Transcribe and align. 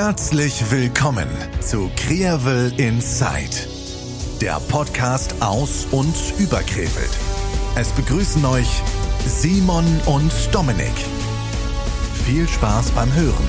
Herzlich 0.00 0.70
willkommen 0.70 1.26
zu 1.60 1.90
Krevel 1.96 2.72
Inside, 2.78 3.66
der 4.40 4.60
Podcast 4.68 5.34
aus 5.42 5.88
und 5.90 6.14
über 6.38 6.60
Krefeld. 6.60 7.10
Es 7.74 7.90
begrüßen 7.90 8.44
euch 8.44 8.80
Simon 9.26 9.84
und 10.06 10.32
Dominik. 10.54 10.94
Viel 12.24 12.46
Spaß 12.46 12.92
beim 12.92 13.12
Hören. 13.12 13.48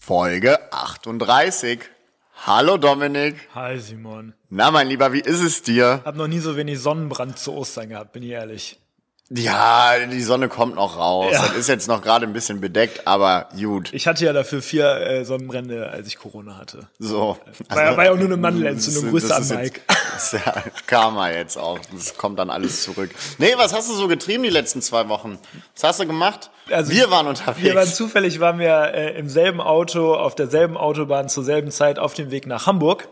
Folge 0.00 0.72
38. 0.72 1.82
Hallo 2.46 2.78
Dominik. 2.78 3.36
Hi 3.54 3.78
Simon. 3.78 4.34
Na 4.48 4.72
mein 4.72 4.88
Lieber, 4.88 5.12
wie 5.12 5.20
ist 5.20 5.40
es 5.40 5.62
dir? 5.62 6.00
Hab 6.04 6.16
noch 6.16 6.26
nie 6.26 6.40
so 6.40 6.56
wenig 6.56 6.80
Sonnenbrand 6.80 7.38
zu 7.38 7.52
Ostern 7.52 7.90
gehabt, 7.90 8.10
bin 8.10 8.24
ich 8.24 8.30
ehrlich. 8.30 8.79
Ja, 9.32 9.92
die 10.10 10.22
Sonne 10.22 10.48
kommt 10.48 10.74
noch 10.74 10.98
raus. 10.98 11.30
Ja. 11.32 11.42
Das 11.46 11.56
ist 11.56 11.68
jetzt 11.68 11.86
noch 11.86 12.02
gerade 12.02 12.26
ein 12.26 12.32
bisschen 12.32 12.60
bedeckt, 12.60 13.06
aber 13.06 13.48
gut. 13.56 13.90
Ich 13.92 14.08
hatte 14.08 14.24
ja 14.24 14.32
dafür 14.32 14.60
vier 14.60 14.86
äh, 14.96 15.24
Sonnenbrände, 15.24 15.88
als 15.88 16.08
ich 16.08 16.18
Corona 16.18 16.56
hatte. 16.58 16.88
So. 16.98 17.38
War, 17.68 17.84
ja- 17.84 17.96
war 17.96 18.04
ja 18.06 18.10
auch 18.10 18.16
nur 18.16 18.24
eine 18.26 18.36
Mandelentzündung. 18.36 19.04
Das- 19.04 19.10
Grüße 19.12 19.36
an 19.36 19.48
Mike. 19.62 19.80
Jetzt, 19.88 19.98
das 20.14 20.32
ist 20.34 20.44
ja 20.44 20.54
Karma 20.88 21.30
jetzt 21.30 21.56
auch. 21.56 21.78
Das 21.92 22.16
kommt 22.16 22.40
dann 22.40 22.50
alles 22.50 22.82
zurück. 22.82 23.10
Nee, 23.38 23.52
was 23.56 23.72
hast 23.72 23.88
du 23.88 23.94
so 23.94 24.08
getrieben 24.08 24.42
die 24.42 24.50
letzten 24.50 24.82
zwei 24.82 25.08
Wochen? 25.08 25.38
Was 25.76 25.84
hast 25.84 26.00
du 26.00 26.06
gemacht? 26.08 26.50
Also, 26.68 26.90
wir 26.90 27.08
waren 27.12 27.28
unterwegs. 27.28 27.62
Wir 27.62 27.76
waren 27.76 27.86
zufällig, 27.88 28.40
waren 28.40 28.58
wir 28.58 28.92
äh, 28.94 29.16
im 29.16 29.28
selben 29.28 29.60
Auto, 29.60 30.14
auf 30.16 30.34
derselben 30.34 30.76
Autobahn 30.76 31.28
zur 31.28 31.44
selben 31.44 31.70
Zeit 31.70 32.00
auf 32.00 32.14
dem 32.14 32.32
Weg 32.32 32.48
nach 32.48 32.66
Hamburg 32.66 33.08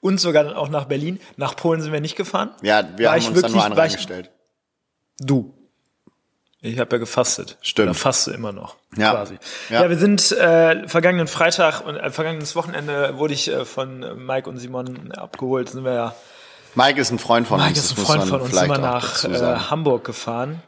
und 0.00 0.20
sogar 0.20 0.54
auch 0.58 0.68
nach 0.68 0.84
Berlin. 0.84 1.18
Nach 1.38 1.56
Polen 1.56 1.80
sind 1.80 1.92
wir 1.94 2.00
nicht 2.02 2.16
gefahren. 2.16 2.50
ja, 2.60 2.86
wir 2.98 3.06
War 3.06 3.14
haben 3.14 3.24
uns 3.26 3.40
dann 3.40 3.52
nur 3.52 3.62
wirklich- 3.62 3.62
einen 3.64 3.72
ich- 3.72 3.78
reingestellt. 3.78 4.30
Du. 5.18 5.54
Ich 6.64 6.78
habe 6.78 6.94
ja 6.94 6.98
gefastet. 6.98 7.58
Stimmt. 7.60 7.90
Oder 7.90 7.94
faste 7.94 8.30
immer 8.30 8.52
noch. 8.52 8.76
Ja. 8.96 9.10
Quasi. 9.10 9.38
Ja. 9.68 9.82
Ja, 9.82 9.90
wir 9.90 9.98
sind 9.98 10.30
äh, 10.30 10.88
vergangenen 10.88 11.26
Freitag 11.26 11.84
und 11.84 11.96
äh, 11.96 12.10
vergangenes 12.10 12.54
Wochenende 12.54 13.18
wurde 13.18 13.34
ich 13.34 13.48
äh, 13.48 13.64
von 13.64 14.24
Mike 14.24 14.48
und 14.48 14.58
Simon 14.58 15.10
abgeholt. 15.12 15.68
Sind 15.70 15.84
wir 15.84 15.92
ja 15.92 16.14
Mike 16.74 17.00
ist 17.00 17.10
ein 17.10 17.18
Freund 17.18 17.46
von 17.46 17.58
Mike 17.58 17.70
uns. 17.70 17.78
ist 17.78 17.98
ein 17.98 18.04
Freund 18.04 18.24
von 18.24 18.40
uns, 18.40 18.56
auch 18.56 18.78
nach 18.78 19.24
äh. 19.24 19.70
Hamburg 19.70 20.04
gefahren. 20.04 20.62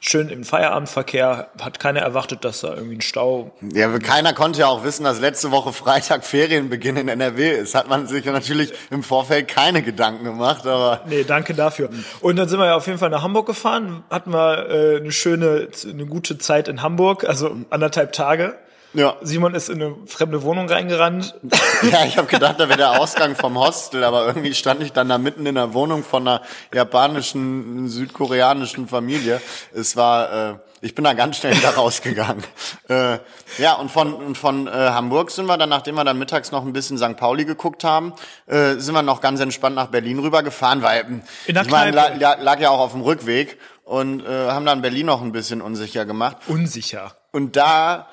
Schön 0.00 0.28
im 0.28 0.44
Feierabendverkehr. 0.44 1.48
Hat 1.60 1.80
keiner 1.80 2.00
erwartet, 2.00 2.44
dass 2.44 2.60
da 2.60 2.74
irgendwie 2.74 2.96
ein 2.96 3.00
Stau. 3.00 3.50
Ja, 3.74 3.98
keiner 3.98 4.32
konnte 4.32 4.60
ja 4.60 4.68
auch 4.68 4.84
wissen, 4.84 5.02
dass 5.04 5.20
letzte 5.20 5.50
Woche 5.50 5.72
Freitag 5.72 6.24
Ferienbeginn 6.24 6.96
in 6.96 7.08
NRW 7.08 7.50
ist. 7.50 7.74
Hat 7.74 7.88
man 7.88 8.06
sich 8.06 8.24
natürlich 8.24 8.72
im 8.90 9.02
Vorfeld 9.02 9.48
keine 9.48 9.82
Gedanken 9.82 10.24
gemacht, 10.24 10.66
aber 10.66 11.02
Nee, 11.06 11.24
danke 11.24 11.54
dafür. 11.54 11.90
Und 12.20 12.36
dann 12.36 12.48
sind 12.48 12.60
wir 12.60 12.66
ja 12.66 12.76
auf 12.76 12.86
jeden 12.86 12.98
Fall 12.98 13.10
nach 13.10 13.22
Hamburg 13.22 13.46
gefahren. 13.46 14.04
Hatten 14.08 14.32
wir 14.32 14.68
äh, 14.70 14.96
eine 14.98 15.10
schöne, 15.10 15.68
eine 15.84 16.06
gute 16.06 16.38
Zeit 16.38 16.68
in 16.68 16.82
Hamburg, 16.82 17.24
also 17.24 17.56
anderthalb 17.70 18.12
Tage. 18.12 18.56
Ja. 18.94 19.16
Simon 19.22 19.54
ist 19.54 19.68
in 19.68 19.82
eine 19.82 19.94
fremde 20.06 20.42
Wohnung 20.42 20.68
reingerannt. 20.68 21.34
Ja, 21.92 22.04
ich 22.04 22.18
habe 22.18 22.26
gedacht, 22.26 22.56
da 22.58 22.68
wäre 22.68 22.76
der 22.78 23.00
Ausgang 23.00 23.36
vom 23.36 23.56
Hostel, 23.56 24.02
aber 24.02 24.26
irgendwie 24.26 24.52
stand 24.52 24.82
ich 24.82 24.92
dann 24.92 25.08
da 25.08 25.16
mitten 25.16 25.46
in 25.46 25.54
der 25.54 25.74
Wohnung 25.74 26.02
von 26.02 26.26
einer 26.26 26.42
japanischen, 26.74 27.88
südkoreanischen 27.88 28.88
Familie. 28.88 29.40
Es 29.72 29.96
war, 29.96 30.50
äh, 30.50 30.54
ich 30.80 30.94
bin 30.94 31.04
da 31.04 31.12
ganz 31.12 31.36
schnell 31.36 31.56
wieder 31.56 31.70
rausgegangen. 31.70 32.42
Äh, 32.88 33.18
ja, 33.58 33.74
und 33.74 33.90
von, 33.90 34.12
und 34.12 34.36
von 34.36 34.66
äh, 34.66 34.70
Hamburg 34.70 35.30
sind 35.30 35.46
wir 35.46 35.56
dann, 35.56 35.68
nachdem 35.68 35.94
wir 35.94 36.04
dann 36.04 36.18
mittags 36.18 36.50
noch 36.50 36.64
ein 36.64 36.72
bisschen 36.72 36.98
St. 36.98 37.16
Pauli 37.16 37.44
geguckt 37.44 37.84
haben, 37.84 38.12
äh, 38.46 38.74
sind 38.76 38.94
wir 38.94 39.02
noch 39.02 39.20
ganz 39.20 39.38
entspannt 39.40 39.76
nach 39.76 39.86
Berlin 39.88 40.18
rübergefahren, 40.18 40.82
weil 40.82 41.22
In 41.46 41.54
der 41.54 41.62
ich 41.62 41.70
meine, 41.70 41.92
Kneipe. 41.92 42.18
lag, 42.18 42.40
lag 42.40 42.60
ja 42.60 42.70
auch 42.70 42.80
auf 42.80 42.92
dem 42.92 43.02
Rückweg 43.02 43.58
und 43.84 44.24
äh, 44.26 44.48
haben 44.48 44.66
dann 44.66 44.82
Berlin 44.82 45.06
noch 45.06 45.22
ein 45.22 45.32
bisschen 45.32 45.62
unsicher 45.62 46.04
gemacht. 46.04 46.36
Unsicher. 46.48 47.14
Und 47.30 47.56
da, 47.56 48.08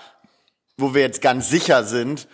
wo 0.77 0.93
wir 0.93 1.01
jetzt 1.01 1.21
ganz 1.21 1.49
sicher 1.49 1.83
sind, 1.83 2.27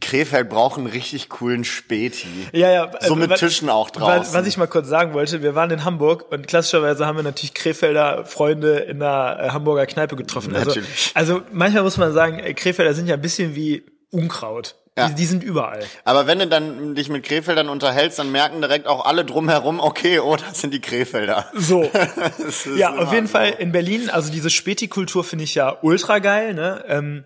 Krefeld 0.00 0.48
braucht 0.48 0.76
einen 0.78 0.88
richtig 0.88 1.28
coolen 1.28 1.62
Späti. 1.62 2.26
Ja, 2.52 2.70
ja. 2.72 2.90
So 3.00 3.14
mit 3.14 3.30
wa- 3.30 3.34
Tischen 3.36 3.68
auch 3.70 3.90
draußen. 3.90 4.34
Was 4.34 4.46
ich 4.46 4.56
mal 4.56 4.66
kurz 4.66 4.88
sagen 4.88 5.14
wollte, 5.14 5.40
wir 5.42 5.54
waren 5.54 5.70
in 5.70 5.84
Hamburg 5.84 6.32
und 6.32 6.48
klassischerweise 6.48 7.06
haben 7.06 7.16
wir 7.16 7.22
natürlich 7.22 7.54
Krefelder 7.54 8.24
Freunde 8.26 8.78
in 8.78 8.98
der 8.98 9.38
äh, 9.40 9.48
Hamburger 9.50 9.86
Kneipe 9.86 10.16
getroffen. 10.16 10.52
Also, 10.56 10.70
Natürlich. 10.70 11.12
also 11.14 11.42
manchmal 11.52 11.84
muss 11.84 11.96
man 11.96 12.12
sagen, 12.12 12.40
äh, 12.40 12.54
Krefelder 12.54 12.92
sind 12.94 13.06
ja 13.06 13.14
ein 13.14 13.20
bisschen 13.20 13.54
wie 13.54 13.84
Unkraut. 14.10 14.74
Ja. 14.98 15.08
Die, 15.08 15.14
die 15.16 15.26
sind 15.26 15.42
überall. 15.44 15.80
Aber 16.04 16.26
wenn 16.28 16.38
du 16.40 16.46
dann 16.48 16.94
dich 16.96 17.08
mit 17.08 17.24
Krefeldern 17.24 17.68
unterhältst, 17.68 18.18
dann 18.18 18.30
merken 18.32 18.60
direkt 18.60 18.86
auch 18.88 19.04
alle 19.04 19.24
drumherum, 19.24 19.78
okay, 19.80 20.18
oh, 20.20 20.36
das 20.36 20.60
sind 20.60 20.72
die 20.74 20.80
Krefelder. 20.80 21.46
So. 21.54 21.88
Ja, 22.76 22.94
auf 22.96 23.12
jeden 23.12 23.26
so. 23.26 23.32
Fall 23.32 23.50
in 23.58 23.70
Berlin, 23.72 24.10
also 24.10 24.30
diese 24.32 24.50
Späti-Kultur 24.50 25.22
finde 25.24 25.44
ich 25.44 25.54
ja 25.54 25.76
ultra 25.82 26.18
geil, 26.20 26.54
ne? 26.54 26.84
Ähm, 26.88 27.24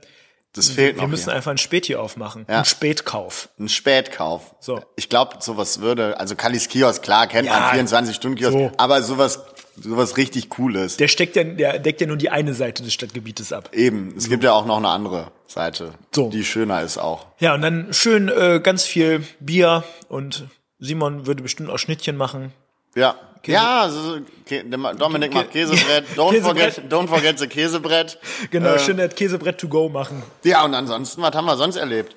Das 0.54 0.70
fehlt 0.70 0.96
wir 0.96 1.02
noch 1.02 1.08
müssen 1.08 1.24
hier. 1.26 1.34
einfach 1.34 1.50
ein 1.50 1.58
Späti 1.58 1.94
aufmachen. 1.96 2.46
Ja. 2.48 2.58
Ein 2.60 2.64
Spätkauf. 2.64 3.48
Ein 3.58 3.68
Spätkauf. 3.68 4.54
So. 4.60 4.80
Ich 4.96 5.08
glaube, 5.08 5.36
sowas 5.40 5.80
würde, 5.80 6.18
also 6.18 6.34
Kallis 6.36 6.68
Kiosk, 6.68 7.02
klar, 7.02 7.26
kennt 7.26 7.46
Ja. 7.46 7.60
man, 7.72 7.86
24-Stunden-Kiosk, 7.86 8.52
So. 8.52 8.72
aber 8.78 9.02
sowas, 9.02 9.40
sowas 9.80 10.16
richtig 10.16 10.48
Cooles. 10.48 10.96
Der 10.96 11.08
steckt 11.08 11.36
ja, 11.36 11.44
der 11.44 11.78
deckt 11.78 12.00
ja 12.00 12.06
nur 12.06 12.16
die 12.16 12.30
eine 12.30 12.54
Seite 12.54 12.82
des 12.82 12.92
Stadtgebietes 12.94 13.52
ab. 13.52 13.70
Eben, 13.72 14.14
es 14.16 14.28
gibt 14.28 14.42
ja 14.42 14.52
auch 14.52 14.64
noch 14.66 14.78
eine 14.78 14.88
andere 14.88 15.30
Seite, 15.46 15.92
So. 16.14 16.30
die 16.30 16.44
schöner 16.44 16.82
ist 16.82 16.98
auch. 16.98 17.26
Ja, 17.38 17.54
und 17.54 17.62
dann 17.62 17.92
schön 17.92 18.28
äh, 18.28 18.60
ganz 18.62 18.84
viel 18.84 19.24
Bier 19.40 19.84
und 20.08 20.46
Simon 20.80 21.26
würde 21.26 21.42
bestimmt 21.42 21.70
auch 21.70 21.78
Schnittchen 21.78 22.16
machen. 22.16 22.52
Ja. 22.94 23.14
Ja, 23.46 23.88
so, 23.88 24.18
Kä- 24.46 24.94
Dominik 24.98 25.32
macht 25.32 25.52
Käsebrett. 25.52 26.04
Don't 26.16 26.32
Käsebrett. 26.32 26.74
forget, 26.74 26.92
don't 26.92 27.08
forget 27.08 27.38
the 27.38 27.46
Käsebrett. 27.46 28.18
Genau, 28.50 28.74
Äh, 28.74 28.78
schön 28.78 28.98
das 28.98 29.14
Käsebrett 29.14 29.58
to 29.58 29.68
go 29.68 29.88
machen. 29.88 30.22
Ja, 30.44 30.64
und 30.64 30.74
ansonsten, 30.74 31.22
was 31.22 31.34
haben 31.34 31.46
wir 31.46 31.56
sonst 31.56 31.76
erlebt? 31.76 32.14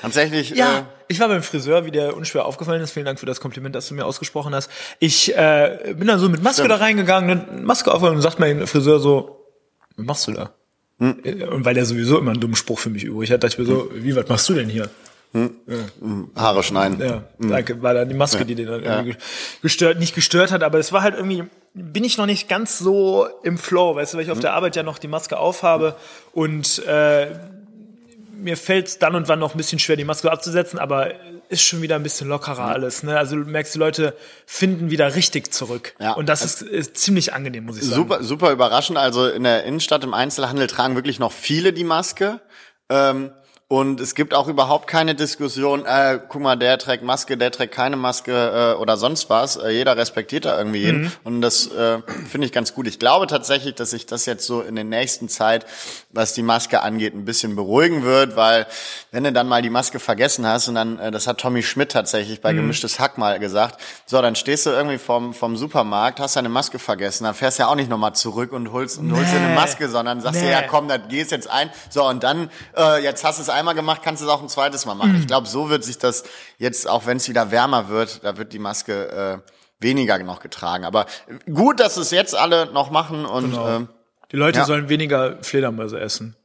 Tatsächlich, 0.00 0.50
Ja, 0.50 0.78
äh, 0.78 0.82
ich 1.08 1.20
war 1.20 1.28
beim 1.28 1.42
Friseur, 1.42 1.84
wie 1.84 1.90
der 1.92 2.16
unschwer 2.16 2.46
aufgefallen 2.46 2.82
ist. 2.82 2.90
Vielen 2.90 3.06
Dank 3.06 3.20
für 3.20 3.26
das 3.26 3.40
Kompliment, 3.40 3.74
das 3.76 3.86
du 3.88 3.94
mir 3.94 4.04
ausgesprochen 4.06 4.54
hast. 4.54 4.68
Ich 4.98 5.36
äh, 5.36 5.94
bin 5.96 6.08
dann 6.08 6.18
so 6.18 6.28
mit 6.28 6.42
Maske 6.42 6.62
Stimmt. 6.62 6.72
da 6.72 6.76
reingegangen, 6.84 7.28
dann 7.46 7.64
Maske 7.64 7.92
aufgehoben 7.92 8.16
und 8.16 8.22
sagt 8.22 8.40
mein 8.40 8.66
Friseur 8.66 8.98
so, 8.98 9.46
was 9.96 10.06
machst 10.06 10.26
du 10.26 10.32
da? 10.32 10.50
Hm. 10.98 11.20
Äh, 11.22 11.44
Und 11.44 11.64
weil 11.64 11.74
der 11.74 11.84
sowieso 11.86 12.18
immer 12.18 12.32
einen 12.32 12.40
dummen 12.40 12.56
Spruch 12.56 12.78
für 12.80 12.90
mich 12.90 13.04
übrig 13.04 13.30
hat, 13.30 13.44
dachte 13.44 13.54
ich 13.54 13.58
mir 13.58 13.66
so, 13.72 13.88
wie, 13.94 14.16
was 14.16 14.26
machst 14.28 14.48
du 14.48 14.54
denn 14.54 14.68
hier? 14.68 14.90
Haare 16.34 16.62
schneiden. 16.62 17.00
Ja, 17.00 17.22
danke, 17.38 17.82
war 17.82 17.94
dann 17.94 18.08
die 18.08 18.14
Maske, 18.14 18.44
die 18.44 18.54
den 18.54 18.66
dann 18.66 18.82
irgendwie 18.82 19.16
gestört, 19.62 19.98
nicht 19.98 20.14
gestört 20.14 20.52
hat, 20.52 20.62
aber 20.62 20.78
es 20.78 20.92
war 20.92 21.02
halt 21.02 21.14
irgendwie, 21.14 21.44
bin 21.74 22.04
ich 22.04 22.18
noch 22.18 22.26
nicht 22.26 22.48
ganz 22.48 22.78
so 22.78 23.26
im 23.42 23.58
Flow, 23.58 23.94
weißt 23.96 24.14
du, 24.14 24.18
weil 24.18 24.24
ich 24.24 24.30
auf 24.30 24.40
der 24.40 24.54
Arbeit 24.54 24.76
ja 24.76 24.82
noch 24.82 24.98
die 24.98 25.08
Maske 25.08 25.38
aufhabe 25.38 25.96
und 26.32 26.84
äh, 26.86 27.28
mir 28.36 28.56
fällt 28.56 28.86
es 28.86 28.98
dann 28.98 29.14
und 29.14 29.28
wann 29.28 29.38
noch 29.38 29.54
ein 29.54 29.56
bisschen 29.56 29.78
schwer, 29.78 29.96
die 29.96 30.04
Maske 30.04 30.30
abzusetzen, 30.30 30.78
aber 30.78 31.12
ist 31.48 31.62
schon 31.62 31.82
wieder 31.82 31.96
ein 31.96 32.02
bisschen 32.02 32.28
lockerer 32.28 32.64
alles. 32.64 33.02
Ne? 33.02 33.16
Also 33.16 33.36
du 33.36 33.44
merkst, 33.44 33.74
die 33.74 33.78
Leute 33.78 34.14
finden 34.46 34.90
wieder 34.90 35.14
richtig 35.14 35.52
zurück. 35.52 35.94
Ja. 35.98 36.12
Und 36.12 36.28
das 36.28 36.44
ist, 36.44 36.62
ist 36.62 36.96
ziemlich 36.96 37.32
angenehm, 37.32 37.64
muss 37.66 37.78
ich 37.78 37.84
sagen. 37.84 37.96
Super, 37.96 38.22
super 38.22 38.52
überraschend. 38.52 38.98
Also 38.98 39.28
in 39.28 39.44
der 39.44 39.64
Innenstadt 39.64 40.02
im 40.04 40.14
Einzelhandel 40.14 40.66
tragen 40.66 40.96
wirklich 40.96 41.18
noch 41.18 41.32
viele 41.32 41.72
die 41.72 41.84
Maske. 41.84 42.40
Ähm, 42.88 43.30
und 43.68 44.00
es 44.00 44.14
gibt 44.14 44.32
auch 44.32 44.46
überhaupt 44.46 44.86
keine 44.86 45.16
Diskussion, 45.16 45.84
äh, 45.86 46.20
guck 46.28 46.40
mal, 46.40 46.54
der 46.54 46.78
trägt 46.78 47.02
Maske, 47.02 47.36
der 47.36 47.50
trägt 47.50 47.74
keine 47.74 47.96
Maske 47.96 48.74
äh, 48.76 48.80
oder 48.80 48.96
sonst 48.96 49.28
was. 49.28 49.56
Äh, 49.56 49.70
jeder 49.70 49.96
respektiert 49.96 50.44
da 50.44 50.56
irgendwie 50.56 50.78
jeden. 50.82 51.00
Mhm. 51.02 51.12
Und 51.24 51.40
das 51.42 51.66
äh, 51.72 51.98
finde 52.30 52.46
ich 52.46 52.52
ganz 52.52 52.74
gut. 52.74 52.86
Ich 52.86 53.00
glaube 53.00 53.26
tatsächlich, 53.26 53.74
dass 53.74 53.90
sich 53.90 54.06
das 54.06 54.24
jetzt 54.24 54.46
so 54.46 54.60
in 54.60 54.76
der 54.76 54.84
nächsten 54.84 55.28
Zeit, 55.28 55.66
was 56.10 56.32
die 56.32 56.42
Maske 56.44 56.80
angeht, 56.82 57.12
ein 57.14 57.24
bisschen 57.24 57.56
beruhigen 57.56 58.04
wird, 58.04 58.36
weil 58.36 58.66
wenn 59.10 59.24
du 59.24 59.32
dann 59.32 59.48
mal 59.48 59.62
die 59.62 59.70
Maske 59.70 59.98
vergessen 59.98 60.46
hast 60.46 60.68
und 60.68 60.76
dann, 60.76 61.00
äh, 61.00 61.10
das 61.10 61.26
hat 61.26 61.38
Tommy 61.38 61.64
Schmidt 61.64 61.90
tatsächlich 61.90 62.38
Mhm. 62.38 62.42
bei 62.42 62.52
Gemischtes 62.52 63.00
Hack 63.00 63.18
mal 63.18 63.40
gesagt, 63.40 63.80
so, 64.06 64.22
dann 64.22 64.36
stehst 64.36 64.66
du 64.66 64.70
irgendwie 64.70 64.98
vom, 64.98 65.34
vom 65.34 65.56
Supermarkt, 65.56 66.20
hast 66.20 66.36
deine 66.36 66.48
Maske 66.48 66.78
vergessen, 66.78 67.24
dann 67.24 67.34
fährst 67.34 67.58
du 67.58 67.64
ja 67.64 67.68
auch 67.68 67.74
nicht 67.74 67.90
nochmal 67.90 68.14
zurück 68.14 68.52
und 68.52 68.70
holst, 68.70 68.98
und 68.98 69.10
holst 69.12 69.32
dir 69.32 69.38
eine. 69.40 69.54
Maske, 69.56 69.88
sondern 69.88 70.20
sagst 70.20 70.40
dir, 70.40 70.44
Nee. 70.46 70.52
ja 70.52 70.62
komm, 70.62 70.86
dann 70.86 71.08
gehst 71.08 71.32
jetzt 71.32 71.50
ein. 71.50 71.68
So, 71.90 72.06
und 72.06 72.22
dann, 72.22 72.48
äh, 72.76 73.02
jetzt 73.02 73.24
hast 73.24 73.38
du 73.38 73.42
es 73.42 73.55
einmal 73.56 73.74
gemacht, 73.74 74.02
kannst 74.04 74.22
du 74.22 74.26
es 74.26 74.32
auch 74.32 74.42
ein 74.42 74.48
zweites 74.48 74.86
Mal 74.86 74.94
machen. 74.94 75.12
Mhm. 75.12 75.20
Ich 75.20 75.26
glaube, 75.26 75.46
so 75.48 75.68
wird 75.68 75.82
sich 75.84 75.98
das 75.98 76.24
jetzt, 76.58 76.88
auch 76.88 77.06
wenn 77.06 77.16
es 77.16 77.28
wieder 77.28 77.50
wärmer 77.50 77.88
wird, 77.88 78.22
da 78.24 78.36
wird 78.36 78.52
die 78.52 78.58
Maske 78.58 79.42
äh, 79.44 79.50
weniger 79.80 80.18
noch 80.18 80.40
getragen. 80.40 80.84
Aber 80.84 81.06
gut, 81.52 81.80
dass 81.80 81.96
es 81.96 82.10
jetzt 82.10 82.34
alle 82.34 82.66
noch 82.72 82.90
machen 82.90 83.26
und 83.26 83.50
Genau. 83.50 83.68
ähm, 83.68 83.88
Die 84.32 84.36
Leute 84.36 84.58
Ja. 84.60 84.64
sollen 84.64 84.88
weniger 84.88 85.42
Fledermäuse 85.42 86.00
essen, 86.00 86.36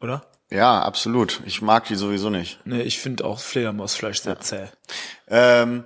oder? 0.00 0.22
ja, 0.50 0.80
absolut. 0.82 1.40
Ich 1.44 1.60
mag 1.60 1.84
die 1.86 1.96
sowieso 1.96 2.30
nicht. 2.30 2.60
Nee, 2.64 2.82
ich 2.82 2.98
finde 3.00 3.24
auch 3.24 3.40
Fledermausfleisch 3.40 4.20
sehr 4.22 4.38
zäh. 4.40 4.66
Ähm, 5.28 5.84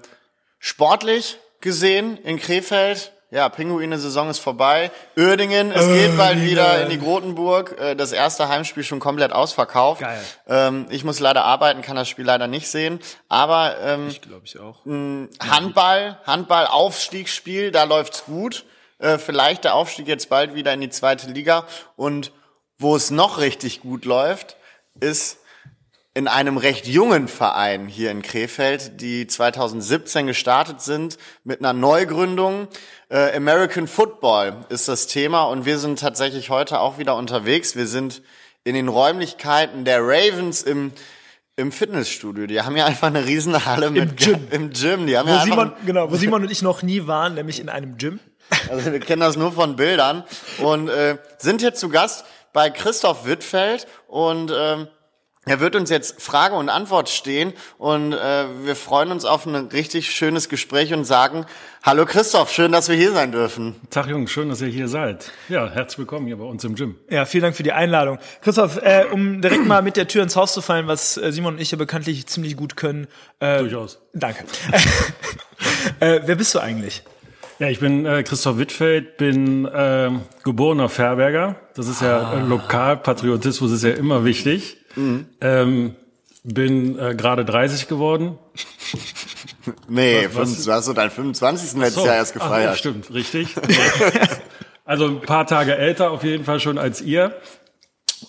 sportlich 0.58 1.38
gesehen 1.60 2.16
in 2.18 2.38
Krefeld, 2.38 3.12
ja, 3.30 3.48
Pinguine-Saison 3.48 4.28
ist 4.28 4.38
vorbei. 4.40 4.90
Uerdingen, 5.16 5.70
es 5.72 5.86
geht 5.86 6.16
bald 6.16 6.40
wie 6.40 6.50
wieder 6.50 6.82
in 6.82 6.90
die 6.90 6.98
Grotenburg. 6.98 7.78
Äh, 7.78 7.94
Das 7.94 8.12
erste 8.12 8.48
Heimspiel 8.48 8.82
schon 8.82 9.00
komplett 9.00 9.32
ausverkauft. 9.32 10.00
Geil. 10.00 10.20
Ähm, 10.48 10.86
ich 10.90 11.04
muss 11.04 11.20
leider 11.20 11.44
arbeiten, 11.44 11.82
kann 11.82 11.96
das 11.96 12.08
Spiel 12.08 12.24
leider 12.24 12.46
nicht 12.46 12.68
sehen. 12.68 13.00
Aber 13.28 13.76
ähm, 13.80 14.14
Glaube 14.20 14.42
ich 14.44 14.58
auch. 14.58 14.84
Handball, 14.86 16.18
Handball-Aufstiegsspiel, 16.26 17.70
da 17.70 17.84
läuft's 17.84 18.24
gut. 18.24 18.64
Äh, 18.98 19.18
vielleicht 19.18 19.64
der 19.64 19.74
Aufstieg 19.74 20.08
jetzt 20.08 20.28
bald 20.28 20.54
wieder 20.54 20.72
in 20.72 20.80
die 20.80 20.90
zweite 20.90 21.30
Liga. 21.30 21.64
Und 21.96 22.32
wo 22.78 22.96
es 22.96 23.10
noch 23.10 23.38
richtig 23.38 23.80
gut 23.80 24.04
läuft, 24.04 24.56
ist 24.98 25.38
in 26.12 26.26
einem 26.26 26.56
recht 26.56 26.86
jungen 26.86 27.28
Verein 27.28 27.86
hier 27.86 28.10
in 28.10 28.22
Krefeld, 28.22 29.00
die 29.00 29.26
2017 29.26 30.26
gestartet 30.26 30.80
sind 30.80 31.18
mit 31.44 31.60
einer 31.60 31.72
Neugründung. 31.72 32.66
Äh, 33.08 33.36
American 33.36 33.86
Football 33.86 34.66
ist 34.70 34.88
das 34.88 35.06
Thema 35.06 35.44
und 35.44 35.66
wir 35.66 35.78
sind 35.78 36.00
tatsächlich 36.00 36.50
heute 36.50 36.80
auch 36.80 36.98
wieder 36.98 37.14
unterwegs. 37.14 37.76
Wir 37.76 37.86
sind 37.86 38.22
in 38.64 38.74
den 38.74 38.88
Räumlichkeiten 38.88 39.84
der 39.84 40.00
Ravens 40.02 40.62
im 40.62 40.92
im 41.56 41.72
Fitnessstudio. 41.72 42.46
Die 42.46 42.62
haben 42.62 42.76
ja 42.76 42.86
einfach 42.86 43.08
eine 43.08 43.26
Riesenhalle 43.26 43.90
mit 43.90 44.16
Gym. 44.16 44.48
im 44.50 44.70
Gym. 44.70 45.06
Die 45.06 45.16
haben 45.16 45.28
Wo 45.28 45.32
ja 45.32 45.42
Simon, 45.42 45.72
genau, 45.84 46.10
wo 46.10 46.16
Simon 46.16 46.42
und 46.42 46.50
ich 46.50 46.62
noch 46.62 46.82
nie 46.82 47.06
waren, 47.06 47.34
nämlich 47.34 47.60
in 47.60 47.68
einem 47.68 47.98
Gym. 47.98 48.18
also 48.70 48.90
wir 48.90 49.00
kennen 49.00 49.20
das 49.20 49.36
nur 49.36 49.52
von 49.52 49.76
Bildern 49.76 50.24
und 50.58 50.88
äh, 50.88 51.18
sind 51.38 51.60
hier 51.60 51.74
zu 51.74 51.88
Gast 51.88 52.24
bei 52.52 52.70
Christoph 52.70 53.26
Wittfeld 53.26 53.86
und 54.08 54.50
ähm, 54.56 54.88
er 55.50 55.58
wird 55.58 55.74
uns 55.74 55.90
jetzt 55.90 56.22
Frage 56.22 56.54
und 56.54 56.68
Antwort 56.68 57.08
stehen 57.08 57.52
und 57.76 58.12
äh, 58.12 58.44
wir 58.62 58.76
freuen 58.76 59.10
uns 59.10 59.24
auf 59.24 59.46
ein 59.46 59.56
richtig 59.56 60.12
schönes 60.14 60.48
Gespräch 60.48 60.94
und 60.94 61.04
sagen, 61.04 61.44
hallo 61.82 62.06
Christoph, 62.06 62.52
schön, 62.52 62.70
dass 62.70 62.88
wir 62.88 62.94
hier 62.94 63.10
sein 63.10 63.32
dürfen. 63.32 63.74
Tag 63.90 64.06
Jungs, 64.06 64.30
schön, 64.30 64.48
dass 64.48 64.60
ihr 64.60 64.68
hier 64.68 64.86
seid. 64.86 65.32
Ja, 65.48 65.68
herzlich 65.68 65.98
willkommen 65.98 66.28
hier 66.28 66.36
bei 66.36 66.44
uns 66.44 66.62
im 66.62 66.76
Gym. 66.76 66.94
Ja, 67.10 67.24
vielen 67.24 67.42
Dank 67.42 67.56
für 67.56 67.64
die 67.64 67.72
Einladung. 67.72 68.20
Christoph, 68.42 68.76
äh, 68.80 69.06
um 69.10 69.42
direkt 69.42 69.66
mal 69.66 69.82
mit 69.82 69.96
der 69.96 70.06
Tür 70.06 70.22
ins 70.22 70.36
Haus 70.36 70.52
zu 70.52 70.62
fallen, 70.62 70.86
was 70.86 71.16
äh, 71.16 71.32
Simon 71.32 71.54
und 71.54 71.60
ich 71.60 71.72
ja 71.72 71.76
bekanntlich 71.78 72.28
ziemlich 72.28 72.56
gut 72.56 72.76
können. 72.76 73.08
Äh, 73.40 73.58
Durchaus. 73.58 73.98
Danke. 74.14 74.44
äh, 75.98 76.20
wer 76.26 76.36
bist 76.36 76.54
du 76.54 76.60
eigentlich? 76.60 77.02
Ja, 77.58 77.68
ich 77.68 77.80
bin 77.80 78.06
äh, 78.06 78.22
Christoph 78.22 78.56
Wittfeld, 78.56 79.16
bin 79.16 79.66
äh, 79.66 80.12
geborener 80.44 80.88
Fairberger. 80.88 81.56
Das 81.74 81.88
ist 81.88 82.02
ja 82.02 82.20
Ah. 82.20 82.40
Lokalpatriotismus 82.40 83.72
ist 83.72 83.82
ja 83.82 83.90
immer 83.90 84.24
wichtig. 84.24 84.76
Mhm. 84.96 85.26
Ähm, 85.40 85.94
bin 86.42 86.98
äh, 86.98 87.14
gerade 87.14 87.44
30 87.44 87.86
geworden. 87.88 88.38
Nee, 89.88 90.26
Was- 90.32 90.36
was- 90.58 90.64
du 90.64 90.72
hast 90.72 90.84
so 90.86 90.92
deinen 90.92 91.10
25. 91.10 91.74
letztes 91.80 91.94
So. 92.02 92.06
Jahr 92.06 92.16
erst 92.16 92.32
Ach, 92.36 92.42
gefeiert. 92.42 92.70
ja, 92.70 92.76
stimmt, 92.76 93.12
richtig. 93.12 93.54
also 94.84 95.06
ein 95.06 95.20
paar 95.20 95.46
Tage 95.46 95.76
älter 95.76 96.10
auf 96.10 96.24
jeden 96.24 96.44
Fall 96.44 96.60
schon 96.60 96.78
als 96.78 97.00
ihr. 97.02 97.36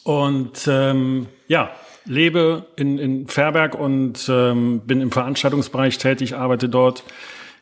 Und 0.03 0.67
ähm, 0.67 1.27
ja, 1.47 1.71
lebe 2.05 2.67
in, 2.75 2.97
in 2.97 3.27
Fairberg 3.27 3.75
und 3.75 4.27
ähm, 4.29 4.81
bin 4.85 5.01
im 5.01 5.11
Veranstaltungsbereich 5.11 5.97
tätig, 5.97 6.35
arbeite 6.35 6.69
dort 6.69 7.03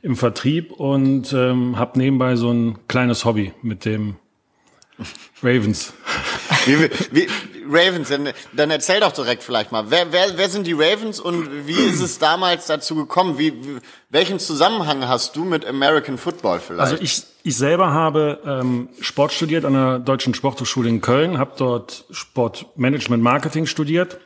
im 0.01 0.15
Vertrieb 0.15 0.71
und 0.71 1.33
ähm, 1.33 1.77
habe 1.77 1.99
nebenbei 1.99 2.35
so 2.37 2.51
ein 2.51 2.79
kleines 2.87 3.25
Hobby 3.25 3.53
mit 3.61 3.83
dem 3.85 4.15
Ravens. 5.43 5.93
Wie, 6.65 6.89
wie, 7.11 7.27
Ravens, 7.69 8.09
dann, 8.09 8.29
dann 8.53 8.71
erzähl 8.71 8.99
doch 8.99 9.11
direkt 9.11 9.43
vielleicht 9.43 9.71
mal, 9.71 9.85
wer, 9.89 10.11
wer, 10.11 10.37
wer 10.37 10.49
sind 10.49 10.65
die 10.65 10.73
Ravens 10.73 11.19
und 11.19 11.67
wie 11.67 11.73
ist 11.73 12.01
es 12.01 12.19
damals 12.19 12.65
dazu 12.65 12.95
gekommen? 12.95 13.37
Wie, 13.37 13.53
welchen 14.09 14.39
Zusammenhang 14.39 15.07
hast 15.07 15.35
du 15.35 15.45
mit 15.45 15.65
American 15.65 16.17
Football 16.17 16.59
vielleicht? 16.59 16.91
Also 16.91 17.03
ich, 17.03 17.23
ich 17.43 17.55
selber 17.55 17.93
habe 17.93 18.39
ähm, 18.45 18.89
Sport 19.01 19.31
studiert 19.31 19.65
an 19.65 19.73
der 19.73 19.99
Deutschen 19.99 20.33
Sporthochschule 20.33 20.89
in 20.89 21.01
Köln, 21.01 21.37
habe 21.37 21.53
dort 21.57 22.05
Sportmanagement 22.09 23.21
Marketing 23.21 23.65
studiert 23.65 24.19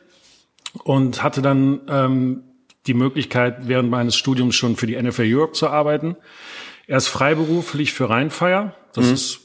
und 0.82 1.22
hatte 1.22 1.42
dann 1.42 1.82
ähm, 1.88 2.44
die 2.86 2.94
Möglichkeit, 2.94 3.68
während 3.68 3.90
meines 3.90 4.16
Studiums 4.16 4.56
schon 4.56 4.76
für 4.76 4.86
die 4.86 5.00
NFL 5.00 5.24
Europe 5.26 5.52
zu 5.52 5.68
arbeiten. 5.68 6.16
Erst 6.86 7.08
freiberuflich 7.08 7.92
für 7.92 8.10
Rheinfeier, 8.10 8.74
das 8.92 9.06
ist, 9.06 9.40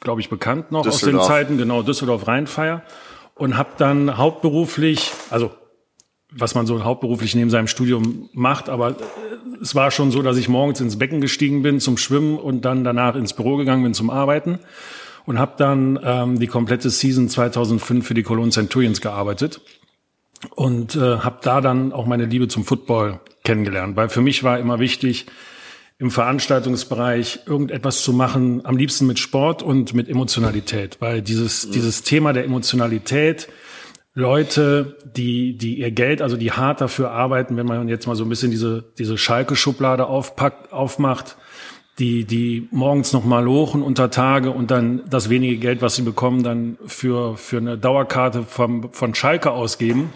glaube 0.00 0.20
ich, 0.20 0.28
bekannt 0.28 0.72
noch 0.72 0.80
aus 0.80 0.84
den 0.84 0.92
Düsseldorf. 0.92 1.26
Zeiten, 1.26 1.56
genau, 1.56 1.82
Düsseldorf 1.82 2.28
Rheinfeier. 2.28 2.82
Und 3.42 3.58
habe 3.58 3.70
dann 3.76 4.18
hauptberuflich, 4.18 5.10
also 5.28 5.50
was 6.32 6.54
man 6.54 6.64
so 6.64 6.84
hauptberuflich 6.84 7.34
neben 7.34 7.50
seinem 7.50 7.66
Studium 7.66 8.30
macht, 8.34 8.68
aber 8.68 8.90
äh, 8.90 8.94
es 9.60 9.74
war 9.74 9.90
schon 9.90 10.12
so, 10.12 10.22
dass 10.22 10.36
ich 10.36 10.48
morgens 10.48 10.80
ins 10.80 10.96
Becken 10.96 11.20
gestiegen 11.20 11.60
bin 11.60 11.80
zum 11.80 11.98
Schwimmen 11.98 12.38
und 12.38 12.64
dann 12.64 12.84
danach 12.84 13.16
ins 13.16 13.32
Büro 13.32 13.56
gegangen 13.56 13.82
bin 13.82 13.94
zum 13.94 14.10
Arbeiten 14.10 14.60
und 15.26 15.40
habe 15.40 15.54
dann 15.58 15.98
ähm, 16.04 16.38
die 16.38 16.46
komplette 16.46 16.88
Season 16.88 17.28
2005 17.28 18.06
für 18.06 18.14
die 18.14 18.22
Cologne 18.22 18.52
Centurions 18.52 19.00
gearbeitet 19.00 19.60
und 20.54 20.94
äh, 20.94 21.00
habe 21.00 21.38
da 21.42 21.60
dann 21.60 21.92
auch 21.92 22.06
meine 22.06 22.26
Liebe 22.26 22.46
zum 22.46 22.64
Football 22.64 23.18
kennengelernt, 23.42 23.96
weil 23.96 24.08
für 24.08 24.20
mich 24.20 24.44
war 24.44 24.60
immer 24.60 24.78
wichtig, 24.78 25.26
im 26.02 26.10
Veranstaltungsbereich 26.10 27.44
irgendetwas 27.46 28.02
zu 28.02 28.12
machen, 28.12 28.66
am 28.66 28.76
liebsten 28.76 29.06
mit 29.06 29.20
Sport 29.20 29.62
und 29.62 29.94
mit 29.94 30.08
Emotionalität, 30.08 30.96
weil 30.98 31.22
dieses, 31.22 31.70
dieses 31.70 32.02
Thema 32.02 32.32
der 32.32 32.44
Emotionalität, 32.44 33.48
Leute, 34.12 34.98
die, 35.16 35.56
die 35.56 35.78
ihr 35.78 35.92
Geld, 35.92 36.20
also 36.20 36.36
die 36.36 36.50
hart 36.50 36.80
dafür 36.80 37.12
arbeiten, 37.12 37.56
wenn 37.56 37.66
man 37.66 37.88
jetzt 37.88 38.08
mal 38.08 38.16
so 38.16 38.24
ein 38.24 38.28
bisschen 38.28 38.50
diese, 38.50 38.82
diese 38.98 39.16
Schalke-Schublade 39.16 40.06
aufpackt, 40.06 40.72
aufmacht, 40.72 41.36
die, 42.00 42.24
die 42.24 42.66
morgens 42.72 43.12
nochmal 43.12 43.44
lochen 43.44 43.80
unter 43.80 44.10
Tage 44.10 44.50
und 44.50 44.72
dann 44.72 45.02
das 45.08 45.30
wenige 45.30 45.58
Geld, 45.58 45.82
was 45.82 45.94
sie 45.94 46.02
bekommen, 46.02 46.42
dann 46.42 46.78
für, 46.84 47.36
für 47.36 47.58
eine 47.58 47.78
Dauerkarte 47.78 48.42
vom, 48.42 48.92
von 48.92 49.14
Schalke 49.14 49.52
ausgeben 49.52 50.12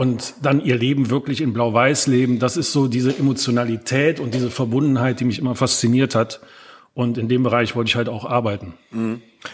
und 0.00 0.32
dann 0.40 0.64
ihr 0.64 0.76
Leben 0.76 1.10
wirklich 1.10 1.42
in 1.42 1.52
Blau-Weiß 1.52 2.06
leben. 2.06 2.38
Das 2.38 2.56
ist 2.56 2.72
so 2.72 2.88
diese 2.88 3.18
Emotionalität 3.18 4.18
und 4.18 4.32
diese 4.32 4.50
Verbundenheit, 4.50 5.20
die 5.20 5.26
mich 5.26 5.38
immer 5.38 5.54
fasziniert 5.54 6.14
hat. 6.14 6.40
Und 6.94 7.18
in 7.18 7.28
dem 7.28 7.42
Bereich 7.42 7.76
wollte 7.76 7.90
ich 7.90 7.96
halt 7.96 8.08
auch 8.08 8.24
arbeiten. 8.24 8.72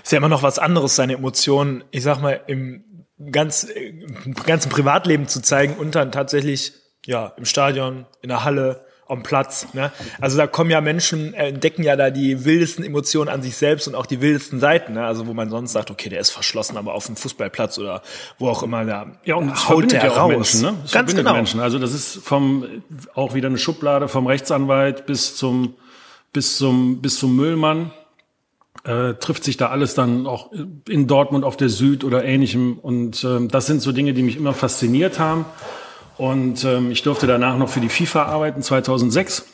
Ist 0.04 0.12
ja 0.12 0.18
immer 0.18 0.28
noch 0.28 0.44
was 0.44 0.60
anderes, 0.60 0.94
seine 0.94 1.14
Emotionen, 1.14 1.82
ich 1.90 2.04
sag 2.04 2.22
mal, 2.22 2.42
im 2.46 2.84
ganz, 3.32 3.64
im 3.64 4.34
ganzen 4.34 4.68
Privatleben 4.68 5.26
zu 5.26 5.42
zeigen 5.42 5.74
und 5.74 5.96
dann 5.96 6.12
tatsächlich, 6.12 6.74
ja, 7.04 7.32
im 7.36 7.44
Stadion, 7.44 8.06
in 8.22 8.28
der 8.28 8.44
Halle, 8.44 8.85
am 9.08 9.22
Platz. 9.22 9.68
Ne? 9.72 9.92
Also 10.20 10.36
da 10.36 10.46
kommen 10.46 10.70
ja 10.70 10.80
Menschen, 10.80 11.34
äh, 11.34 11.48
entdecken 11.48 11.82
ja 11.82 11.96
da 11.96 12.10
die 12.10 12.44
wildesten 12.44 12.84
Emotionen 12.84 13.28
an 13.28 13.42
sich 13.42 13.56
selbst 13.56 13.86
und 13.86 13.94
auch 13.94 14.06
die 14.06 14.20
wildesten 14.20 14.60
Seiten. 14.60 14.94
Ne? 14.94 15.04
Also 15.04 15.26
wo 15.26 15.34
man 15.34 15.48
sonst 15.50 15.72
sagt, 15.72 15.90
okay, 15.90 16.08
der 16.08 16.20
ist 16.20 16.30
verschlossen, 16.30 16.76
aber 16.76 16.94
auf 16.94 17.06
dem 17.06 17.16
Fußballplatz 17.16 17.78
oder 17.78 18.02
wo 18.38 18.48
auch 18.48 18.62
immer 18.62 18.84
da 18.84 19.12
Ja, 19.24 19.36
und 19.36 19.52
es 19.52 19.68
haut 19.68 19.92
der 19.92 20.04
ja 20.04 20.10
auch 20.12 20.16
raus. 20.16 20.28
Menschen, 20.30 20.62
ne? 20.62 20.74
Es 20.84 20.92
Ganz 20.92 21.14
genau. 21.14 21.32
Menschen. 21.32 21.60
Also 21.60 21.78
das 21.78 21.92
ist 21.92 22.16
vom, 22.22 22.64
auch 23.14 23.34
wieder 23.34 23.48
eine 23.48 23.58
Schublade 23.58 24.08
vom 24.08 24.26
Rechtsanwalt 24.26 25.06
bis 25.06 25.36
zum, 25.36 25.74
bis 26.32 26.56
zum, 26.56 27.00
bis 27.00 27.18
zum 27.18 27.36
Müllmann. 27.36 27.92
Äh, 28.84 29.14
trifft 29.14 29.42
sich 29.42 29.56
da 29.56 29.70
alles 29.70 29.94
dann 29.94 30.26
auch 30.26 30.52
in 30.88 31.06
Dortmund 31.08 31.44
auf 31.44 31.56
der 31.56 31.68
Süd 31.68 32.04
oder 32.04 32.24
ähnlichem. 32.24 32.78
Und 32.78 33.24
ähm, 33.24 33.48
das 33.48 33.66
sind 33.66 33.82
so 33.82 33.90
Dinge, 33.90 34.14
die 34.14 34.22
mich 34.22 34.36
immer 34.36 34.52
fasziniert 34.52 35.18
haben. 35.18 35.44
Und 36.18 36.64
ähm, 36.64 36.90
ich 36.90 37.02
durfte 37.02 37.26
danach 37.26 37.58
noch 37.58 37.68
für 37.68 37.80
die 37.80 37.88
FIFA 37.88 38.24
arbeiten, 38.24 38.62
2006. 38.62 39.46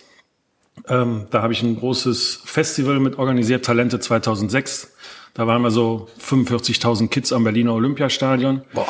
Ähm, 0.89 1.27
da 1.31 1.43
habe 1.43 1.53
ich 1.53 1.63
ein 1.63 1.77
großes 1.77 2.43
Festival 2.45 3.01
mit 3.01 3.19
organisiert, 3.19 3.65
Talente 3.65 4.01
2006. 4.01 4.93
Da 5.35 5.47
waren 5.47 5.63
wir 5.63 5.71
so 5.71 6.09
45.000 6.21 7.09
Kids 7.09 7.33
am 7.33 7.45
Berliner 7.45 7.75
Olympiastadion. 7.75 8.63
Boah. 8.73 8.87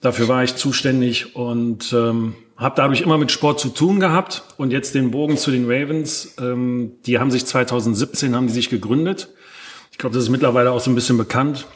Dafür 0.00 0.26
war 0.26 0.42
ich 0.42 0.56
zuständig 0.56 1.36
und 1.36 1.92
ähm, 1.92 2.34
habe 2.56 2.74
dadurch 2.76 3.02
immer 3.02 3.18
mit 3.18 3.30
Sport 3.30 3.60
zu 3.60 3.68
tun 3.68 4.00
gehabt. 4.00 4.42
Und 4.56 4.72
jetzt 4.72 4.94
den 4.94 5.10
Bogen 5.10 5.36
zu 5.36 5.50
den 5.50 5.64
Ravens. 5.70 6.34
Ähm, 6.40 6.94
die 7.06 7.18
haben 7.18 7.30
sich 7.30 7.46
2017 7.46 8.34
haben 8.34 8.46
die 8.46 8.52
sich 8.52 8.68
gegründet. 8.68 9.28
Ich 9.90 9.98
glaube, 9.98 10.14
das 10.14 10.24
ist 10.24 10.30
mittlerweile 10.30 10.72
auch 10.72 10.80
so 10.80 10.90
ein 10.90 10.94
bisschen 10.94 11.18
bekannt 11.18 11.66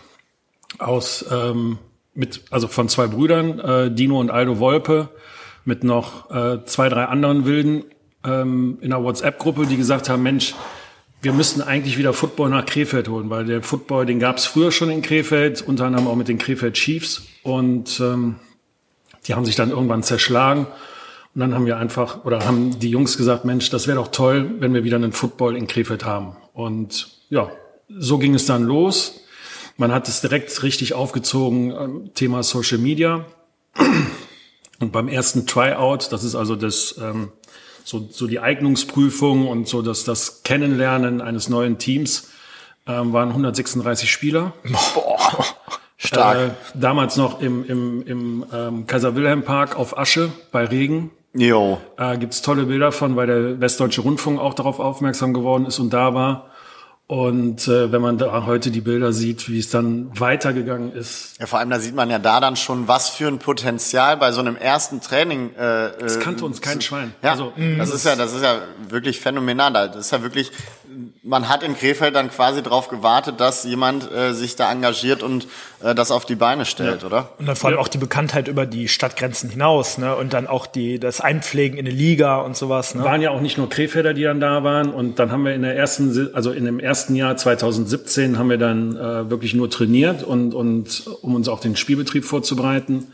aus 0.78 1.24
ähm, 1.30 1.78
mit 2.14 2.42
also 2.50 2.66
von 2.66 2.88
zwei 2.88 3.06
Brüdern 3.06 3.60
äh, 3.60 3.90
Dino 3.94 4.18
und 4.18 4.30
Aldo 4.30 4.58
Wolpe 4.58 5.10
mit 5.66 5.84
noch 5.84 6.30
äh, 6.30 6.64
zwei 6.64 6.88
drei 6.88 7.04
anderen 7.04 7.44
Wilden 7.44 7.84
ähm, 8.24 8.78
in 8.80 8.92
einer 8.92 9.04
WhatsApp-Gruppe, 9.04 9.66
die 9.66 9.76
gesagt 9.76 10.08
haben, 10.08 10.22
Mensch, 10.22 10.54
wir 11.22 11.32
müssten 11.32 11.60
eigentlich 11.60 11.98
wieder 11.98 12.12
Football 12.12 12.50
nach 12.50 12.64
Krefeld 12.66 13.08
holen, 13.08 13.30
weil 13.30 13.44
der 13.46 13.62
Football, 13.62 14.06
den 14.06 14.20
gab 14.20 14.36
es 14.36 14.46
früher 14.46 14.70
schon 14.70 14.90
in 14.90 15.02
Krefeld, 15.02 15.62
unter 15.62 15.86
anderem 15.86 16.06
auch 16.06 16.14
mit 16.14 16.28
den 16.28 16.38
Krefeld 16.38 16.74
Chiefs 16.74 17.26
und 17.42 18.00
ähm, 18.00 18.36
die 19.26 19.34
haben 19.34 19.44
sich 19.44 19.56
dann 19.56 19.70
irgendwann 19.70 20.02
zerschlagen 20.02 20.66
und 21.34 21.40
dann 21.40 21.54
haben 21.54 21.66
wir 21.66 21.78
einfach 21.78 22.24
oder 22.24 22.44
haben 22.44 22.78
die 22.78 22.90
Jungs 22.90 23.16
gesagt, 23.16 23.44
Mensch, 23.44 23.70
das 23.70 23.86
wäre 23.86 23.98
doch 23.98 24.08
toll, 24.08 24.52
wenn 24.60 24.72
wir 24.72 24.84
wieder 24.84 24.96
einen 24.96 25.12
Football 25.12 25.56
in 25.56 25.66
Krefeld 25.66 26.04
haben 26.04 26.36
und 26.52 27.08
ja, 27.28 27.50
so 27.88 28.18
ging 28.18 28.34
es 28.34 28.46
dann 28.46 28.64
los. 28.64 29.20
Man 29.78 29.92
hat 29.92 30.08
es 30.08 30.20
direkt 30.20 30.62
richtig 30.62 30.94
aufgezogen, 30.94 31.70
ähm, 31.70 32.10
Thema 32.14 32.42
Social 32.42 32.78
Media. 32.78 33.26
Und 34.80 34.92
beim 34.92 35.08
ersten 35.08 35.46
Tryout, 35.46 36.08
das 36.10 36.24
ist 36.24 36.34
also 36.34 36.56
das, 36.56 36.96
ähm, 37.00 37.32
so, 37.84 38.08
so 38.10 38.26
die 38.26 38.40
Eignungsprüfung 38.40 39.48
und 39.48 39.68
so 39.68 39.82
das, 39.82 40.04
das 40.04 40.42
Kennenlernen 40.42 41.20
eines 41.20 41.48
neuen 41.48 41.78
Teams, 41.78 42.30
ähm, 42.86 43.12
waren 43.12 43.30
136 43.30 44.10
Spieler. 44.10 44.52
Stark. 45.96 46.36
Äh, 46.36 46.50
damals 46.74 47.16
noch 47.16 47.40
im, 47.40 47.64
im, 47.64 48.02
im 48.06 48.46
ähm, 48.52 48.86
Kaiser-Wilhelm-Park 48.86 49.76
auf 49.76 49.96
Asche 49.96 50.30
bei 50.52 50.64
Regen. 50.64 51.10
Jo. 51.32 51.80
Äh, 51.96 52.18
gibt's 52.18 52.42
tolle 52.42 52.64
Bilder 52.64 52.92
von, 52.92 53.16
weil 53.16 53.26
der 53.26 53.60
Westdeutsche 53.60 54.02
Rundfunk 54.02 54.38
auch 54.40 54.54
darauf 54.54 54.78
aufmerksam 54.78 55.32
geworden 55.34 55.66
ist 55.66 55.78
und 55.78 55.92
da 55.92 56.14
war. 56.14 56.50
Und 57.08 57.68
äh, 57.68 57.92
wenn 57.92 58.02
man 58.02 58.18
da 58.18 58.46
heute 58.46 58.72
die 58.72 58.80
Bilder 58.80 59.12
sieht, 59.12 59.48
wie 59.48 59.60
es 59.60 59.70
dann 59.70 60.10
weitergegangen 60.18 60.92
ist. 60.92 61.38
Ja, 61.38 61.46
vor 61.46 61.60
allem 61.60 61.70
da 61.70 61.78
sieht 61.78 61.94
man 61.94 62.10
ja 62.10 62.18
da 62.18 62.40
dann 62.40 62.56
schon, 62.56 62.88
was 62.88 63.10
für 63.10 63.28
ein 63.28 63.38
Potenzial 63.38 64.16
bei 64.16 64.32
so 64.32 64.40
einem 64.40 64.56
ersten 64.56 65.00
Training. 65.00 65.54
Äh, 65.54 65.90
das 66.00 66.18
kannte 66.18 66.44
uns 66.44 66.60
kein 66.60 66.80
Schwein. 66.80 67.14
Ja, 67.22 67.30
also, 67.30 67.52
das 67.78 67.94
ist 67.94 68.04
ja, 68.04 68.16
das 68.16 68.32
ist 68.32 68.42
ja 68.42 68.60
wirklich 68.88 69.20
phänomenal. 69.20 69.72
Das 69.72 69.96
ist 69.96 70.10
ja 70.10 70.22
wirklich 70.22 70.50
man 71.22 71.48
hat 71.48 71.62
in 71.62 71.76
Krefeld 71.76 72.14
dann 72.14 72.30
quasi 72.30 72.62
darauf 72.62 72.88
gewartet, 72.88 73.40
dass 73.40 73.64
jemand 73.64 74.10
äh, 74.10 74.32
sich 74.32 74.56
da 74.56 74.70
engagiert 74.70 75.22
und 75.22 75.46
äh, 75.82 75.94
das 75.94 76.10
auf 76.10 76.24
die 76.24 76.34
Beine 76.34 76.64
stellt, 76.64 77.02
ja. 77.02 77.06
oder? 77.06 77.30
Und 77.38 77.46
dann 77.46 77.56
vor 77.56 77.70
allem 77.70 77.78
auch 77.78 77.88
die 77.88 77.98
Bekanntheit 77.98 78.48
über 78.48 78.66
die 78.66 78.88
Stadtgrenzen 78.88 79.50
hinaus, 79.50 79.98
ne? 79.98 80.14
Und 80.16 80.32
dann 80.32 80.46
auch 80.46 80.66
die 80.66 80.98
das 80.98 81.20
Einpflegen 81.20 81.78
in 81.78 81.86
eine 81.86 81.94
Liga 81.94 82.38
und 82.40 82.56
sowas. 82.56 82.94
Ne? 82.94 83.04
Waren 83.04 83.22
ja 83.22 83.30
auch 83.30 83.40
nicht 83.40 83.58
nur 83.58 83.68
Krefelder, 83.68 84.14
die 84.14 84.22
dann 84.22 84.40
da 84.40 84.64
waren. 84.64 84.90
Und 84.90 85.18
dann 85.18 85.32
haben 85.32 85.44
wir 85.44 85.54
in 85.54 85.62
der 85.62 85.76
ersten, 85.76 86.30
also 86.34 86.50
in 86.50 86.64
dem 86.64 86.80
ersten 86.80 87.14
Jahr 87.14 87.36
2017 87.36 88.38
haben 88.38 88.50
wir 88.50 88.58
dann 88.58 88.96
äh, 88.96 89.30
wirklich 89.30 89.54
nur 89.54 89.70
trainiert 89.70 90.22
und 90.22 90.54
und 90.54 91.06
um 91.22 91.34
uns 91.34 91.48
auf 91.48 91.60
den 91.60 91.76
Spielbetrieb 91.76 92.24
vorzubereiten. 92.24 93.08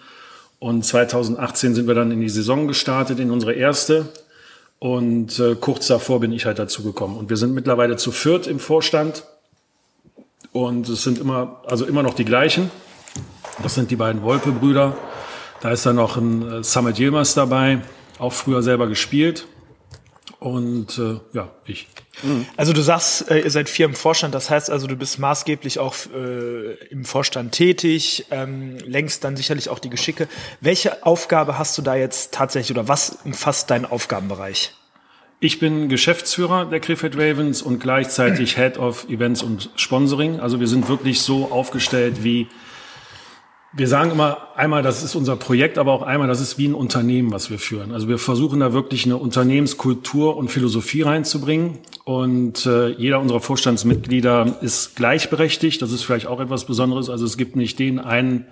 Und 0.59 0.85
2018 0.85 1.75
sind 1.75 1.89
wir 1.89 1.95
dann 1.95 2.13
in 2.13 2.21
die 2.21 2.29
Saison 2.29 2.69
gestartet, 2.69 3.19
in 3.19 3.33
unsere 3.33 3.53
erste. 3.53 4.07
Und 4.83 5.39
äh, 5.39 5.55
kurz 5.55 5.87
davor 5.87 6.19
bin 6.19 6.33
ich 6.33 6.45
halt 6.45 6.59
dazu 6.59 6.83
gekommen. 6.83 7.17
Und 7.17 7.31
wir 7.31 7.37
sind 7.37 7.55
mittlerweile 7.55 7.97
zu 7.97 8.11
viert 8.11 8.49
im 8.49 8.59
Vorstand. 8.59 9.23
Und 10.51 10.89
es 10.89 11.05
sind 11.05 11.21
immer, 11.21 11.63
also 11.69 11.85
immer 11.85 12.03
noch 12.03 12.15
die 12.15 12.25
gleichen. 12.25 12.69
Das 13.63 13.77
sind 13.77 13.93
die 13.93 13.97
beiden 13.97 14.23
Wolpe-Brüder. 14.23 14.97
Da 15.61 15.71
ist 15.71 15.87
dann 15.87 15.95
noch 15.95 16.17
ein 16.17 16.51
äh, 16.51 16.65
Summit 16.65 16.99
Yilmaz 16.99 17.35
dabei, 17.35 17.83
auch 18.19 18.33
früher 18.33 18.61
selber 18.61 18.89
gespielt. 18.89 19.47
Und 20.39 20.99
äh, 20.99 21.21
ja, 21.33 21.51
ich. 21.67 21.87
Also 22.57 22.73
du 22.73 22.81
sagst, 22.83 23.31
äh, 23.31 23.41
ihr 23.41 23.51
seid 23.51 23.69
vier 23.69 23.87
im 23.87 23.95
Vorstand, 23.95 24.35
das 24.35 24.51
heißt 24.51 24.71
also, 24.71 24.87
du 24.87 24.97
bist 24.97 25.19
maßgeblich 25.19 25.79
auch 25.79 25.95
äh, 26.15 26.75
im 26.91 27.05
Vorstand 27.05 27.53
tätig, 27.53 28.27
ähm, 28.31 28.79
längst 28.79 29.25
dann 29.25 29.37
sicherlich 29.37 29.69
auch 29.69 29.79
die 29.79 29.91
Geschicke. 29.91 30.29
Welche 30.61 31.05
Aufgabe 31.05 31.59
hast 31.59 31.77
du 31.79 31.83
da 31.83 31.95
jetzt 31.95 32.33
tatsächlich 32.35 32.77
oder 32.77 32.89
was 32.89 33.19
umfasst 33.25 33.71
dein 33.71 33.85
Aufgabenbereich? 33.85 34.73
Ich 35.41 35.59
bin 35.59 35.89
Geschäftsführer 35.89 36.67
der 36.67 36.79
Krefeld 36.79 37.17
Ravens 37.17 37.63
und 37.63 37.81
gleichzeitig 37.81 38.57
Head 38.57 38.79
of 38.79 39.09
Events 39.09 39.43
und 39.43 39.71
Sponsoring. 39.75 40.39
Also 40.39 40.61
wir 40.61 40.69
sind 40.69 40.89
wirklich 40.89 41.21
so 41.21 41.51
aufgestellt 41.51 42.23
wie 42.23 42.47
wir 43.75 43.89
sagen 43.89 44.11
immer 44.11 44.49
einmal, 44.55 44.83
das 44.83 45.03
ist 45.03 45.15
unser 45.15 45.37
Projekt, 45.37 45.79
aber 45.79 45.93
auch 45.93 46.03
einmal, 46.03 46.29
das 46.29 46.41
ist 46.41 46.59
wie 46.59 46.69
ein 46.69 46.75
Unternehmen, 46.75 47.33
was 47.33 47.51
wir 47.51 47.59
führen. 47.59 47.93
Also 47.93 48.07
wir 48.07 48.19
versuchen 48.19 48.61
da 48.61 48.75
wirklich 48.75 49.07
eine 49.07 49.17
Unternehmenskultur 49.17 50.37
und 50.37 50.51
Philosophie 50.51 51.03
reinzubringen. 51.03 51.79
Und 52.05 52.67
äh, 52.67 52.89
jeder 52.91 53.21
unserer 53.21 53.41
Vorstandsmitglieder 53.41 54.59
ist 54.61 54.95
gleichberechtigt. 54.97 55.81
Das 55.81 55.91
ist 55.91 56.03
vielleicht 56.03 56.27
auch 56.27 56.41
etwas 56.41 56.67
Besonderes. 56.67 57.09
Also 57.09 57.25
es 57.25 57.39
gibt 57.39 57.57
nicht 57.57 57.79
den 57.79 57.99
einen 57.99 58.47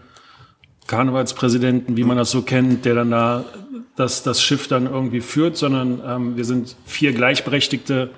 Karnevalspräsidenten, 0.86 1.98
wie 1.98 2.04
man 2.04 2.16
das 2.16 2.30
so 2.30 2.40
kennt, 2.40 2.86
der 2.86 2.94
dann 2.94 3.10
da 3.10 3.44
das, 3.96 4.22
das 4.22 4.42
Schiff 4.42 4.68
dann 4.68 4.86
irgendwie 4.86 5.20
führt, 5.20 5.56
sondern 5.56 6.00
ähm, 6.06 6.36
wir 6.36 6.46
sind 6.46 6.76
vier 6.86 7.12
gleichberechtigte 7.12 8.10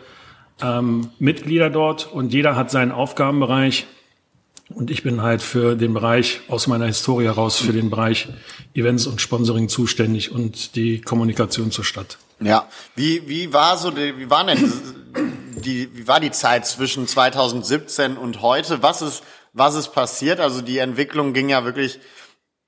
ähm, 0.62 1.10
Mitglieder 1.18 1.68
dort 1.68 2.10
und 2.12 2.32
jeder 2.32 2.54
hat 2.54 2.70
seinen 2.70 2.92
Aufgabenbereich. 2.92 3.86
Und 4.74 4.90
ich 4.90 5.02
bin 5.02 5.22
halt 5.22 5.42
für 5.42 5.76
den 5.76 5.94
Bereich 5.94 6.40
aus 6.48 6.66
meiner 6.66 6.86
Historie 6.86 7.24
heraus, 7.24 7.58
für 7.58 7.72
den 7.72 7.90
Bereich 7.90 8.28
Events 8.74 9.06
und 9.06 9.20
Sponsoring 9.20 9.68
zuständig 9.68 10.32
und 10.32 10.76
die 10.76 11.00
Kommunikation 11.00 11.70
zur 11.70 11.84
Stadt. 11.84 12.18
Ja, 12.40 12.68
wie, 12.96 13.28
wie 13.28 13.52
war 13.52 13.76
so, 13.76 13.90
die, 13.90 14.18
wie 14.18 14.28
war 14.30 14.44
denn 14.44 14.72
die, 15.64 15.88
wie 15.96 16.08
war 16.08 16.20
die 16.20 16.30
Zeit 16.30 16.66
zwischen 16.66 17.06
2017 17.06 18.16
und 18.16 18.42
heute? 18.42 18.82
Was 18.82 19.02
ist, 19.02 19.22
was 19.52 19.74
ist 19.74 19.88
passiert? 19.88 20.40
Also 20.40 20.62
die 20.62 20.78
Entwicklung 20.78 21.32
ging 21.32 21.48
ja 21.48 21.64
wirklich 21.64 22.00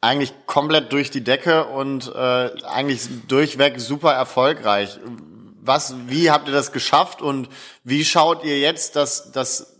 eigentlich 0.00 0.34
komplett 0.46 0.92
durch 0.92 1.11
die 1.11 1.25
Decke 1.25 1.64
und 1.64 2.14
äh, 2.14 2.50
eigentlich 2.64 3.02
durchweg 3.26 3.80
super 3.80 4.12
erfolgreich. 4.12 4.99
Was, 5.62 5.94
wie 6.08 6.30
habt 6.30 6.46
ihr 6.46 6.52
das 6.52 6.73
geschafft 6.73 7.23
und 7.23 7.49
wie 7.84 8.04
schaut 8.04 8.44
ihr 8.44 8.58
jetzt, 8.58 8.96
dass, 8.96 9.32
dass 9.32 9.74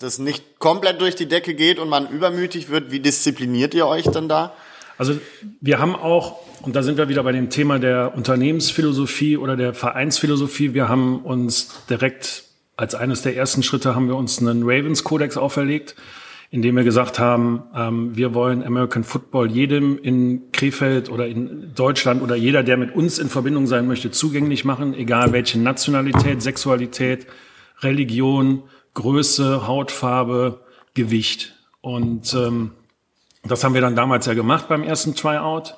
das 0.00 0.18
nicht 0.18 0.58
komplett 0.58 1.00
durch 1.00 1.14
die 1.14 1.26
Decke 1.26 1.54
geht 1.54 1.78
und 1.78 1.88
man 1.88 2.08
übermütig 2.08 2.70
wird, 2.70 2.90
wie 2.90 3.00
diszipliniert 3.00 3.74
ihr 3.74 3.86
euch 3.86 4.04
dann 4.04 4.28
da? 4.28 4.54
Also 4.98 5.14
wir 5.60 5.78
haben 5.78 5.94
auch, 5.94 6.38
und 6.62 6.74
da 6.74 6.82
sind 6.82 6.98
wir 6.98 7.08
wieder 7.08 7.22
bei 7.22 7.32
dem 7.32 7.48
Thema 7.48 7.78
der 7.78 8.14
Unternehmensphilosophie 8.14 9.36
oder 9.36 9.56
der 9.56 9.72
Vereinsphilosophie, 9.72 10.74
wir 10.74 10.88
haben 10.88 11.20
uns 11.20 11.70
direkt 11.88 12.44
als 12.76 12.94
eines 12.94 13.20
der 13.20 13.36
ersten 13.36 13.62
Schritte 13.62 13.94
haben 13.94 14.08
wir 14.08 14.16
uns 14.16 14.38
einen 14.40 14.62
Ravens-Kodex 14.62 15.36
auferlegt, 15.36 15.96
indem 16.50 16.76
wir 16.76 16.82
gesagt 16.82 17.18
haben, 17.18 17.62
ähm, 17.76 18.16
wir 18.16 18.32
wollen 18.32 18.64
American 18.64 19.04
Football 19.04 19.50
jedem 19.50 19.98
in 19.98 20.50
Krefeld 20.50 21.10
oder 21.10 21.26
in 21.26 21.72
Deutschland 21.74 22.22
oder 22.22 22.36
jeder, 22.36 22.62
der 22.62 22.78
mit 22.78 22.94
uns 22.94 23.18
in 23.18 23.28
Verbindung 23.28 23.66
sein 23.66 23.86
möchte, 23.86 24.10
zugänglich 24.10 24.64
machen, 24.64 24.94
egal 24.94 25.32
welche 25.32 25.60
Nationalität, 25.60 26.40
Sexualität, 26.40 27.26
Religion, 27.82 28.62
Größe, 28.94 29.66
Hautfarbe, 29.66 30.60
Gewicht. 30.94 31.54
Und 31.80 32.34
ähm, 32.34 32.72
das 33.44 33.64
haben 33.64 33.74
wir 33.74 33.80
dann 33.80 33.96
damals 33.96 34.26
ja 34.26 34.34
gemacht 34.34 34.68
beim 34.68 34.82
ersten 34.82 35.14
Tryout. 35.14 35.74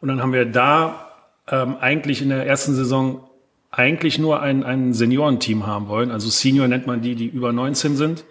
Und 0.00 0.08
dann 0.08 0.20
haben 0.20 0.32
wir 0.32 0.44
da 0.44 1.12
ähm, 1.48 1.76
eigentlich 1.80 2.22
in 2.22 2.30
der 2.30 2.46
ersten 2.46 2.74
Saison 2.74 3.28
eigentlich 3.70 4.18
nur 4.18 4.40
ein, 4.40 4.62
ein 4.62 4.94
Seniorenteam 4.94 5.66
haben 5.66 5.88
wollen. 5.88 6.10
Also 6.10 6.28
Senior 6.30 6.68
nennt 6.68 6.86
man 6.86 7.02
die, 7.02 7.14
die 7.14 7.26
über 7.26 7.52
19 7.52 7.96
sind. 7.96 8.24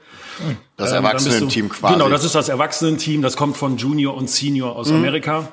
Das 0.77 0.91
ähm, 0.91 0.97
Erwachsenenteam 0.97 1.69
quasi. 1.69 1.93
Genau, 1.93 2.09
das 2.09 2.23
ist 2.23 2.35
das 2.35 2.49
Erwachsenenteam. 2.49 3.21
Das 3.21 3.37
kommt 3.37 3.57
von 3.57 3.77
Junior 3.77 4.15
und 4.15 4.29
Senior 4.29 4.75
aus 4.75 4.89
mhm. 4.89 4.97
Amerika. 4.97 5.47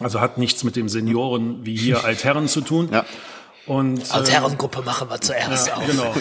Also 0.00 0.20
hat 0.20 0.38
nichts 0.38 0.64
mit 0.64 0.76
dem 0.76 0.88
Senioren 0.88 1.64
wie 1.64 1.76
hier 1.76 2.04
Altherren 2.04 2.48
zu 2.48 2.60
tun. 2.60 2.88
Ja. 2.92 3.04
Und, 3.66 4.10
Als 4.12 4.28
äh, 4.28 4.32
Herrengruppe 4.32 4.82
machen 4.82 5.08
wir 5.08 5.20
zuerst 5.20 5.68
ja, 5.68 5.74
auf. 5.74 5.86
Genau. 5.86 6.14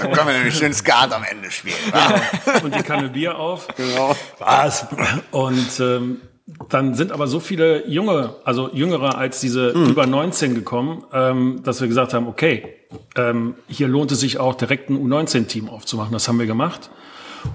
Dann 0.00 0.12
können 0.12 0.26
wir 0.28 0.34
nämlich 0.34 0.56
schön 0.56 0.74
Skat 0.74 1.12
am 1.12 1.24
Ende 1.24 1.50
spielen. 1.50 1.76
Genau. 1.86 2.64
Und 2.64 2.74
die 2.74 2.82
Kanne 2.82 3.08
Bier 3.08 3.38
auf. 3.38 3.66
Genau. 3.76 4.14
Was? 4.38 4.86
Und 5.30 5.80
ähm, 5.80 6.20
dann 6.68 6.94
sind 6.94 7.12
aber 7.12 7.26
so 7.28 7.40
viele 7.40 7.88
junge, 7.88 8.34
also 8.44 8.70
jüngere 8.72 9.16
als 9.16 9.40
diese 9.40 9.72
mhm. 9.74 9.86
über 9.86 10.06
19 10.06 10.54
gekommen, 10.54 11.04
ähm, 11.12 11.62
dass 11.64 11.80
wir 11.80 11.88
gesagt 11.88 12.12
haben, 12.14 12.26
okay, 12.26 12.74
ähm, 13.16 13.54
hier 13.68 13.88
lohnt 13.88 14.12
es 14.12 14.20
sich 14.20 14.38
auch 14.38 14.54
direkt 14.54 14.90
ein 14.90 14.98
U19-Team 14.98 15.68
aufzumachen. 15.68 16.12
Das 16.12 16.28
haben 16.28 16.38
wir 16.38 16.46
gemacht. 16.46 16.90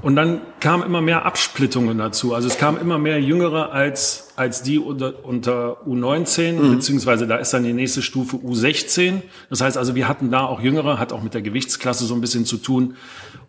Und 0.02 0.16
dann 0.16 0.42
kamen 0.60 0.84
immer 0.84 1.02
mehr 1.02 1.26
Absplittungen 1.26 1.98
dazu. 1.98 2.34
Also 2.34 2.48
es 2.48 2.58
kamen 2.58 2.80
immer 2.80 2.98
mehr 2.98 3.22
Jüngere 3.22 3.72
als, 3.72 4.34
als 4.36 4.62
die 4.62 4.80
unter, 4.80 5.26
unter 5.26 5.88
U19, 5.88 6.54
mhm. 6.54 6.72
beziehungsweise 6.76 7.28
da 7.28 7.38
ist 7.38 7.54
dann 7.54 7.64
die 7.64 7.74
nächste 7.74 8.02
Stufe 8.02 8.38
U16. 8.38 9.22
Das 9.50 9.62
heißt 9.62 9.78
also, 9.78 9.96
wir 9.96 10.08
hatten 10.08 10.30
da 10.30 10.46
auch 10.46 10.62
Jüngere, 10.62 11.00
hat 11.00 11.14
auch 11.14 11.24
mit 11.24 11.34
der 11.34 11.42
Gewichtsklasse 11.42 12.06
so 12.06 12.14
ein 12.14 12.22
bisschen 12.22 12.46
zu 12.46 12.58
tun. 12.58 12.96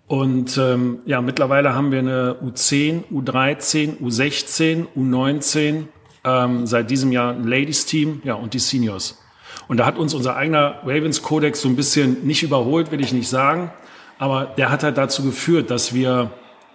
Und 0.07 0.57
ähm, 0.57 1.00
ja, 1.04 1.21
mittlerweile 1.21 1.75
haben 1.75 1.92
wir 1.92 1.99
eine 1.99 2.37
U10, 2.42 3.04
U13, 3.12 3.99
U16, 4.00 4.87
U19, 4.97 5.85
ähm, 6.25 6.66
seit 6.66 6.90
diesem 6.90 7.12
Jahr 7.12 7.35
ein 7.35 7.45
Ladies-Team, 7.45 8.23
ja, 8.25 8.35
und 8.35 8.54
die 8.54 8.59
Seniors. 8.59 9.18
Und 9.68 9.76
da 9.76 9.87
hat 9.87 9.99
uns 9.99 10.14
unser 10.14 10.35
eigener 10.35 10.80
Ravens-Kodex 10.85 11.61
so 11.61 11.68
ein 11.68 11.76
bisschen 11.76 12.26
nicht 12.26 12.42
überholt, 12.42 12.90
will 12.90 13.02
ich 13.02 13.12
nicht 13.12 13.28
sagen. 13.28 13.71
Aber 14.19 14.47
der 14.57 14.71
hat 14.71 14.83
halt 14.83 14.99
dazu 14.99 15.23
geführt, 15.23 15.71
dass 15.71 15.95
wir 15.95 16.31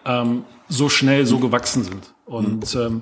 ähm, 0.05 0.45
so 0.69 0.89
schnell 0.89 1.25
so 1.25 1.39
gewachsen 1.39 1.83
sind. 1.83 2.13
Und 2.25 2.73
ähm, 2.75 3.01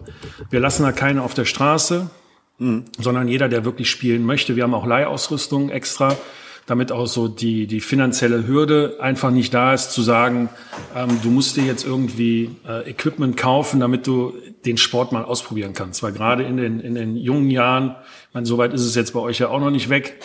wir 0.49 0.59
lassen 0.59 0.83
da 0.83 0.91
keinen 0.91 1.19
auf 1.19 1.33
der 1.33 1.45
Straße, 1.45 2.09
mhm. 2.57 2.85
sondern 2.97 3.27
jeder, 3.27 3.49
der 3.49 3.65
wirklich 3.65 3.89
spielen 3.89 4.25
möchte. 4.25 4.55
Wir 4.55 4.63
haben 4.63 4.73
auch 4.73 4.85
Leihausrüstung 4.85 5.69
extra, 5.69 6.17
damit 6.65 6.91
auch 6.91 7.05
so 7.05 7.27
die, 7.27 7.67
die 7.67 7.81
finanzielle 7.81 8.47
Hürde 8.47 8.97
einfach 8.99 9.31
nicht 9.31 9.53
da 9.53 9.73
ist, 9.73 9.91
zu 9.91 10.01
sagen, 10.01 10.49
ähm, 10.95 11.19
du 11.21 11.29
musst 11.29 11.55
dir 11.57 11.63
jetzt 11.63 11.85
irgendwie 11.85 12.55
äh, 12.67 12.89
Equipment 12.89 13.37
kaufen, 13.37 13.79
damit 13.79 14.07
du 14.07 14.33
den 14.65 14.77
Sport 14.77 15.11
mal 15.11 15.23
ausprobieren 15.23 15.73
kannst. 15.73 16.01
Weil 16.01 16.13
gerade 16.13 16.43
in 16.43 16.57
den, 16.57 16.79
in 16.79 16.95
den 16.95 17.15
jungen 17.15 17.51
Jahren, 17.51 17.95
ich 18.29 18.33
meine, 18.33 18.45
soweit 18.45 18.73
ist 18.73 18.85
es 18.85 18.95
jetzt 18.95 19.13
bei 19.13 19.19
euch 19.19 19.39
ja 19.39 19.49
auch 19.49 19.59
noch 19.59 19.71
nicht 19.71 19.89
weg, 19.89 20.19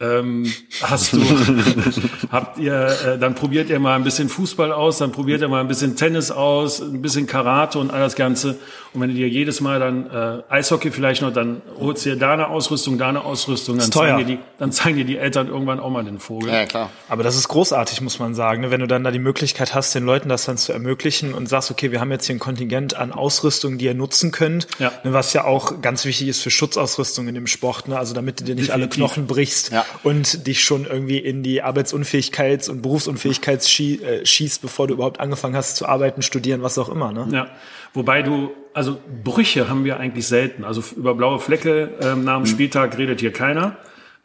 ähm, 0.00 0.52
hast 0.80 1.12
du, 1.12 1.18
habt 2.30 2.58
ihr, 2.58 2.86
äh, 3.04 3.18
dann 3.18 3.34
probiert 3.34 3.68
ihr 3.68 3.80
mal 3.80 3.96
ein 3.96 4.04
bisschen 4.04 4.28
Fußball 4.28 4.70
aus, 4.70 4.98
dann 4.98 5.10
probiert 5.10 5.40
ihr 5.40 5.48
mal 5.48 5.60
ein 5.60 5.66
bisschen 5.66 5.96
Tennis 5.96 6.30
aus, 6.30 6.80
ein 6.80 7.02
bisschen 7.02 7.26
Karate 7.26 7.80
und 7.80 7.90
all 7.90 8.00
das 8.00 8.14
Ganze. 8.14 8.58
Und 8.94 9.00
wenn 9.00 9.10
du 9.10 9.16
dir 9.16 9.28
jedes 9.28 9.60
Mal 9.60 9.80
dann 9.80 10.08
äh, 10.08 10.42
Eishockey 10.54 10.92
vielleicht 10.92 11.20
noch, 11.20 11.32
dann 11.32 11.62
holst 11.78 12.06
du 12.06 12.10
dir 12.10 12.16
da 12.16 12.32
eine 12.32 12.48
Ausrüstung, 12.48 12.96
da 12.96 13.08
eine 13.08 13.24
Ausrüstung, 13.24 13.76
dann 13.78 13.90
zeigen, 13.90 14.18
dir 14.18 14.24
die, 14.24 14.38
dann 14.58 14.70
zeigen 14.70 14.96
dir 14.98 15.04
die 15.04 15.18
Eltern 15.18 15.48
irgendwann 15.48 15.80
auch 15.80 15.90
mal 15.90 16.04
den 16.04 16.20
Vogel. 16.20 16.52
Ja, 16.52 16.64
klar. 16.64 16.90
Aber 17.08 17.24
das 17.24 17.36
ist 17.36 17.48
großartig, 17.48 18.00
muss 18.00 18.20
man 18.20 18.36
sagen, 18.36 18.62
ne? 18.62 18.70
wenn 18.70 18.80
du 18.80 18.86
dann 18.86 19.02
da 19.02 19.10
die 19.10 19.18
Möglichkeit 19.18 19.74
hast, 19.74 19.94
den 19.96 20.04
Leuten 20.04 20.28
das 20.28 20.44
dann 20.44 20.58
zu 20.58 20.72
ermöglichen 20.72 21.34
und 21.34 21.48
sagst, 21.48 21.72
okay, 21.72 21.90
wir 21.90 22.00
haben 22.00 22.12
jetzt 22.12 22.26
hier 22.26 22.36
ein 22.36 22.40
Kontingent 22.40 22.96
an 22.96 23.12
Ausrüstung, 23.12 23.78
die 23.78 23.86
ihr 23.86 23.94
nutzen 23.94 24.30
könnt, 24.30 24.68
ja. 24.78 24.92
Ne, 25.02 25.12
was 25.12 25.32
ja 25.32 25.44
auch 25.44 25.82
ganz 25.82 26.04
wichtig 26.04 26.28
ist 26.28 26.40
für 26.40 26.50
Schutzausrüstung 26.50 27.26
in 27.26 27.34
dem 27.34 27.48
Sport, 27.48 27.88
ne? 27.88 27.98
also 27.98 28.14
damit 28.14 28.40
du 28.40 28.44
dir 28.44 28.54
nicht 28.54 28.68
Definitiv. 28.68 28.74
alle 28.74 28.88
Knochen 28.88 29.26
brichst. 29.26 29.72
Ja 29.72 29.84
und 30.02 30.46
dich 30.46 30.62
schon 30.62 30.84
irgendwie 30.84 31.18
in 31.18 31.42
die 31.42 31.62
Arbeitsunfähigkeits- 31.62 32.70
und 32.70 32.82
Berufsunfähigkeit 32.82 33.62
äh, 33.62 34.24
schießt, 34.24 34.62
bevor 34.62 34.86
du 34.86 34.94
überhaupt 34.94 35.20
angefangen 35.20 35.56
hast 35.56 35.76
zu 35.76 35.86
arbeiten, 35.86 36.22
studieren, 36.22 36.62
was 36.62 36.78
auch 36.78 36.88
immer. 36.88 37.12
Ne? 37.12 37.28
Ja, 37.32 37.48
wobei 37.94 38.22
du, 38.22 38.50
also 38.74 38.98
Brüche 39.24 39.68
haben 39.68 39.84
wir 39.84 39.98
eigentlich 39.98 40.26
selten. 40.26 40.64
Also 40.64 40.82
über 40.96 41.14
blaue 41.14 41.38
Flecke 41.38 41.90
ähm, 42.00 42.24
nach 42.24 42.36
dem 42.36 42.42
mhm. 42.42 42.46
Spieltag 42.46 42.96
redet 42.98 43.20
hier 43.20 43.32
keiner. 43.32 43.76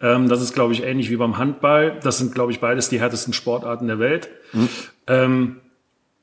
Ähm, 0.01 0.27
das 0.27 0.41
ist, 0.41 0.53
glaube 0.53 0.73
ich, 0.73 0.83
ähnlich 0.83 1.09
wie 1.09 1.15
beim 1.15 1.37
Handball. 1.37 1.99
Das 2.03 2.17
sind, 2.17 2.35
glaube 2.35 2.51
ich, 2.51 2.59
beides 2.59 2.89
die 2.89 2.99
härtesten 2.99 3.33
Sportarten 3.33 3.87
der 3.87 3.99
Welt. 3.99 4.29
Mhm. 4.51 4.69
Ähm, 5.07 5.55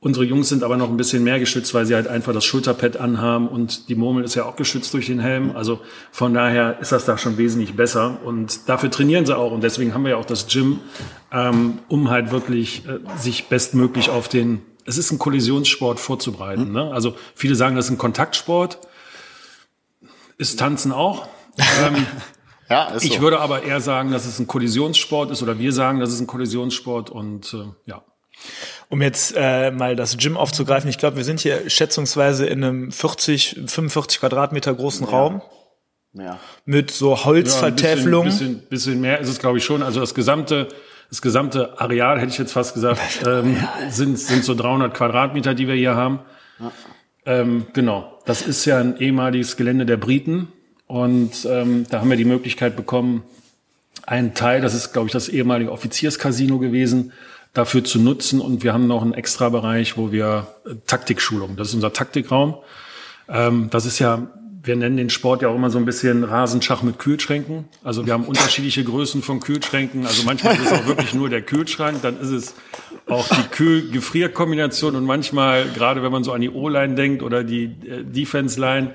Unsere 0.03 0.25
Jungs 0.25 0.49
sind 0.49 0.63
aber 0.63 0.79
noch 0.79 0.89
ein 0.89 0.97
bisschen 0.97 1.23
mehr 1.23 1.39
geschützt, 1.39 1.75
weil 1.75 1.85
sie 1.85 1.95
halt 1.95 2.09
einfach 2.09 2.33
das 2.33 2.47
Schulterpad 2.47 2.97
anhaben 2.97 3.47
und 3.47 3.91
die 3.91 3.95
Murmel 3.95 4.25
ist 4.25 4.35
ja 4.35 4.47
auch 4.47 4.57
geschützt 4.57 4.95
durch 4.95 5.07
den 5.07 5.21
Helm. 5.21 5.55
Also 5.55 5.81
von 6.11 6.33
daher 6.33 6.79
ist 6.81 6.91
das 6.91 7.05
da 7.05 7.19
schon 7.19 7.37
wesentlich 7.37 7.77
besser 7.77 8.19
und 8.25 8.67
dafür 8.67 8.91
trainieren 8.91 9.27
sie 9.27 9.37
auch 9.37 9.53
und 9.53 9.63
deswegen 9.63 9.93
haben 9.93 10.05
wir 10.05 10.13
ja 10.13 10.17
auch 10.17 10.25
das 10.25 10.47
Gym, 10.47 10.81
ähm, 11.31 11.81
um 11.89 12.09
halt 12.09 12.31
wirklich 12.31 12.87
äh, 12.89 13.01
sich 13.19 13.49
bestmöglich 13.49 14.09
auf 14.09 14.29
den, 14.29 14.63
es 14.87 14.97
ist 14.97 15.11
ein 15.11 15.19
Kollisionssport 15.19 16.01
vorzubereiten. 16.01 16.73
Ne? 16.73 16.91
Also 16.95 17.15
viele 17.35 17.55
sagen, 17.55 17.77
das 17.77 17.85
ist 17.85 17.91
ein 17.91 17.99
Kontaktsport, 17.99 18.79
ist 20.39 20.59
Tanzen 20.59 20.93
auch. 20.93 21.29
ähm, 21.59 22.07
ja, 22.71 22.85
ist 22.85 23.05
ich 23.05 23.17
so. 23.17 23.21
würde 23.21 23.41
aber 23.41 23.65
eher 23.65 23.83
sagen, 23.83 24.13
dass 24.13 24.25
es 24.25 24.39
ein 24.39 24.47
Kollisionssport 24.47 25.31
ist 25.31 25.43
oder 25.43 25.59
wir 25.59 25.75
sagen, 25.75 26.01
dass 26.01 26.09
es 26.11 26.21
ein 26.21 26.27
Kollisionssport 26.27 27.11
und 27.11 27.53
äh, 27.53 27.67
ja. 27.85 28.03
Um 28.89 29.03
jetzt 29.03 29.35
äh, 29.37 29.71
mal 29.71 29.95
das 29.95 30.17
Gym 30.17 30.37
aufzugreifen, 30.37 30.91
ich 30.91 30.99
glaube, 30.99 31.17
wir 31.17 31.25
sind 31.25 31.41
hier 31.41 31.71
schätzungsweise 31.71 32.47
in 32.47 32.65
einem 32.65 32.93
40, 32.93 33.63
45 33.67 34.21
Quadratmeter 34.21 34.75
großen 34.75 35.07
ja. 35.07 35.13
Raum. 35.13 35.43
Ja. 36.13 36.41
Mit 36.65 36.91
so 36.91 37.25
Holzvertäfelung. 37.25 38.25
Ja, 38.25 38.31
bisschen, 38.31 38.49
bisschen, 38.55 38.69
bisschen 38.69 39.01
mehr 39.01 39.21
ist 39.21 39.29
es, 39.29 39.39
glaube 39.39 39.59
ich, 39.59 39.65
schon. 39.65 39.83
Also 39.83 40.01
das 40.01 40.15
gesamte, 40.15 40.69
das 41.09 41.23
gesamte 41.23 41.81
Areal, 41.81 42.19
hätte 42.19 42.33
ich 42.33 42.39
jetzt 42.39 42.53
fast 42.53 42.75
gesagt, 42.75 43.01
ähm, 43.27 43.65
sind, 43.91 44.19
sind 44.19 44.45
so 44.45 44.55
300 44.55 44.93
Quadratmeter, 44.93 45.55
die 45.55 45.69
wir 45.69 45.75
hier 45.75 45.95
haben. 45.95 46.21
Ja. 46.59 46.73
Ähm, 47.27 47.67
genau. 47.73 48.19
Das 48.27 48.43
ist 48.43 48.65
ja 48.65 48.79
ein 48.79 48.99
ehemaliges 48.99 49.57
Gelände 49.57 49.87
der 49.87 49.97
Briten. 49.97 50.49
Und 50.87 51.47
ähm, 51.49 51.87
da 51.89 52.01
haben 52.01 52.11
wir 52.11 52.17
die 52.17 52.25
Möglichkeit 52.25 52.75
bekommen, 52.75 53.23
einen 54.07 54.35
Teil, 54.35 54.61
das 54.61 54.75
ist, 54.75 54.93
glaube 54.93 55.07
ich, 55.07 55.13
das 55.13 55.29
ehemalige 55.29 55.71
Offizierscasino 55.71 56.59
gewesen, 56.59 57.13
dafür 57.53 57.85
zu 57.85 57.99
nutzen. 57.99 58.41
Und 58.41 58.63
wir 58.63 58.73
haben 58.73 58.87
noch 58.87 59.03
einen 59.03 59.15
extra 59.15 59.49
Bereich, 59.49 59.97
wo 59.97 60.13
wir 60.13 60.49
äh, 60.67 60.75
Taktikschulung, 60.87 61.57
das 61.57 61.69
ist 61.69 61.75
unser 61.75 61.93
Taktikraum. 61.93 62.57
Ähm, 63.29 63.69
das 63.71 63.87
ist 63.87 63.99
ja, 63.99 64.29
wir 64.63 64.77
nennen 64.77 64.97
den 64.97 65.11
Sport 65.11 65.43
ja 65.43 65.49
auch 65.49 65.55
immer 65.55 65.71
so 65.71 65.79
ein 65.79 65.85
bisschen 65.85 66.23
Rasenschach 66.23 66.83
mit 66.83 66.99
Kühlschränken. 66.99 67.65
Also 67.83 68.05
wir 68.07 68.13
haben 68.13 68.25
unterschiedliche 68.25 68.85
Größen 68.85 69.23
von 69.23 69.41
Kühlschränken. 69.41 70.07
Also 70.07 70.25
manchmal 70.25 70.55
ist 70.55 70.67
es 70.67 70.73
auch 70.73 70.87
wirklich 70.87 71.15
nur 71.15 71.31
der 71.31 71.43
Kühlschrank, 71.43 72.03
dann 72.03 72.21
ist 72.21 72.31
es 72.31 72.55
auch 73.09 73.27
die 73.29 73.49
Kühl-Gefrier-Kombination 73.51 74.97
und 74.97 75.05
manchmal, 75.05 75.65
gerade 75.71 76.03
wenn 76.03 76.13
man 76.13 76.25
so 76.25 76.33
an 76.33 76.43
die 76.43 76.51
O-Line 76.51 76.95
denkt 76.95 77.23
oder 77.23 77.43
die 77.43 77.65
äh, 77.65 78.05
Defense-Line, 78.05 78.93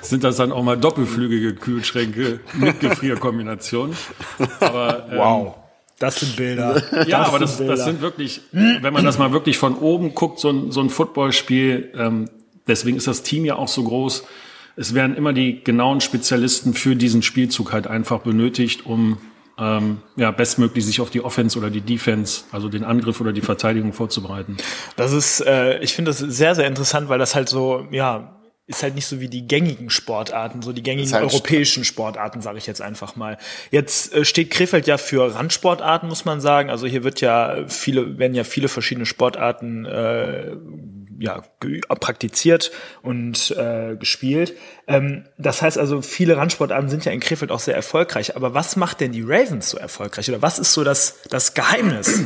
sind 0.00 0.24
das 0.24 0.36
dann 0.36 0.50
auch 0.50 0.62
mal 0.62 0.78
doppelflügige 0.78 1.54
Kühlschränke 1.54 2.40
mit 2.54 2.80
Gefrierkombination. 2.80 3.94
Aber 4.60 5.06
ähm, 5.10 5.18
wow. 5.18 5.61
Das 6.02 6.16
sind 6.16 6.34
Bilder. 6.34 6.82
ja, 7.06 7.20
das 7.20 7.28
aber 7.28 7.38
das, 7.38 7.58
Bilder. 7.58 7.76
das 7.76 7.84
sind 7.84 8.00
wirklich, 8.00 8.40
wenn 8.50 8.92
man 8.92 9.04
das 9.04 9.18
mal 9.18 9.32
wirklich 9.32 9.56
von 9.56 9.76
oben 9.76 10.14
guckt, 10.14 10.40
so 10.40 10.50
ein, 10.50 10.72
so 10.72 10.80
ein 10.80 10.90
Footballspiel, 10.90 11.92
ähm, 11.96 12.28
deswegen 12.66 12.96
ist 12.96 13.06
das 13.06 13.22
Team 13.22 13.44
ja 13.44 13.54
auch 13.54 13.68
so 13.68 13.84
groß. 13.84 14.24
Es 14.74 14.94
werden 14.94 15.16
immer 15.16 15.32
die 15.32 15.62
genauen 15.62 16.00
Spezialisten 16.00 16.74
für 16.74 16.96
diesen 16.96 17.22
Spielzug 17.22 17.72
halt 17.72 17.86
einfach 17.86 18.20
benötigt, 18.20 18.84
um 18.84 19.18
ähm, 19.58 19.98
ja, 20.16 20.32
bestmöglich 20.32 20.84
sich 20.84 21.00
auf 21.00 21.10
die 21.10 21.20
Offense 21.20 21.56
oder 21.56 21.70
die 21.70 21.82
Defense, 21.82 22.44
also 22.50 22.68
den 22.68 22.82
Angriff 22.82 23.20
oder 23.20 23.32
die 23.32 23.42
Verteidigung 23.42 23.92
vorzubereiten. 23.92 24.56
Das 24.96 25.12
ist, 25.12 25.40
äh, 25.46 25.78
ich 25.80 25.94
finde 25.94 26.10
das 26.10 26.18
sehr, 26.18 26.56
sehr 26.56 26.66
interessant, 26.66 27.08
weil 27.10 27.20
das 27.20 27.36
halt 27.36 27.48
so, 27.48 27.86
ja, 27.92 28.41
ist 28.72 28.82
halt 28.82 28.94
nicht 28.94 29.06
so 29.06 29.20
wie 29.20 29.28
die 29.28 29.46
gängigen 29.46 29.90
Sportarten, 29.90 30.62
so 30.62 30.72
die 30.72 30.82
gängigen 30.82 31.12
halt 31.12 31.24
europäischen 31.24 31.84
Sportarten, 31.84 32.40
sage 32.40 32.58
ich 32.58 32.66
jetzt 32.66 32.82
einfach 32.82 33.16
mal. 33.16 33.38
Jetzt 33.70 34.14
äh, 34.14 34.24
steht 34.24 34.50
Krefeld 34.50 34.86
ja 34.86 34.98
für 34.98 35.34
Randsportarten, 35.34 36.08
muss 36.08 36.24
man 36.24 36.40
sagen. 36.40 36.70
Also 36.70 36.86
hier 36.86 37.04
wird 37.04 37.20
ja 37.20 37.64
viele, 37.68 38.18
werden 38.18 38.34
ja 38.34 38.44
viele 38.44 38.68
verschiedene 38.68 39.06
Sportarten 39.06 39.84
äh, 39.84 40.56
ja, 41.18 41.42
praktiziert 42.00 42.72
und 43.02 43.52
äh, 43.56 43.96
gespielt. 43.96 44.56
Ähm, 44.88 45.24
das 45.38 45.62
heißt 45.62 45.78
also, 45.78 46.02
viele 46.02 46.36
Randsportarten 46.36 46.88
sind 46.88 47.04
ja 47.04 47.12
in 47.12 47.20
Krefeld 47.20 47.52
auch 47.52 47.60
sehr 47.60 47.76
erfolgreich. 47.76 48.34
Aber 48.34 48.54
was 48.54 48.76
macht 48.76 49.00
denn 49.00 49.12
die 49.12 49.22
Ravens 49.22 49.70
so 49.70 49.78
erfolgreich? 49.78 50.28
Oder 50.28 50.42
was 50.42 50.58
ist 50.58 50.72
so 50.72 50.82
das, 50.82 51.20
das 51.30 51.54
Geheimnis? 51.54 52.24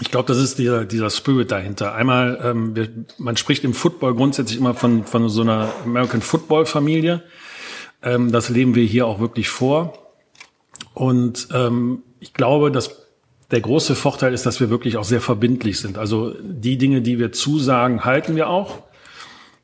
Ich 0.00 0.10
glaube, 0.10 0.28
das 0.28 0.38
ist 0.38 0.58
dieser, 0.58 0.84
dieser 0.84 1.08
Spirit 1.08 1.50
dahinter. 1.50 1.94
Einmal, 1.94 2.38
ähm, 2.42 2.76
wir, 2.76 2.88
man 3.16 3.36
spricht 3.36 3.64
im 3.64 3.72
Football 3.72 4.14
grundsätzlich 4.14 4.58
immer 4.58 4.74
von, 4.74 5.04
von 5.04 5.28
so 5.30 5.40
einer 5.40 5.72
American 5.84 6.20
Football 6.20 6.66
Familie. 6.66 7.22
Ähm, 8.02 8.30
das 8.30 8.50
leben 8.50 8.74
wir 8.74 8.84
hier 8.84 9.06
auch 9.06 9.20
wirklich 9.20 9.48
vor. 9.48 9.98
Und 10.92 11.48
ähm, 11.52 12.02
ich 12.20 12.34
glaube, 12.34 12.70
dass 12.70 13.06
der 13.50 13.60
große 13.60 13.94
Vorteil 13.94 14.34
ist, 14.34 14.44
dass 14.44 14.60
wir 14.60 14.68
wirklich 14.68 14.98
auch 14.98 15.04
sehr 15.04 15.22
verbindlich 15.22 15.80
sind. 15.80 15.96
Also 15.96 16.34
die 16.42 16.76
Dinge, 16.76 17.00
die 17.00 17.18
wir 17.18 17.32
zusagen, 17.32 18.04
halten 18.04 18.36
wir 18.36 18.50
auch. 18.50 18.82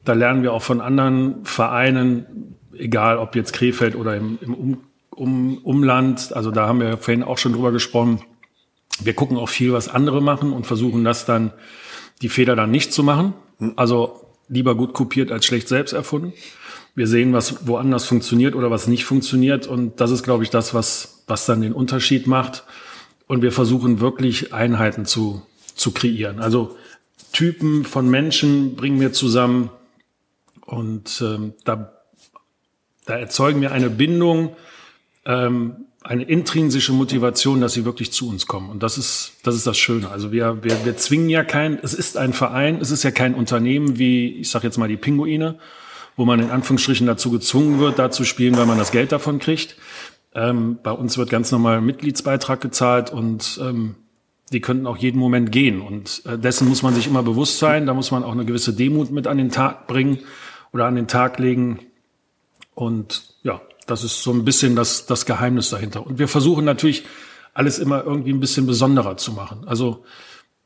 Da 0.04 0.14
lernen 0.14 0.42
wir 0.42 0.54
auch 0.54 0.62
von 0.62 0.80
anderen 0.80 1.44
Vereinen, 1.44 2.56
egal 2.72 3.18
ob 3.18 3.36
jetzt 3.36 3.52
Krefeld 3.52 3.94
oder 3.96 4.16
im, 4.16 4.38
im 4.40 4.54
um, 4.54 4.78
um, 5.10 5.58
Umland. 5.58 6.32
Also 6.32 6.50
da 6.50 6.66
haben 6.68 6.80
wir 6.80 6.96
vorhin 6.96 7.22
auch 7.22 7.36
schon 7.36 7.52
drüber 7.52 7.70
gesprochen 7.70 8.22
wir 9.02 9.14
gucken 9.14 9.36
auch 9.36 9.48
viel, 9.48 9.72
was 9.72 9.88
andere 9.88 10.20
machen 10.20 10.52
und 10.52 10.66
versuchen 10.66 11.04
das 11.04 11.24
dann, 11.24 11.52
die 12.20 12.28
Fehler 12.28 12.56
dann 12.56 12.70
nicht 12.70 12.92
zu 12.92 13.02
machen. 13.02 13.34
Also 13.76 14.26
lieber 14.48 14.74
gut 14.74 14.92
kopiert 14.92 15.32
als 15.32 15.44
schlecht 15.46 15.68
selbst 15.68 15.92
erfunden. 15.92 16.32
Wir 16.94 17.06
sehen, 17.06 17.32
was 17.32 17.66
woanders 17.66 18.04
funktioniert 18.04 18.54
oder 18.54 18.70
was 18.70 18.86
nicht 18.86 19.04
funktioniert. 19.04 19.66
Und 19.66 20.00
das 20.00 20.10
ist, 20.10 20.22
glaube 20.22 20.44
ich, 20.44 20.50
das, 20.50 20.74
was, 20.74 21.24
was 21.26 21.46
dann 21.46 21.62
den 21.62 21.72
Unterschied 21.72 22.26
macht. 22.26 22.64
Und 23.26 23.40
wir 23.40 23.52
versuchen 23.52 24.00
wirklich 24.00 24.52
Einheiten 24.52 25.06
zu, 25.06 25.42
zu 25.74 25.92
kreieren. 25.92 26.38
Also 26.38 26.76
Typen 27.32 27.84
von 27.84 28.10
Menschen 28.10 28.76
bringen 28.76 29.00
wir 29.00 29.12
zusammen 29.12 29.70
und 30.66 31.22
ähm, 31.24 31.54
da, 31.64 31.92
da 33.06 33.18
erzeugen 33.18 33.60
wir 33.62 33.72
eine 33.72 33.90
Bindung, 33.90 34.54
ähm, 35.24 35.86
eine 36.04 36.24
intrinsische 36.24 36.92
Motivation, 36.92 37.60
dass 37.60 37.74
sie 37.74 37.84
wirklich 37.84 38.12
zu 38.12 38.28
uns 38.28 38.46
kommen. 38.46 38.70
Und 38.70 38.82
das 38.82 38.98
ist, 38.98 39.34
das 39.42 39.54
ist 39.54 39.66
das 39.66 39.78
Schöne. 39.78 40.10
Also 40.10 40.32
wir, 40.32 40.62
wir, 40.62 40.84
wir 40.84 40.96
zwingen 40.96 41.28
ja 41.28 41.44
kein, 41.44 41.78
es 41.82 41.94
ist 41.94 42.16
ein 42.16 42.32
Verein, 42.32 42.80
es 42.80 42.90
ist 42.90 43.02
ja 43.02 43.10
kein 43.10 43.34
Unternehmen 43.34 43.98
wie, 43.98 44.28
ich 44.28 44.50
sage 44.50 44.66
jetzt 44.66 44.78
mal 44.78 44.88
die 44.88 44.96
Pinguine, 44.96 45.58
wo 46.16 46.24
man 46.24 46.40
in 46.40 46.50
Anführungsstrichen 46.50 47.06
dazu 47.06 47.30
gezwungen 47.30 47.78
wird, 47.78 47.98
da 47.98 48.10
zu 48.10 48.24
spielen, 48.24 48.56
weil 48.56 48.66
man 48.66 48.78
das 48.78 48.90
Geld 48.90 49.12
davon 49.12 49.38
kriegt. 49.38 49.76
Ähm, 50.34 50.78
bei 50.82 50.92
uns 50.92 51.18
wird 51.18 51.30
ganz 51.30 51.52
normal 51.52 51.80
Mitgliedsbeitrag 51.80 52.60
gezahlt 52.60 53.10
und 53.10 53.60
ähm, 53.62 53.94
die 54.52 54.60
könnten 54.60 54.86
auch 54.86 54.96
jeden 54.96 55.18
Moment 55.18 55.52
gehen. 55.52 55.80
Und 55.80 56.22
äh, 56.26 56.38
dessen 56.38 56.68
muss 56.68 56.82
man 56.82 56.94
sich 56.94 57.06
immer 57.06 57.22
bewusst 57.22 57.58
sein. 57.58 57.86
Da 57.86 57.94
muss 57.94 58.10
man 58.10 58.24
auch 58.24 58.32
eine 58.32 58.44
gewisse 58.44 58.72
Demut 58.72 59.10
mit 59.10 59.26
an 59.26 59.38
den 59.38 59.50
Tag 59.50 59.86
bringen 59.86 60.18
oder 60.72 60.86
an 60.86 60.96
den 60.96 61.08
Tag 61.08 61.38
legen. 61.38 61.80
Und 62.74 63.31
das 63.86 64.04
ist 64.04 64.22
so 64.22 64.32
ein 64.32 64.44
bisschen 64.44 64.76
das, 64.76 65.06
das 65.06 65.26
Geheimnis 65.26 65.70
dahinter. 65.70 66.06
Und 66.06 66.18
wir 66.18 66.28
versuchen 66.28 66.64
natürlich 66.64 67.04
alles 67.54 67.78
immer 67.78 68.04
irgendwie 68.04 68.32
ein 68.32 68.40
bisschen 68.40 68.66
besonderer 68.66 69.16
zu 69.16 69.32
machen. 69.32 69.64
Also 69.66 70.04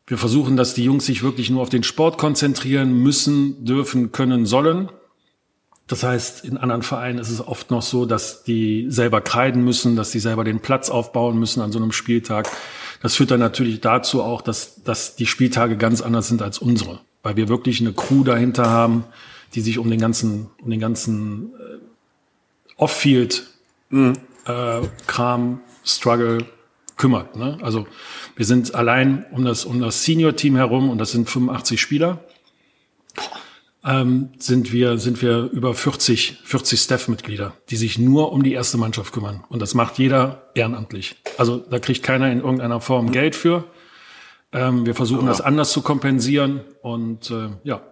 wir 0.06 0.18
versuchen, 0.18 0.56
dass 0.56 0.74
die 0.74 0.84
Jungs 0.84 1.06
sich 1.06 1.22
wirklich 1.22 1.50
nur 1.50 1.62
auf 1.62 1.68
den 1.68 1.82
Sport 1.82 2.18
konzentrieren 2.18 2.92
müssen, 2.92 3.64
dürfen, 3.64 4.12
können, 4.12 4.46
sollen. 4.46 4.88
Das 5.88 6.02
heißt, 6.02 6.44
in 6.44 6.56
anderen 6.56 6.82
Vereinen 6.82 7.18
ist 7.18 7.30
es 7.30 7.46
oft 7.46 7.70
noch 7.70 7.82
so, 7.82 8.06
dass 8.06 8.44
die 8.44 8.86
selber 8.88 9.20
kreiden 9.20 9.64
müssen, 9.64 9.96
dass 9.96 10.10
die 10.10 10.20
selber 10.20 10.44
den 10.44 10.60
Platz 10.60 10.90
aufbauen 10.90 11.38
müssen 11.38 11.60
an 11.60 11.72
so 11.72 11.78
einem 11.78 11.92
Spieltag. 11.92 12.48
Das 13.02 13.16
führt 13.16 13.30
dann 13.30 13.40
natürlich 13.40 13.80
dazu 13.80 14.22
auch, 14.22 14.42
dass, 14.42 14.82
dass 14.82 15.16
die 15.16 15.26
Spieltage 15.26 15.76
ganz 15.76 16.02
anders 16.02 16.28
sind 16.28 16.42
als 16.42 16.58
unsere, 16.58 17.00
weil 17.22 17.36
wir 17.36 17.48
wirklich 17.48 17.80
eine 17.80 17.92
Crew 17.92 18.24
dahinter 18.24 18.68
haben, 18.68 19.04
die 19.54 19.60
sich 19.60 19.78
um 19.78 19.90
den 19.90 20.00
ganzen, 20.00 20.50
um 20.62 20.70
den 20.70 20.80
ganzen 20.80 21.52
Off-Field 22.76 23.46
mhm. 23.90 24.14
äh, 24.46 24.80
Kram, 25.06 25.60
Struggle 25.84 26.46
kümmert. 26.96 27.36
Ne? 27.36 27.58
Also 27.62 27.86
wir 28.36 28.44
sind 28.44 28.74
allein 28.74 29.24
um 29.30 29.44
das, 29.44 29.64
um 29.64 29.80
das 29.80 30.04
Senior-Team 30.04 30.56
herum, 30.56 30.90
und 30.90 30.98
das 30.98 31.12
sind 31.12 31.28
85 31.28 31.80
Spieler, 31.80 32.24
ähm, 33.84 34.30
sind 34.38 34.72
wir, 34.72 34.98
sind 34.98 35.22
wir 35.22 35.44
über 35.52 35.72
40, 35.72 36.38
40 36.44 36.80
Staff-Mitglieder, 36.80 37.52
die 37.70 37.76
sich 37.76 37.98
nur 37.98 38.32
um 38.32 38.42
die 38.42 38.52
erste 38.52 38.78
Mannschaft 38.78 39.12
kümmern. 39.12 39.44
Und 39.48 39.62
das 39.62 39.74
macht 39.74 39.98
jeder 39.98 40.50
ehrenamtlich. 40.54 41.16
Also 41.38 41.58
da 41.58 41.78
kriegt 41.78 42.02
keiner 42.02 42.30
in 42.32 42.40
irgendeiner 42.40 42.80
Form 42.80 43.12
Geld 43.12 43.36
für. 43.36 43.64
Ähm, 44.52 44.86
wir 44.86 44.94
versuchen 44.94 45.24
ja. 45.24 45.28
das 45.28 45.40
anders 45.40 45.70
zu 45.70 45.82
kompensieren 45.82 46.62
und 46.82 47.30
äh, 47.30 47.50
ja. 47.62 47.82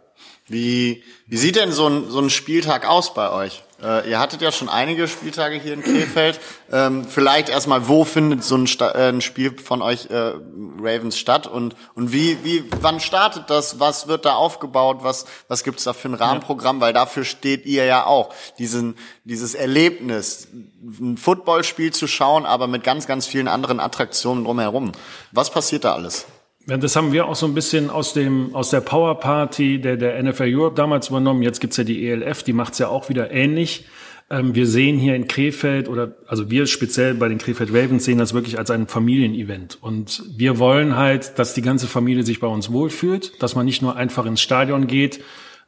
Wie, 0.47 1.03
wie 1.27 1.37
sieht 1.37 1.57
denn 1.57 1.73
so 1.73 1.89
ein, 1.89 2.11
so 2.11 2.21
ein 2.21 2.31
Spieltag 2.31 2.87
aus 2.87 3.15
bei 3.15 3.31
euch? 3.31 3.63
Äh, 3.85 4.11
ihr 4.11 4.19
hattet 4.19 4.41
ja 4.41 4.51
schon 4.51 4.69
einige 4.69 5.07
Spieltage 5.07 5.57
hier 5.57 5.75
in 5.75 5.83
Krefeld. 5.83 6.41
Ähm, 6.73 7.07
vielleicht 7.07 7.51
erstmal, 7.51 7.87
wo 7.87 8.05
findet 8.05 8.43
so 8.43 8.57
ein, 8.57 8.67
Sta 8.67 8.93
äh, 8.93 9.11
ein 9.11 9.21
Spiel 9.21 9.59
von 9.59 9.83
euch 9.83 10.07
äh, 10.07 10.33
Ravens 10.81 11.19
statt 11.19 11.47
und 11.47 11.77
und 11.95 12.13
wie 12.13 12.43
wie 12.43 12.65
wann 12.81 12.99
startet 12.99 13.51
das? 13.51 13.81
Was 13.81 14.09
wird 14.09 14.25
da 14.25 14.35
aufgebaut? 14.35 14.99
Was 15.03 15.27
was 15.49 15.65
gibt's 15.65 15.85
da 15.85 15.93
für 15.93 16.09
ein 16.09 16.15
Rahmenprogramm? 16.15 16.81
Weil 16.81 16.95
dafür 16.95 17.25
steht 17.25 17.67
ihr 17.67 17.85
ja 17.85 18.07
auch 18.07 18.35
diesen 18.59 18.97
dieses 19.25 19.55
Erlebnis, 19.55 20.49
ein 20.83 21.19
Footballspiel 21.19 21.93
zu 21.93 22.07
schauen, 22.07 22.47
aber 22.47 22.67
mit 22.67 22.85
ganz 22.85 23.07
ganz 23.07 23.27
vielen 23.27 23.49
anderen 23.49 23.81
Attraktionen 23.81 24.45
drumherum. 24.45 24.93
Was 25.33 25.51
passiert 25.51 25.85
da 25.85 25.95
alles? 25.95 26.27
Ja, 26.67 26.79
das 26.79 26.97
haben 26.97 27.13
wir 27.13 27.27
auch 27.27 27.35
so 27.35 27.47
ein 27.47 27.55
bisschen 27.55 27.91
aus 27.91 28.15
dem 28.15 28.55
aus 28.55 28.71
der 28.71 28.81
Power 28.81 29.21
Party 29.21 29.81
der 29.81 29.97
der 29.97 30.23
NFL 30.23 30.55
Europe 30.55 30.77
damals 30.77 31.09
übernommen. 31.09 31.43
Jetzt 31.43 31.61
gibt's 31.61 31.77
ja 31.77 31.85
die 31.85 32.09
ELF, 32.09 32.43
die 32.43 32.55
macht's 32.55 32.79
ja 32.79 32.89
auch 32.89 33.09
wieder 33.11 33.31
ähnlich. 33.31 33.87
Ähm, 34.31 34.55
wir 34.55 34.67
sehen 34.67 34.99
hier 34.99 35.15
in 35.15 35.29
Krefeld 35.29 35.89
oder 35.89 36.17
also 36.27 36.51
wir 36.51 36.67
speziell 36.67 37.15
bei 37.15 37.29
den 37.29 37.37
Krefeld 37.37 37.69
Ravens 37.71 38.07
sehen 38.07 38.17
das 38.17 38.33
wirklich 38.33 38.59
als 38.59 38.71
ein 38.71 38.87
Familienevent 38.87 39.77
und 39.83 40.23
wir 40.35 40.59
wollen 40.59 40.97
halt, 40.97 41.39
dass 41.39 41.53
die 41.53 41.61
ganze 41.61 41.87
Familie 41.87 42.23
sich 42.23 42.41
bei 42.41 42.47
uns 42.47 42.73
wohlfühlt, 42.73 43.43
dass 43.43 43.55
man 43.55 43.67
nicht 43.67 43.83
nur 43.83 43.97
einfach 43.97 44.25
ins 44.25 44.41
Stadion 44.41 44.87
geht, 44.87 45.21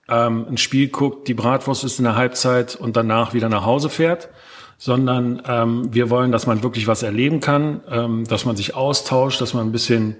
ähm, 0.08 0.46
ein 0.48 0.56
Spiel 0.56 0.88
guckt, 0.88 1.28
die 1.28 1.34
Bratwurst 1.34 1.84
ist 1.84 1.98
in 1.98 2.04
der 2.04 2.16
Halbzeit 2.16 2.74
und 2.74 2.96
danach 2.96 3.34
wieder 3.34 3.50
nach 3.50 3.66
Hause 3.66 3.90
fährt, 3.90 4.30
sondern 4.78 5.42
ähm, 5.46 5.92
wir 5.92 6.08
wollen, 6.08 6.32
dass 6.32 6.46
man 6.46 6.62
wirklich 6.62 6.86
was 6.86 7.02
erleben 7.02 7.40
kann, 7.40 7.82
ähm, 7.90 8.24
dass 8.24 8.46
man 8.46 8.56
sich 8.56 8.74
austauscht, 8.74 9.42
dass 9.42 9.52
man 9.52 9.66
ein 9.66 9.72
bisschen 9.72 10.16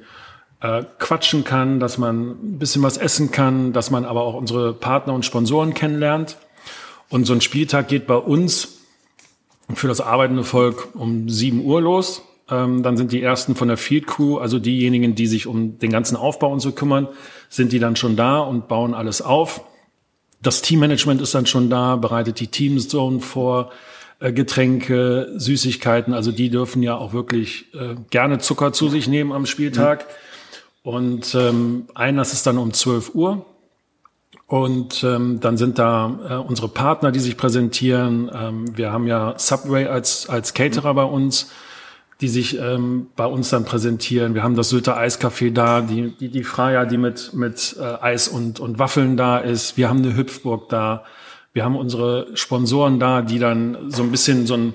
äh, 0.61 0.85
quatschen 0.99 1.45
kann, 1.45 1.81
dass 1.81 1.99
man 1.99 2.31
ein 2.31 2.59
bisschen 2.59 2.83
was 2.83 2.97
essen 2.97 3.31
kann, 3.31 3.73
dass 3.73 3.91
man 3.91 4.05
aber 4.05 4.23
auch 4.23 4.35
unsere 4.35 4.73
Partner 4.73 5.15
und 5.15 5.25
Sponsoren 5.25 5.75
kennenlernt. 5.75 6.39
Und 7.09 7.25
so 7.25 7.33
ein 7.33 7.41
Spieltag 7.41 7.89
geht 7.89 8.07
bei 8.07 8.17
uns 8.17 8.79
für 9.75 9.89
das 9.89 10.01
arbeitende 10.01 10.45
Volk 10.45 10.89
um 10.95 11.29
7 11.29 11.65
Uhr 11.65 11.81
los. 11.81 12.23
Ähm, 12.49 12.83
dann 12.83 12.97
sind 12.97 13.13
die 13.13 13.23
ersten 13.23 13.57
von 13.57 13.69
der 13.69 13.77
Field 13.77 14.07
Crew, 14.07 14.39
also 14.39 14.59
diejenigen, 14.59 15.15
die 15.15 15.27
sich 15.27 15.47
um 15.47 15.79
den 15.79 15.91
ganzen 15.91 16.17
Aufbau 16.17 16.53
und 16.53 16.61
so 16.61 16.73
kümmern, 16.73 17.09
sind 17.49 17.73
die 17.73 17.79
dann 17.79 17.97
schon 17.97 18.17
da 18.17 18.39
und 18.39 18.69
bauen 18.69 18.95
alles 18.95 19.21
auf. 19.21 19.63
Das 20.43 20.63
Teammanagement 20.63 21.21
ist 21.21 21.35
dann 21.35 21.47
schon 21.47 21.71
da, 21.71 21.97
bereitet 21.97 22.39
die 22.39 22.47
Teamzone 22.47 23.21
vor, 23.21 23.73
äh, 24.21 24.33
Getränke, 24.33 25.33
Süßigkeiten. 25.37 26.15
Also 26.15 26.33
die 26.33 26.51
dürfen 26.51 26.83
ja 26.83 26.97
auch 26.97 27.13
wirklich 27.13 27.67
äh, 27.75 27.97
gerne 28.11 28.39
Zucker 28.39 28.73
zu 28.73 28.89
sich 28.89 29.09
nehmen 29.09 29.33
am 29.33 29.47
Spieltag. 29.47 30.07
Mhm. 30.07 30.13
Und 30.87 31.35
ähm, 31.35 31.89
Einlass 31.97 32.33
ist 32.33 32.47
dann 32.47 32.59
um 32.59 32.73
12 32.73 33.17
Uhr. 33.17 33.45
Und 34.47 35.03
ähm, 35.03 35.41
dann 35.41 35.57
sind 35.57 35.81
da 35.81 36.21
äh, 36.31 36.35
unsere 36.35 36.69
Partner, 36.69 37.11
die 37.11 37.19
sich 37.19 37.37
präsentieren. 37.37 38.31
Ähm, 38.33 38.79
wir 38.79 38.93
haben 38.93 39.09
ja 39.09 39.35
Subway 39.37 39.89
als, 39.89 40.29
als 40.29 40.55
Caterer 40.55 40.95
bei 40.95 41.03
uns, 41.03 41.51
die 42.21 42.29
sich 42.29 42.57
ähm, 42.61 43.09
bei 43.17 43.27
uns 43.27 43.51
dann 43.51 43.65
präsentieren. 43.65 44.35
Wir 44.35 44.45
haben 44.45 44.55
das 44.55 44.69
Sylter 44.69 44.97
Eiscafé 44.97 45.53
da, 45.53 45.81
die, 45.81 46.17
die, 46.21 46.29
die 46.29 46.45
Freya, 46.45 46.85
die 46.85 46.99
mit, 46.99 47.35
mit 47.35 47.75
äh, 47.81 47.83
Eis 47.83 48.29
und, 48.29 48.61
und 48.61 48.79
Waffeln 48.79 49.17
da 49.17 49.39
ist. 49.39 49.77
Wir 49.77 49.89
haben 49.89 50.05
eine 50.05 50.15
Hüpfburg 50.17 50.69
da. 50.69 51.03
Wir 51.53 51.65
haben 51.65 51.75
unsere 51.75 52.29
Sponsoren 52.37 53.01
da, 53.01 53.23
die 53.23 53.41
dann 53.41 53.91
so 53.91 54.05
ein 54.05 54.13
bisschen 54.13 54.47
so 54.47 54.55
ein 54.55 54.73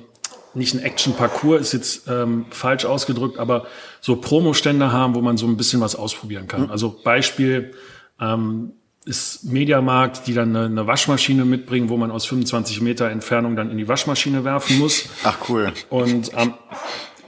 nicht 0.53 0.73
ein 0.73 0.79
Action-Parcours 0.79 1.61
ist 1.61 1.73
jetzt 1.73 2.07
ähm, 2.07 2.45
falsch 2.49 2.85
ausgedrückt, 2.85 3.37
aber 3.37 3.67
so 4.01 4.15
Promostände 4.17 4.91
haben, 4.91 5.15
wo 5.15 5.21
man 5.21 5.37
so 5.37 5.47
ein 5.47 5.57
bisschen 5.57 5.81
was 5.81 5.95
ausprobieren 5.95 6.47
kann. 6.47 6.63
Mhm. 6.63 6.71
Also 6.71 6.99
Beispiel 7.03 7.73
ähm, 8.19 8.73
ist 9.05 9.45
Mediamarkt, 9.45 10.27
die 10.27 10.33
dann 10.33 10.55
eine, 10.55 10.65
eine 10.65 10.87
Waschmaschine 10.87 11.45
mitbringen, 11.45 11.89
wo 11.89 11.97
man 11.97 12.11
aus 12.11 12.25
25 12.25 12.81
Meter 12.81 13.09
Entfernung 13.09 13.55
dann 13.55 13.71
in 13.71 13.77
die 13.77 13.87
Waschmaschine 13.87 14.43
werfen 14.43 14.77
muss. 14.77 15.09
Ach 15.23 15.37
cool. 15.49 15.73
Und 15.89 16.35
am 16.35 16.53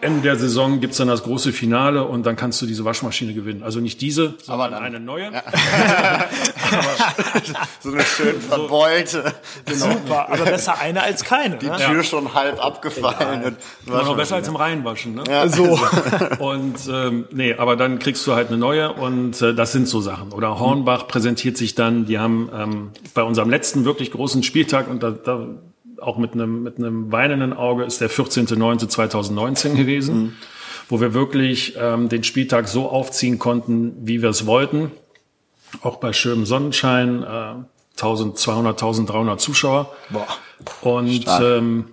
Ende 0.04 0.22
der 0.22 0.36
Saison 0.36 0.80
gibt's 0.80 0.98
dann 0.98 1.08
das 1.08 1.24
große 1.24 1.52
Finale 1.52 2.04
und 2.04 2.26
dann 2.26 2.36
kannst 2.36 2.62
du 2.62 2.66
diese 2.66 2.86
Waschmaschine 2.86 3.34
gewinnen. 3.34 3.64
Also 3.64 3.80
nicht 3.80 4.02
diese, 4.02 4.36
sondern 4.44 4.74
eine 4.74 5.00
neue. 5.00 5.32
Ja. 5.32 5.44
so 7.80 7.92
eine 7.92 8.04
schön 8.04 8.40
verbeulte. 8.42 9.34
Genau. 9.66 9.92
Super, 9.92 10.30
aber 10.32 10.46
besser 10.46 10.80
eine 10.80 11.04
als 11.04 11.24
keine. 11.24 11.58
Die 11.58 11.68
ne? 11.68 11.78
Tür 11.78 11.98
ja. 11.98 12.04
schon 12.04 12.34
halb 12.34 12.64
abgefallen. 12.64 13.58
Ja. 13.88 14.04
noch 14.04 14.16
besser 14.16 14.36
als 14.36 14.48
im 14.48 14.56
Reinwaschen. 14.56 15.16
Ne? 15.16 15.24
Ja. 15.28 15.48
So. 15.48 15.80
und 16.40 16.76
ähm, 16.90 17.26
nee, 17.32 17.54
aber 17.56 17.76
dann 17.76 18.00
kriegst 18.00 18.26
du 18.28 18.34
halt 18.34 18.50
eine 18.50 18.58
neue 18.58 18.94
und 18.94 19.42
äh, 19.42 19.54
das 19.54 19.72
sind 19.72 19.88
so 19.88 20.02
Sachen. 20.02 20.32
Oder 20.32 20.60
Hornbach 20.60 21.08
präsentiert 21.08 21.58
sich 21.58 21.76
dann, 21.76 22.06
die 22.06 22.20
haben 22.20 22.50
ähm, 22.54 22.92
bei 23.14 23.24
unserem 23.24 23.50
letzten 23.50 23.86
wirklich 23.86 24.12
großen 24.12 24.44
Spieltag 24.44 24.90
und 24.90 25.02
da, 25.04 25.12
da 25.12 25.48
auch 26.04 26.18
mit 26.18 26.34
einem, 26.34 26.64
mit 26.64 26.78
einem 26.78 27.12
weinenden 27.12 27.54
Auge 27.54 27.84
ist 27.84 28.02
der 28.02 28.10
14.09.2019 28.10 29.76
gewesen, 29.76 30.16
mhm. 30.16 30.34
wo 30.90 31.02
wir 31.02 31.14
wirklich 31.14 31.76
ähm, 31.80 32.10
den 32.10 32.24
Spieltag 32.24 32.68
so 32.68 32.90
aufziehen 32.90 33.40
konnten, 33.40 33.96
wie 34.02 34.22
wir 34.22 34.30
es 34.30 34.46
wollten. 34.46 34.92
Auch 35.82 35.98
bei 35.98 36.14
schönem 36.14 36.46
Sonnenschein, 36.46 37.24
äh, 37.24 37.56
1200, 37.96 38.74
1300 38.74 39.40
Zuschauer. 39.40 39.92
Boah. 40.10 40.28
Und 40.82 41.26
ähm, 41.42 41.86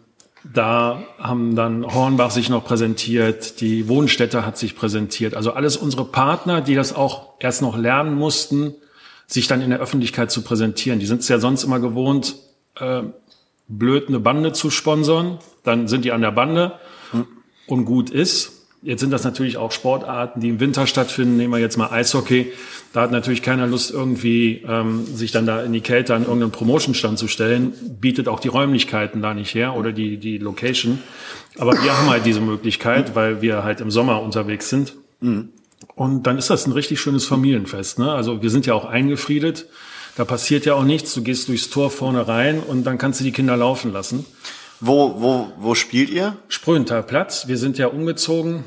da 0.44 1.02
haben 1.18 1.54
dann 1.54 1.84
Hornbach 1.86 2.30
sich 2.30 2.48
noch 2.48 2.64
präsentiert, 2.64 3.60
die 3.60 3.88
Wohnstätte 3.88 4.46
hat 4.46 4.56
sich 4.56 4.74
präsentiert. 4.74 5.34
Also 5.34 5.52
alles 5.52 5.76
unsere 5.76 6.04
Partner, 6.04 6.60
die 6.62 6.74
das 6.74 6.94
auch 6.94 7.34
erst 7.40 7.60
noch 7.62 7.76
lernen 7.76 8.14
mussten, 8.14 8.74
sich 9.26 9.46
dann 9.46 9.60
in 9.60 9.70
der 9.70 9.80
Öffentlichkeit 9.80 10.30
zu 10.30 10.42
präsentieren. 10.42 10.98
Die 10.98 11.06
sind 11.06 11.20
es 11.20 11.28
ja 11.28 11.38
sonst 11.38 11.62
immer 11.62 11.78
gewohnt, 11.78 12.36
äh, 12.78 13.02
blöd, 13.70 14.08
eine 14.08 14.20
Bande 14.20 14.52
zu 14.52 14.70
sponsern. 14.70 15.38
Dann 15.64 15.88
sind 15.88 16.04
die 16.04 16.12
an 16.12 16.20
der 16.20 16.32
Bande 16.32 16.72
und 17.66 17.84
gut 17.84 18.10
ist. 18.10 18.66
Jetzt 18.82 19.00
sind 19.00 19.10
das 19.10 19.24
natürlich 19.24 19.58
auch 19.58 19.72
Sportarten, 19.72 20.40
die 20.40 20.48
im 20.48 20.60
Winter 20.60 20.86
stattfinden. 20.86 21.36
Nehmen 21.36 21.52
wir 21.52 21.60
jetzt 21.60 21.76
mal 21.76 21.90
Eishockey. 21.90 22.52
Da 22.94 23.02
hat 23.02 23.12
natürlich 23.12 23.42
keiner 23.42 23.66
Lust, 23.66 23.90
irgendwie 23.90 24.64
ähm, 24.66 25.04
sich 25.04 25.32
dann 25.32 25.44
da 25.44 25.62
in 25.62 25.72
die 25.72 25.82
Kälte 25.82 26.14
an 26.14 26.22
irgendeinen 26.22 26.50
Promotionstand 26.50 27.18
zu 27.18 27.28
stellen. 27.28 27.74
Bietet 28.00 28.26
auch 28.26 28.40
die 28.40 28.48
Räumlichkeiten 28.48 29.20
da 29.20 29.34
nicht 29.34 29.54
her 29.54 29.76
oder 29.76 29.92
die, 29.92 30.16
die 30.16 30.38
Location. 30.38 31.00
Aber 31.58 31.72
wir 31.72 31.96
haben 31.96 32.08
halt 32.08 32.24
diese 32.24 32.40
Möglichkeit, 32.40 33.14
weil 33.14 33.42
wir 33.42 33.64
halt 33.64 33.82
im 33.82 33.90
Sommer 33.90 34.22
unterwegs 34.22 34.70
sind. 34.70 34.94
Und 35.94 36.26
dann 36.26 36.38
ist 36.38 36.48
das 36.48 36.66
ein 36.66 36.72
richtig 36.72 37.00
schönes 37.00 37.26
Familienfest. 37.26 37.98
Ne? 37.98 38.10
Also 38.10 38.42
wir 38.42 38.48
sind 38.48 38.64
ja 38.64 38.72
auch 38.72 38.86
eingefriedet. 38.86 39.66
Da 40.20 40.26
passiert 40.26 40.66
ja 40.66 40.74
auch 40.74 40.84
nichts. 40.84 41.14
Du 41.14 41.22
gehst 41.22 41.48
durchs 41.48 41.70
Tor 41.70 41.90
vorne 41.90 42.28
rein 42.28 42.60
und 42.60 42.84
dann 42.84 42.98
kannst 42.98 43.20
du 43.20 43.24
die 43.24 43.32
Kinder 43.32 43.56
laufen 43.56 43.90
lassen. 43.90 44.26
Wo, 44.78 45.14
wo, 45.22 45.50
wo 45.56 45.74
spielt 45.74 46.10
ihr? 46.10 46.36
Spröhentalplatz. 46.48 47.48
Wir 47.48 47.56
sind 47.56 47.78
ja 47.78 47.86
umgezogen. 47.86 48.64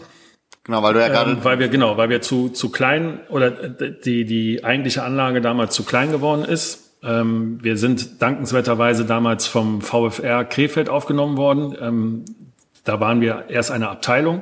Genau, 0.64 0.82
weil 0.82 0.96
du 0.96 1.00
ja 1.02 1.10
gerade. 1.10 1.34
Ähm, 1.34 1.44
weil 1.44 1.60
wir, 1.60 1.68
genau, 1.68 1.96
weil 1.96 2.10
wir 2.10 2.24
zu, 2.24 2.50
zu 2.50 2.70
klein 2.70 3.20
oder 3.30 3.52
die, 3.52 4.26
die 4.26 4.64
eigentliche 4.64 5.04
Anlage 5.04 5.42
damals 5.42 5.76
zu 5.76 5.84
klein 5.84 6.12
geworden 6.12 6.44
ist. 6.44 6.96
Ähm, 7.04 7.60
wir 7.62 7.78
sind 7.78 8.20
dankenswerterweise 8.20 9.06
damals 9.06 9.46
vom 9.46 9.82
VfR 9.82 10.46
Krefeld 10.46 10.90
aufgenommen 10.90 11.38
worden. 11.38 11.78
Ähm, 11.80 12.26
da 12.84 13.00
waren 13.00 13.22
wir 13.22 13.46
erst 13.50 13.70
eine 13.70 13.90
Abteilung, 13.90 14.42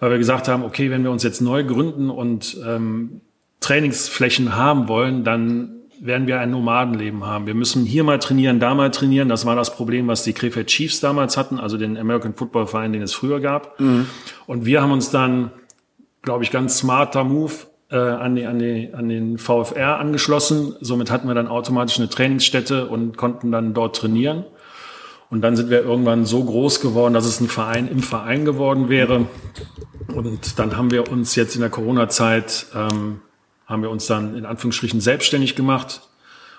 weil 0.00 0.10
wir 0.10 0.18
gesagt 0.18 0.48
haben, 0.48 0.64
okay, 0.64 0.90
wenn 0.90 1.02
wir 1.02 1.10
uns 1.10 1.22
jetzt 1.22 1.40
neu 1.40 1.64
gründen 1.64 2.10
und 2.10 2.58
ähm, 2.62 3.22
Trainingsflächen 3.60 4.54
haben 4.54 4.86
wollen, 4.86 5.24
dann 5.24 5.75
werden 6.00 6.26
wir 6.26 6.40
ein 6.40 6.50
Nomadenleben 6.50 7.24
haben. 7.24 7.46
Wir 7.46 7.54
müssen 7.54 7.84
hier 7.84 8.04
mal 8.04 8.18
trainieren, 8.18 8.60
da 8.60 8.74
mal 8.74 8.90
trainieren. 8.90 9.28
Das 9.28 9.46
war 9.46 9.56
das 9.56 9.74
Problem, 9.74 10.06
was 10.08 10.22
die 10.22 10.32
Krefeld 10.32 10.68
Chiefs 10.68 11.00
damals 11.00 11.36
hatten, 11.36 11.58
also 11.58 11.76
den 11.78 11.96
American 11.96 12.34
Football 12.34 12.66
Verein, 12.66 12.92
den 12.92 13.02
es 13.02 13.14
früher 13.14 13.40
gab. 13.40 13.78
Mhm. 13.80 14.06
Und 14.46 14.66
wir 14.66 14.82
haben 14.82 14.92
uns 14.92 15.10
dann, 15.10 15.50
glaube 16.22 16.44
ich, 16.44 16.50
ganz 16.50 16.78
smarter 16.78 17.24
Move 17.24 17.52
äh, 17.90 17.96
an, 17.96 18.36
die, 18.36 18.46
an, 18.46 18.58
die, 18.58 18.90
an 18.92 19.08
den 19.08 19.38
VfR 19.38 19.98
angeschlossen. 19.98 20.74
Somit 20.80 21.10
hatten 21.10 21.28
wir 21.28 21.34
dann 21.34 21.48
automatisch 21.48 21.98
eine 21.98 22.08
Trainingsstätte 22.08 22.86
und 22.86 23.16
konnten 23.16 23.52
dann 23.52 23.74
dort 23.74 23.96
trainieren. 23.96 24.44
Und 25.30 25.40
dann 25.40 25.56
sind 25.56 25.70
wir 25.70 25.82
irgendwann 25.82 26.24
so 26.24 26.44
groß 26.44 26.80
geworden, 26.80 27.14
dass 27.14 27.26
es 27.26 27.40
ein 27.40 27.48
Verein 27.48 27.88
im 27.88 28.00
Verein 28.00 28.44
geworden 28.44 28.88
wäre. 28.88 29.26
Und 30.14 30.58
dann 30.58 30.76
haben 30.76 30.90
wir 30.90 31.10
uns 31.10 31.34
jetzt 31.34 31.56
in 31.56 31.60
der 31.60 31.70
Corona-Zeit 31.70 32.66
ähm, 32.74 33.20
haben 33.66 33.82
wir 33.82 33.90
uns 33.90 34.06
dann 34.06 34.36
in 34.36 34.46
Anführungsstrichen 34.46 35.00
selbstständig 35.00 35.56
gemacht 35.56 36.02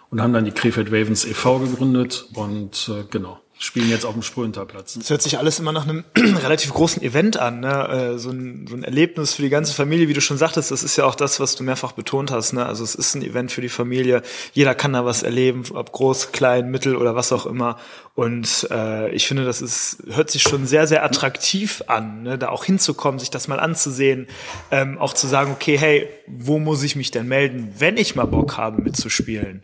und 0.09 0.21
haben 0.21 0.33
dann 0.33 0.45
die 0.45 0.51
Krefeld 0.51 0.89
Ravens 0.89 1.25
e.V. 1.25 1.59
gegründet 1.59 2.27
und 2.33 2.89
äh, 2.89 3.03
genau 3.09 3.39
spielen 3.59 3.89
jetzt 3.89 4.05
auf 4.05 4.13
dem 4.13 4.21
Spröhentalplatz. 4.21 4.93
Das 4.93 5.09
hört 5.09 5.21
sich 5.21 5.39
alles 5.39 5.59
immer 5.59 5.71
nach 5.71 5.87
einem 5.87 6.03
relativ 6.15 6.73
großen 6.73 7.01
Event 7.01 7.37
an, 7.37 7.61
ne? 7.61 8.13
Äh, 8.13 8.17
so, 8.19 8.29
ein, 8.29 8.67
so 8.69 8.75
ein 8.75 8.83
Erlebnis 8.83 9.33
für 9.33 9.41
die 9.41 9.49
ganze 9.49 9.73
Familie, 9.73 10.07
wie 10.07 10.13
du 10.13 10.21
schon 10.21 10.37
sagtest, 10.37 10.69
das 10.69 10.83
ist 10.83 10.95
ja 10.95 11.05
auch 11.05 11.15
das, 11.15 11.39
was 11.39 11.55
du 11.55 11.63
mehrfach 11.63 11.93
betont 11.93 12.31
hast. 12.31 12.53
Ne? 12.53 12.65
Also 12.65 12.83
es 12.83 12.93
ist 12.93 13.15
ein 13.15 13.23
Event 13.23 13.51
für 13.51 13.61
die 13.61 13.69
Familie, 13.69 14.21
jeder 14.53 14.75
kann 14.75 14.93
da 14.93 15.05
was 15.05 15.23
erleben, 15.23 15.63
ob 15.73 15.91
groß, 15.91 16.31
klein, 16.31 16.69
mittel 16.69 16.95
oder 16.95 17.15
was 17.15 17.31
auch 17.31 17.45
immer. 17.45 17.77
Und 18.13 18.67
äh, 18.71 19.11
ich 19.11 19.27
finde, 19.27 19.45
das 19.45 19.61
ist, 19.61 20.03
hört 20.09 20.29
sich 20.29 20.43
schon 20.43 20.65
sehr, 20.67 20.87
sehr 20.87 21.03
attraktiv 21.03 21.83
an, 21.87 22.23
ne? 22.23 22.37
da 22.37 22.49
auch 22.49 22.63
hinzukommen, 22.63 23.19
sich 23.19 23.29
das 23.29 23.47
mal 23.47 23.59
anzusehen, 23.59 24.27
ähm, 24.71 24.97
auch 24.97 25.13
zu 25.13 25.27
sagen, 25.27 25.51
okay, 25.51 25.77
hey, 25.77 26.09
wo 26.27 26.59
muss 26.59 26.83
ich 26.83 26.95
mich 26.95 27.11
denn 27.11 27.27
melden, 27.27 27.73
wenn 27.77 27.97
ich 27.97 28.15
mal 28.15 28.25
Bock 28.25 28.57
habe 28.57 28.81
mitzuspielen? 28.81 29.63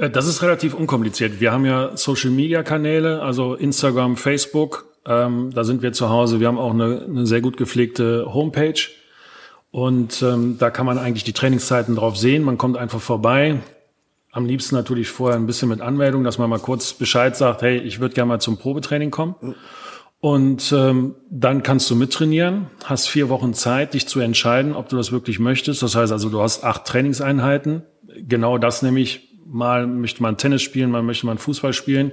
Äh, 0.00 0.10
das 0.10 0.26
ist 0.26 0.42
relativ 0.42 0.74
unkompliziert. 0.74 1.40
Wir 1.40 1.52
haben 1.52 1.64
ja 1.64 1.96
Social-Media-Kanäle, 1.96 3.22
also 3.22 3.54
Instagram, 3.54 4.16
Facebook. 4.16 4.86
Ähm, 5.06 5.50
da 5.54 5.64
sind 5.64 5.82
wir 5.82 5.92
zu 5.92 6.08
Hause. 6.10 6.40
Wir 6.40 6.48
haben 6.48 6.58
auch 6.58 6.72
eine, 6.72 7.04
eine 7.04 7.26
sehr 7.26 7.40
gut 7.40 7.56
gepflegte 7.56 8.32
Homepage. 8.32 8.80
Und 9.70 10.22
ähm, 10.22 10.56
da 10.58 10.70
kann 10.70 10.86
man 10.86 10.98
eigentlich 10.98 11.24
die 11.24 11.32
Trainingszeiten 11.32 11.94
drauf 11.94 12.16
sehen. 12.16 12.42
Man 12.42 12.58
kommt 12.58 12.76
einfach 12.76 13.00
vorbei. 13.00 13.60
Am 14.32 14.46
liebsten 14.46 14.74
natürlich 14.74 15.08
vorher 15.08 15.38
ein 15.38 15.46
bisschen 15.46 15.68
mit 15.68 15.80
Anmeldung, 15.80 16.24
dass 16.24 16.38
man 16.38 16.50
mal 16.50 16.58
kurz 16.58 16.92
Bescheid 16.92 17.36
sagt, 17.36 17.62
hey, 17.62 17.78
ich 17.78 18.00
würde 18.00 18.14
gerne 18.14 18.28
mal 18.28 18.40
zum 18.40 18.58
Probetraining 18.58 19.10
kommen. 19.10 19.34
Und 20.20 20.72
ähm, 20.72 21.14
dann 21.30 21.62
kannst 21.62 21.90
du 21.90 21.96
mittrainieren, 21.96 22.66
hast 22.84 23.08
vier 23.08 23.28
Wochen 23.28 23.54
Zeit, 23.54 23.94
dich 23.94 24.06
zu 24.06 24.20
entscheiden, 24.20 24.74
ob 24.74 24.88
du 24.88 24.96
das 24.96 25.12
wirklich 25.12 25.38
möchtest. 25.38 25.82
Das 25.82 25.94
heißt 25.94 26.12
also, 26.12 26.28
du 26.28 26.42
hast 26.42 26.62
acht 26.62 26.84
Trainingseinheiten. 26.84 27.82
Genau 28.28 28.58
das 28.58 28.82
nämlich, 28.82 29.29
mal 29.50 29.86
möchte 29.86 30.22
man 30.22 30.36
Tennis 30.36 30.62
spielen, 30.62 30.90
mal 30.90 31.02
möchte 31.02 31.26
man 31.26 31.38
Fußball 31.38 31.72
spielen. 31.72 32.12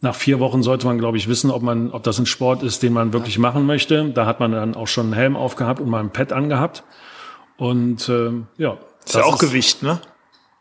Nach 0.00 0.14
vier 0.14 0.40
Wochen 0.40 0.62
sollte 0.62 0.86
man, 0.86 0.98
glaube 0.98 1.16
ich, 1.16 1.28
wissen, 1.28 1.50
ob 1.50 1.62
man, 1.62 1.92
ob 1.92 2.02
das 2.02 2.18
ein 2.18 2.26
Sport 2.26 2.62
ist, 2.62 2.82
den 2.82 2.92
man 2.92 3.12
wirklich 3.12 3.38
machen 3.38 3.66
möchte. 3.66 4.10
Da 4.10 4.26
hat 4.26 4.40
man 4.40 4.50
dann 4.52 4.74
auch 4.74 4.88
schon 4.88 5.06
einen 5.06 5.12
Helm 5.12 5.36
aufgehabt 5.36 5.80
und 5.80 5.88
mal 5.88 6.00
ein 6.00 6.12
Pad 6.12 6.32
angehabt. 6.32 6.82
Und 7.56 8.08
ähm, 8.08 8.46
ja. 8.58 8.78
Ist 9.04 9.14
ja 9.14 9.24
auch 9.24 9.34
ist, 9.34 9.40
Gewicht, 9.40 9.82
ne? 9.82 10.00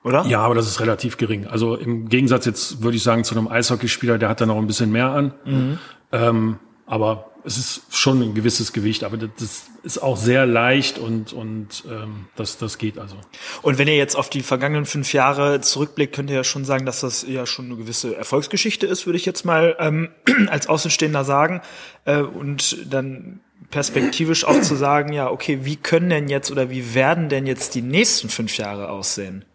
Oder? 0.04 0.26
Ja, 0.26 0.42
aber 0.42 0.56
das 0.56 0.68
ist 0.68 0.80
relativ 0.80 1.18
gering. 1.18 1.48
Also 1.48 1.76
im 1.76 2.10
Gegensatz 2.10 2.46
jetzt 2.46 2.84
würde 2.84 2.98
ich 2.98 3.04
sagen 3.04 3.24
zu 3.24 3.36
einem 3.36 3.48
Eishockeyspieler, 3.48 4.18
der 4.18 4.30
hat 4.30 4.42
da 4.42 4.46
noch 4.46 4.58
ein 4.58 4.68
bisschen 4.68 4.92
mehr 4.92 5.10
an. 5.10 5.34
Mhm. 5.46 5.80
Ähm, 6.12 6.60
aber 6.86 7.31
es 7.44 7.58
ist 7.58 7.82
schon 7.90 8.22
ein 8.22 8.34
gewisses 8.34 8.74
Gewicht, 8.74 9.04
aber 9.04 9.18
das 9.18 9.66
ist 9.84 9.98
auch 9.98 10.18
sehr 10.18 10.46
leicht 10.46 11.00
und, 11.00 11.34
und 11.34 11.84
ähm, 11.90 12.28
das, 12.36 12.58
das 12.58 12.78
geht 12.78 12.98
also. 12.98 13.16
Und 13.62 13.78
wenn 13.78 13.88
ihr 13.88 13.96
jetzt 13.96 14.16
auf 14.16 14.30
die 14.30 14.42
vergangenen 14.42 14.86
fünf 14.86 15.14
Jahre 15.14 15.62
zurückblickt, 15.62 16.16
könnt 16.16 16.30
ihr 16.30 16.38
ja 16.38 16.44
schon 16.44 16.66
sagen, 16.66 16.86
dass 16.86 17.02
das 17.02 17.26
ja 17.28 17.46
schon 17.46 17.66
eine 17.66 17.78
gewisse 17.78 18.16
Erfolgsgeschichte 18.16 18.86
ist, 18.86 19.06
würde 19.06 19.18
ich 19.18 19.26
jetzt 19.26 19.46
mal 19.46 19.76
ähm, 19.80 20.10
als 20.48 20.68
Außenstehender 20.68 21.24
sagen. 21.24 21.62
Äh, 22.06 22.22
und 22.22 22.78
dann 22.92 23.40
perspektivisch 23.70 24.46
auch 24.46 24.62
zu 24.62 24.76
sagen, 24.76 25.14
ja, 25.14 25.30
okay, 25.30 25.60
wie 25.64 25.78
können 25.78 26.10
denn 26.10 26.30
jetzt 26.30 26.52
oder 26.52 26.70
wie 26.70 26.94
werden 26.94 27.30
denn 27.30 27.48
jetzt 27.48 27.74
die 27.76 27.82
nächsten 27.82 28.30
fünf 28.30 28.58
Jahre 28.58 28.90
aussehen? 28.90 29.46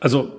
Also 0.00 0.36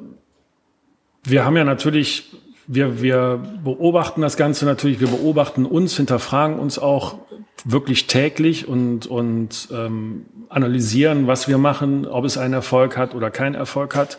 wir 1.24 1.46
haben 1.46 1.56
ja 1.56 1.63
natürlich 1.63 2.32
wir, 2.67 3.02
wir 3.02 3.41
beobachten 3.63 4.21
das 4.21 4.38
Ganze 4.38 4.65
natürlich, 4.65 4.99
wir 4.99 5.08
beobachten 5.08 5.65
uns, 5.65 5.97
hinterfragen 5.97 6.60
uns 6.60 6.80
auch 6.80 7.19
wirklich 7.65 8.08
täglich 8.08 8.67
und, 8.67 9.08
und 9.08 9.69
ähm, 9.71 10.26
analysieren, 10.49 11.28
was 11.28 11.47
wir 11.47 11.58
machen, 11.58 12.06
ob 12.06 12.26
es 12.26 12.38
einen 12.38 12.54
Erfolg 12.54 12.97
hat 12.97 13.15
oder 13.15 13.32
keinen 13.32 13.56
Erfolg 13.56 13.95
hat. 13.95 14.17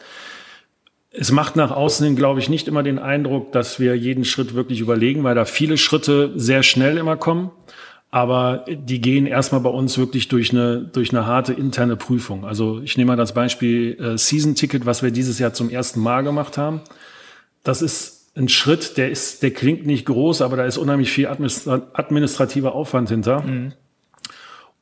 Es 1.11 1.31
macht 1.31 1.55
nach 1.55 1.71
außen 1.71 2.05
hin, 2.05 2.17
glaube 2.17 2.41
ich, 2.41 2.49
nicht 2.49 2.67
immer 2.67 2.83
den 2.83 2.99
Eindruck, 2.99 3.53
dass 3.53 3.79
wir 3.79 3.97
jeden 3.97 4.25
Schritt 4.25 4.55
wirklich 4.55 4.81
überlegen, 4.81 5.23
weil 5.23 5.35
da 5.35 5.45
viele 5.45 5.79
Schritte 5.79 6.33
sehr 6.35 6.63
schnell 6.63 6.99
immer 6.99 7.17
kommen. 7.17 7.51
Aber 8.11 8.65
die 8.69 9.01
gehen 9.01 9.27
erstmal 9.27 9.61
bei 9.61 9.71
uns 9.71 9.99
wirklich 9.99 10.29
durch 10.29 10.53
eine, 10.53 10.81
durch 10.81 11.11
eine 11.11 11.27
harte 11.27 11.53
interne 11.53 11.97
Prüfung. 11.97 12.45
Also 12.45 12.81
ich 12.81 12.97
nehme 12.97 13.09
mal 13.09 13.17
das 13.17 13.35
Beispiel 13.35 13.99
äh, 14.01 14.19
Season 14.19 14.55
Ticket, 14.55 14.87
was 14.87 15.03
wir 15.03 15.11
dieses 15.11 15.41
Jahr 15.41 15.53
zum 15.53 15.69
ersten 15.69 16.01
Mal 16.01 16.23
gemacht 16.23 16.57
haben. 16.57 16.83
Das 17.65 17.83
ist 17.83 18.14
ein 18.37 18.49
Schritt, 18.49 18.97
der 18.97 19.11
ist, 19.11 19.43
der 19.43 19.53
klingt 19.53 19.87
nicht 19.87 20.07
groß, 20.07 20.43
aber 20.43 20.57
da 20.57 20.65
ist 20.65 20.77
unheimlich 20.77 21.11
viel 21.11 21.29
administrativer 21.29 22.75
Aufwand 22.75 23.09
hinter. 23.09 23.43
Mhm. 23.43 23.73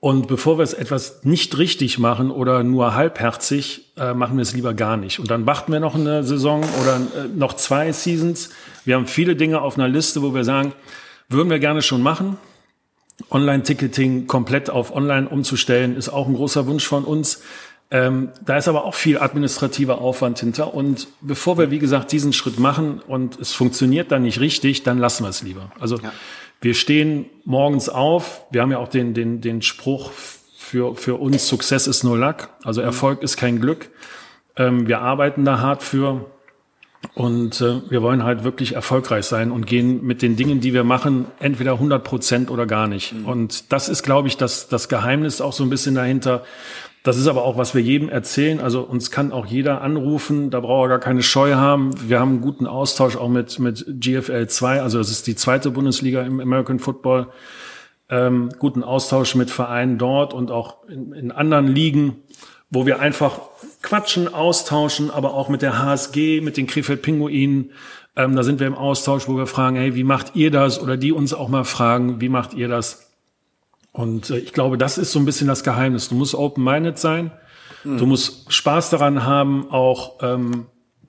Und 0.01 0.27
bevor 0.27 0.59
wir 0.59 0.65
es 0.65 0.73
etwas 0.75 1.23
nicht 1.23 1.59
richtig 1.59 2.01
machen 2.01 2.33
oder 2.33 2.65
nur 2.65 2.97
halbherzig, 2.97 3.93
äh, 3.97 4.15
machen 4.15 4.37
wir 4.37 4.43
es 4.43 4.53
lieber 4.53 4.75
gar 4.75 4.97
nicht. 4.97 5.21
Und 5.21 5.31
dann 5.31 5.47
warten 5.47 5.71
wir 5.71 5.79
noch 5.79 5.95
eine 5.95 6.25
Saison 6.25 6.65
oder 6.81 6.97
äh, 6.97 7.29
noch 7.33 7.53
zwei 7.53 7.93
Seasons. 7.93 8.51
Wir 8.85 8.97
haben 8.97 9.07
viele 9.07 9.37
Dinge 9.37 9.61
auf 9.61 9.79
einer 9.79 9.87
Liste, 9.87 10.21
wo 10.23 10.35
wir 10.35 10.43
sagen, 10.43 10.73
würden 11.29 11.51
wir 11.51 11.61
gerne 11.61 11.83
schon 11.83 12.03
machen. 12.03 12.37
Online-Ticketing 13.31 14.27
komplett 14.27 14.71
auf 14.71 14.93
Online 14.93 15.29
umzustellen, 15.29 15.97
ist 15.97 16.09
auch 16.09 16.27
ein 16.27 16.35
großer 16.35 16.67
Wunsch 16.67 16.87
von 16.87 17.05
uns. 17.05 17.43
Ähm, 17.93 18.31
da 18.43 18.57
ist 18.57 18.69
aber 18.69 18.87
auch 18.87 18.95
viel 18.95 19.19
administrativer 19.19 20.01
Aufwand 20.01 20.41
hinter. 20.41 20.73
Und 20.73 21.09
bevor 21.21 21.59
wir, 21.59 21.71
wie 21.71 21.79
gesagt, 21.79 22.11
diesen 22.11 22.33
Schritt 22.33 22.59
machen 22.59 23.03
und 23.07 23.39
es 23.39 23.53
funktioniert 23.53 24.11
dann 24.11 24.23
nicht 24.23 24.41
richtig, 24.41 24.83
dann 24.83 24.97
lassen 24.97 25.25
wir 25.25 25.29
es 25.29 25.43
lieber. 25.43 25.71
Also 25.79 25.99
ja. 25.99 26.11
wir 26.63 26.73
stehen 26.73 27.27
morgens 27.45 27.91
auf. 27.91 28.47
Wir 28.51 28.63
haben 28.63 28.71
ja 28.71 28.79
auch 28.79 28.89
den, 28.89 29.13
den, 29.13 29.43
den 29.43 29.61
Spruch 29.61 30.11
für, 30.57 30.97
für 30.97 31.21
uns, 31.21 31.47
Success 31.47 31.87
ist 31.87 32.03
no 32.03 32.17
luck. 32.17 32.49
Also 32.65 32.81
mhm. 32.81 32.87
Erfolg 32.87 33.23
ist 33.23 33.37
kein 33.37 33.61
Glück. 33.61 33.91
Ähm, 34.57 34.89
wir 34.89 35.01
arbeiten 35.03 35.45
da 35.45 35.61
hart 35.61 35.83
für. 35.83 36.31
Und 37.13 37.61
äh, 37.61 37.91
wir 37.91 38.01
wollen 38.01 38.25
halt 38.25 38.43
wirklich 38.43 38.75
erfolgreich 38.75 39.27
sein 39.27 39.51
und 39.51 39.67
gehen 39.67 40.03
mit 40.03 40.23
den 40.23 40.37
Dingen, 40.37 40.61
die 40.61 40.73
wir 40.73 40.85
machen, 40.85 41.27
entweder 41.41 41.73
100 41.73 42.03
Prozent 42.03 42.51
oder 42.51 42.65
gar 42.65 42.87
nicht. 42.87 43.13
Mhm. 43.13 43.27
Und 43.27 43.71
das 43.71 43.91
ist, 43.91 44.03
glaube 44.03 44.29
ich, 44.29 44.39
das, 44.39 44.69
das 44.69 44.89
Geheimnis 44.89 45.43
auch 45.43 45.53
so 45.53 45.63
ein 45.63 45.69
bisschen 45.69 45.95
dahinter, 45.95 46.43
das 47.03 47.17
ist 47.17 47.27
aber 47.27 47.45
auch, 47.45 47.57
was 47.57 47.75
wir 47.75 47.83
jedem 47.83 48.09
erzählen. 48.09 48.61
Also 48.61 48.83
uns 48.83 49.11
kann 49.11 49.33
auch 49.33 49.47
jeder 49.47 49.81
anrufen, 49.81 50.51
da 50.51 50.61
braucht 50.61 50.85
er 50.85 50.89
gar 50.89 50.99
keine 51.01 51.23
Scheu 51.23 51.55
haben. 51.55 51.91
Wir 52.09 52.21
haben 52.21 52.31
einen 52.31 52.41
guten 52.41 52.67
Austausch 52.67 53.17
auch 53.17 53.29
mit, 53.29 53.59
mit 53.59 53.85
GFL 53.89 54.47
2, 54.47 54.83
also 54.83 54.99
das 54.99 55.11
ist 55.11 55.27
die 55.27 55.35
zweite 55.35 55.71
Bundesliga 55.71 56.23
im 56.23 56.39
American 56.41 56.79
Football. 56.79 57.29
Ähm, 58.09 58.51
guten 58.59 58.85
Austausch 58.85 59.35
mit 59.35 59.51
Vereinen 59.51 59.99
dort 59.99 60.35
und 60.35 60.51
auch 60.51 60.87
in, 60.89 61.13
in 61.13 61.33
anderen 61.33 61.67
Ligen, 61.67 62.17
wo 62.71 62.87
wir 62.87 63.01
einfach 63.01 63.41
quatschen, 63.83 64.33
austauschen, 64.33 65.11
aber 65.11 65.35
auch 65.35 65.49
mit 65.49 65.63
der 65.63 65.83
HSG, 65.83 66.41
mit 66.41 66.57
den 66.57 66.67
Krefeld 66.67 67.03
Pinguinen. 67.03 67.73
Ähm, 68.15 68.37
da 68.37 68.43
sind 68.43 68.61
wir 68.61 68.67
im 68.67 68.75
Austausch, 68.75 69.29
wo 69.29 69.37
wir 69.37 69.47
fragen, 69.47 69.77
hey, 69.77 69.95
wie 69.95 70.05
macht 70.05 70.37
ihr 70.37 70.51
das? 70.51 70.81
Oder 70.81 70.97
die 70.97 71.13
uns 71.13 71.35
auch 71.35 71.49
mal 71.49 71.65
fragen, 71.65 72.21
wie 72.21 72.29
macht 72.29 72.55
ihr 72.55 72.69
das? 72.69 73.12
Und 73.93 74.31
äh, 74.31 74.39
ich 74.39 74.53
glaube, 74.53 74.79
das 74.79 74.99
ist 74.99 75.13
so 75.13 75.19
ein 75.19 75.25
bisschen 75.25 75.49
das 75.49 75.63
Geheimnis. 75.63 76.09
Du 76.09 76.15
musst 76.15 76.35
open-minded 76.35 76.99
sein. 76.99 77.31
Mhm. 77.85 77.99
Du 77.99 78.07
musst 78.07 78.53
Spaß 78.53 78.91
daran 78.91 79.25
haben, 79.25 79.71
auch 79.71 80.19
ähm, 80.23 80.67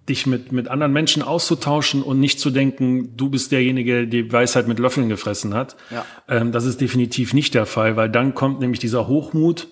dich 0.09 0.25
mit, 0.25 0.51
mit 0.51 0.67
anderen 0.67 0.91
Menschen 0.91 1.23
auszutauschen 1.23 2.03
und 2.03 2.19
nicht 2.19 2.39
zu 2.39 2.49
denken, 2.49 3.15
du 3.15 3.29
bist 3.29 3.51
derjenige, 3.51 4.05
der 4.05 4.23
die 4.23 4.31
Weisheit 4.31 4.67
mit 4.67 4.79
Löffeln 4.79 5.07
gefressen 5.07 5.53
hat. 5.53 5.77
Ja. 5.89 6.05
Ähm, 6.27 6.51
das 6.51 6.65
ist 6.65 6.81
definitiv 6.81 7.33
nicht 7.33 7.53
der 7.53 7.65
Fall, 7.65 7.95
weil 7.95 8.09
dann 8.09 8.35
kommt 8.35 8.59
nämlich 8.59 8.79
dieser 8.79 9.07
Hochmut 9.07 9.69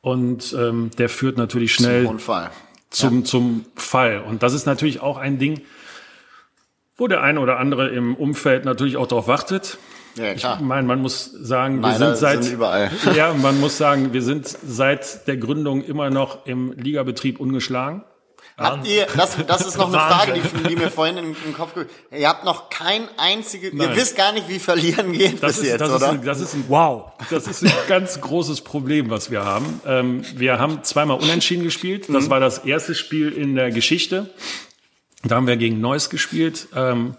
und 0.00 0.54
ähm, 0.56 0.90
der 0.98 1.08
führt 1.08 1.38
natürlich 1.38 1.74
schnell 1.74 2.06
zum 2.06 2.18
Fall. 2.18 2.50
Zum, 2.90 3.18
ja. 3.18 3.24
zum 3.24 3.64
Fall. 3.74 4.20
Und 4.20 4.44
das 4.44 4.54
ist 4.54 4.66
natürlich 4.66 5.00
auch 5.00 5.18
ein 5.18 5.38
Ding, 5.38 5.62
wo 6.96 7.08
der 7.08 7.22
eine 7.22 7.40
oder 7.40 7.58
andere 7.58 7.88
im 7.88 8.14
Umfeld 8.14 8.64
natürlich 8.64 8.96
auch 8.96 9.08
darauf 9.08 9.26
wartet. 9.26 9.78
Ja, 10.16 10.34
klar. 10.34 10.58
Ich 10.60 10.64
meine, 10.64 10.86
man 10.86 11.00
muss 11.00 11.24
sagen, 11.24 11.82
wir 11.82 11.94
sind 11.94 12.16
seit, 12.16 12.44
sind 12.44 12.54
überall. 12.54 12.90
ja, 13.16 13.32
man 13.34 13.60
muss 13.60 13.76
sagen, 13.76 14.12
wir 14.12 14.22
sind 14.22 14.46
seit 14.46 15.26
der 15.26 15.36
Gründung 15.36 15.82
immer 15.82 16.10
noch 16.10 16.46
im 16.46 16.72
Ligabetrieb 16.72 17.40
ungeschlagen. 17.40 18.04
Habt 18.56 18.86
ihr, 18.86 19.08
das, 19.16 19.36
das 19.48 19.66
ist 19.66 19.78
noch 19.78 19.88
eine 19.88 19.96
Frage, 19.96 20.34
die, 20.34 20.68
die 20.68 20.76
mir 20.76 20.88
vorhin 20.88 21.16
in, 21.16 21.34
den 21.34 21.54
Kopf 21.54 21.74
gekommen 21.74 21.90
Ihr 22.12 22.28
habt 22.28 22.44
noch 22.44 22.70
kein 22.70 23.08
einziges, 23.16 23.72
ihr 23.72 23.96
wisst 23.96 24.16
gar 24.16 24.32
nicht, 24.32 24.48
wie 24.48 24.60
verlieren 24.60 25.12
geht 25.12 25.42
das 25.42 25.56
bis 25.56 25.64
ist, 25.64 25.70
jetzt, 25.70 25.80
das 25.80 25.90
oder? 25.90 26.06
Ist 26.06 26.12
ein, 26.12 26.24
das 26.24 26.40
ist 26.40 26.54
ein, 26.54 26.64
wow. 26.68 27.12
Das 27.30 27.48
ist 27.48 27.64
ein 27.64 27.72
ganz 27.88 28.20
großes 28.20 28.60
Problem, 28.60 29.10
was 29.10 29.32
wir 29.32 29.44
haben. 29.44 29.80
Ähm, 29.84 30.24
wir 30.36 30.60
haben 30.60 30.84
zweimal 30.84 31.18
unentschieden 31.18 31.64
gespielt. 31.64 32.06
Das 32.08 32.26
mhm. 32.26 32.30
war 32.30 32.38
das 32.38 32.58
erste 32.58 32.94
Spiel 32.94 33.32
in 33.32 33.56
der 33.56 33.72
Geschichte. 33.72 34.30
Da 35.24 35.34
haben 35.34 35.48
wir 35.48 35.56
gegen 35.56 35.80
Neuss 35.80 36.08
gespielt. 36.08 36.68
Ähm, 36.76 37.16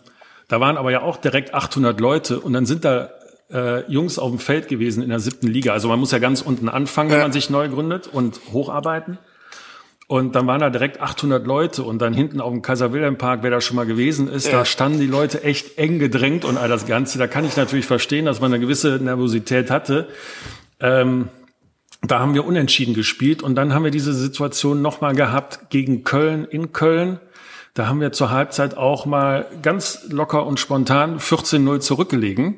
da 0.47 0.59
waren 0.59 0.77
aber 0.77 0.91
ja 0.91 1.01
auch 1.01 1.17
direkt 1.17 1.53
800 1.53 1.99
Leute 1.99 2.39
und 2.39 2.53
dann 2.53 2.65
sind 2.65 2.85
da 2.85 3.09
äh, 3.51 3.89
Jungs 3.91 4.19
auf 4.19 4.29
dem 4.29 4.39
Feld 4.39 4.67
gewesen 4.67 5.03
in 5.03 5.09
der 5.09 5.19
siebten 5.19 5.47
Liga. 5.47 5.73
Also 5.73 5.87
man 5.87 5.99
muss 5.99 6.11
ja 6.11 6.19
ganz 6.19 6.41
unten 6.41 6.69
anfangen, 6.69 7.11
wenn 7.11 7.19
man 7.19 7.31
sich 7.31 7.49
neu 7.49 7.69
gründet 7.69 8.07
und 8.07 8.39
hocharbeiten. 8.51 9.17
Und 10.07 10.35
dann 10.35 10.45
waren 10.45 10.61
da 10.61 10.69
direkt 10.69 11.01
800 11.01 11.47
Leute 11.47 11.81
und 11.81 11.99
dann 11.99 12.13
hinten 12.13 12.39
auf 12.39 12.51
dem 12.51 12.61
Kaiser 12.61 12.93
Wilhelm 12.93 13.17
Park, 13.17 13.39
wer 13.41 13.49
da 13.49 13.59
schon 13.59 13.75
mal 13.75 13.87
gewesen 13.87 14.27
ist, 14.27 14.45
ja. 14.45 14.51
da 14.51 14.65
standen 14.65 14.99
die 14.99 15.07
Leute 15.07 15.43
echt 15.43 15.79
eng 15.79 15.97
gedrängt 15.97 16.45
und 16.45 16.57
all 16.57 16.69
das 16.69 16.85
Ganze. 16.85 17.17
Da 17.17 17.25
kann 17.25 17.43
ich 17.43 17.57
natürlich 17.57 17.87
verstehen, 17.87 18.25
dass 18.25 18.39
man 18.39 18.53
eine 18.53 18.61
gewisse 18.61 18.99
Nervosität 19.01 19.71
hatte. 19.71 20.07
Ähm, 20.79 21.29
da 22.03 22.19
haben 22.19 22.35
wir 22.35 22.45
unentschieden 22.45 22.93
gespielt 22.93 23.41
und 23.41 23.55
dann 23.55 23.73
haben 23.73 23.83
wir 23.83 23.89
diese 23.89 24.13
Situation 24.13 24.83
nochmal 24.83 25.15
gehabt 25.15 25.71
gegen 25.71 26.03
Köln 26.03 26.45
in 26.45 26.71
Köln. 26.71 27.19
Da 27.75 27.87
haben 27.87 27.99
wir 27.99 28.13
zur 28.13 28.31
Halbzeit 28.31 28.77
auch 28.77 29.05
mal 29.05 29.47
ganz 29.61 30.05
locker 30.07 30.45
und 30.45 30.61
spontan 30.61 31.19
14-0 31.19 31.81
zurückgelegen. 31.81 32.55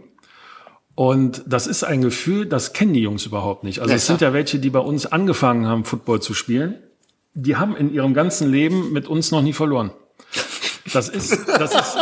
Und 0.93 1.43
das 1.47 1.65
ist 1.65 1.83
ein 1.83 2.01
Gefühl, 2.01 2.45
das 2.45 2.71
kennen 2.71 2.93
die 2.93 3.01
Jungs 3.01 3.25
überhaupt 3.25 3.63
nicht. 3.63 3.79
Also 3.79 3.95
es 3.95 4.05
sind 4.05 4.21
ja 4.21 4.31
welche, 4.31 4.59
die 4.59 4.69
bei 4.69 4.79
uns 4.79 5.07
angefangen 5.07 5.65
haben, 5.65 5.85
Football 5.85 6.21
zu 6.21 6.35
spielen. 6.35 6.75
Die 7.33 7.55
haben 7.55 7.75
in 7.75 7.91
ihrem 7.91 8.13
ganzen 8.13 8.51
Leben 8.51 8.93
mit 8.93 9.07
uns 9.07 9.31
noch 9.31 9.41
nie 9.41 9.53
verloren. 9.53 9.91
Das 10.93 11.09
ist, 11.09 11.47
das 11.47 11.73
ist, 11.73 11.97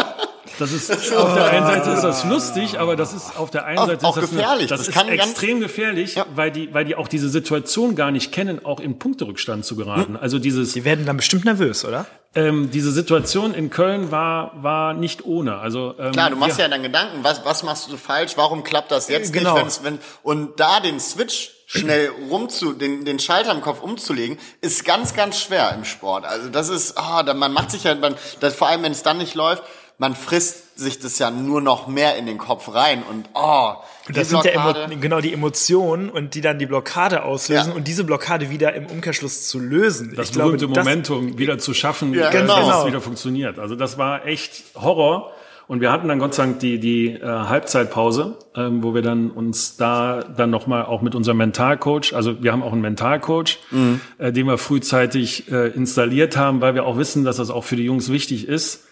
Das 0.60 0.72
ist 0.72 0.90
auf 1.16 1.34
der 1.34 1.46
einen 1.46 1.66
Seite 1.66 1.90
ist 1.92 2.02
das 2.02 2.24
lustig, 2.24 2.80
aber 2.80 2.96
das 2.96 3.14
ist 3.14 3.38
auf 3.38 3.52
der 3.52 3.66
einen 3.66 3.78
Auch- 3.80 3.88
Seite 3.88 4.06
auch 4.06 4.16
ist 4.18 4.24
das, 4.24 4.32
gefährlich. 4.32 4.72
Eine, 4.72 4.78
das, 4.78 4.88
Das 4.88 5.04
ist 5.04 5.10
extrem 5.10 5.60
gefährlich, 5.60 6.16
Ja. 6.16 6.26
weil 6.36 6.52
die, 6.52 6.74
weil 6.74 6.86
die 6.86 6.96
auch 6.96 7.08
diese 7.08 7.30
Situation 7.30 7.96
gar 7.96 8.12
nicht 8.12 8.32
kennen, 8.32 8.64
auch 8.66 8.80
in 8.80 8.98
Punkterückstand 9.00 9.66
zu 9.66 9.76
geraten. 9.76 10.16
Also 10.16 10.40
dieses, 10.40 10.74
Die 10.74 10.86
werden 10.86 11.06
dann 11.06 11.18
bestimmt 11.18 11.46
nervös, 11.46 11.84
oder? 11.86 12.06
ähm, 12.38 12.70
diese 12.72 12.92
Situation 12.92 13.54
in 13.54 13.70
Köln 13.70 14.12
war 14.12 14.52
war 14.62 14.94
nicht 14.94 15.24
ohne. 15.26 15.58
Also 15.58 15.96
ähm, 16.00 16.12
Klar, 16.12 16.30
du 16.32 16.36
machst 16.36 16.58
wir- 16.58 16.66
ja 16.66 16.70
dann 16.70 16.84
Gedanken, 16.84 17.20
was, 17.24 17.46
was 17.46 17.64
machst 17.64 17.90
du 17.92 17.96
falsch, 17.98 18.34
warum 18.36 18.64
klappt 18.64 18.92
das 18.92 19.08
jetzt 19.10 19.32
Genau. 19.34 19.54
nicht, 19.54 19.64
wenn's, 19.64 19.84
wenn, 19.84 20.00
und 20.24 20.60
da 20.60 20.80
den 20.82 21.00
Switch 21.00 21.52
schnell 21.68 22.12
rumzu, 22.30 22.74
den, 22.74 23.06
den 23.06 23.20
Schalter 23.20 23.52
im 23.52 23.62
Kopf 23.62 23.82
umzulegen, 23.82 24.38
ist 24.62 24.86
ganz, 24.86 25.14
ganz 25.16 25.40
schwer 25.42 25.74
im 25.76 25.84
Sport. 25.86 26.24
Also 26.26 26.50
das 26.50 26.70
ist, 26.70 26.98
ah, 26.98 27.24
da, 27.24 27.34
man 27.34 27.52
macht 27.54 27.72
sich 27.72 27.86
ja, 27.86 27.96
man, 27.96 28.16
das, 28.40 28.54
vor 28.54 28.68
allem 28.68 28.84
wenn 28.84 28.92
es 28.92 29.02
dann 29.02 29.18
nicht 29.18 29.34
läuft, 29.34 29.64
man 29.98 30.14
frisst 30.16 30.78
sich 30.78 31.00
das 31.00 31.20
ja 31.20 31.32
nur 31.32 31.62
noch 31.62 31.88
mehr 31.88 32.18
in 32.18 32.26
den 32.26 32.38
Kopf 32.38 32.74
rein 32.74 33.02
und, 33.10 33.30
oh, 33.34 33.74
Und 34.08 34.18
das 34.18 34.30
sind 34.30 34.44
ja 34.44 34.52
emo 34.52 34.74
genau 35.00 35.22
die 35.22 35.32
Emotionen 35.32 36.10
und 36.10 36.36
die 36.36 36.42
dann 36.42 36.60
die 36.60 36.66
Blockade 36.66 37.24
auslösen 37.24 37.70
Ja. 37.72 37.76
und 37.76 37.88
diese 37.88 38.04
Blockade 38.04 38.50
wieder 38.50 38.74
im 38.74 38.88
Umkehrschluss 38.88 39.48
zu 39.48 39.60
lösen. 39.60 40.14
das 40.16 40.28
ich 40.28 40.34
glaube, 40.34 40.58
berühmte 40.58 40.74
das, 40.76 40.84
Momentum 40.86 41.38
wieder 41.38 41.58
zu 41.60 41.74
schaffen, 41.74 42.14
Ja, 42.14 42.30
genau. 42.30 42.68
dass 42.70 42.80
es 42.82 42.86
wieder 42.88 43.00
funktioniert. 43.02 43.58
Also 43.58 43.76
das 43.76 43.98
war 43.98 44.26
echt 44.26 44.64
Horror. 44.76 45.32
Und 45.68 45.82
wir 45.82 45.92
hatten 45.92 46.08
dann 46.10 46.20
Gott 46.20 46.36
sei 46.36 46.44
Dank 46.44 46.60
die, 46.60 46.80
die 46.80 47.08
äh, 47.14 47.24
Halbzeitpause, 47.26 48.38
ähm, 48.56 48.84
wo 48.84 48.94
wir 48.94 49.02
dann 49.02 49.32
uns 49.32 49.78
da 49.78 50.22
dann 50.24 50.52
nochmal 50.52 50.86
auch 50.86 51.02
mit 51.02 51.16
unserem 51.16 51.38
Mentalcoach, 51.38 52.14
also 52.14 52.44
wir 52.44 52.52
haben 52.52 52.62
auch 52.62 52.72
einen 52.74 52.82
Mentalcoach, 52.82 53.58
Mhm. 53.72 54.00
äh, 54.20 54.32
den 54.32 54.46
wir 54.46 54.60
frühzeitig 54.60 55.52
äh, 55.52 55.70
installiert 55.70 56.38
haben, 56.38 56.62
weil 56.62 56.76
wir 56.76 56.86
auch 56.86 56.98
wissen, 56.98 57.24
dass 57.24 57.38
das 57.38 57.50
auch 57.50 57.64
für 57.64 57.78
die 57.78 57.86
Jungs 57.86 58.12
wichtig 58.12 58.48
ist. 58.48 58.84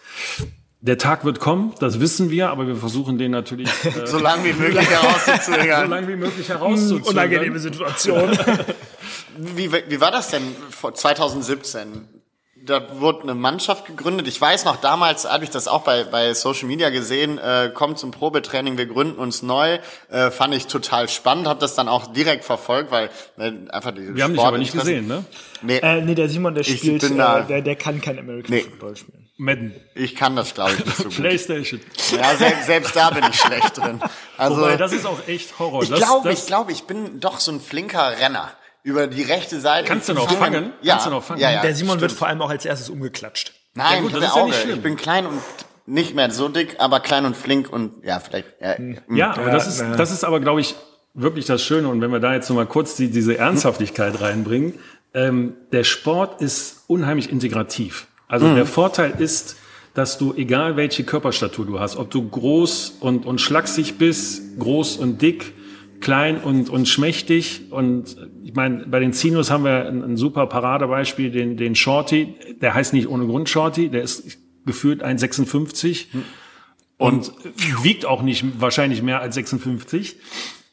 Der 0.86 0.98
Tag 0.98 1.24
wird 1.24 1.40
kommen, 1.40 1.72
das 1.80 1.98
wissen 1.98 2.28
wir, 2.30 2.50
aber 2.50 2.66
wir 2.66 2.76
versuchen 2.76 3.16
den 3.16 3.30
natürlich 3.30 3.70
äh, 3.84 4.06
so 4.06 4.18
lange 4.18 4.44
wie 4.44 4.52
möglich 4.52 4.84
so 4.86 4.92
herauszuzögern. 4.92 5.88
lange 5.88 6.08
wie 6.08 6.16
möglich 6.16 6.46
herauszuzögern. 6.46 7.02
unangenehme 7.08 7.58
Situation. 7.58 8.36
Wie, 9.36 9.72
wie 9.72 10.00
war 10.00 10.12
das 10.12 10.28
denn 10.28 10.42
vor 10.70 10.94
2017? 10.94 12.06
Da 12.66 13.00
wurde 13.00 13.22
eine 13.22 13.34
Mannschaft 13.34 13.84
gegründet. 13.86 14.28
Ich 14.28 14.40
weiß 14.40 14.64
noch, 14.64 14.76
damals 14.76 15.28
habe 15.28 15.42
ich 15.42 15.50
das 15.50 15.66
auch 15.68 15.82
bei, 15.82 16.04
bei 16.04 16.32
Social 16.34 16.68
Media 16.68 16.90
gesehen, 16.90 17.38
äh, 17.38 17.70
kommt 17.74 17.98
zum 17.98 18.10
Probetraining, 18.12 18.78
wir 18.78 18.86
gründen 18.86 19.18
uns 19.18 19.42
neu. 19.42 19.78
Äh, 20.08 20.30
fand 20.30 20.54
ich 20.54 20.66
total 20.68 21.08
spannend, 21.08 21.48
habe 21.48 21.58
das 21.58 21.74
dann 21.74 21.88
auch 21.88 22.12
direkt 22.12 22.44
verfolgt, 22.44 22.92
weil 22.92 23.10
äh, 23.38 23.52
einfach 23.70 23.90
die 23.90 24.14
Wir 24.14 24.22
haben 24.22 24.34
dich 24.34 24.42
aber 24.42 24.58
nicht 24.58 24.72
gesehen, 24.72 25.08
ne? 25.08 25.24
Nee, 25.62 25.78
äh, 25.78 26.00
nee, 26.02 26.14
der 26.14 26.28
Simon, 26.28 26.54
der 26.54 26.60
Ich 26.60 26.78
spielt, 26.78 27.02
äh, 27.02 27.08
der, 27.48 27.62
der 27.62 27.76
kann 27.76 28.00
kein 28.00 28.18
American 28.18 28.54
Nee. 28.54 28.62
Football 28.62 28.96
spielen. 28.96 29.23
Madden, 29.36 29.74
ich 29.94 30.14
kann 30.14 30.36
das, 30.36 30.54
glaube 30.54 30.72
ich, 30.78 30.84
nicht 30.84 30.96
so 30.96 31.04
gut. 31.04 31.14
Playstation. 31.16 31.80
Ja, 32.12 32.36
selbst, 32.36 32.66
selbst 32.66 32.94
da 32.94 33.10
bin 33.10 33.24
ich 33.28 33.36
schlecht 33.40 33.76
drin. 33.76 34.00
Also, 34.38 34.58
Wobei, 34.58 34.76
das 34.76 34.92
ist 34.92 35.04
auch 35.06 35.26
echt 35.26 35.58
Horror. 35.58 35.82
ich 35.82 35.92
glaube, 35.92 36.32
ich 36.32 36.46
glaube, 36.46 36.70
ich 36.72 36.84
bin 36.84 37.18
doch 37.20 37.40
so 37.40 37.50
ein 37.52 37.60
flinker 37.60 38.12
Renner. 38.20 38.52
Über 38.84 39.06
die 39.06 39.22
rechte 39.22 39.60
Seite. 39.60 39.88
Kannst 39.88 40.08
du 40.10 40.12
noch 40.14 40.30
Ich 40.30 40.36
fange- 40.36 40.58
fangen? 40.58 40.72
Ja, 40.82 40.92
Kannst 40.94 41.06
du 41.06 41.10
noch 41.10 41.24
fangen? 41.24 41.40
Ja, 41.40 41.50
ja, 41.50 41.62
der 41.62 41.74
Simon 41.74 41.92
stimmt. 41.98 42.02
wird 42.02 42.12
vor 42.12 42.28
allem 42.28 42.42
auch 42.42 42.50
als 42.50 42.64
erstes 42.66 42.90
umgeklatscht. 42.90 43.54
Nein, 43.74 43.94
Ja, 43.94 44.00
gut, 44.02 44.10
ich 44.12 44.14
das 44.18 44.24
ist 44.28 44.34
ja 44.36 44.42
Auge. 44.42 44.50
nicht 44.50 44.60
schlimm. 44.62 44.76
ich 44.76 44.82
bin 44.82 44.96
klein 44.96 45.26
und 45.26 45.40
nicht 45.86 46.14
mehr 46.14 46.30
so 46.30 46.48
dick, 46.48 46.76
aber 46.78 47.00
klein 47.00 47.24
und 47.24 47.34
flink 47.36 47.72
und 47.72 48.04
ja, 48.04 48.20
vielleicht. 48.20 48.46
Ja, 48.60 48.74
Ja, 49.08 49.30
aber 49.32 49.46
Ja, 49.46 49.52
das 49.52 49.66
ist, 49.66 49.80
ja. 49.80 49.96
das 49.96 50.10
ist 50.10 50.22
aber, 50.22 50.38
glaube 50.40 50.60
ich, 50.60 50.74
wirklich 51.14 51.46
das 51.46 51.62
Schöne. 51.62 51.88
Und 51.88 52.02
wenn 52.02 52.12
wir 52.12 52.20
da 52.20 52.34
jetzt 52.34 52.48
noch 52.50 52.56
mal 52.56 52.66
kurz 52.66 52.94
die, 52.94 53.10
diese 53.10 53.38
Ernsthaftigkeit 53.38 54.20
reinbringen, 54.20 54.78
ähm, 55.14 55.54
der 55.72 55.84
Sport 55.84 56.42
ist 56.42 56.84
unheimlich 56.86 57.30
integrativ. 57.30 58.06
Also 58.34 58.48
Mhm. 58.48 58.56
der 58.56 58.66
Vorteil 58.66 59.14
ist, 59.18 59.56
dass 59.94 60.18
du, 60.18 60.34
egal 60.34 60.76
welche 60.76 61.04
Körperstatur 61.04 61.64
du 61.66 61.78
hast, 61.78 61.94
ob 61.96 62.10
du 62.10 62.28
groß 62.28 62.96
und, 62.98 63.26
und 63.26 63.40
schlaksig 63.40 63.96
bist, 63.96 64.58
groß 64.58 64.96
und 64.96 65.22
dick, 65.22 65.52
klein 66.00 66.38
und, 66.38 66.68
und 66.68 66.88
schmächtig. 66.88 67.70
Und 67.70 68.16
ich 68.42 68.54
meine, 68.54 68.86
bei 68.88 68.98
den 68.98 69.12
Zinos 69.12 69.52
haben 69.52 69.62
wir 69.62 69.86
ein, 69.86 70.02
ein 70.02 70.16
super 70.16 70.48
Paradebeispiel, 70.48 71.30
den, 71.30 71.56
den 71.56 71.76
Shorty. 71.76 72.34
Der 72.60 72.74
heißt 72.74 72.92
nicht 72.92 73.06
ohne 73.08 73.24
Grund 73.26 73.48
Shorty, 73.48 73.88
der 73.88 74.02
ist 74.02 74.36
gefühlt 74.66 75.04
1,56 75.04 76.06
und 76.98 77.30
wiegt 77.84 78.04
auch 78.04 78.22
nicht 78.22 78.44
wahrscheinlich 78.60 79.00
mehr 79.00 79.20
als 79.20 79.36
56. 79.36 80.16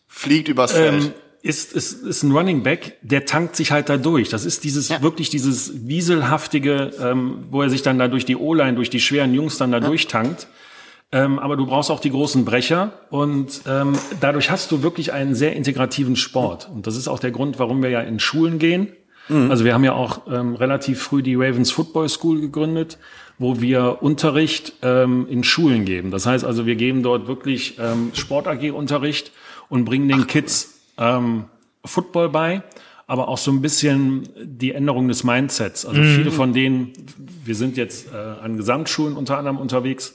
fliegt 0.08 0.47
übers 0.47 0.71
Feld. 0.71 1.04
Ähm, 1.04 1.12
ist, 1.44 1.74
ist, 1.74 2.04
ist 2.04 2.24
ein 2.24 2.32
Running 2.32 2.64
Back, 2.64 2.98
der 3.02 3.26
tankt 3.26 3.56
sich 3.56 3.72
halt 3.72 3.90
da 3.90 3.98
durch. 3.98 4.30
Das 4.30 4.46
ist 4.46 4.64
dieses 4.64 4.90
Ja. 4.90 5.02
wirklich 5.02 5.30
dieses 5.30 5.88
wieselhaftige, 5.88 6.92
ähm, 7.02 7.46
wo 7.50 7.62
er 7.62 7.70
sich 7.70 7.82
dann 7.82 7.98
da 8.00 8.08
durch 8.08 8.26
die 8.26 8.36
O-Line, 8.36 8.74
durch 8.76 8.90
die 8.90 9.00
schweren 9.00 9.34
Jungs 9.34 9.58
dann 9.58 9.72
da 9.72 9.80
durchtankt. 9.80 10.48
Ähm, 11.14 11.40
aber 11.40 11.58
du 11.58 11.66
brauchst 11.66 11.92
auch 11.92 12.00
die 12.00 12.12
großen 12.12 12.46
Brecher 12.46 12.94
und 13.10 13.62
ähm, 13.68 13.94
dadurch 14.22 14.50
hast 14.50 14.72
du 14.72 14.82
wirklich 14.82 15.12
einen 15.12 15.36
sehr 15.36 15.56
integrativen 15.56 16.16
Sport. 16.16 16.70
Und 16.74 16.88
das 16.88 16.96
ist 16.96 17.08
auch 17.10 17.20
der 17.20 17.32
Grund, 17.32 17.60
warum 17.60 17.84
wir 17.84 17.90
ja 17.90 18.02
in 18.02 18.20
Schulen 18.20 18.60
gehen. 18.60 18.88
Also 19.30 19.64
wir 19.64 19.74
haben 19.74 19.84
ja 19.86 19.94
auch 19.94 20.28
ähm, 20.30 20.56
relativ 20.56 21.02
früh 21.02 21.22
die 21.22 21.36
Ravens 21.36 21.72
Football 21.72 22.10
School 22.10 22.42
gegründet, 22.42 22.98
wo 23.38 23.62
wir 23.62 24.00
Unterricht 24.02 24.74
ähm, 24.82 25.26
in 25.30 25.46
Schulen 25.46 25.86
geben. 25.86 26.12
Das 26.12 26.26
heißt 26.26 26.44
also, 26.44 26.66
wir 26.66 26.76
geben 26.76 27.02
dort 27.02 27.28
wirklich 27.28 27.78
ähm, 27.80 28.12
Sport 28.14 28.48
AG 28.48 28.72
Unterricht 28.72 29.32
und 29.70 29.86
bringen 29.86 30.10
den 30.10 30.28
Kids 30.28 30.81
ähm, 31.02 31.46
Football 31.84 32.30
bei, 32.30 32.64
aber 33.08 33.28
auch 33.28 33.38
so 33.38 33.52
ein 33.52 33.62
bisschen 33.62 34.30
die 34.42 34.72
Änderung 34.72 35.08
des 35.08 35.24
Mindsets. 35.24 35.86
Also 35.86 36.02
viele 36.02 36.32
von 36.32 36.54
denen, 36.54 36.94
wir 37.44 37.56
sind 37.56 37.76
jetzt 37.76 38.14
äh, 38.14 38.16
an 38.16 38.56
Gesamtschulen 38.56 39.18
unter 39.18 39.38
anderem 39.38 39.58
unterwegs, 39.58 40.14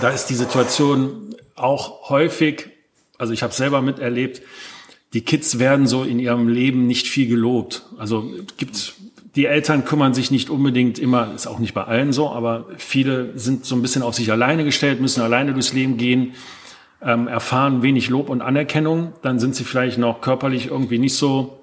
da 0.00 0.10
ist 0.10 0.26
die 0.26 0.34
Situation 0.34 1.34
auch 1.56 2.08
häufig, 2.08 2.70
also 3.18 3.32
ich 3.32 3.42
habe 3.42 3.52
selber 3.52 3.82
miterlebt, 3.82 4.40
die 5.12 5.22
Kids 5.22 5.58
werden 5.58 5.86
so 5.86 6.04
in 6.04 6.20
ihrem 6.20 6.48
Leben 6.48 6.86
nicht 6.86 7.08
viel 7.08 7.26
gelobt. 7.26 7.84
Also 7.98 8.30
gibt 8.56 8.94
die 9.36 9.46
Eltern 9.46 9.84
kümmern 9.84 10.14
sich 10.14 10.30
nicht 10.30 10.50
unbedingt 10.50 10.98
immer, 10.98 11.34
ist 11.34 11.46
auch 11.46 11.58
nicht 11.58 11.74
bei 11.74 11.84
allen 11.84 12.12
so, 12.12 12.30
aber 12.30 12.66
viele 12.78 13.38
sind 13.38 13.64
so 13.64 13.74
ein 13.74 13.82
bisschen 13.82 14.02
auf 14.02 14.14
sich 14.14 14.30
alleine 14.30 14.64
gestellt, 14.64 15.00
müssen 15.00 15.22
alleine 15.22 15.52
durchs 15.52 15.72
Leben 15.72 15.96
gehen, 15.96 16.34
ähm, 17.02 17.28
erfahren 17.28 17.82
wenig 17.82 18.08
Lob 18.08 18.28
und 18.28 18.42
Anerkennung. 18.42 19.12
Dann 19.22 19.38
sind 19.38 19.54
sie 19.54 19.64
vielleicht 19.64 19.98
noch 19.98 20.20
körperlich 20.20 20.66
irgendwie 20.66 20.98
nicht 20.98 21.16
so. 21.16 21.60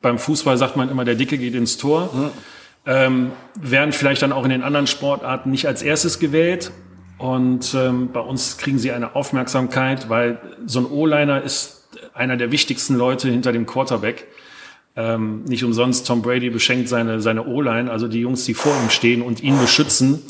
Beim 0.00 0.18
Fußball 0.18 0.56
sagt 0.56 0.76
man 0.76 0.90
immer, 0.90 1.04
der 1.04 1.14
Dicke 1.14 1.38
geht 1.38 1.54
ins 1.54 1.78
Tor. 1.78 2.10
Ähm, 2.84 3.32
werden 3.60 3.92
vielleicht 3.92 4.22
dann 4.22 4.32
auch 4.32 4.44
in 4.44 4.50
den 4.50 4.62
anderen 4.62 4.86
Sportarten 4.86 5.50
nicht 5.50 5.66
als 5.66 5.82
erstes 5.82 6.18
gewählt. 6.18 6.70
Und 7.18 7.74
ähm, 7.74 8.10
bei 8.12 8.20
uns 8.20 8.58
kriegen 8.58 8.78
sie 8.78 8.92
eine 8.92 9.16
Aufmerksamkeit, 9.16 10.08
weil 10.08 10.38
so 10.66 10.80
ein 10.80 10.86
O-Liner 10.86 11.42
ist 11.42 11.88
einer 12.14 12.36
der 12.36 12.52
wichtigsten 12.52 12.94
Leute 12.94 13.28
hinter 13.28 13.52
dem 13.52 13.66
Quarterback. 13.66 14.26
Ähm, 14.96 15.44
nicht 15.44 15.64
umsonst, 15.64 16.06
Tom 16.06 16.22
Brady 16.22 16.50
beschenkt 16.50 16.88
seine, 16.88 17.20
seine 17.20 17.46
O-Line, 17.46 17.90
also 17.90 18.08
die 18.08 18.20
Jungs, 18.20 18.44
die 18.44 18.54
vor 18.54 18.72
ihm 18.82 18.90
stehen 18.90 19.22
und 19.22 19.42
ihn 19.42 19.58
beschützen, 19.58 20.22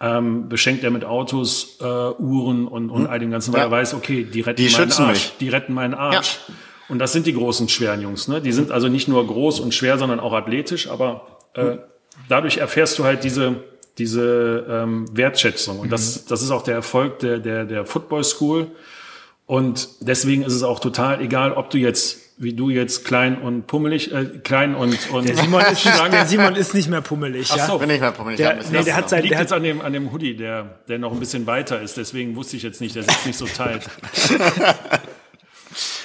ähm, 0.00 0.48
beschenkt 0.48 0.84
er 0.84 0.90
mit 0.90 1.04
Autos, 1.04 1.78
äh, 1.80 1.84
Uhren 1.84 2.68
und, 2.68 2.90
und 2.90 3.06
all 3.08 3.18
dem 3.18 3.30
Ganzen, 3.30 3.52
weil 3.52 3.60
Ja. 3.60 3.66
er 3.66 3.70
weiß, 3.70 3.94
okay, 3.94 4.24
die 4.24 4.40
retten 4.42 4.62
Die 4.64 4.70
meinen 4.72 4.92
Arsch. 4.92 5.08
mich. 5.08 5.32
Die 5.40 5.48
retten 5.48 5.74
meinen 5.74 5.94
Arsch. 5.94 6.38
Und 6.88 7.00
das 7.00 7.12
sind 7.12 7.26
die 7.26 7.34
großen, 7.34 7.68
schweren 7.68 8.00
Jungs. 8.00 8.28
Ne? 8.28 8.40
Die 8.40 8.52
sind 8.52 8.70
also 8.70 8.88
nicht 8.88 9.08
nur 9.08 9.26
groß 9.26 9.60
und 9.60 9.74
schwer, 9.74 9.98
sondern 9.98 10.20
auch 10.20 10.32
athletisch, 10.32 10.88
aber 10.88 11.38
äh, 11.54 11.76
dadurch 12.28 12.58
erfährst 12.58 12.98
du 12.98 13.04
halt 13.04 13.24
diese, 13.24 13.56
diese 13.98 14.64
ähm, 14.70 15.06
Wertschätzung. 15.12 15.80
Und 15.80 15.90
das, 15.92 16.24
das 16.26 16.42
ist 16.42 16.50
auch 16.50 16.62
der 16.62 16.74
Erfolg 16.76 17.18
der, 17.18 17.38
der, 17.40 17.64
der 17.64 17.84
Football 17.84 18.24
School. 18.24 18.68
Und 19.46 19.88
deswegen 20.00 20.42
ist 20.42 20.52
es 20.54 20.62
auch 20.62 20.78
total 20.78 21.20
egal, 21.20 21.52
ob 21.52 21.70
du 21.70 21.78
jetzt, 21.78 22.20
wie 22.40 22.52
du 22.54 22.70
jetzt 22.70 23.04
klein 23.04 23.40
und 23.40 23.66
pummelig, 23.66 24.12
äh, 24.12 24.24
klein 24.44 24.74
und, 24.76 24.96
und 25.10 25.28
Der 25.28 25.36
Simon, 25.36 25.60
ist 25.62 25.84
nicht, 25.84 26.12
der 26.12 26.26
Simon 26.26 26.54
ist 26.54 26.72
nicht 26.74 26.88
mehr 26.88 27.00
pummelig. 27.00 27.48
Ja? 27.54 27.66
so. 27.66 27.78
Bin 27.78 27.90
ich 27.90 28.00
mal 28.00 28.12
pummelig. 28.12 28.36
Der- 28.38 28.58
nee, 28.70 28.82
der 28.84 28.94
hat 28.96 29.08
sein- 29.10 29.22
liegt 29.22 29.34
der 29.34 29.40
jetzt 29.40 29.52
an 29.52 29.62
dem, 29.64 29.80
an 29.80 29.92
dem 29.92 30.12
Hoodie, 30.12 30.36
der, 30.36 30.78
der 30.88 30.98
noch 30.98 31.12
ein 31.12 31.18
bisschen 31.20 31.46
weiter 31.46 31.80
ist. 31.82 31.96
Deswegen 31.96 32.36
wusste 32.36 32.56
ich 32.56 32.62
jetzt 32.62 32.80
nicht, 32.80 32.94
der 32.94 33.02
sitzt 33.02 33.26
nicht 33.26 33.38
so 33.38 33.46
tight. 33.46 33.82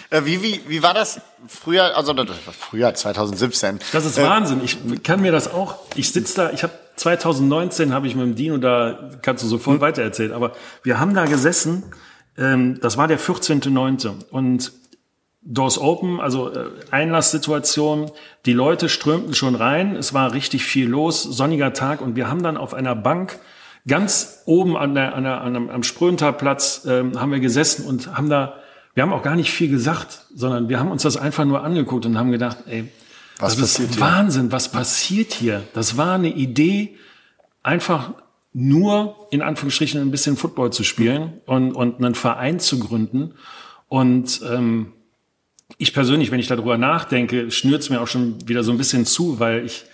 Äh, 0.09 0.25
wie, 0.25 0.43
wie, 0.43 0.61
wie 0.67 0.83
war 0.83 0.93
das 0.93 1.19
früher, 1.47 1.95
also 1.97 2.13
das 2.13 2.27
war 2.45 2.53
früher, 2.53 2.93
2017? 2.93 3.79
Das 3.93 4.05
ist 4.05 4.17
Äh, 4.19 4.23
Wahnsinn. 4.23 4.61
Ich 4.63 4.77
kann 5.03 5.21
mir 5.21 5.31
das 5.31 5.51
auch. 5.51 5.77
Ich 5.95 6.11
sitze 6.11 6.35
da. 6.35 6.51
Ich 6.51 6.61
habe 6.61 6.73
2019 6.97 7.93
habe 7.93 8.05
ich 8.05 8.13
mit 8.15 8.23
dem 8.25 8.35
Dino 8.35 8.57
da. 8.57 9.09
Kannst 9.23 9.43
du 9.43 9.47
sofort 9.47 9.81
weitererzählen. 9.81 10.33
Aber 10.33 10.51
wir 10.83 10.99
haben 10.99 11.15
da 11.15 11.25
gesessen. 11.25 11.83
Ähm, 12.37 12.79
das 12.81 12.97
war 12.97 13.07
der 13.07 13.19
14.9. 13.19 14.29
und 14.29 14.71
Doors 15.45 15.77
Open, 15.77 16.19
also 16.19 16.51
äh, 16.51 16.69
Einlasssituation. 16.91 18.11
Die 18.45 18.53
Leute 18.53 18.89
strömten 18.89 19.33
schon 19.33 19.55
rein. 19.55 19.95
Es 19.95 20.13
war 20.13 20.33
richtig 20.33 20.63
viel 20.63 20.87
los. 20.87 21.23
Sonniger 21.23 21.73
Tag 21.73 22.01
und 22.01 22.15
wir 22.15 22.29
haben 22.29 22.43
dann 22.43 22.57
auf 22.57 22.73
einer 22.73 22.95
Bank 22.95 23.39
ganz 23.87 24.43
oben 24.45 24.77
an 24.77 24.95
der, 24.95 25.15
an 25.15 25.23
der, 25.23 25.41
an 25.41 25.53
dem, 25.53 25.69
am 25.69 25.83
Spröntalplatz 25.83 26.85
ähm, 26.87 27.19
haben 27.19 27.31
wir 27.31 27.39
gesessen 27.39 27.85
und 27.85 28.15
haben 28.15 28.29
da. 28.29 28.55
Wir 28.93 29.01
haben 29.01 29.11
auch 29.11 29.23
gar 29.23 29.35
nicht 29.35 29.51
viel 29.51 29.69
gesagt, 29.69 30.27
sondern 30.35 30.69
wir 30.69 30.79
haben 30.79 30.91
uns 30.91 31.01
das 31.01 31.17
einfach 31.17 31.45
nur 31.45 31.63
angeguckt 31.63 32.05
und 32.05 32.15
haben 32.15 32.31
gedacht, 32.31 32.59
ey, 32.67 32.91
Was 33.39 33.53
das 33.53 33.61
passiert 33.61 33.89
ist 33.89 33.95
hier? 33.95 34.05
Wahnsinn, 34.05 34.51
was 34.51 34.71
passiert 34.71 35.33
hier? 35.33 35.63
Das 35.73 35.97
war 35.97 36.13
eine 36.13 36.29
Idee, 36.29 36.95
einfach 37.63 38.13
nur 38.53 39.27
in 39.31 39.41
Anführungsstrichen 39.41 39.99
ein 39.99 40.11
bisschen 40.11 40.37
Football 40.37 40.71
zu 40.71 40.83
spielen 40.83 41.41
und, 41.47 41.71
und 41.71 41.97
einen 41.97 42.13
Verein 42.13 42.59
zu 42.59 42.77
gründen. 42.77 43.33
Und 43.87 44.41
ähm, 44.47 44.93
ich 45.77 45.93
persönlich, 45.93 46.31
wenn 46.31 46.39
ich 46.39 46.47
darüber 46.47 46.77
nachdenke, 46.77 47.51
schnürt 47.51 47.81
es 47.81 47.89
mir 47.89 48.01
auch 48.01 48.07
schon 48.07 48.47
wieder 48.47 48.63
so 48.63 48.71
ein 48.71 48.77
bisschen 48.77 49.05
zu, 49.05 49.39
weil 49.39 49.65
ich 49.65 49.85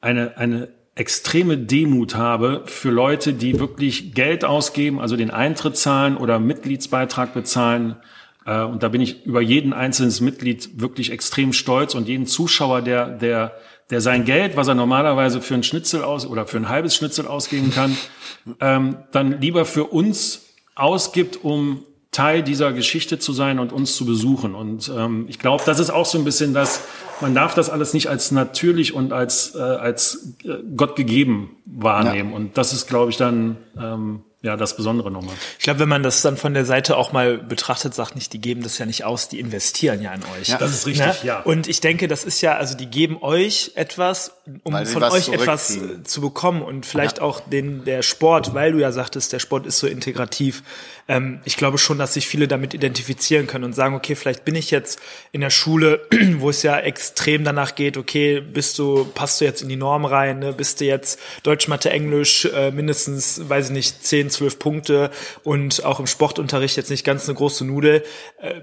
eine, 0.00 0.36
eine 0.36 0.68
extreme 0.94 1.56
Demut 1.56 2.16
habe 2.16 2.62
für 2.66 2.90
Leute, 2.90 3.32
die 3.32 3.60
wirklich 3.60 4.14
Geld 4.14 4.44
ausgeben, 4.44 5.00
also 5.00 5.16
den 5.16 5.30
Eintritt 5.30 5.76
zahlen 5.76 6.16
oder 6.16 6.40
Mitgliedsbeitrag 6.40 7.34
bezahlen. 7.34 7.96
Äh, 8.44 8.62
und 8.62 8.82
da 8.82 8.88
bin 8.88 9.00
ich 9.00 9.24
über 9.24 9.40
jeden 9.40 9.72
einzelnen 9.72 10.12
Mitglied 10.24 10.80
wirklich 10.80 11.12
extrem 11.12 11.52
stolz 11.52 11.94
und 11.94 12.08
jeden 12.08 12.26
Zuschauer, 12.26 12.82
der, 12.82 13.10
der, 13.10 13.52
der 13.90 14.00
sein 14.00 14.24
Geld, 14.24 14.56
was 14.56 14.66
er 14.66 14.74
normalerweise 14.74 15.40
für 15.40 15.54
ein 15.54 15.62
Schnitzel 15.62 16.02
aus 16.02 16.26
oder 16.26 16.46
für 16.46 16.56
ein 16.56 16.68
halbes 16.68 16.96
Schnitzel 16.96 17.28
ausgeben 17.28 17.70
kann, 17.70 17.96
ähm, 18.60 18.96
dann 19.12 19.40
lieber 19.40 19.64
für 19.64 19.84
uns 19.84 20.46
ausgibt, 20.74 21.44
um 21.44 21.84
Teil 22.18 22.42
dieser 22.42 22.72
Geschichte 22.72 23.20
zu 23.20 23.32
sein 23.32 23.60
und 23.60 23.72
uns 23.72 23.94
zu 23.94 24.04
besuchen. 24.04 24.56
Und 24.56 24.90
ähm, 24.92 25.26
ich 25.28 25.38
glaube, 25.38 25.62
das 25.64 25.78
ist 25.78 25.90
auch 25.90 26.04
so 26.04 26.18
ein 26.18 26.24
bisschen 26.24 26.52
das, 26.52 26.80
man 27.20 27.32
darf 27.32 27.54
das 27.54 27.70
alles 27.70 27.94
nicht 27.94 28.08
als 28.08 28.32
natürlich 28.32 28.92
und 28.92 29.12
als, 29.12 29.54
äh, 29.54 29.60
als 29.60 30.34
äh, 30.42 30.56
Gott 30.76 30.96
gegeben 30.96 31.54
wahrnehmen. 31.64 32.30
Ja. 32.30 32.36
Und 32.36 32.58
das 32.58 32.72
ist, 32.72 32.88
glaube 32.88 33.12
ich, 33.12 33.18
dann 33.18 33.56
ähm, 33.80 34.24
ja 34.40 34.56
das 34.56 34.76
Besondere 34.76 35.10
nochmal. 35.10 35.34
Ich 35.58 35.64
glaube, 35.64 35.80
wenn 35.80 35.88
man 35.88 36.04
das 36.04 36.22
dann 36.22 36.36
von 36.36 36.54
der 36.54 36.64
Seite 36.64 36.96
auch 36.96 37.12
mal 37.12 37.38
betrachtet, 37.38 37.94
sagt 37.94 38.14
nicht, 38.14 38.32
die 38.32 38.40
geben 38.40 38.62
das 38.62 38.78
ja 38.78 38.86
nicht 38.86 39.04
aus, 39.04 39.28
die 39.28 39.40
investieren 39.40 40.00
ja 40.00 40.14
in 40.14 40.22
euch. 40.38 40.48
Ja, 40.48 40.58
das 40.58 40.70
ist 40.70 40.86
richtig, 40.86 41.06
ne? 41.06 41.16
ja. 41.24 41.40
Und 41.40 41.66
ich 41.66 41.80
denke, 41.80 42.06
das 42.06 42.24
ist 42.24 42.40
ja, 42.40 42.56
also 42.56 42.76
die 42.76 42.86
geben 42.86 43.18
euch 43.20 43.72
etwas, 43.74 44.32
um 44.62 44.86
von 44.86 45.02
euch 45.02 45.28
etwas 45.28 45.78
zu 46.04 46.20
bekommen 46.20 46.62
und 46.62 46.86
vielleicht 46.86 47.18
ja. 47.18 47.24
auch 47.24 47.40
den 47.40 47.84
der 47.84 48.02
Sport, 48.02 48.54
weil 48.54 48.72
du 48.72 48.78
ja 48.78 48.92
sagtest, 48.92 49.32
der 49.32 49.40
Sport 49.40 49.66
ist 49.66 49.78
so 49.78 49.88
integrativ. 49.88 50.62
Ähm, 51.08 51.40
ich 51.44 51.56
glaube 51.56 51.78
schon, 51.78 51.98
dass 51.98 52.14
sich 52.14 52.28
viele 52.28 52.46
damit 52.46 52.74
identifizieren 52.74 53.48
können 53.48 53.64
und 53.64 53.72
sagen, 53.72 53.96
okay, 53.96 54.14
vielleicht 54.14 54.44
bin 54.44 54.54
ich 54.54 54.70
jetzt 54.70 55.00
in 55.32 55.40
der 55.40 55.50
Schule, 55.50 56.06
wo 56.38 56.50
es 56.50 56.62
ja 56.62 56.78
extrem 56.78 57.42
danach 57.42 57.74
geht, 57.74 57.96
okay, 57.96 58.40
bist 58.40 58.78
du, 58.78 59.04
passt 59.04 59.40
du 59.40 59.44
jetzt 59.44 59.62
in 59.62 59.68
die 59.68 59.76
Norm 59.76 60.04
rein, 60.04 60.38
ne? 60.38 60.52
bist 60.52 60.80
du 60.80 60.84
jetzt 60.84 61.18
Deutsch, 61.42 61.66
Mathe, 61.66 61.90
Englisch 61.90 62.44
äh, 62.44 62.70
mindestens, 62.70 63.48
weiß 63.48 63.66
ich 63.66 63.72
nicht, 63.72 64.06
zehn 64.06 64.27
10, 64.28 64.30
12 64.30 64.58
Punkte 64.58 65.10
und 65.44 65.84
auch 65.84 66.00
im 66.00 66.06
Sportunterricht 66.06 66.76
jetzt 66.76 66.90
nicht 66.90 67.04
ganz 67.04 67.28
eine 67.28 67.36
große 67.36 67.64
Nudel. 67.64 68.04
Äh, 68.40 68.60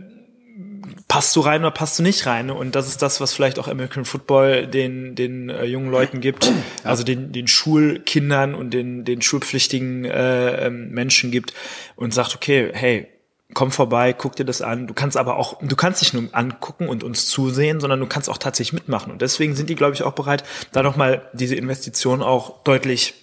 passt 1.08 1.36
du 1.36 1.42
rein 1.42 1.62
oder 1.62 1.72
passt 1.72 2.00
du 2.00 2.04
nicht 2.04 2.26
rein? 2.26 2.50
Und 2.50 2.76
das 2.76 2.88
ist 2.88 3.02
das, 3.02 3.20
was 3.20 3.34
vielleicht 3.34 3.60
auch 3.60 3.68
American 3.68 4.06
Football 4.06 4.68
den, 4.68 5.16
den 5.16 5.50
äh, 5.50 5.66
jungen 5.66 5.92
Leuten 5.92 6.22
gibt, 6.22 6.52
also 6.84 7.04
den, 7.04 7.32
den 7.32 7.48
Schulkindern 7.48 8.56
und 8.56 8.72
den, 8.72 9.04
den 9.06 9.22
schulpflichtigen 9.22 10.06
äh, 10.06 10.68
ähm, 10.68 10.92
Menschen 10.92 11.32
gibt 11.32 11.54
und 11.96 12.14
sagt, 12.14 12.36
okay, 12.36 12.70
hey, 12.74 13.08
komm 13.54 13.72
vorbei, 13.72 14.14
guck 14.14 14.36
dir 14.36 14.46
das 14.46 14.62
an. 14.62 14.88
Du 14.88 14.94
kannst 14.94 15.18
aber 15.18 15.38
auch, 15.38 15.60
du 15.62 15.76
kannst 15.76 16.02
nicht 16.02 16.14
nur 16.14 16.30
angucken 16.32 16.88
und 16.88 17.04
uns 17.04 17.28
zusehen, 17.28 17.80
sondern 17.80 18.00
du 18.00 18.08
kannst 18.08 18.30
auch 18.30 18.38
tatsächlich 18.38 18.74
mitmachen. 18.74 19.12
Und 19.12 19.22
deswegen 19.22 19.56
sind 19.56 19.70
die, 19.70 19.76
glaube 19.76 19.94
ich, 19.94 20.04
auch 20.04 20.14
bereit, 20.14 20.44
da 20.72 20.84
nochmal 20.84 21.30
diese 21.34 21.56
Investition 21.56 22.24
auch 22.24 22.64
deutlich 22.64 23.14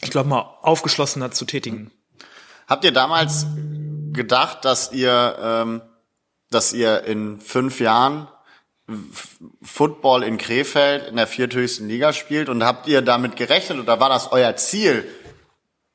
ich 0.00 0.10
glaube 0.10 0.28
mal, 0.28 0.58
aufgeschlossener 0.62 1.30
zu 1.30 1.44
tätigen. 1.44 1.90
Habt 2.66 2.84
ihr 2.84 2.92
damals 2.92 3.46
gedacht, 4.12 4.64
dass 4.64 4.92
ihr, 4.92 5.36
ähm, 5.40 5.82
dass 6.50 6.72
ihr 6.72 7.04
in 7.04 7.40
fünf 7.40 7.80
Jahren 7.80 8.28
Football 9.62 10.22
in 10.22 10.38
Krefeld 10.38 11.08
in 11.08 11.16
der 11.16 11.26
vierthöchsten 11.26 11.88
Liga 11.88 12.12
spielt? 12.12 12.48
Und 12.48 12.64
habt 12.64 12.86
ihr 12.88 13.02
damit 13.02 13.36
gerechnet 13.36 13.78
oder 13.78 14.00
war 14.00 14.08
das 14.08 14.32
euer 14.32 14.56
Ziel, 14.56 15.06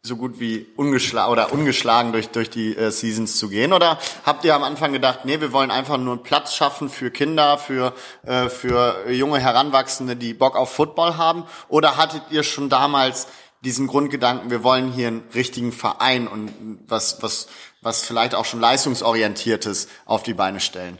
so 0.04 0.16
gut 0.16 0.40
wie 0.40 0.66
ungeschlagen 0.78 1.32
oder 1.32 1.54
ungeschlagen 1.54 2.12
durch 2.12 2.30
durch 2.30 2.50
die 2.50 2.76
äh, 2.76 2.90
Seasons 2.90 3.38
zu 3.38 3.50
gehen? 3.50 3.72
Oder 3.72 4.00
habt 4.26 4.44
ihr 4.44 4.56
am 4.56 4.64
Anfang 4.64 4.94
gedacht, 4.94 5.26
nee, 5.26 5.40
wir 5.40 5.52
wollen 5.52 5.72
einfach 5.72 5.98
nur 5.98 6.14
einen 6.14 6.24
Platz 6.24 6.56
schaffen 6.56 6.90
für 6.90 7.12
Kinder, 7.12 7.58
für 7.58 7.94
äh, 8.24 8.50
für 8.50 9.10
junge 9.12 9.40
Heranwachsende, 9.40 10.16
die 10.16 10.34
Bock 10.34 10.56
auf 10.56 10.74
Football 10.74 11.18
haben? 11.18 11.46
Oder 11.70 11.98
hattet 11.98 12.24
ihr 12.32 12.44
schon 12.44 12.70
damals 12.70 13.28
diesen 13.62 13.88
Grundgedanken, 13.88 14.50
wir 14.50 14.64
wollen 14.64 14.92
hier 14.92 15.08
einen 15.08 15.24
richtigen 15.34 15.72
Verein 15.72 16.28
und 16.28 16.52
was, 16.88 17.22
was, 17.22 17.48
was 17.82 18.04
vielleicht 18.04 18.36
auch 18.36 18.46
schon 18.46 18.60
leistungsorientiertes 18.60 19.88
auf 20.06 20.24
die 20.24 20.34
Beine 20.34 20.60
stellen. 20.60 20.98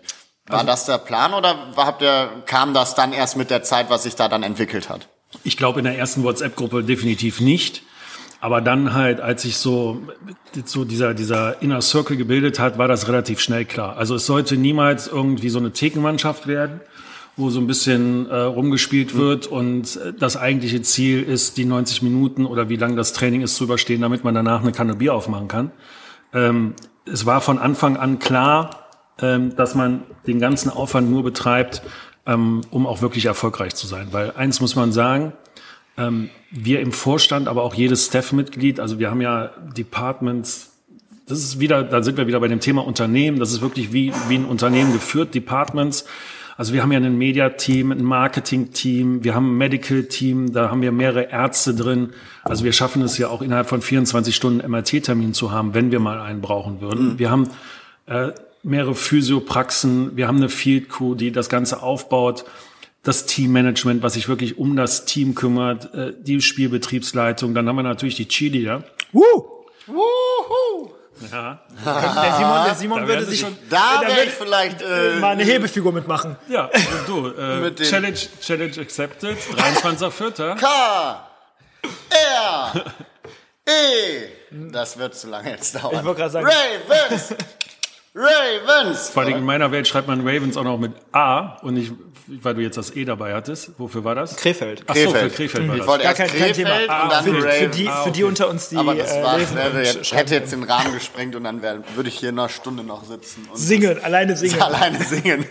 War 0.48 0.60
also, 0.60 0.68
das 0.68 0.86
der 0.86 0.98
Plan 1.00 1.34
oder 1.34 1.74
habt 1.76 2.02
ihr, 2.02 2.44
kam 2.46 2.74
das 2.74 2.96
dann 2.96 3.14
erst 3.14 3.38
mit 3.38 3.50
der 3.50 3.64
Zeit, 3.64 3.90
was 3.90 4.04
sich 4.04 4.16
da 4.16 4.28
dann 4.28 4.44
entwickelt 4.44 4.90
hat? 4.90 5.08
Ich 5.44 5.58
glaube 5.58 5.80
in 5.80 5.86
der 5.86 5.98
ersten 5.98 6.24
WhatsApp-Gruppe 6.24 6.84
definitiv 6.84 7.40
nicht. 7.40 7.84
Aber 8.42 8.60
dann 8.60 8.96
halt, 8.96 9.22
als 9.22 9.44
sich 9.44 9.58
so, 9.58 10.02
so 10.66 10.84
dieser, 10.84 11.14
dieser 11.14 11.62
Inner 11.62 11.80
Circle 11.84 12.18
gebildet 12.18 12.58
hat, 12.58 12.80
war 12.80 12.88
das 12.88 13.08
relativ 13.08 13.40
schnell 13.40 13.66
klar. 13.66 13.98
Also 13.98 14.16
es 14.16 14.26
sollte 14.26 14.58
niemals 14.58 15.08
irgendwie 15.08 15.50
so 15.50 15.60
eine 15.60 15.74
Thekenmannschaft 15.74 16.48
werden, 16.48 16.82
wo 17.38 17.50
so 17.50 17.60
ein 17.60 17.68
bisschen 17.68 18.30
äh, 18.30 18.36
rumgespielt 18.36 19.16
wird 19.16 19.48
und 19.48 19.96
äh, 19.98 20.14
das 20.14 20.38
eigentliche 20.38 20.82
Ziel 20.82 21.24
ist, 21.24 21.58
die 21.58 21.66
90 21.66 22.02
Minuten 22.02 22.46
oder 22.46 22.70
wie 22.70 22.76
lang 22.76 22.96
das 22.96 23.14
Training 23.14 23.42
ist 23.42 23.56
zu 23.56 23.64
überstehen, 23.64 24.02
damit 24.02 24.24
man 24.24 24.36
danach 24.36 24.62
eine 24.62 24.72
Kanne 24.72 24.96
Bier 24.96 25.14
aufmachen 25.14 25.48
kann. 25.48 25.72
Ähm, 26.34 26.76
es 27.06 27.26
war 27.26 27.42
von 27.42 27.58
Anfang 27.58 27.98
an 27.98 28.20
klar, 28.20 28.88
ähm, 29.20 29.56
dass 29.56 29.76
man 29.76 30.04
den 30.28 30.40
ganzen 30.40 30.70
Aufwand 30.70 31.10
nur 31.10 31.24
betreibt, 31.24 31.82
ähm, 32.26 32.62
um 32.70 32.86
auch 32.86 33.02
wirklich 33.02 33.26
erfolgreich 33.26 33.76
zu 33.76 33.88
sein. 33.88 34.10
Weil 34.12 34.32
eins 34.32 34.62
muss 34.62 34.76
man 34.76 34.92
sagen, 34.92 35.34
ähm, 35.98 36.30
wir 36.52 36.80
im 36.80 36.92
Vorstand, 36.92 37.48
aber 37.48 37.64
auch 37.64 37.74
jedes 37.74 38.08
Staff-Mitglied, 38.08 38.80
also 38.80 39.00
wir 39.00 39.10
haben 39.10 39.22
ja 39.22 39.52
Departments, 39.76 40.74
das 41.28 41.40
ist 41.40 41.60
wieder, 41.60 41.84
da 41.84 42.04
sind 42.04 42.18
wir 42.18 42.28
wieder 42.28 42.40
bei 42.40 42.48
dem 42.48 42.60
Thema 42.60 42.86
Unternehmen, 42.86 43.40
das 43.40 43.52
ist 43.52 43.62
wirklich 43.62 43.94
wie, 43.94 44.14
wie 44.28 44.36
ein 44.36 44.46
Unternehmen 44.46 44.92
geführt, 44.92 45.34
Departments, 45.34 46.06
also 46.58 46.74
wir 46.74 46.82
haben 46.82 46.92
ja 46.92 47.00
ein 47.00 47.18
Media-Team, 47.18 47.92
ein 47.92 48.04
Marketing-Team, 48.04 49.24
wir 49.24 49.36
haben 49.36 49.54
ein 49.54 49.58
Medical-Team, 49.58 50.54
da 50.54 50.70
haben 50.70 50.82
wir 50.82 50.92
mehrere 50.92 51.32
Ärzte 51.32 51.74
drin. 51.74 52.12
Also 52.44 52.64
wir 52.64 52.74
schaffen 52.74 53.02
es 53.02 53.18
ja 53.18 53.30
auch 53.30 53.42
innerhalb 53.42 53.70
von 53.70 53.82
24 53.82 54.36
Stunden 54.36 54.70
MRT-Termin 54.70 55.34
zu 55.34 55.52
haben, 55.52 55.74
wenn 55.74 55.92
wir 55.92 56.00
mal 56.00 56.20
einen 56.20 56.42
brauchen 56.42 56.82
würden. 56.82 57.14
Mhm. 57.14 57.20
Wir 57.20 57.32
haben 57.32 57.50
äh, 58.08 58.32
mehrere 58.64 58.96
Physiopraxen, 58.96 60.16
wir 60.16 60.28
haben 60.28 60.38
eine 60.38 60.50
Field 60.50 60.90
Crew, 60.90 61.16
die 61.16 61.32
das 61.32 61.50
Ganze 61.50 61.82
aufbaut 61.82 62.46
das 63.04 63.26
Teammanagement, 63.26 64.04
was 64.04 64.14
sich 64.14 64.28
wirklich 64.28 64.58
um 64.58 64.76
das 64.76 65.06
Team 65.06 65.34
kümmert, 65.34 65.94
äh, 65.94 66.14
die 66.20 66.42
Spielbetriebsleitung, 66.42 67.54
dann 67.54 67.68
haben 67.68 67.76
wir 67.76 67.84
natürlich 67.84 68.16
die 68.16 68.28
Cheerleader. 68.28 68.84
Woo! 69.12 69.66
Woohoo! 69.88 70.92
Ja. 71.32 71.60
Der 71.86 72.34
Simon, 72.38 72.66
der 72.66 72.76
Simon 72.76 73.08
würde 73.08 73.26
sich 73.26 73.40
schon, 73.40 73.58
da 73.70 74.02
wäre 74.06 74.26
ich 74.26 74.32
vielleicht 74.32 74.82
äh, 74.82 75.20
mal 75.20 75.32
eine 75.32 75.44
Hebefigur 75.44 75.92
mitmachen. 75.92 76.36
Ja, 76.48 76.70
du, 77.06 77.28
äh, 77.28 77.74
Challenge, 77.76 78.18
Challenge 78.42 78.80
accepted, 78.80 79.38
23.04. 79.38 80.56
K, 80.56 81.28
R, 82.10 82.84
E. 83.68 84.28
Das 84.72 84.98
wird 84.98 85.16
zu 85.16 85.30
lange 85.30 85.52
jetzt 85.52 85.76
dauern. 85.76 85.96
Ich 85.96 86.04
wollte 86.04 86.20
gerade 86.22 86.32
sagen. 86.32 86.48
Ravens! 86.48 87.36
Ravens! 88.14 89.10
Vor 89.10 89.24
allem 89.24 89.38
in 89.38 89.46
meiner 89.46 89.72
Welt 89.72 89.88
schreibt 89.88 90.08
man 90.08 90.28
Ravens 90.28 90.58
auch 90.58 90.64
noch 90.64 90.78
mit 90.78 90.94
A 91.12 91.58
und 91.62 91.76
nicht 91.76 91.94
weil 92.28 92.56
du 92.56 92.62
jetzt 92.62 92.78
das 92.78 92.96
E 92.96 93.06
dabei 93.06 93.34
hattest. 93.34 93.72
Wofür 93.78 94.04
war 94.04 94.16
das? 94.16 94.36
Krefeld. 94.36 94.84
Ach 94.88 94.96
so, 94.96 95.12
für 95.12 95.30
Krefeld 95.30 95.68
war 95.68 95.76
das. 95.76 95.86
Ich 95.86 95.88
wollte 95.88 96.04
erst 96.06 96.18
Krefeld 96.18 96.40
kein 96.40 96.54
Thema. 96.54 96.70
Ah, 96.88 97.04
und 97.04 97.12
dann 97.12 97.24
für, 97.24 97.52
für, 97.52 97.68
die, 97.68 97.88
ah, 97.88 98.04
für 98.04 98.12
die 98.12 98.24
unter 98.24 98.50
uns, 98.50 98.70
die 98.70 98.78
Aber 98.78 98.96
das 98.96 99.16
war, 99.22 99.40
äh, 99.40 99.56
wäre 99.56 99.84
jetzt, 99.84 100.14
hätte 100.14 100.36
jetzt 100.36 100.52
den 100.52 100.64
Rahmen 100.64 100.94
gesprengt 100.94 101.36
und 101.36 101.44
dann 101.44 101.62
wär, 101.62 101.84
würde 101.96 102.10
ich 102.10 102.18
hier 102.20 102.30
eine 102.30 102.48
Stunde 102.50 102.84
noch 102.84 103.04
sitzen. 103.04 103.48
Und 103.52 103.58
singen, 103.58 103.96
das, 103.96 104.04
alleine 104.04 104.38
singen. 104.38 104.62
Alleine 104.62 105.04
singen. 105.04 105.46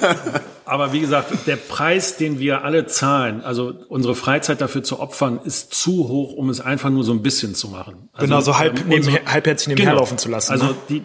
Aber 0.64 0.92
wie 0.92 1.00
gesagt, 1.00 1.46
der 1.46 1.56
Preis, 1.56 2.16
den 2.16 2.38
wir 2.38 2.64
alle 2.64 2.86
zahlen, 2.86 3.42
also 3.42 3.72
unsere 3.88 4.14
Freizeit 4.14 4.60
dafür 4.60 4.82
zu 4.82 5.00
opfern, 5.00 5.40
ist 5.42 5.74
zu 5.74 6.08
hoch, 6.08 6.32
um 6.34 6.48
es 6.48 6.60
einfach 6.60 6.90
nur 6.90 7.02
so 7.02 7.12
ein 7.12 7.22
bisschen 7.22 7.54
zu 7.54 7.68
machen. 7.68 8.08
Also, 8.12 8.26
genau, 8.26 8.40
so 8.40 8.58
halb, 8.58 8.78
ähm, 8.78 8.84
neben, 8.88 9.06
unsere, 9.06 9.24
halbherzig 9.26 9.68
nebenher 9.68 9.92
genau, 9.92 10.00
laufen 10.00 10.18
zu 10.18 10.28
lassen. 10.28 10.52
Also 10.52 10.66
ne? 10.66 10.76
die 10.88 11.02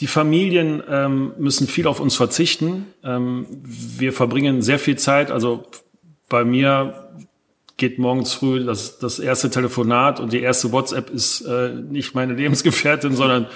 die 0.00 0.06
Familien 0.06 0.82
ähm, 0.88 1.32
müssen 1.38 1.66
viel 1.66 1.86
auf 1.86 2.00
uns 2.00 2.16
verzichten. 2.16 2.86
Ähm, 3.02 3.46
wir 3.62 4.12
verbringen 4.12 4.60
sehr 4.60 4.78
viel 4.78 4.96
Zeit. 4.96 5.30
Also 5.30 5.64
bei 6.28 6.44
mir 6.44 7.08
geht 7.76 7.98
morgens 7.98 8.34
früh 8.34 8.64
das, 8.64 8.98
das 8.98 9.18
erste 9.18 9.50
Telefonat 9.50 10.20
und 10.20 10.32
die 10.32 10.40
erste 10.40 10.72
WhatsApp 10.72 11.10
ist 11.10 11.42
äh, 11.42 11.70
nicht 11.70 12.14
meine 12.14 12.34
Lebensgefährtin, 12.34 13.14
sondern 13.14 13.46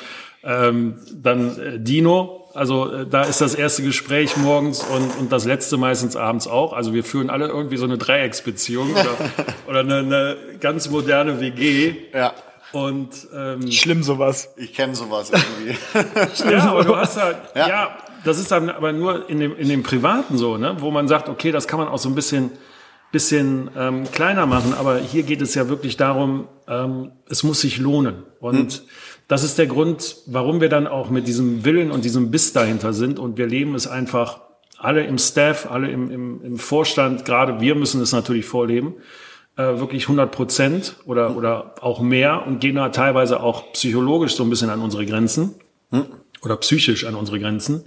ähm, 0.42 0.96
dann 1.14 1.58
äh, 1.58 1.78
Dino. 1.78 2.48
Also 2.54 2.90
äh, 2.90 3.06
da 3.06 3.22
ist 3.22 3.40
das 3.40 3.54
erste 3.54 3.82
Gespräch 3.82 4.36
morgens 4.36 4.82
und, 4.82 5.18
und 5.18 5.32
das 5.32 5.44
letzte 5.44 5.76
meistens 5.76 6.16
abends 6.16 6.46
auch. 6.46 6.72
Also 6.72 6.94
wir 6.94 7.04
führen 7.04 7.28
alle 7.30 7.48
irgendwie 7.48 7.76
so 7.76 7.84
eine 7.84 7.98
Dreiecksbeziehung 7.98 8.92
oder, 8.92 9.16
oder 9.68 9.80
eine, 9.80 9.98
eine 9.98 10.36
ganz 10.58 10.88
moderne 10.88 11.40
WG. 11.40 11.94
Ja. 12.14 12.32
Und 12.72 13.10
ähm, 13.34 13.70
schlimm 13.70 14.02
sowas. 14.02 14.52
Ich 14.56 14.74
kenne 14.74 14.94
sowas 14.94 15.30
irgendwie. 15.64 16.50
ja, 16.50 16.70
aber 16.70 16.84
du 16.84 16.96
hast 16.96 17.16
halt, 17.16 17.36
ja. 17.54 17.68
ja. 17.68 17.98
das 18.24 18.38
ist 18.38 18.50
dann 18.50 18.70
aber 18.70 18.92
nur 18.92 19.28
in 19.28 19.40
dem 19.40 19.56
in 19.56 19.68
dem 19.68 19.82
privaten 19.82 20.38
so, 20.38 20.56
ne, 20.56 20.76
wo 20.78 20.90
man 20.90 21.08
sagt, 21.08 21.28
okay, 21.28 21.50
das 21.50 21.66
kann 21.66 21.78
man 21.78 21.88
auch 21.88 21.98
so 21.98 22.08
ein 22.08 22.14
bisschen 22.14 22.52
bisschen 23.12 23.70
ähm, 23.76 24.10
kleiner 24.12 24.46
machen, 24.46 24.74
aber 24.78 24.98
hier 24.98 25.24
geht 25.24 25.42
es 25.42 25.54
ja 25.54 25.68
wirklich 25.68 25.96
darum, 25.96 26.46
ähm, 26.68 27.12
es 27.28 27.42
muss 27.42 27.60
sich 27.60 27.78
lohnen. 27.78 28.22
Und 28.38 28.72
hm. 28.72 28.80
das 29.26 29.42
ist 29.42 29.58
der 29.58 29.66
Grund, 29.66 30.16
warum 30.26 30.60
wir 30.60 30.68
dann 30.68 30.86
auch 30.86 31.10
mit 31.10 31.26
diesem 31.26 31.64
Willen 31.64 31.90
und 31.90 32.04
diesem 32.04 32.30
Biss 32.30 32.52
dahinter 32.52 32.92
sind. 32.92 33.18
Und 33.18 33.36
wir 33.36 33.46
leben 33.46 33.74
es 33.74 33.88
einfach 33.88 34.42
alle 34.78 35.04
im 35.04 35.18
Staff, 35.18 35.68
alle 35.70 35.90
im, 35.90 36.10
im, 36.10 36.44
im 36.44 36.58
Vorstand, 36.58 37.24
gerade 37.24 37.60
wir 37.60 37.74
müssen 37.74 38.00
es 38.00 38.12
natürlich 38.12 38.46
vorleben, 38.46 38.94
äh, 39.60 39.78
wirklich 39.78 40.04
100 40.04 40.30
Prozent 40.30 40.96
oder, 41.04 41.36
oder 41.36 41.74
auch 41.82 42.00
mehr 42.00 42.46
und 42.46 42.60
gehen 42.60 42.76
da 42.76 42.88
teilweise 42.88 43.42
auch 43.42 43.72
psychologisch 43.72 44.34
so 44.34 44.42
ein 44.42 44.50
bisschen 44.50 44.70
an 44.70 44.80
unsere 44.80 45.04
Grenzen 45.04 45.54
hm. 45.90 46.06
oder 46.42 46.56
psychisch 46.56 47.04
an 47.04 47.14
unsere 47.14 47.38
Grenzen. 47.38 47.84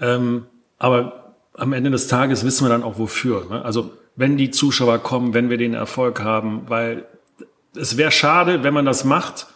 Ähm, 0.00 0.46
aber 0.78 1.34
am 1.54 1.74
Ende 1.74 1.90
des 1.90 2.08
Tages 2.08 2.44
wissen 2.44 2.64
wir 2.64 2.70
dann 2.70 2.82
auch 2.82 2.98
wofür. 2.98 3.46
Ne? 3.50 3.62
Also 3.62 3.92
wenn 4.16 4.38
die 4.38 4.50
Zuschauer 4.50 5.00
kommen, 5.00 5.34
wenn 5.34 5.50
wir 5.50 5.58
den 5.58 5.74
Erfolg 5.74 6.22
haben, 6.22 6.62
weil 6.68 7.04
es 7.76 7.96
wäre 7.96 8.10
schade, 8.10 8.62
wenn 8.62 8.72
man 8.72 8.86
das 8.86 9.04
macht, 9.04 9.46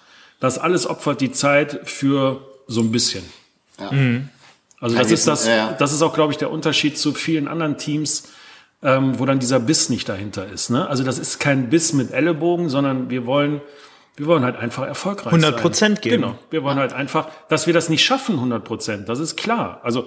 das 0.40 0.58
alles 0.58 0.86
opfert 0.86 1.20
die 1.20 1.32
Zeit 1.32 1.80
für 1.84 2.42
so 2.66 2.82
ein 2.82 2.92
bisschen. 2.92 3.24
Ja. 3.80 3.92
Mhm. 3.92 4.28
Also 4.78 4.96
das 4.96 5.10
ist 5.10 5.26
das, 5.26 5.46
ja. 5.46 5.72
das 5.72 5.94
ist 5.94 6.02
auch, 6.02 6.12
glaube 6.12 6.32
ich, 6.32 6.38
der 6.38 6.50
Unterschied 6.50 6.98
zu 6.98 7.14
vielen 7.14 7.48
anderen 7.48 7.78
Teams, 7.78 8.28
ähm, 8.86 9.18
wo 9.18 9.26
dann 9.26 9.40
dieser 9.40 9.58
Biss 9.58 9.90
nicht 9.90 10.08
dahinter 10.08 10.46
ist. 10.46 10.70
Ne? 10.70 10.88
Also 10.88 11.02
das 11.02 11.18
ist 11.18 11.40
kein 11.40 11.68
Biss 11.68 11.92
mit 11.92 12.12
Ellenbogen, 12.12 12.68
sondern 12.68 13.10
wir 13.10 13.26
wollen, 13.26 13.60
wir 14.14 14.26
wollen 14.26 14.44
halt 14.44 14.56
einfach 14.56 14.86
erfolgreich 14.86 15.26
100 15.26 15.60
Prozent 15.60 16.02
geben. 16.02 16.22
Genau. 16.22 16.38
Wir 16.50 16.62
wollen 16.62 16.78
halt 16.78 16.92
einfach, 16.92 17.28
dass 17.48 17.66
wir 17.66 17.74
das 17.74 17.88
nicht 17.88 18.04
schaffen, 18.04 18.36
100 18.36 18.64
Prozent. 18.64 19.08
Das 19.08 19.18
ist 19.18 19.36
klar. 19.36 19.80
Also 19.82 20.06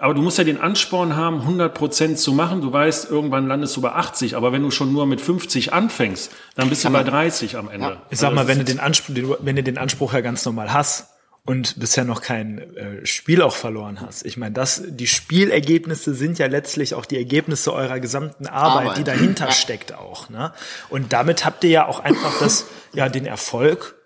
aber 0.00 0.14
du 0.14 0.22
musst 0.22 0.38
ja 0.38 0.44
den 0.44 0.60
Ansporn 0.60 1.16
haben, 1.16 1.40
100 1.40 1.74
Prozent 1.74 2.20
zu 2.20 2.32
machen. 2.32 2.60
Du 2.60 2.72
weißt, 2.72 3.10
irgendwann 3.10 3.48
landest 3.48 3.76
du 3.76 3.80
bei 3.80 3.92
80. 3.92 4.36
Aber 4.36 4.52
wenn 4.52 4.62
du 4.62 4.70
schon 4.70 4.92
nur 4.92 5.06
mit 5.06 5.20
50 5.20 5.72
anfängst, 5.72 6.30
dann 6.54 6.68
bist 6.68 6.84
du 6.84 6.90
bei 6.90 7.02
30 7.02 7.56
am 7.56 7.68
Ende. 7.68 7.88
Ja. 7.88 8.02
Ich 8.08 8.20
sag 8.20 8.28
also 8.28 8.36
mal, 8.40 8.46
wenn 8.46 8.58
du 8.58 8.64
den 8.64 8.78
Anspruch, 8.78 9.38
wenn 9.40 9.56
du 9.56 9.62
den 9.64 9.76
Anspruch 9.76 10.12
ja 10.12 10.20
ganz 10.20 10.44
normal 10.44 10.72
hast 10.72 11.17
und 11.48 11.80
bisher 11.80 12.04
noch 12.04 12.20
kein 12.20 12.58
äh, 12.76 13.06
Spiel 13.06 13.40
auch 13.40 13.56
verloren 13.56 14.02
hast. 14.02 14.26
Ich 14.26 14.36
meine, 14.36 14.52
das, 14.52 14.82
die 14.86 15.06
Spielergebnisse 15.06 16.12
sind 16.12 16.38
ja 16.38 16.46
letztlich 16.46 16.94
auch 16.94 17.06
die 17.06 17.16
Ergebnisse 17.16 17.72
eurer 17.72 18.00
gesamten 18.00 18.46
Arbeit, 18.46 18.82
Arbeit. 18.82 18.98
die 18.98 19.04
dahinter 19.04 19.46
ja. 19.46 19.52
steckt 19.52 19.94
auch. 19.94 20.28
Ne? 20.28 20.52
Und 20.90 21.14
damit 21.14 21.46
habt 21.46 21.64
ihr 21.64 21.70
ja 21.70 21.86
auch 21.86 22.00
einfach 22.00 22.38
das, 22.38 22.66
ja, 22.92 23.08
den 23.08 23.24
Erfolg 23.24 23.96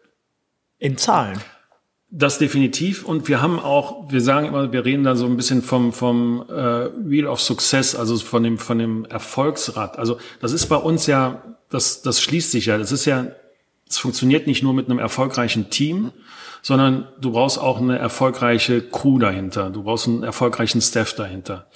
in 0.79 0.97
Zahlen. 0.97 1.41
Das 2.13 2.39
definitiv. 2.39 3.05
Und 3.05 3.27
wir 3.27 3.43
haben 3.43 3.59
auch, 3.59 4.13
wir 4.13 4.21
sagen 4.21 4.47
immer, 4.47 4.71
wir 4.71 4.85
reden 4.85 5.03
da 5.03 5.17
so 5.17 5.27
ein 5.27 5.37
bisschen 5.37 5.63
vom, 5.63 5.93
vom 5.93 6.45
äh, 6.49 6.91
Wheel 7.05 7.27
of 7.27 7.41
Success, 7.41 7.97
also 7.97 8.17
von 8.19 8.45
dem, 8.45 8.57
von 8.59 8.79
dem 8.79 9.05
Erfolgsrad. 9.07 9.99
Also 9.99 10.19
das 10.41 10.53
ist 10.53 10.67
bei 10.67 10.77
uns 10.77 11.09
ja, 11.09 11.43
das, 11.71 12.03
das 12.03 12.23
schließt 12.23 12.53
sich 12.53 12.67
ja. 12.67 12.79
Das 12.79 12.93
ist 12.93 13.05
ja, 13.05 13.27
es 13.93 13.99
funktioniert 13.99 14.47
nicht 14.47 14.63
nur 14.63 14.73
mit 14.73 14.89
einem 14.89 14.99
erfolgreichen 14.99 15.69
Team, 15.69 16.13
sondern 16.63 17.09
du 17.21 17.33
brauchst 17.33 17.59
auch 17.59 17.79
eine 17.79 17.99
erfolgreiche 17.99 18.81
Crew 18.81 19.19
dahinter. 19.19 19.69
Du 19.69 19.83
brauchst 19.83 20.09
einen 20.09 20.23
erfolgreichen 20.23 20.81
Staff 20.81 21.15
dahinter. 21.15 21.67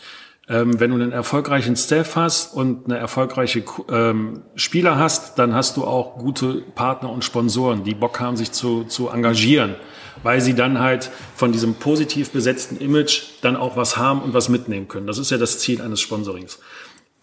Ähm, 0.49 0.81
wenn 0.81 0.91
du 0.91 0.97
einen 0.97 1.12
erfolgreichen 1.12 1.77
Staff 1.77 2.17
hast 2.17 2.55
und 2.55 2.87
eine 2.87 2.97
erfolgreiche 2.97 3.64
ähm, 3.91 4.45
Spieler 4.55 4.97
hast, 4.97 5.39
dann 5.39 5.55
hast 5.55 5.77
du 5.77 5.85
auch 5.85 6.17
gute 6.17 6.62
Partner 6.75 7.11
und 7.11 7.25
Sponsoren, 7.25 7.85
die 7.85 7.95
Bock 7.95 8.19
haben, 8.21 8.37
sich 8.37 8.53
zu, 8.53 8.85
zu 8.85 9.09
engagieren 9.09 9.75
weil 10.23 10.41
sie 10.41 10.55
dann 10.55 10.81
halt 10.81 11.11
von 11.35 11.53
diesem 11.53 11.75
positiv 11.75 12.31
besetzten 12.31 12.77
Image 12.79 13.23
dann 13.43 13.57
auch 13.57 13.77
was 13.77 13.97
haben 13.97 14.23
und 14.23 14.35
was 14.35 14.49
mitnehmen 14.49 14.89
können. 14.89 15.07
Das 15.07 15.19
ist 15.19 15.31
ja 15.31 15.39
das 15.39 15.59
Ziel 15.59 15.81
eines 15.81 16.01
Sponsorings. 16.01 16.59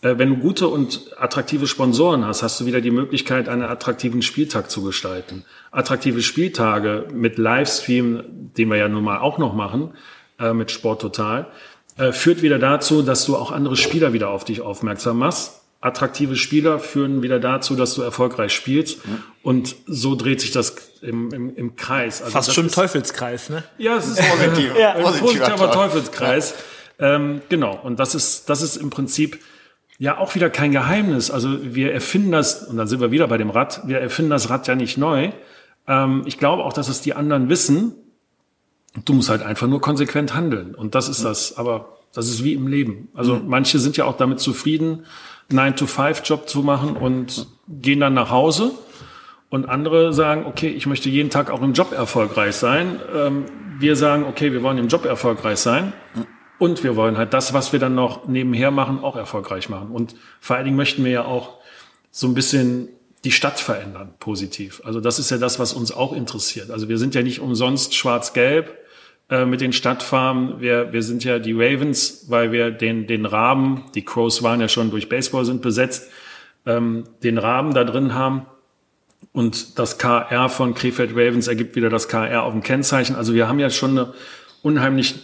Äh, 0.04 0.18
wenn 0.18 0.30
du 0.30 0.38
gute 0.38 0.68
und 0.68 1.12
attraktive 1.18 1.66
Sponsoren 1.66 2.26
hast, 2.26 2.44
hast 2.44 2.60
du 2.60 2.66
wieder 2.66 2.82
die 2.82 2.92
Möglichkeit, 2.92 3.50
einen 3.50 3.64
attraktiven 3.64 4.22
Spieltag 4.22 4.70
zu 4.70 4.84
gestalten. 4.84 5.44
Attraktive 5.72 6.22
Spieltage 6.22 7.08
mit 7.12 7.38
Livestream, 7.38 8.24
den 8.58 8.70
wir 8.70 8.78
ja 8.78 8.90
nun 8.90 9.04
mal 9.04 9.20
auch 9.20 9.38
noch 9.40 9.54
machen, 9.54 9.94
äh, 10.40 10.54
mit 10.54 10.70
Sport 10.70 11.02
Total, 11.02 11.48
äh, 11.98 12.12
führt 12.12 12.42
wieder 12.42 12.60
dazu, 12.60 13.02
dass 13.02 13.26
du 13.26 13.36
auch 13.36 13.52
andere 13.52 13.76
Spieler 13.76 14.14
wieder 14.14 14.30
auf 14.30 14.44
dich 14.44 14.62
aufmerksam 14.62 15.18
machst 15.18 15.64
attraktive 15.84 16.38
Spieler 16.38 16.80
führen 16.80 17.22
wieder 17.22 17.40
dazu, 17.40 17.76
dass 17.76 17.94
du 17.94 18.02
erfolgreich 18.02 18.54
spielst. 18.54 19.00
Ja. 19.04 19.12
Und 19.44 19.76
so 19.86 20.16
dreht 20.16 20.40
sich 20.40 20.52
das 20.52 20.76
im, 21.02 21.32
im, 21.34 21.56
im 21.56 21.76
Kreis. 21.76 22.22
Also 22.22 22.32
Fast 22.32 22.54
schon 22.54 22.70
Teufelskreis, 22.70 23.50
ne? 23.50 23.64
Ja, 23.78 23.98
es 23.98 24.08
ist 24.08 24.22
positiv. 24.22 24.72
ja. 24.80 24.94
ein 24.94 25.04
positiver 25.04 25.72
Teufelskreis. 25.72 26.54
Ja. 27.00 27.16
Ähm, 27.16 27.42
genau. 27.50 27.78
Und 27.84 28.00
das 28.00 28.16
ist, 28.16 28.50
das 28.50 28.62
ist 28.62 28.78
im 28.78 28.92
Prinzip 28.92 29.40
ja 30.04 30.18
auch 30.18 30.36
wieder 30.36 30.50
kein 30.50 30.74
Geheimnis. 30.74 31.32
Also 31.32 31.74
wir 31.74 31.94
erfinden 31.94 32.34
das, 32.34 32.62
und 32.64 32.76
dann 32.76 32.88
sind 32.88 33.00
wir 33.00 33.12
wieder 33.12 33.30
bei 33.30 33.38
dem 33.38 33.50
Rad, 33.50 33.88
wir 33.88 34.00
erfinden 34.02 34.32
das 34.32 34.50
Rad 34.50 34.68
ja 34.68 34.76
nicht 34.76 34.98
neu. 34.98 35.32
Ähm, 35.88 36.24
ich 36.26 36.38
glaube 36.38 36.66
auch, 36.66 36.74
dass 36.74 36.90
es 36.90 37.00
die 37.00 37.14
anderen 37.14 37.48
wissen. 37.48 37.96
Du 39.06 39.14
musst 39.14 39.30
halt 39.30 39.44
einfach 39.44 39.66
nur 39.66 39.80
konsequent 39.80 40.36
handeln. 40.36 40.76
Und 40.76 40.94
das 40.94 41.08
ist 41.08 41.24
das. 41.24 41.58
Aber 41.58 42.00
das 42.14 42.28
ist 42.28 42.44
wie 42.44 42.52
im 42.54 42.68
Leben. 42.68 43.08
Also 43.14 43.36
mhm. 43.36 43.48
manche 43.48 43.80
sind 43.80 43.96
ja 43.96 44.04
auch 44.04 44.18
damit 44.18 44.42
zufrieden, 44.42 45.06
9-to-5-Job 45.50 46.50
zu 46.50 46.64
machen 46.64 46.98
und 46.98 47.48
gehen 47.70 48.02
dann 48.02 48.14
nach 48.14 48.30
Hause. 48.30 48.72
Und 49.50 49.70
andere 49.70 50.12
sagen, 50.12 50.46
okay, 50.46 50.68
ich 50.68 50.86
möchte 50.86 51.08
jeden 51.08 51.30
Tag 51.30 51.50
auch 51.50 51.62
im 51.62 51.72
Job 51.72 51.94
erfolgreich 51.94 52.56
sein. 52.56 53.00
Ähm, 53.16 53.46
wir 53.80 53.96
sagen, 53.96 54.26
okay, 54.26 54.52
wir 54.52 54.64
wollen 54.64 54.80
im 54.80 54.90
Job 54.90 55.06
erfolgreich 55.06 55.60
sein. 55.60 55.94
Und 56.60 56.84
wir 56.84 56.96
wollen 56.96 57.18
halt 57.18 57.34
das, 57.34 57.54
was 57.54 57.74
wir 57.74 57.80
dann 57.80 57.96
noch 57.96 58.28
nebenher 58.28 58.72
machen, 58.72 59.04
auch 59.04 59.16
erfolgreich 59.16 59.70
machen. 59.70 59.90
Und 59.92 60.16
vor 60.40 60.56
allen 60.56 60.66
Dingen 60.66 60.78
möchten 60.78 61.04
wir 61.04 61.12
ja 61.12 61.26
auch 61.26 61.58
so 62.12 62.28
ein 62.28 62.34
bisschen 62.34 62.90
die 63.24 63.32
Stadt 63.32 63.60
verändern, 63.60 64.14
positiv. 64.20 64.82
Also 64.86 65.00
das 65.00 65.18
ist 65.18 65.32
ja 65.32 65.38
das, 65.38 65.60
was 65.60 65.74
uns 65.74 65.92
auch 65.92 66.14
interessiert. 66.14 66.72
Also 66.72 66.90
wir 66.90 66.98
sind 66.98 67.16
ja 67.16 67.24
nicht 67.24 67.40
umsonst 67.40 67.96
schwarz-gelb, 67.96 68.78
äh, 69.30 69.46
mit 69.46 69.62
den 69.62 69.74
Stadtfarmen. 69.74 70.60
Wir, 70.60 70.92
wir 70.92 71.02
sind 71.02 71.24
ja 71.24 71.40
die 71.40 71.54
Ravens, 71.54 72.26
weil 72.28 72.52
wir 72.52 72.72
den, 72.72 73.08
den 73.08 73.26
Rahmen, 73.26 73.86
die 73.96 74.04
Crows 74.04 74.44
waren 74.44 74.60
ja 74.60 74.68
schon 74.68 74.92
durch 74.92 75.10
Baseball 75.10 75.46
sind 75.46 75.62
besetzt, 75.62 76.12
ähm, 76.66 77.06
den 77.24 77.38
Rahmen 77.38 77.74
da 77.74 77.84
drin 77.84 78.14
haben. 78.14 78.46
Und 79.32 79.80
das 79.80 79.98
KR 79.98 80.50
von 80.50 80.76
Krefeld 80.76 81.12
Ravens 81.14 81.48
ergibt 81.48 81.76
wieder 81.76 81.90
das 81.90 82.10
KR 82.10 82.44
auf 82.44 82.52
dem 82.52 82.62
Kennzeichen. 82.62 83.16
Also 83.16 83.34
wir 83.34 83.48
haben 83.48 83.60
ja 83.60 83.70
schon 83.70 83.98
eine 83.98 84.14
unheimlich 84.62 85.16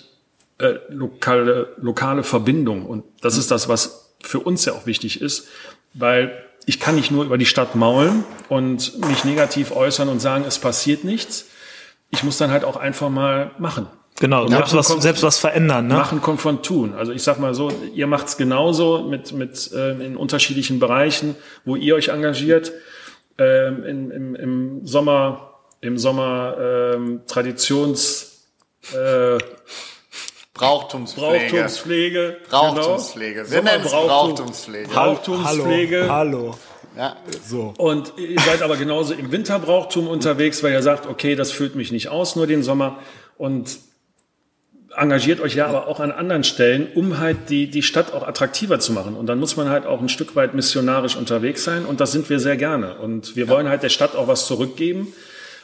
äh, 0.59 0.75
lokale, 0.89 1.73
lokale 1.77 2.23
Verbindung. 2.23 2.85
Und 2.85 3.03
das 3.21 3.37
ist 3.37 3.51
das, 3.51 3.67
was 3.69 4.13
für 4.21 4.39
uns 4.39 4.65
ja 4.65 4.73
auch 4.73 4.85
wichtig 4.85 5.21
ist, 5.21 5.47
weil 5.93 6.43
ich 6.65 6.79
kann 6.79 6.95
nicht 6.95 7.11
nur 7.11 7.23
über 7.25 7.37
die 7.37 7.45
Stadt 7.45 7.75
maulen 7.75 8.23
und 8.47 8.99
mich 9.07 9.23
negativ 9.25 9.71
äußern 9.71 10.09
und 10.09 10.19
sagen, 10.19 10.45
es 10.47 10.59
passiert 10.59 11.03
nichts, 11.03 11.45
ich 12.11 12.23
muss 12.23 12.37
dann 12.37 12.51
halt 12.51 12.63
auch 12.63 12.75
einfach 12.75 13.09
mal 13.09 13.51
machen. 13.57 13.87
Genau, 14.19 14.43
ja, 14.43 14.67
selbst, 14.67 14.75
was, 14.75 14.87
selbst 15.01 15.23
was 15.23 15.39
verändern. 15.39 15.87
Ne? 15.87 15.93
Machen 15.93 16.21
kommt 16.21 16.41
von 16.41 16.61
tun. 16.61 16.93
Also 16.93 17.13
ich 17.13 17.23
sag 17.23 17.39
mal 17.39 17.53
so, 17.53 17.71
ihr 17.93 18.05
macht's 18.05 18.35
genauso 18.35 19.03
mit, 19.03 19.31
mit 19.31 19.71
äh, 19.71 19.91
in 20.05 20.17
unterschiedlichen 20.17 20.79
Bereichen, 20.79 21.35
wo 21.63 21.77
ihr 21.77 21.95
euch 21.95 22.09
engagiert. 22.09 22.73
Ähm, 23.37 23.83
in, 23.85 24.11
im, 24.11 24.35
Im 24.35 24.85
Sommer, 24.85 25.53
im 25.79 25.97
Sommer 25.97 26.57
ähm, 26.59 27.21
Traditions 27.27 28.43
äh, 28.93 29.37
Brauchtumspflege. 30.59 31.39
Brauchtumspflege. 31.39 32.37
Brauchtumspflege. 32.49 33.43
Genau. 33.43 33.51
Wir 33.51 33.61
nennen 33.61 33.85
es 33.85 33.91
Brauchtumspflege. 33.91 34.89
Brauchtumspflege. 34.89 36.09
Hallo. 36.09 36.37
Hallo. 36.37 36.55
Ja. 36.97 37.15
So. 37.45 37.73
Und 37.77 38.13
ihr 38.17 38.39
seid 38.41 38.61
aber 38.61 38.75
genauso 38.75 39.13
im 39.13 39.31
Winterbrauchtum 39.31 40.07
unterwegs, 40.07 40.61
weil 40.61 40.73
ihr 40.73 40.81
sagt, 40.83 41.07
okay, 41.07 41.35
das 41.35 41.51
füllt 41.51 41.75
mich 41.75 41.93
nicht 41.93 42.09
aus, 42.09 42.35
nur 42.35 42.45
den 42.45 42.61
Sommer. 42.61 42.99
Und 43.37 43.79
engagiert 44.97 45.39
euch 45.39 45.55
ja 45.55 45.67
aber 45.67 45.87
auch 45.87 46.01
an 46.01 46.11
anderen 46.11 46.43
Stellen, 46.43 46.89
um 46.93 47.19
halt 47.19 47.49
die, 47.49 47.69
die 47.69 47.83
Stadt 47.83 48.13
auch 48.13 48.27
attraktiver 48.27 48.79
zu 48.79 48.91
machen. 48.91 49.15
Und 49.15 49.27
dann 49.27 49.39
muss 49.39 49.55
man 49.55 49.69
halt 49.69 49.85
auch 49.85 50.01
ein 50.01 50.09
Stück 50.09 50.35
weit 50.35 50.55
missionarisch 50.55 51.15
unterwegs 51.15 51.63
sein. 51.63 51.85
Und 51.85 52.01
das 52.01 52.11
sind 52.11 52.29
wir 52.29 52.39
sehr 52.41 52.57
gerne. 52.57 52.95
Und 52.95 53.37
wir 53.37 53.45
ja. 53.45 53.51
wollen 53.51 53.69
halt 53.69 53.83
der 53.83 53.89
Stadt 53.89 54.15
auch 54.15 54.27
was 54.27 54.45
zurückgeben, 54.45 55.13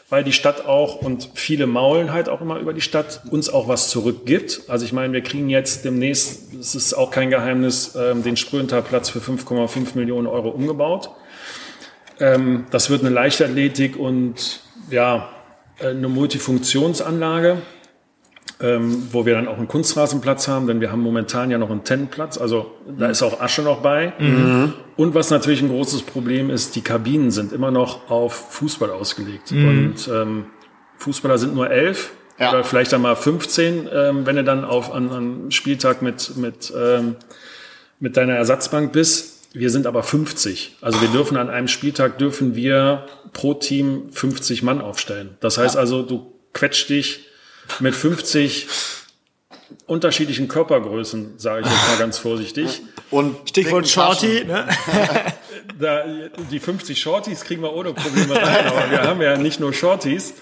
weil 0.10 0.24
die 0.24 0.34
Stadt 0.34 0.66
auch 0.66 0.98
und 1.02 1.30
viele 1.34 1.66
maulen 1.66 2.14
halt 2.14 2.30
auch 2.30 2.42
immer 2.42 2.60
über 2.60 2.74
die 2.74 2.82
Stadt, 2.82 3.22
uns 3.32 3.50
auch 3.50 3.68
was 3.68 3.90
zurückgibt. 3.90 4.64
Also 4.68 4.86
ich 4.86 4.94
meine, 4.94 5.14
wir 5.14 5.22
kriegen 5.22 5.50
jetzt 5.50 5.84
demnächst, 5.84 6.54
es 6.54 6.76
ist 6.76 6.94
auch 6.94 7.10
kein 7.10 7.30
Geheimnis, 7.30 7.96
ähm, 7.96 8.24
den 8.24 8.38
Sprönterplatz 8.38 9.10
für 9.10 9.20
5,5 9.20 9.96
Millionen 9.96 10.28
Euro 10.28 10.50
umgebaut. 10.50 11.10
Ähm, 12.20 12.66
das 12.70 12.90
wird 12.90 13.02
eine 13.02 13.10
Leichtathletik 13.10 13.98
und 13.98 14.62
ja, 14.92 15.30
eine 15.80 16.08
Multifunktionsanlage 16.08 17.62
ähm, 18.62 19.08
wo 19.12 19.26
wir 19.26 19.34
dann 19.34 19.48
auch 19.48 19.58
einen 19.58 19.68
Kunstrasenplatz 19.68 20.48
haben, 20.48 20.68
denn 20.68 20.80
wir 20.80 20.92
haben 20.92 21.02
momentan 21.02 21.52
ja 21.52 21.58
noch 21.58 21.70
einen 21.70 21.84
Tennisplatz, 21.84 22.38
also 22.38 22.72
da 22.98 23.08
ist 23.08 23.22
auch 23.22 23.42
Asche 23.42 23.62
noch 23.62 23.82
bei. 23.82 24.14
Mhm. 24.18 24.74
Und 24.96 25.14
was 25.14 25.30
natürlich 25.30 25.62
ein 25.62 25.68
großes 25.68 26.04
Problem 26.04 26.50
ist, 26.50 26.76
die 26.76 26.82
Kabinen 26.82 27.32
sind 27.32 27.52
immer 27.52 27.72
noch 27.72 28.10
auf 28.10 28.34
Fußball 28.52 28.92
ausgelegt. 28.92 29.52
Mhm. 29.52 29.68
Und 29.68 30.08
ähm, 30.08 30.46
Fußballer 31.00 31.38
sind 31.38 31.54
nur 31.54 31.70
elf 31.70 32.12
ja. 32.40 32.50
oder 32.50 32.64
vielleicht 32.64 32.94
einmal 32.94 33.18
15, 33.18 33.90
ähm, 33.92 34.26
wenn 34.26 34.38
du 34.38 34.44
dann 34.46 34.64
auf 34.64 34.94
an, 34.94 35.10
an 35.10 35.52
Spieltag 35.52 36.02
mit 36.02 36.38
mit 36.38 36.74
ähm, 36.76 37.18
mit 38.00 38.18
deiner 38.18 38.36
Ersatzbank 38.36 38.92
bist. 38.92 39.34
wir 39.54 39.70
sind 39.70 39.88
aber 39.88 40.04
50. 40.04 40.78
Also 40.82 41.02
wir 41.02 41.08
dürfen 41.10 41.38
an 41.38 41.50
einem 41.50 41.70
Spieltag 41.70 42.18
dürfen 42.18 42.56
wir 42.56 43.06
pro 43.32 43.54
Team 43.54 44.10
50 44.12 44.64
Mann 44.64 44.82
aufstellen. 44.82 45.38
Das 45.40 45.58
heißt 45.58 45.78
also, 45.78 46.04
du 46.04 46.34
quetscht 46.54 46.90
dich 46.90 47.28
mit 47.80 47.96
50 47.96 48.68
unterschiedlichen 49.88 50.48
Körpergrößen, 50.48 51.38
sage 51.38 51.62
ich 51.66 51.72
jetzt 51.72 51.88
mal 51.90 51.98
ganz 51.98 52.18
vorsichtig. 52.18 52.82
Und 53.12 53.50
Stichwort 53.50 53.88
Shorty, 53.88 54.46
ne? 54.46 54.68
da, 55.80 56.04
die 56.52 56.60
50 56.60 57.00
Shorties 57.00 57.42
kriegen 57.42 57.62
wir 57.62 57.74
ohne 57.74 57.94
Probleme 57.94 58.36
rein, 58.36 58.68
aber 58.68 58.92
wir 58.92 59.04
haben 59.04 59.22
ja 59.22 59.38
nicht 59.38 59.60
nur 59.60 59.74
Shorties. 59.74 60.34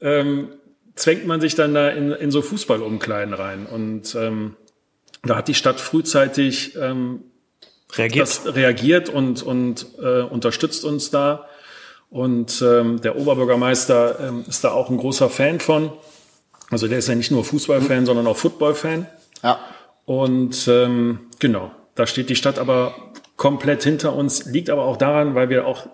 Ähm, 0.00 0.52
zwängt 0.94 1.26
man 1.26 1.40
sich 1.40 1.54
dann 1.54 1.74
da 1.74 1.90
in, 1.90 2.12
in 2.12 2.30
so 2.30 2.42
Fußballumkleiden 2.42 3.34
rein. 3.34 3.66
Und 3.66 4.14
ähm, 4.14 4.56
da 5.22 5.36
hat 5.36 5.48
die 5.48 5.54
Stadt 5.54 5.80
frühzeitig 5.80 6.76
ähm, 6.76 7.24
reagiert, 7.92 8.42
reagiert 8.46 9.08
und, 9.08 9.42
und 9.42 9.86
äh, 10.00 10.22
unterstützt 10.22 10.84
uns 10.84 11.10
da. 11.10 11.46
Und 12.10 12.62
ähm, 12.62 13.00
der 13.02 13.16
Oberbürgermeister 13.16 14.18
ähm, 14.20 14.44
ist 14.48 14.64
da 14.64 14.70
auch 14.70 14.88
ein 14.88 14.96
großer 14.96 15.28
Fan 15.28 15.60
von. 15.60 15.92
Also 16.70 16.88
der 16.88 16.98
ist 16.98 17.08
ja 17.08 17.14
nicht 17.14 17.30
nur 17.30 17.44
Fußballfan, 17.44 18.00
mhm. 18.00 18.06
sondern 18.06 18.26
auch 18.26 18.36
Footballfan. 18.36 19.06
Ja. 19.42 19.58
Und 20.04 20.68
ähm, 20.68 21.20
genau, 21.38 21.70
da 21.94 22.06
steht 22.06 22.30
die 22.30 22.36
Stadt 22.36 22.58
aber 22.58 22.94
komplett 23.36 23.82
hinter 23.84 24.14
uns, 24.14 24.46
liegt 24.46 24.70
aber 24.70 24.84
auch 24.84 24.96
daran, 24.96 25.34
weil 25.34 25.48
wir 25.48 25.66
auch 25.66 25.86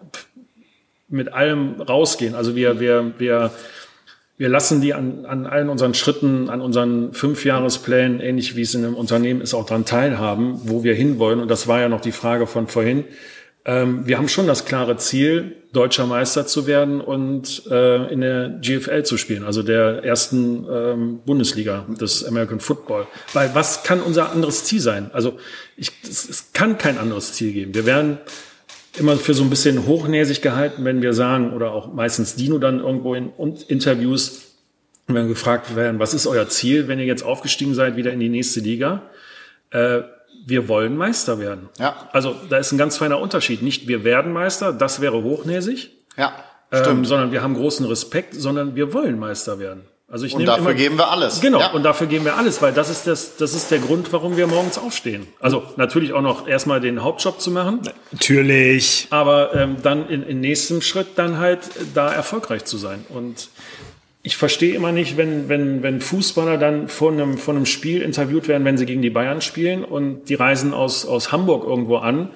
mit 1.09 1.33
allem 1.33 1.81
rausgehen. 1.81 2.35
Also 2.35 2.57
wir, 2.57 2.81
wir, 2.81 3.13
wir, 3.19 3.51
wir 4.37 4.49
lassen 4.49 4.81
die 4.81 4.95
an, 4.95 5.27
an 5.27 5.47
allen 5.47 5.69
unseren 5.69 5.95
Schritten, 5.95 6.49
an 6.49 6.61
unseren 6.61 7.13
Fünfjahresplänen, 7.13 8.21
ähnlich 8.21 8.57
wie 8.57 8.63
es 8.63 8.75
in 8.75 8.85
einem 8.85 8.95
Unternehmen 8.95 9.41
ist, 9.41 9.55
auch 9.55 9.67
daran 9.67 9.85
teilhaben, 9.85 10.61
wo 10.65 10.83
wir 10.83 10.95
hinwollen. 10.95 11.41
Und 11.41 11.49
das 11.49 11.69
war 11.69 11.81
ja 11.81 11.89
noch 11.89 12.01
die 12.01 12.13
Frage 12.13 12.47
von 12.47 12.67
vorhin. 12.67 13.05
Ähm, 13.67 14.07
wir 14.07 14.19
haben 14.19 14.29
schon 14.29 14.47
das 14.47 14.67
klare 14.67 14.97
Ziel, 14.99 15.57
deutscher 15.73 16.07
Meister 16.07 16.47
zu 16.47 16.67
werden 16.67 17.01
und 17.01 17.63
äh, 17.71 18.13
in 18.13 18.21
der 18.21 18.59
GFL 18.61 19.03
zu 19.05 19.17
spielen, 19.17 19.45
also 19.45 19.63
der 19.63 20.05
ersten 20.05 20.67
ähm, 20.71 21.21
Bundesliga 21.25 21.87
des 22.01 22.25
American 22.25 22.61
Football. 22.61 23.07
Weil 23.33 23.55
was 23.55 23.83
kann 23.83 24.01
unser 24.01 24.31
anderes 24.31 24.65
Ziel 24.65 24.81
sein? 24.81 25.11
Also 25.13 25.39
ich, 25.77 25.91
es, 26.03 26.29
es 26.29 26.53
kann 26.53 26.79
kein 26.79 26.99
anderes 26.99 27.33
Ziel 27.33 27.53
geben. 27.53 27.75
Wir 27.75 27.87
werden 27.87 28.19
immer 28.99 29.17
für 29.17 29.35
so 29.35 29.43
ein 29.43 29.51
bisschen 29.51 29.87
hochnäsig 29.87 30.43
gehalten, 30.43 30.85
wenn 30.85 31.03
wir 31.03 31.15
sagen, 31.15 31.53
oder 31.53 31.73
auch 31.73 31.93
meistens 31.93 32.37
Dino 32.37 32.59
dann 32.59 32.81
irgendwo 32.81 33.15
in 33.15 33.33
Interviews, 33.67 34.53
wenn 35.07 35.17
wir 35.17 35.27
gefragt 35.27 35.75
werden, 35.75 35.99
was 35.99 36.15
ist 36.15 36.27
euer 36.27 36.49
Ziel, 36.49 36.87
wenn 36.87 36.99
ihr 36.99 37.05
jetzt 37.05 37.25
aufgestiegen 37.25 37.75
seid, 37.75 37.97
wieder 37.97 38.13
in 38.13 38.21
die 38.21 38.29
nächste 38.29 38.61
Liga? 38.61 39.03
Äh, 39.71 40.03
wir 40.47 40.69
wollen 40.69 40.97
Meister 40.97 41.39
werden. 41.39 41.69
Ja. 41.79 42.09
Also 42.13 42.37
da 42.49 42.59
ist 42.59 42.73
ein 42.73 42.79
ganz 42.79 42.97
feiner 42.97 43.19
Unterschied. 43.19 43.63
Nicht 43.63 43.89
wir 43.89 44.05
werden 44.05 44.33
Meister, 44.33 44.73
das 44.73 45.01
wäre 45.01 45.23
hochnäsig. 45.23 45.91
Ja. 46.17 46.33
Ähm, 46.71 47.05
sondern 47.05 47.33
wir 47.33 47.43
haben 47.43 47.55
großen 47.55 47.87
Respekt, 47.87 48.35
sondern 48.35 48.75
wir 48.75 48.93
wollen 48.93 49.19
Meister 49.19 49.59
werden. 49.59 49.83
Also 50.15 50.27
ich 50.27 50.35
und 50.35 50.45
dafür 50.45 50.67
immer, 50.67 50.75
geben 50.75 50.99
wir 50.99 51.11
alles. 51.11 51.41
Genau, 51.41 51.61
ja. 51.61 51.71
und 51.73 51.83
dafür 51.83 52.07
geben 52.07 52.25
wir 52.25 52.37
alles, 52.37 52.61
weil 52.61 52.73
das 52.73 52.91
ist, 52.91 53.07
das, 53.07 53.37
das 53.37 53.55
ist 53.55 53.71
der 53.71 53.79
Grund, 53.79 54.13
warum 54.13 54.37
wir 54.37 54.47
morgens 54.47 54.79
aufstehen. 54.79 55.27
Also 55.41 55.65
natürlich 55.77 56.13
auch 56.13 56.21
noch 56.21 56.47
erstmal 56.47 56.81
den 56.81 57.03
Hauptjob 57.03 57.41
zu 57.41 57.51
machen. 57.51 57.81
Natürlich. 58.13 59.09
Aber 59.11 59.55
ähm, 59.55 59.79
dann 59.83 60.09
in, 60.09 60.23
in 60.23 60.41
nächstem 60.41 60.83
Schritt 60.83 61.09
dann 61.17 61.39
halt 61.39 61.63
da 61.95 62.13
erfolgreich 62.13 62.65
zu 62.65 62.77
sein. 62.77 63.05
Und 63.09 63.49
ich 64.27 64.39
verstehe 64.39 64.75
immer 64.75 64.91
nicht, 64.91 65.19
wenn, 65.19 65.51
wenn, 65.51 65.83
wenn 65.83 66.01
Fußballer 66.01 66.57
dann 66.57 66.89
vor 66.89 67.13
einem, 67.13 67.37
vor 67.37 67.55
einem 67.55 67.67
Spiel 67.67 68.01
interviewt 68.01 68.49
werden, 68.49 68.65
wenn 68.65 68.79
sie 68.79 68.87
gegen 68.87 69.03
die 69.03 69.11
Bayern 69.11 69.43
spielen 69.43 69.85
und 69.85 70.31
die 70.31 70.35
reisen 70.35 70.73
aus, 70.73 71.05
aus 71.05 71.31
Hamburg 71.31 71.65
irgendwo 71.65 71.99
an, 71.99 72.31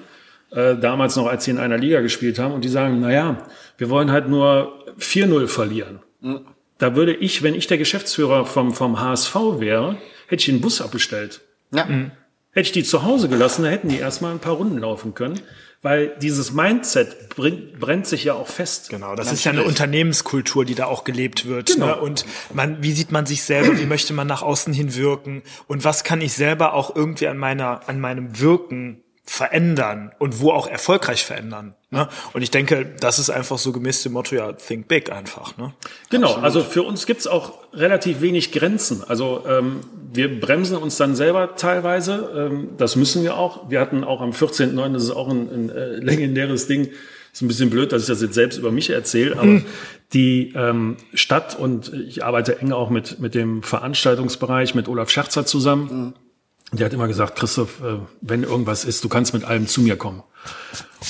äh, 0.51 0.77
damals 0.77 1.15
noch, 1.15 1.25
als 1.25 1.45
sie 1.45 1.51
in 1.51 1.57
einer 1.57 1.79
Liga 1.79 2.01
gespielt 2.01 2.37
haben, 2.37 2.53
und 2.53 2.63
die 2.63 2.69
sagen, 2.69 2.99
na 3.01 3.11
ja, 3.11 3.47
wir 3.79 3.89
wollen 3.89 4.11
halt 4.11 4.29
nur 4.29 4.85
4-0 4.99 5.47
verlieren. 5.47 5.99
Mhm. 6.21 6.41
Da 6.77 6.95
würde 6.95 7.15
ich, 7.15 7.41
wenn 7.41 7.55
ich 7.55 7.65
der 7.65 7.79
Geschäftsführer 7.79 8.45
vom, 8.45 8.71
vom 8.71 9.01
HSV 9.01 9.35
wäre, 9.57 9.97
hätte 10.27 10.41
ich 10.41 10.45
den 10.45 10.61
Bus 10.61 10.81
abbestellt. 10.81 11.41
Ja. 11.71 11.85
Mhm. 11.85 12.11
Hätte 12.51 12.67
ich 12.67 12.71
die 12.71 12.83
zu 12.83 13.03
Hause 13.03 13.29
gelassen, 13.29 13.63
da 13.63 13.69
hätten 13.69 13.89
die 13.89 13.97
erstmal 13.97 14.31
ein 14.31 14.39
paar 14.39 14.53
Runden 14.53 14.77
laufen 14.77 15.15
können 15.15 15.41
weil 15.81 16.15
dieses 16.21 16.51
Mindset 16.51 17.29
brennt, 17.29 17.79
brennt 17.79 18.05
sich 18.05 18.25
ja 18.25 18.33
auch 18.33 18.47
fest. 18.47 18.89
Genau, 18.89 19.15
das 19.15 19.31
ist 19.31 19.45
ja 19.45 19.51
eine 19.51 19.63
Unternehmenskultur, 19.63 20.65
die 20.65 20.75
da 20.75 20.85
auch 20.85 21.03
gelebt 21.03 21.45
wird. 21.45 21.73
Genau. 21.73 21.85
Ne? 21.87 21.95
Und 22.01 22.25
man, 22.53 22.83
wie 22.83 22.91
sieht 22.91 23.11
man 23.11 23.25
sich 23.25 23.43
selber, 23.43 23.77
wie 23.79 23.85
möchte 23.85 24.13
man 24.13 24.27
nach 24.27 24.41
außen 24.41 24.73
hin 24.73 24.95
wirken 24.95 25.41
und 25.67 25.85
was 25.85 26.03
kann 26.03 26.21
ich 26.21 26.33
selber 26.33 26.73
auch 26.73 26.95
irgendwie 26.95 27.27
an 27.27 27.37
meiner, 27.37 27.87
an 27.87 27.99
meinem 27.99 28.39
Wirken 28.39 29.03
verändern 29.29 30.11
und 30.17 30.39
wo 30.39 30.49
auch 30.51 30.65
erfolgreich 30.65 31.23
verändern. 31.23 31.75
Ne? 31.91 32.09
Und 32.33 32.41
ich 32.41 32.49
denke, 32.49 32.95
das 32.99 33.19
ist 33.19 33.29
einfach 33.29 33.59
so 33.59 33.71
gemäß 33.71 34.01
dem 34.01 34.13
Motto, 34.13 34.35
ja, 34.35 34.53
think 34.53 34.87
big 34.87 35.11
einfach. 35.11 35.55
Ne? 35.55 35.71
Genau, 36.09 36.29
Absolut. 36.29 36.45
also 36.45 36.63
für 36.63 36.81
uns 36.81 37.05
gibt's 37.05 37.27
auch 37.27 37.53
relativ 37.71 38.21
wenig 38.21 38.51
Grenzen. 38.51 39.03
Also 39.07 39.43
ähm, 39.47 39.81
wir 40.11 40.39
bremsen 40.39 40.77
uns 40.77 40.97
dann 40.97 41.15
selber 41.15 41.55
teilweise, 41.55 42.49
ähm, 42.51 42.69
das 42.79 42.95
müssen 42.95 43.21
wir 43.21 43.37
auch. 43.37 43.69
Wir 43.69 43.79
hatten 43.79 44.03
auch 44.03 44.21
am 44.21 44.31
14.9., 44.31 44.93
das 44.93 45.03
ist 45.03 45.11
auch 45.11 45.29
ein, 45.29 45.47
ein 45.53 45.69
äh, 45.69 45.95
legendäres 45.97 46.65
Ding, 46.65 46.89
ist 47.31 47.43
ein 47.43 47.47
bisschen 47.47 47.69
blöd, 47.69 47.91
dass 47.91 48.01
ich 48.01 48.07
das 48.07 48.23
jetzt 48.23 48.33
selbst 48.33 48.57
über 48.57 48.71
mich 48.71 48.89
erzähle, 48.89 49.33
aber 49.33 49.45
mhm. 49.45 49.65
die 50.11 50.53
ähm, 50.55 50.97
Stadt 51.13 51.57
und 51.57 51.93
ich 51.93 52.25
arbeite 52.25 52.59
eng 52.59 52.71
auch 52.71 52.89
mit, 52.89 53.19
mit 53.19 53.35
dem 53.35 53.61
Veranstaltungsbereich, 53.61 54.73
mit 54.73 54.87
Olaf 54.87 55.11
Scherzer 55.11 55.45
zusammen. 55.45 56.07
Mhm 56.07 56.28
der 56.71 56.85
hat 56.85 56.93
immer 56.93 57.07
gesagt, 57.07 57.37
Christoph, 57.37 57.81
äh, 57.81 57.97
wenn 58.21 58.43
irgendwas 58.43 58.85
ist, 58.85 59.03
du 59.03 59.09
kannst 59.09 59.33
mit 59.33 59.43
allem 59.43 59.67
zu 59.67 59.81
mir 59.81 59.95
kommen. 59.95 60.23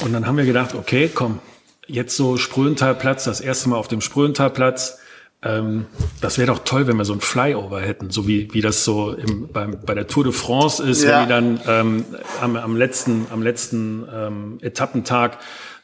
Und 0.02 0.14
dann 0.14 0.26
haben 0.26 0.38
wir 0.38 0.46
gedacht, 0.46 0.76
okay, 0.76 1.10
komm, 1.14 1.40
jetzt 1.88 2.16
so 2.16 2.38
Spröhenthalplatz, 2.38 3.26
das 3.26 3.42
erste 3.42 3.70
Mal 3.70 3.78
auf 3.78 3.88
dem 3.88 4.02
Spröhenthalplatz. 4.02 5.00
Ähm, 5.42 5.86
das 6.22 6.38
wäre 6.38 6.48
doch 6.48 6.60
toll, 6.60 6.88
wenn 6.88 6.98
wir 6.98 7.06
so 7.06 7.14
ein 7.14 7.22
Flyover 7.22 7.82
hätten, 7.82 8.10
so 8.10 8.28
wie, 8.28 8.54
wie 8.54 8.62
das 8.62 8.84
so 8.84 9.14
im, 9.14 9.48
beim, 9.48 9.78
bei 9.86 9.96
der 9.96 10.08
Tour 10.08 10.26
de 10.26 10.34
France 10.34 10.84
ist, 10.84 11.04
ja. 11.04 11.12
wenn 11.12 11.24
die 11.24 11.30
dann 11.30 11.62
ähm, 11.68 12.06
am, 12.42 12.56
am 12.56 12.76
letzten, 12.76 13.28
am 13.32 13.42
letzten 13.42 14.06
ähm, 14.14 14.58
Etappentag 14.62 15.40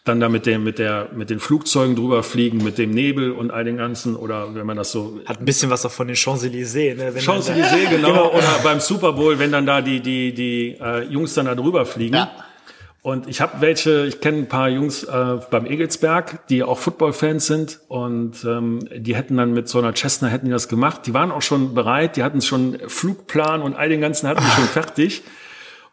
dann 0.06 0.20
da 0.20 0.30
mit 0.30 0.46
dem 0.46 0.64
mit 0.64 0.80
der 0.80 1.10
mit 1.14 1.30
den 1.30 1.40
Flugzeugen 1.40 1.96
drüber 1.96 2.24
fliegen, 2.24 2.64
mit 2.64 2.78
dem 2.78 2.92
Nebel 2.92 3.32
und 3.32 3.52
all 3.52 3.64
den 3.64 3.78
ganzen 3.78 4.16
oder 4.16 4.54
wenn 4.54 4.66
man 4.66 4.78
das 4.78 4.92
so 4.92 5.20
hat 5.26 5.40
ein 5.40 5.46
bisschen 5.46 5.72
was 5.72 5.86
auch 5.86 5.92
von 5.92 6.08
den 6.08 6.16
Champs-Élysées, 6.16 6.96
ne? 6.96 7.12
Champs-Élysées 7.20 7.90
genau, 7.90 8.10
genau 8.10 8.32
oder 8.32 8.60
beim 8.64 8.80
Super 8.80 9.14
Bowl, 9.14 9.40
wenn 9.40 9.52
dann 9.52 9.66
da 9.66 9.82
die 9.82 10.00
die 10.00 10.34
die 10.34 10.78
äh, 10.80 11.04
Jungs 11.06 11.34
dann 11.34 11.48
da 11.48 11.56
drüber 11.56 11.86
fliegen. 11.86 12.16
Ja. 12.16 12.32
Und 13.02 13.28
ich 13.28 13.40
habe 13.40 13.62
welche, 13.62 14.08
ich 14.08 14.20
kenne 14.20 14.40
ein 14.40 14.48
paar 14.48 14.68
Jungs 14.68 15.04
äh, 15.04 15.38
beim 15.52 15.68
Egelsberg, 15.68 16.48
die 16.48 16.64
auch 16.64 16.80
Football-Fans 16.80 17.46
sind 17.46 17.80
und 17.88 18.44
ähm, 18.46 18.80
die 18.96 19.16
hätten 19.16 19.38
dann 19.38 19.54
mit 19.54 19.70
so 19.70 19.78
einer 19.78 19.94
Cessna 19.94 20.28
hätten 20.28 20.48
die 20.48 20.52
das 20.52 20.68
gemacht. 20.68 21.02
Die 21.06 21.14
waren 21.14 21.30
auch 21.30 21.44
schon 21.44 21.76
bereit, 21.76 22.16
die 22.16 22.24
hatten 22.24 22.42
schon 22.42 22.80
Flugplan 22.88 23.62
und 23.62 23.76
all 23.76 23.90
den 23.90 24.02
ganzen 24.02 24.28
hatten 24.28 24.42
die 24.44 24.50
schon 24.50 24.64
fertig. 24.74 25.22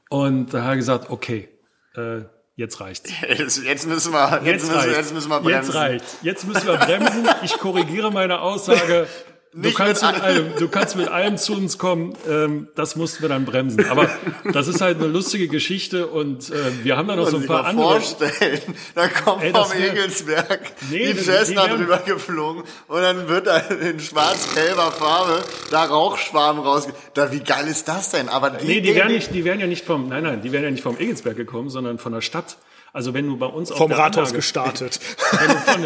Und 0.08 0.54
da 0.54 0.62
habe 0.62 0.74
ich 0.76 0.78
gesagt, 0.78 1.10
okay, 1.10 1.50
äh, 1.96 2.22
Jetzt 2.54 2.80
reicht's. 2.80 3.10
Jetzt 3.28 3.86
müssen 3.86 4.12
wir, 4.12 4.42
jetzt, 4.44 4.46
jetzt, 4.46 4.70
müssen, 4.70 4.90
jetzt 4.90 5.14
müssen 5.14 5.30
wir 5.30 5.40
bremsen. 5.40 5.72
Jetzt 5.72 5.74
reicht. 5.74 6.04
Jetzt 6.22 6.46
müssen 6.46 6.66
wir 6.66 6.76
bremsen. 6.76 7.26
Ich 7.42 7.54
korrigiere 7.54 8.12
meine 8.12 8.40
Aussage. 8.40 9.06
Du 9.54 9.70
kannst, 9.74 10.02
mit 10.02 10.22
allem, 10.22 10.56
du 10.58 10.68
kannst 10.68 10.96
mit 10.96 11.08
allem 11.08 11.36
zu 11.36 11.52
uns 11.52 11.76
kommen, 11.76 12.16
ähm, 12.26 12.68
das 12.74 12.96
mussten 12.96 13.20
wir 13.20 13.28
dann 13.28 13.44
bremsen. 13.44 13.84
Aber 13.90 14.08
das 14.50 14.66
ist 14.66 14.80
halt 14.80 14.96
eine 14.96 15.08
lustige 15.08 15.46
Geschichte 15.46 16.06
und 16.06 16.48
äh, 16.48 16.54
wir 16.84 16.96
haben 16.96 17.06
da 17.06 17.16
noch 17.16 17.28
so 17.28 17.36
ein 17.36 17.44
paar 17.44 17.66
andere. 17.66 18.00
vorstellen, 18.00 18.60
da 18.94 19.08
kommt 19.08 19.42
Ey, 19.42 19.52
vom 19.52 19.70
Egelsberg 19.72 20.72
nee, 20.90 21.12
die 21.12 21.18
Cessna 21.18 21.66
drüber 21.66 21.98
geflogen 21.98 22.62
und 22.88 23.02
dann 23.02 23.28
wird 23.28 23.46
da 23.46 23.58
in 23.58 24.00
schwarz-gelber 24.00 24.90
Farbe 24.90 25.42
da 25.70 25.84
Rauchschwarm 25.84 26.58
raus. 26.58 26.88
Da, 27.12 27.30
wie 27.30 27.40
geil 27.40 27.68
ist 27.68 27.88
das 27.88 28.10
denn? 28.10 28.30
Aber 28.30 28.48
die, 28.48 28.66
nee, 28.66 28.80
die, 28.80 28.94
wären 28.94 29.12
nicht, 29.12 29.34
die 29.34 29.44
wären 29.44 29.60
ja 29.60 29.66
nicht 29.66 29.84
vom, 29.84 30.08
nein, 30.08 30.22
nein, 30.22 30.40
die 30.40 30.50
wären 30.52 30.64
ja 30.64 30.70
nicht 30.70 30.82
vom 30.82 30.98
Egelsberg 30.98 31.36
gekommen, 31.36 31.68
sondern 31.68 31.98
von 31.98 32.12
der 32.12 32.22
Stadt. 32.22 32.56
Also 32.92 33.14
wenn 33.14 33.26
du 33.26 33.38
bei 33.38 33.46
uns 33.46 33.70
vom 33.70 33.90
Rathaus 33.90 34.28
Anlage, 34.28 34.36
gestartet. 34.36 34.96
Von, 35.66 35.84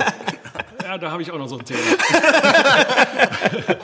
ja, 0.84 0.98
da 0.98 1.10
habe 1.12 1.22
ich 1.22 1.30
auch 1.30 1.38
noch 1.38 1.48
so 1.48 1.58
ein 1.58 1.64
Thema. 1.64 1.80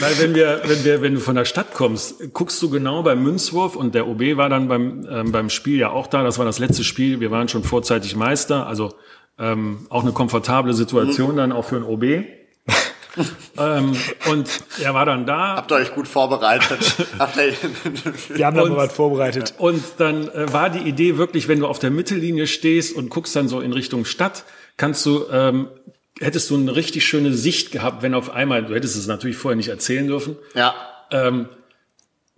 Weil 0.00 0.18
wenn 0.18 0.34
wir, 0.34 0.62
wenn 0.64 0.84
wir, 0.84 1.02
wenn 1.02 1.14
du 1.14 1.20
von 1.20 1.34
der 1.34 1.44
Stadt 1.44 1.74
kommst, 1.74 2.32
guckst 2.32 2.62
du 2.62 2.70
genau 2.70 3.02
beim 3.02 3.20
Münzwurf 3.22 3.74
und 3.74 3.94
der 3.96 4.06
OB 4.06 4.36
war 4.36 4.48
dann 4.48 4.68
beim, 4.68 5.06
ähm, 5.10 5.32
beim 5.32 5.50
Spiel 5.50 5.78
ja 5.78 5.90
auch 5.90 6.06
da. 6.06 6.22
Das 6.22 6.38
war 6.38 6.44
das 6.44 6.60
letzte 6.60 6.84
Spiel. 6.84 7.18
Wir 7.18 7.32
waren 7.32 7.48
schon 7.48 7.64
vorzeitig 7.64 8.14
Meister, 8.14 8.66
also 8.66 8.94
ähm, 9.38 9.86
auch 9.88 10.02
eine 10.02 10.12
komfortable 10.12 10.72
Situation 10.74 11.36
dann 11.36 11.50
auch 11.52 11.64
für 11.64 11.76
ein 11.76 11.82
OB. 11.84 12.04
ähm, 13.58 13.96
und 14.30 14.48
er 14.82 14.94
war 14.94 15.06
dann 15.06 15.26
da. 15.26 15.56
Habt 15.56 15.72
ihr 15.72 15.76
euch 15.76 15.94
gut 15.94 16.08
vorbereitet? 16.08 16.78
Wir 18.28 18.46
haben 18.46 18.56
da 18.56 18.64
mal 18.64 18.76
was 18.76 18.92
vorbereitet. 18.92 19.54
Und 19.58 19.82
dann 19.98 20.28
äh, 20.28 20.52
war 20.52 20.70
die 20.70 20.88
Idee 20.88 21.16
wirklich, 21.16 21.48
wenn 21.48 21.60
du 21.60 21.66
auf 21.66 21.78
der 21.78 21.90
Mittellinie 21.90 22.46
stehst 22.46 22.94
und 22.94 23.10
guckst 23.10 23.34
dann 23.34 23.48
so 23.48 23.60
in 23.60 23.72
Richtung 23.72 24.04
Stadt, 24.04 24.44
kannst 24.76 25.04
du 25.06 25.26
ähm, 25.30 25.68
hättest 26.20 26.50
du 26.50 26.56
eine 26.56 26.74
richtig 26.74 27.06
schöne 27.06 27.32
Sicht 27.32 27.70
gehabt, 27.70 28.02
wenn 28.02 28.14
auf 28.14 28.30
einmal, 28.30 28.64
du 28.64 28.74
hättest 28.74 28.96
es 28.96 29.06
natürlich 29.06 29.36
vorher 29.36 29.56
nicht 29.56 29.68
erzählen 29.68 30.06
dürfen. 30.06 30.36
Ja. 30.54 30.74
Ähm, 31.10 31.48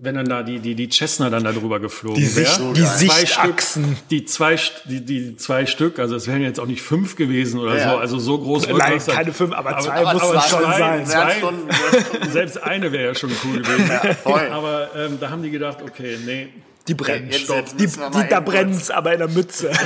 wenn 0.02 0.14
dann 0.14 0.26
da 0.28 0.42
die, 0.42 0.58
die, 0.60 0.74
die 0.74 0.88
Cessna 0.88 1.28
dann 1.28 1.44
da 1.44 1.52
drüber 1.52 1.78
geflogen 1.78 2.16
Die, 2.18 2.24
Sicht, 2.26 2.58
wäre. 2.58 2.72
die 2.72 2.80
Zwei 2.84 3.20
Sichtachsen. 3.20 3.84
Stück, 3.84 4.08
die 4.08 4.24
zwei, 4.24 4.56
die, 4.86 5.04
die 5.04 5.36
zwei 5.36 5.66
Stück, 5.66 5.98
also 5.98 6.16
es 6.16 6.26
wären 6.26 6.40
jetzt 6.42 6.58
auch 6.58 6.66
nicht 6.66 6.80
fünf 6.82 7.16
gewesen 7.16 7.60
oder 7.60 7.76
Ja. 7.76 7.90
so, 7.92 7.96
also 7.98 8.18
so 8.18 8.38
groß 8.38 8.66
Nein, 8.68 8.98
keine 9.06 9.32
fünf, 9.32 9.52
aber 9.54 9.78
zwei 9.78 9.92
aber, 9.92 10.12
muss 10.14 10.22
aber 10.22 10.34
es 10.38 10.48
schon 10.48 10.62
zwei, 10.62 10.78
sein. 10.78 11.06
Zwei, 11.06 11.40
schon- 11.40 12.30
selbst 12.30 12.62
eine 12.62 12.90
wäre 12.92 13.08
ja 13.08 13.14
schon 13.14 13.30
cool 13.44 13.60
gewesen. 13.60 13.90
voll. 14.22 14.48
Aber 14.50 14.88
ähm, 14.96 15.18
da 15.20 15.30
haben 15.30 15.42
die 15.42 15.50
gedacht, 15.50 15.78
okay, 15.82 16.16
nee, 16.24 16.48
Die 16.88 16.94
brennen. 16.94 17.30
Jetzt 17.30 17.50
die, 17.78 17.86
die, 17.86 18.28
da 18.28 18.40
brennt's 18.40 18.90
aber 18.90 19.12
in 19.12 19.18
der 19.18 19.28
Mütze. 19.28 19.70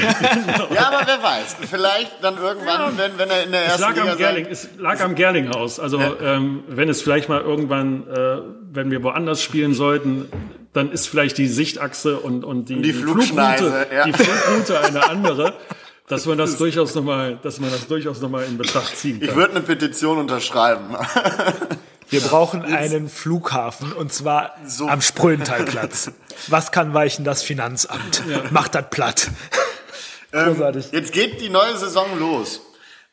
Ja, 0.74 0.88
aber 0.88 1.06
wer 1.06 1.22
weiß. 1.22 1.56
Vielleicht 1.68 2.22
dann 2.22 2.38
irgendwann, 2.38 2.96
wenn, 2.96 3.18
wenn 3.18 3.30
er 3.30 3.44
in 3.44 3.52
der 3.52 3.66
Es 3.66 3.72
ersten 3.72 3.82
lag 3.82 3.94
Liga 3.96 4.12
am 4.12 4.18
Gerling, 4.18 4.46
es 4.50 4.68
lag 4.78 5.00
am 5.00 5.14
Gerlinghaus. 5.14 5.80
Also 5.80 6.00
ähm, 6.00 6.64
wenn 6.68 6.88
es 6.88 7.02
vielleicht 7.02 7.28
mal 7.28 7.40
irgendwann, 7.40 8.06
äh, 8.08 8.38
wenn 8.72 8.90
wir 8.90 9.02
woanders 9.02 9.42
spielen 9.42 9.74
sollten, 9.74 10.28
dann 10.72 10.90
ist 10.90 11.08
vielleicht 11.08 11.38
die 11.38 11.48
Sichtachse 11.48 12.18
und, 12.18 12.44
und 12.44 12.68
die, 12.68 12.80
die 12.82 12.92
Flugschneise, 12.92 13.64
Flugroute, 13.64 13.94
ja. 13.94 14.04
die 14.04 14.12
Flugroute 14.12 14.80
eine 14.80 15.08
andere, 15.08 15.54
dass 16.08 16.26
man 16.26 16.38
das 16.38 16.58
durchaus 16.58 16.94
nochmal, 16.94 17.38
dass 17.42 17.60
man 17.60 17.70
das 17.70 17.86
durchaus 17.86 18.20
noch 18.20 18.30
mal 18.30 18.44
in 18.44 18.58
Betracht 18.58 18.96
ziehen 18.96 19.18
Ich 19.20 19.28
kann. 19.28 19.36
würde 19.36 19.52
eine 19.52 19.60
Petition 19.62 20.18
unterschreiben. 20.18 20.96
Wir 22.10 22.20
brauchen 22.20 22.64
einen 22.64 23.08
Flughafen 23.08 23.92
und 23.92 24.12
zwar 24.12 24.54
So. 24.66 24.88
am 24.88 25.00
Spröhenthalplatz. 25.00 26.10
Was 26.48 26.70
kann 26.72 26.94
weichen 26.94 27.24
das 27.24 27.42
Finanzamt? 27.42 28.22
Macht 28.50 28.74
das 28.74 28.84
platt. 28.90 29.28
Großartig. 30.32 30.90
Jetzt 30.92 31.12
geht 31.12 31.40
die 31.40 31.48
neue 31.48 31.76
Saison 31.76 32.06
los. 32.18 32.60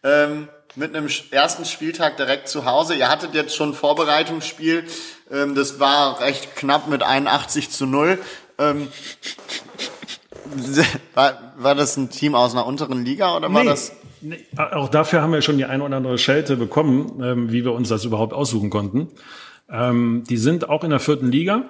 Ähm, 0.03 0.49
mit 0.75 0.95
einem 0.95 1.09
ersten 1.31 1.65
Spieltag 1.65 2.17
direkt 2.17 2.47
zu 2.47 2.65
Hause. 2.65 2.95
Ihr 2.95 3.09
hattet 3.09 3.33
jetzt 3.33 3.55
schon 3.55 3.69
ein 3.71 3.73
Vorbereitungsspiel. 3.75 4.85
Ähm, 5.31 5.53
das 5.55 5.79
war 5.79 6.19
recht 6.21 6.55
knapp 6.55 6.87
mit 6.87 7.03
81 7.03 7.69
zu 7.69 7.85
0. 7.85 8.17
Ähm, 8.57 8.87
war, 11.13 11.53
war 11.57 11.75
das 11.75 11.97
ein 11.97 12.09
Team 12.09 12.35
aus 12.35 12.53
einer 12.53 12.65
unteren 12.65 13.03
Liga 13.05 13.35
oder 13.35 13.53
war 13.53 13.63
Nee, 13.63 13.69
das? 13.69 13.91
Auch 14.57 14.89
dafür 14.89 15.21
haben 15.21 15.33
wir 15.33 15.41
schon 15.41 15.57
die 15.57 15.65
eine 15.65 15.83
oder 15.83 15.97
andere 15.97 16.17
Schelte 16.17 16.57
bekommen, 16.57 17.21
ähm, 17.23 17.51
wie 17.51 17.63
wir 17.63 17.73
uns 17.73 17.89
das 17.89 18.05
überhaupt 18.05 18.33
aussuchen 18.33 18.69
konnten. 18.69 19.07
Ähm, 19.69 20.23
die 20.29 20.37
sind 20.37 20.69
auch 20.69 20.83
in 20.83 20.89
der 20.89 20.99
vierten 20.99 21.31
Liga. 21.31 21.63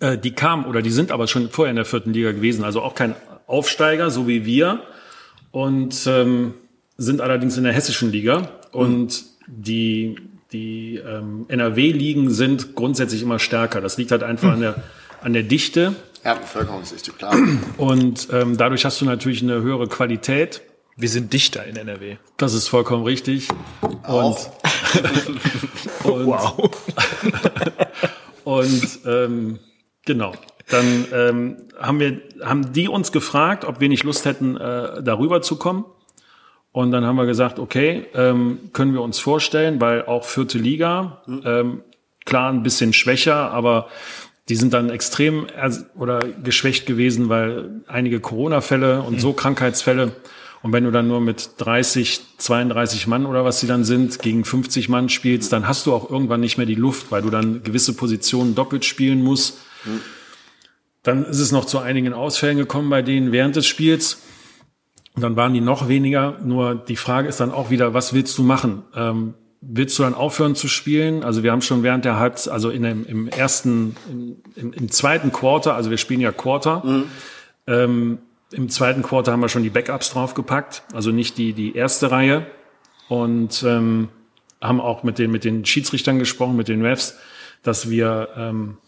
Äh, 0.00 0.18
die 0.18 0.32
kamen 0.32 0.64
oder 0.64 0.82
die 0.82 0.90
sind 0.90 1.12
aber 1.12 1.26
schon 1.26 1.50
vorher 1.50 1.70
in 1.70 1.76
der 1.76 1.84
vierten 1.84 2.12
Liga 2.12 2.32
gewesen, 2.32 2.64
also 2.64 2.82
auch 2.82 2.94
kein 2.94 3.14
Aufsteiger, 3.46 4.10
so 4.10 4.26
wie 4.26 4.46
wir. 4.46 4.80
Und 5.50 6.06
ähm, 6.06 6.54
sind 6.96 7.20
allerdings 7.20 7.56
in 7.56 7.64
der 7.64 7.72
hessischen 7.72 8.10
Liga. 8.10 8.48
Und 8.72 9.24
die, 9.46 10.16
die 10.52 10.96
ähm, 10.96 11.46
NRW-Ligen 11.48 12.30
sind 12.30 12.74
grundsätzlich 12.74 13.22
immer 13.22 13.38
stärker. 13.38 13.80
Das 13.80 13.96
liegt 13.98 14.10
halt 14.10 14.22
einfach 14.22 14.52
an 14.52 14.60
der, 14.60 14.82
an 15.22 15.32
der 15.32 15.42
Dichte. 15.42 15.94
Ja, 16.24 16.34
Bevölkerungsdichte, 16.34 17.12
klar. 17.12 17.36
Und 17.76 18.28
ähm, 18.32 18.56
dadurch 18.56 18.84
hast 18.84 19.00
du 19.00 19.04
natürlich 19.04 19.42
eine 19.42 19.60
höhere 19.60 19.88
Qualität. 19.88 20.62
Wir 20.96 21.08
sind 21.08 21.32
Dichter 21.32 21.64
in 21.64 21.76
NRW. 21.76 22.16
Das 22.36 22.54
ist 22.54 22.68
vollkommen 22.68 23.04
richtig. 23.04 23.48
Auch. 24.04 24.38
Und, 26.04 26.26
Wow. 26.26 26.70
und 28.44 28.98
ähm, 29.06 29.58
genau. 30.04 30.32
Dann 30.68 31.06
ähm, 31.12 31.56
haben 31.78 32.00
wir, 32.00 32.20
haben 32.42 32.72
die 32.72 32.88
uns 32.88 33.10
gefragt, 33.10 33.64
ob 33.64 33.80
wir 33.80 33.88
nicht 33.88 34.04
Lust 34.04 34.24
hätten, 34.24 34.56
äh, 34.56 35.02
darüber 35.02 35.42
zu 35.42 35.56
kommen. 35.56 35.84
Und 36.72 36.90
dann 36.90 37.04
haben 37.04 37.16
wir 37.16 37.26
gesagt, 37.26 37.58
okay, 37.58 38.06
ähm, 38.14 38.70
können 38.72 38.92
wir 38.92 39.02
uns 39.02 39.18
vorstellen, 39.18 39.80
weil 39.80 40.04
auch 40.06 40.24
vierte 40.24 40.58
Liga, 40.58 41.22
ähm, 41.44 41.82
klar 42.24 42.50
ein 42.50 42.62
bisschen 42.62 42.92
schwächer, 42.92 43.50
aber 43.50 43.88
die 44.48 44.56
sind 44.56 44.74
dann 44.74 44.90
extrem 44.90 45.46
ers- 45.46 45.86
oder 45.94 46.20
geschwächt 46.20 46.86
gewesen, 46.86 47.28
weil 47.28 47.82
einige 47.86 48.20
Corona-Fälle 48.20 49.02
und 49.02 49.20
so 49.20 49.32
Krankheitsfälle. 49.32 50.12
Und 50.64 50.72
wenn 50.72 50.84
du 50.84 50.90
dann 50.90 51.06
nur 51.06 51.20
mit 51.20 51.50
30, 51.58 52.22
32 52.38 53.06
Mann 53.06 53.26
oder 53.26 53.44
was 53.44 53.60
sie 53.60 53.66
dann 53.66 53.84
sind, 53.84 54.20
gegen 54.20 54.46
50 54.46 54.88
Mann 54.88 55.10
spielst, 55.10 55.52
dann 55.52 55.68
hast 55.68 55.84
du 55.84 55.92
auch 55.92 56.10
irgendwann 56.10 56.40
nicht 56.40 56.56
mehr 56.56 56.66
die 56.66 56.74
Luft, 56.74 57.12
weil 57.12 57.20
du 57.20 57.28
dann 57.28 57.62
gewisse 57.62 57.92
Positionen 57.92 58.54
doppelt 58.54 58.86
spielen 58.86 59.22
musst. 59.22 59.58
Dann 61.02 61.26
ist 61.26 61.38
es 61.38 61.52
noch 61.52 61.66
zu 61.66 61.80
einigen 61.80 62.14
Ausfällen 62.14 62.56
gekommen 62.56 62.88
bei 62.88 63.02
denen 63.02 63.30
während 63.30 63.56
des 63.56 63.66
Spiels. 63.66 64.22
Und 65.14 65.20
dann 65.20 65.36
waren 65.36 65.52
die 65.52 65.60
noch 65.60 65.86
weniger. 65.86 66.38
Nur 66.42 66.74
die 66.74 66.96
Frage 66.96 67.28
ist 67.28 67.40
dann 67.40 67.52
auch 67.52 67.68
wieder, 67.68 67.92
was 67.92 68.14
willst 68.14 68.38
du 68.38 68.42
machen? 68.42 68.84
Ähm, 68.96 69.34
willst 69.60 69.98
du 69.98 70.02
dann 70.02 70.14
aufhören 70.14 70.54
zu 70.54 70.68
spielen? 70.68 71.24
Also 71.24 71.42
wir 71.42 71.52
haben 71.52 71.60
schon 71.60 71.82
während 71.82 72.06
der 72.06 72.18
Halbzeit, 72.18 72.54
also 72.54 72.70
in 72.70 72.84
dem, 72.84 73.04
im 73.04 73.28
ersten, 73.28 73.96
im, 74.10 74.36
im, 74.56 74.72
im 74.72 74.90
zweiten 74.90 75.30
Quarter, 75.30 75.74
also 75.74 75.90
wir 75.90 75.98
spielen 75.98 76.22
ja 76.22 76.32
Quarter. 76.32 76.82
Ähm, 77.66 78.18
Im 78.54 78.68
zweiten 78.68 79.02
Quarter 79.02 79.32
haben 79.32 79.40
wir 79.40 79.48
schon 79.48 79.62
die 79.62 79.70
Backups 79.70 80.10
draufgepackt, 80.10 80.82
also 80.94 81.10
nicht 81.10 81.38
die, 81.38 81.52
die 81.52 81.74
erste 81.74 82.10
Reihe. 82.10 82.46
Und 83.08 83.62
ähm, 83.66 84.08
haben 84.60 84.80
auch 84.80 85.02
mit 85.02 85.18
den, 85.18 85.30
mit 85.30 85.44
den 85.44 85.64
Schiedsrichtern 85.64 86.18
gesprochen, 86.18 86.56
mit 86.56 86.68
den 86.68 86.84
Refs, 86.84 87.16
dass 87.62 87.90
wir 87.90 88.28
ähm, 88.36 88.78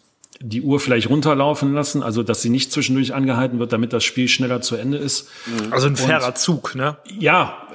die 0.41 0.63
Uhr 0.63 0.81
vielleicht 0.81 1.11
runterlaufen 1.11 1.75
lassen, 1.75 2.03
also 2.03 2.23
dass 2.23 2.43
sie 2.43 2.49
nicht 2.49 2.73
zwischendurch 2.73 3.15
angehalten 3.15 3.59
wird, 3.59 3.73
damit 3.73 3.93
das 3.93 4.05
Spiel 4.05 4.29
schneller 4.29 4.61
zu 4.61 4.77
Ende 4.77 4.99
ist. 4.99 5.29
Also 5.71 5.89
ein 5.89 5.97
fairer 5.97 6.35
Zug, 6.35 6.75
ne? 6.75 6.97
Ja, 7.19 7.69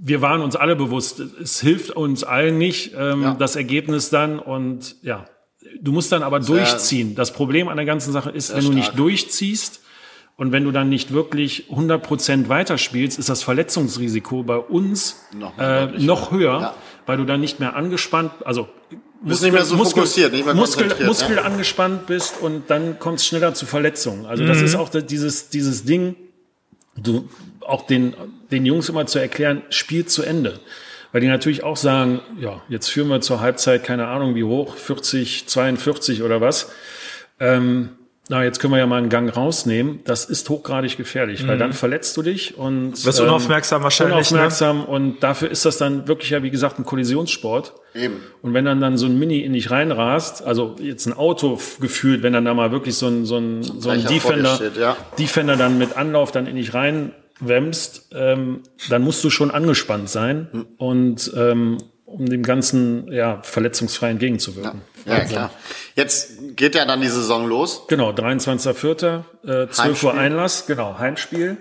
wir 0.00 0.20
waren 0.22 0.40
uns 0.40 0.54
alle 0.54 0.76
bewusst, 0.76 1.20
es 1.20 1.60
hilft 1.60 1.90
uns 1.90 2.22
allen 2.22 2.58
nicht, 2.58 2.92
ähm, 2.96 3.22
Ja. 3.22 3.34
das 3.34 3.56
Ergebnis 3.56 4.10
dann 4.10 4.38
und 4.38 4.96
ja, 5.02 5.24
du 5.80 5.90
musst 5.92 6.12
dann 6.12 6.22
aber 6.22 6.38
durchziehen. 6.40 7.14
Das 7.16 7.32
Problem 7.32 7.68
an 7.68 7.76
der 7.76 7.86
ganzen 7.86 8.12
Sache 8.12 8.30
ist, 8.30 8.50
wenn 8.50 8.58
du 8.58 8.62
stark. 8.66 8.76
nicht 8.76 8.98
durchziehst 8.98 9.80
und 10.38 10.52
wenn 10.52 10.62
du 10.62 10.70
dann 10.70 10.88
nicht 10.88 11.12
wirklich 11.12 11.64
100% 11.68 12.48
weiterspielst, 12.48 13.18
ist 13.18 13.28
das 13.28 13.42
Verletzungsrisiko 13.42 14.44
bei 14.44 14.56
uns 14.56 15.26
Noch 15.36 15.58
äh, 15.58 15.86
noch 15.98 16.30
höher, 16.30 16.60
Ja. 16.60 16.74
weil 17.06 17.16
du 17.18 17.24
dann 17.24 17.40
nicht 17.40 17.58
mehr 17.58 17.74
angespannt, 17.74 18.30
also 18.44 18.68
Bist 19.20 19.42
nicht 19.42 19.52
mehr 19.52 19.64
so 19.64 19.76
fokussiert, 19.76 20.32
nicht 20.32 20.46
mehr 20.46 20.54
Muskel, 20.54 20.84
konzentriert, 20.84 21.08
Muskel 21.08 21.36
ja. 21.36 21.42
angespannt 21.42 22.06
bist 22.06 22.40
und 22.40 22.70
dann 22.70 23.00
kommt 23.00 23.18
es 23.18 23.26
schneller 23.26 23.52
zu 23.52 23.66
Verletzungen. 23.66 24.26
Also 24.26 24.46
das 24.46 24.62
ist 24.62 24.76
auch 24.76 24.88
dieses, 24.90 25.48
dieses 25.50 25.84
Ding, 25.84 26.14
du 26.96 27.28
auch 27.60 27.84
den, 27.86 28.14
den 28.52 28.64
Jungs 28.64 28.88
immer 28.88 29.06
zu 29.06 29.18
erklären, 29.18 29.62
spielt 29.70 30.08
zu 30.08 30.22
Ende. 30.22 30.60
Weil 31.10 31.20
die 31.20 31.26
natürlich 31.26 31.64
auch 31.64 31.76
sagen, 31.76 32.20
ja, 32.38 32.62
jetzt 32.68 32.88
führen 32.88 33.08
wir 33.08 33.20
zur 33.20 33.40
Halbzeit, 33.40 33.82
keine 33.82 34.06
Ahnung 34.06 34.36
wie 34.36 34.44
hoch, 34.44 34.76
40, 34.76 35.48
42 35.48 36.22
oder 36.22 36.40
was. 36.40 36.70
Ähm, 37.40 37.97
na, 38.28 38.44
jetzt 38.44 38.60
können 38.60 38.74
wir 38.74 38.78
ja 38.78 38.86
mal 38.86 38.98
einen 38.98 39.08
Gang 39.08 39.34
rausnehmen. 39.34 40.00
Das 40.04 40.26
ist 40.26 40.48
hochgradig 40.50 40.96
gefährlich, 40.96 41.46
weil 41.46 41.56
dann 41.56 41.72
verletzt 41.72 42.16
du 42.16 42.22
dich 42.22 42.58
und 42.58 42.88
ähm, 42.88 43.04
Wirst 43.04 43.20
unaufmerksam 43.20 43.82
wahrscheinlich, 43.82 44.30
ne? 44.30 44.38
Unaufmerksam 44.38 44.84
und 44.84 45.22
dafür 45.22 45.50
ist 45.50 45.64
das 45.64 45.78
dann 45.78 46.06
wirklich 46.08 46.30
ja, 46.30 46.42
wie 46.42 46.50
gesagt, 46.50 46.78
ein 46.78 46.84
Kollisionssport. 46.84 47.72
Eben. 47.94 48.16
Und 48.42 48.52
wenn 48.52 48.66
dann 48.66 48.80
dann 48.80 48.98
so 48.98 49.06
ein 49.06 49.18
Mini 49.18 49.40
in 49.40 49.54
dich 49.54 49.70
reinrast, 49.70 50.44
also 50.44 50.76
jetzt 50.78 51.06
ein 51.06 51.14
Auto 51.14 51.58
gefühlt, 51.80 52.22
wenn 52.22 52.34
dann 52.34 52.44
da 52.44 52.52
mal 52.52 52.70
wirklich 52.70 52.96
so 52.96 53.06
ein, 53.08 53.24
so 53.24 53.38
ein, 53.38 53.62
so 53.62 53.88
ein 53.88 54.04
Defender, 54.04 54.56
steht, 54.56 54.76
ja. 54.76 54.96
Defender 55.18 55.56
dann 55.56 55.78
mit 55.78 55.96
Anlauf 55.96 56.30
dann 56.30 56.46
in 56.46 56.56
dich 56.56 56.74
reinwämmst, 56.74 58.10
ähm, 58.12 58.60
dann 58.90 59.02
musst 59.02 59.24
du 59.24 59.30
schon 59.30 59.50
angespannt 59.50 60.10
sein 60.10 60.48
Hm. 60.52 60.66
und 60.76 61.32
ähm, 61.34 61.78
um 62.08 62.26
dem 62.26 62.42
Ganzen 62.42 63.12
ja 63.12 63.40
verletzungsfrei 63.42 64.10
entgegenzuwirken. 64.10 64.80
Ja, 65.04 65.20
klar. 65.20 65.50
Jetzt 65.94 66.56
geht 66.56 66.74
ja 66.74 66.84
dann 66.84 67.00
die 67.00 67.08
Saison 67.08 67.46
los. 67.46 67.82
Genau, 67.88 68.10
23.04., 68.10 69.24
äh, 69.44 69.68
12 69.68 70.02
Uhr 70.02 70.12
Heimspiel. 70.12 70.20
Einlass, 70.20 70.66
genau, 70.66 70.98
Heimspiel. 70.98 71.58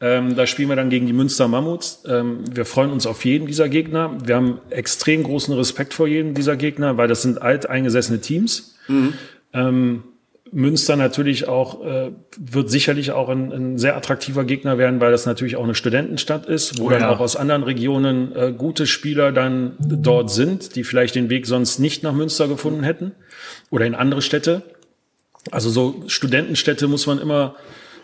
Ähm, 0.00 0.34
da 0.34 0.46
spielen 0.46 0.68
wir 0.68 0.76
dann 0.76 0.90
gegen 0.90 1.06
die 1.06 1.12
Münster 1.12 1.46
Mammuts. 1.46 2.02
Ähm, 2.08 2.44
wir 2.50 2.64
freuen 2.64 2.90
uns 2.90 3.06
auf 3.06 3.24
jeden 3.24 3.46
dieser 3.46 3.68
Gegner. 3.68 4.16
Wir 4.24 4.36
haben 4.36 4.60
extrem 4.70 5.22
großen 5.22 5.54
Respekt 5.54 5.94
vor 5.94 6.08
jedem 6.08 6.34
dieser 6.34 6.56
Gegner, 6.56 6.96
weil 6.96 7.06
das 7.06 7.22
sind 7.22 7.40
alteingesessene 7.40 8.20
Teams. 8.20 8.74
Ähm, 9.52 10.02
Münster 10.52 10.96
natürlich 10.96 11.48
auch, 11.48 11.82
äh, 11.84 12.12
wird 12.38 12.70
sicherlich 12.70 13.12
auch 13.12 13.30
ein, 13.30 13.52
ein 13.52 13.78
sehr 13.78 13.96
attraktiver 13.96 14.44
Gegner 14.44 14.76
werden, 14.76 15.00
weil 15.00 15.10
das 15.10 15.24
natürlich 15.24 15.56
auch 15.56 15.64
eine 15.64 15.74
Studentenstadt 15.74 16.46
ist, 16.46 16.78
wo 16.78 16.90
dann 16.90 17.00
ja. 17.00 17.10
auch 17.10 17.20
aus 17.20 17.36
anderen 17.36 17.62
Regionen 17.62 18.36
äh, 18.36 18.52
gute 18.56 18.86
Spieler 18.86 19.32
dann 19.32 19.76
dort 19.78 20.30
sind, 20.30 20.76
die 20.76 20.84
vielleicht 20.84 21.14
den 21.14 21.30
Weg 21.30 21.46
sonst 21.46 21.78
nicht 21.78 22.02
nach 22.02 22.12
Münster 22.12 22.48
gefunden 22.48 22.82
hätten 22.82 23.12
oder 23.70 23.86
in 23.86 23.94
andere 23.94 24.20
Städte. 24.20 24.62
Also 25.50 25.70
so 25.70 26.04
Studentenstädte 26.06 26.86
muss 26.86 27.06
man 27.06 27.18
immer 27.18 27.56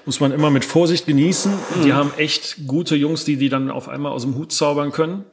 muss 0.07 0.21
man 0.21 0.33
immer 0.33 0.49
mit 0.49 0.65
Vorsicht 0.65 1.07
genießen. 1.07 1.53
Die 1.85 1.93
haben 1.93 2.13
echt 2.17 2.67
gute 2.67 2.97
Jungs, 2.97 3.27
die 3.27 3.37
die 3.37 3.51
dann 3.51 3.71
auf 3.71 3.91
einmal 3.91 4.13
aus 4.13 4.23
dem 4.23 4.37
Hut 4.37 4.53
zaubern 4.53 4.91
können. 4.91 5.27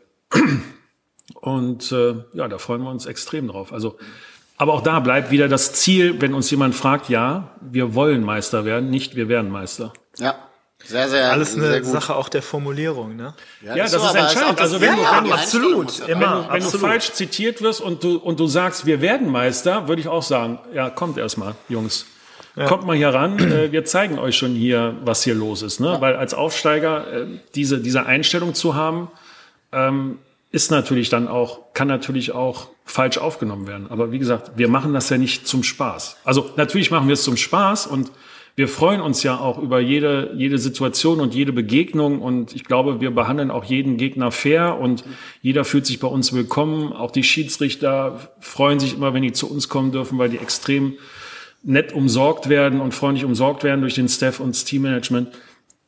Und 1.34 1.94
äh, 1.94 2.16
ja, 2.34 2.50
da 2.50 2.58
freuen 2.58 2.82
wir 2.82 2.90
uns 2.90 3.06
extrem 3.06 3.48
drauf. 3.48 3.72
Also, 3.72 3.96
aber 4.58 4.74
auch 4.74 4.82
da 4.82 5.00
bleibt 5.00 5.32
wieder 5.32 5.48
das 5.48 5.74
Ziel, 5.74 6.22
wenn 6.22 6.34
uns 6.34 6.50
jemand 6.52 6.76
fragt, 6.76 7.10
ja, 7.10 7.50
wir 7.62 7.94
wollen 7.96 8.24
Meister 8.24 8.66
werden, 8.66 8.90
nicht 8.90 9.16
wir 9.16 9.28
werden 9.28 9.52
Meister. 9.52 9.94
Ja. 10.18 10.36
Sehr, 10.88 11.10
sehr, 11.10 11.32
Alles 11.32 11.56
eine 11.56 11.68
sehr 11.68 11.82
gut. 11.82 11.92
Sache 11.92 12.16
auch 12.16 12.30
der 12.30 12.44
Formulierung, 12.44 13.16
ne? 13.16 13.34
Ja, 13.64 13.76
das 13.76 13.92
so, 13.94 13.98
ist 13.98 14.04
entscheidend. 14.14 14.60
das- 14.60 14.62
Also 14.62 14.82
wenn 14.82 14.90
ja, 14.90 14.96
du- 14.96 15.02
ja, 15.02 15.18
wenn 15.18 15.24
du- 15.26 15.34
absolut, 15.34 15.98
ja- 16.00 16.06
immer. 16.06 16.20
Wenn 16.20 16.20
du, 16.20 16.36
wenn 16.54 16.60
du 16.60 16.66
absolut. 16.68 16.88
falsch 16.88 17.12
zitiert 17.14 17.62
wirst 17.64 17.82
und 17.82 18.04
du, 18.04 18.18
und 18.18 18.40
du 18.40 18.46
sagst, 18.46 18.86
wir 18.86 19.02
werden 19.02 19.32
Meister, 19.32 19.88
würde 19.88 20.02
ich 20.02 20.08
auch 20.08 20.22
sagen, 20.22 20.60
ja, 20.74 20.92
kommt 20.92 21.18
erst 21.18 21.38
mal, 21.40 21.56
Jungs. 21.70 22.06
Kommt 22.68 22.86
mal 22.86 22.96
hier 22.96 23.10
ran, 23.10 23.38
äh, 23.40 23.72
wir 23.74 23.84
zeigen 23.84 24.18
euch 24.20 24.38
schon 24.38 24.52
hier, 24.54 24.96
was 25.04 25.24
hier 25.24 25.34
los 25.36 25.62
ist. 25.64 25.80
Ne? 25.82 25.98
Weil 26.00 26.16
als 26.16 26.34
Aufsteiger 26.36 27.06
äh, 27.12 27.26
diese, 27.56 27.80
diese 27.80 28.06
Einstellung 28.06 28.54
zu 28.54 28.76
haben, 28.76 29.10
ähm, 29.74 30.20
ist 30.52 30.70
natürlich 30.72 31.10
dann 31.10 31.28
auch, 31.28 31.74
kann 31.74 31.88
natürlich 31.90 32.32
auch 32.32 32.68
falsch 32.86 33.18
aufgenommen 33.18 33.68
werden. 33.68 33.88
Aber 33.90 34.12
wie 34.12 34.20
gesagt, 34.20 34.52
wir 34.56 34.70
machen 34.70 34.94
das 34.94 35.10
ja 35.10 35.18
nicht 35.18 35.48
zum 35.48 35.64
Spaß. 35.64 36.18
Also 36.24 36.52
natürlich 36.56 36.92
machen 36.92 37.08
wir 37.08 37.14
es 37.14 37.24
zum 37.24 37.36
Spaß 37.36 37.88
und 37.88 38.12
wir 38.56 38.70
freuen 38.70 39.02
uns 39.02 39.22
ja 39.22 39.38
auch 39.38 39.58
über 39.58 39.82
jede, 39.82 40.32
jede 40.38 40.58
Situation 40.60 41.20
und 41.20 41.36
jede 41.36 41.52
Begegnung 41.52 42.22
und 42.22 42.56
ich 42.56 42.64
glaube, 42.64 43.02
wir 43.02 43.12
behandeln 43.12 43.52
auch 43.52 43.66
jeden 43.66 43.98
Gegner 43.98 44.32
fair 44.32 44.80
und 44.80 45.04
jeder 45.42 45.66
fühlt 45.66 45.86
sich 45.86 46.00
bei 46.00 46.08
uns 46.08 46.32
willkommen. 46.32 46.94
Auch 46.94 47.12
die 47.12 47.24
Schiedsrichter 47.24 48.32
freuen 48.40 48.80
sich 48.80 48.94
immer, 48.96 49.14
wenn 49.14 49.24
die 49.24 49.34
zu 49.34 49.52
uns 49.52 49.68
kommen 49.68 49.92
dürfen, 49.92 50.18
weil 50.20 50.30
die 50.30 50.38
extrem 50.38 50.94
nett 51.64 51.92
umsorgt 51.92 52.48
werden 52.48 52.80
und 52.80 52.94
freundlich 52.94 53.26
umsorgt 53.26 53.66
werden 53.66 53.82
durch 53.82 53.96
den 53.96 54.08
Staff 54.08 54.40
und 54.40 54.56
das 54.56 54.64
Teammanagement. 54.64 55.30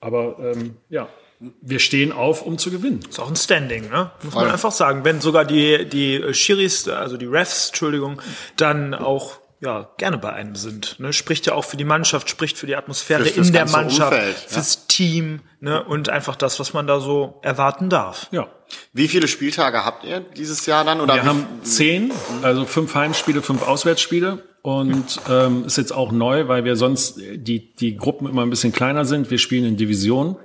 Aber 0.02 0.38
ähm, 0.40 0.76
ja, 0.90 1.08
wir 1.40 1.80
stehen 1.80 2.12
auf, 2.12 2.42
um 2.42 2.58
zu 2.58 2.72
gewinnen. 2.72 3.00
Ist 3.08 3.20
auch 3.20 3.30
ein 3.30 3.36
Standing, 3.36 3.90
ne? 3.90 4.12
Muss 4.24 4.34
Voll. 4.34 4.44
man 4.44 4.52
einfach 4.52 4.72
sagen. 4.72 5.06
Wenn 5.06 5.22
sogar 5.22 5.46
die, 5.46 5.88
die 5.88 6.34
Schiris, 6.34 6.88
also 6.88 7.18
die 7.18 7.28
Refs, 7.28 7.68
Entschuldigung, 7.68 8.22
dann 8.56 8.94
auch 8.94 9.40
ja, 9.60 9.90
gerne 9.98 10.18
bei 10.18 10.34
einem 10.34 10.56
sind. 10.56 11.00
Ne? 11.00 11.14
Spricht 11.14 11.48
ja 11.48 11.54
auch 11.54 11.66
für 11.66 11.78
die 11.78 11.84
Mannschaft, 11.84 12.30
spricht 12.30 12.58
für 12.58 12.68
die 12.68 12.76
Atmosphäre 12.76 13.26
Für- 13.26 13.34
fürs 13.34 13.48
in 13.48 13.54
der 13.54 13.68
Mannschaft, 13.68 14.14
Umfeld, 14.14 14.36
ja. 14.36 14.48
fürs 14.50 14.88
Team 14.88 15.42
ne? 15.60 15.84
und 15.84 16.10
einfach 16.10 16.36
das, 16.36 16.60
was 16.60 16.74
man 16.74 16.86
da 16.86 17.00
so 17.00 17.40
erwarten 17.42 17.90
darf. 17.90 18.28
Ja. 18.32 18.48
Wie 18.94 19.08
viele 19.08 19.28
Spieltage 19.28 19.84
habt 19.84 20.04
ihr 20.04 20.20
dieses 20.20 20.66
Jahr 20.66 20.84
dann? 20.86 21.02
Oder 21.02 21.16
Wir 21.16 21.26
haben 21.26 21.48
zehn, 21.64 22.12
also 22.44 22.66
fünf 22.66 22.94
Heimspiele, 22.94 23.42
fünf 23.42 23.66
Auswärtsspiele. 23.66 24.44
Und 24.62 25.22
ähm, 25.30 25.64
ist 25.66 25.78
jetzt 25.78 25.94
auch 25.94 26.12
neu, 26.12 26.50
weil 26.50 26.66
wir 26.66 26.76
sonst 26.76 27.18
die, 27.18 27.74
die 27.74 27.96
Gruppen 27.96 28.28
immer 28.28 28.42
ein 28.42 28.50
bisschen 28.50 28.74
kleiner 28.74 29.06
sind. 29.06 29.32
Wir 29.32 29.38
spielen 29.38 29.64
in 29.64 29.78
Divisionen. 29.78 30.36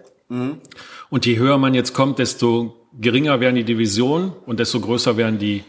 Und 1.11 1.27
je 1.27 1.39
höher 1.39 1.59
man 1.59 1.75
jetzt 1.75 1.93
kommt, 1.93 2.19
desto 2.19 2.77
geringer 2.99 3.41
werden 3.41 3.57
die 3.57 3.65
Divisionen 3.65 4.33
und 4.47 4.61
desto 4.61 4.81
größer 4.81 5.17
werden 5.17 5.39
die, 5.39 5.65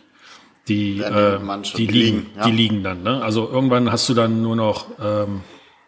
die, 0.68 1.00
äh, 1.00 1.40
die 1.76 1.88
Ligen, 1.88 1.94
Ligen, 1.94 2.26
ja. 2.36 2.46
die 2.46 2.52
Ligen 2.52 2.84
dann. 2.84 3.04
Ne? 3.04 3.22
Also 3.22 3.50
irgendwann 3.50 3.92
hast 3.92 4.08
du 4.10 4.14
dann 4.14 4.42
nur 4.42 4.56
noch 4.56 4.88
ähm, 5.02 5.42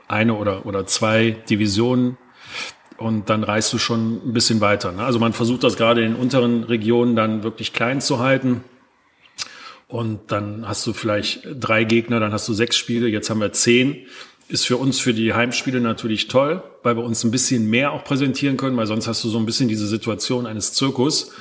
eine 0.08 0.36
oder, 0.36 0.66
oder 0.66 0.86
zwei 0.86 1.32
Divisionen 1.50 2.18
und 2.98 3.30
dann 3.30 3.44
reist 3.44 3.74
du 3.74 3.78
schon 3.78 4.28
ein 4.28 4.34
bisschen 4.34 4.62
weiter. 4.62 4.92
Ne? 4.92 5.04
Also 5.04 5.20
man 5.20 5.34
versucht 5.34 5.64
das 5.64 5.78
gerade 5.78 6.04
in 6.04 6.14
den 6.14 6.22
unteren 6.22 6.64
Regionen 6.64 7.16
dann 7.16 7.44
wirklich 7.44 7.74
klein 7.74 8.02
zu 8.02 8.20
halten. 8.20 8.64
Und 9.88 10.32
dann 10.32 10.68
hast 10.68 10.86
du 10.88 10.94
vielleicht 10.94 11.48
drei 11.60 11.84
Gegner, 11.84 12.20
dann 12.20 12.34
hast 12.34 12.48
du 12.48 12.54
sechs 12.54 12.76
Spiele, 12.76 13.08
jetzt 13.08 13.30
haben 13.30 13.40
wir 13.40 13.52
zehn. 13.52 14.08
Ist 14.48 14.68
für 14.68 14.78
uns 14.78 15.00
für 15.00 15.14
die 15.14 15.34
Heimspiele 15.34 15.82
natürlich 15.82 16.28
toll, 16.28 16.62
weil 16.84 16.96
wir 16.98 17.04
uns 17.04 17.24
ein 17.24 17.32
bisschen 17.32 17.68
mehr 17.70 17.92
auch 17.92 18.04
präsentieren 18.04 18.58
können, 18.58 18.78
weil 18.78 18.86
sonst 18.86 19.08
hast 19.08 19.24
du 19.24 19.30
so 19.30 19.40
ein 19.40 19.46
bisschen 19.46 19.68
diese 19.68 19.88
Situation 19.88 20.46
eines 20.46 20.74
Zirkus. 20.74 21.32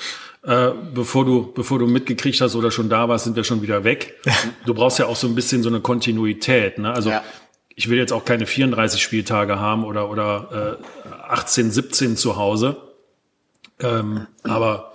Äh, 0.42 0.70
bevor 0.94 1.24
du, 1.24 1.52
bevor 1.52 1.78
du 1.78 1.86
mitgekriegt 1.86 2.40
hast 2.40 2.54
oder 2.54 2.70
schon 2.70 2.88
da 2.88 3.08
warst, 3.08 3.24
sind 3.24 3.36
wir 3.36 3.44
schon 3.44 3.62
wieder 3.62 3.84
weg. 3.84 4.14
Du 4.66 4.72
brauchst 4.74 4.98
ja 4.98 5.06
auch 5.06 5.16
so 5.16 5.26
ein 5.26 5.34
bisschen 5.34 5.62
so 5.62 5.68
eine 5.68 5.80
Kontinuität. 5.80 6.78
Ne? 6.78 6.92
Also 6.92 7.10
Ja. 7.10 7.22
ich 7.76 7.90
will 7.90 7.98
jetzt 7.98 8.12
auch 8.12 8.24
keine 8.24 8.46
34 8.46 9.02
Spieltage 9.02 9.58
haben 9.58 9.84
oder, 9.84 10.08
oder 10.10 10.78
äh, 11.08 11.12
18, 11.28 11.70
17 11.70 12.16
zu 12.16 12.36
Hause. 12.36 12.76
Ähm, 13.80 14.26
aber 14.44 14.92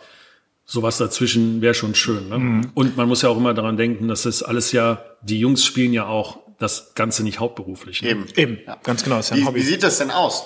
sowas 0.65 0.97
dazwischen 0.97 1.61
wäre 1.61 1.73
schon 1.75 1.93
schön. 1.95 2.29
Ne? 2.29 2.61
Und 2.73 2.97
man 2.97 3.07
muss 3.07 3.21
ja 3.21 3.29
auch 3.29 3.37
immer 3.37 3.53
daran 3.53 3.77
denken, 3.77 4.07
dass 4.07 4.23
das 4.23 4.41
alles 4.41 4.71
ja, 4.71 5.03
die 5.21 5.39
Jungs 5.39 5.63
spielen 5.65 5.93
ja 5.93 6.05
auch 6.07 6.39
das 6.59 6.93
Ganze 6.93 7.23
nicht 7.23 7.39
hauptberuflich. 7.39 8.01
Ne? 8.01 8.09
Eben. 8.09 8.27
Eben, 8.35 8.59
ganz 8.83 9.03
genau, 9.03 9.19
ist 9.19 9.29
ja 9.29 9.35
ein 9.35 9.41
Wie, 9.41 9.45
Hobby. 9.45 9.59
wie 9.59 9.63
sieht 9.63 9.83
das 9.83 9.97
denn 9.97 10.11
aus? 10.11 10.43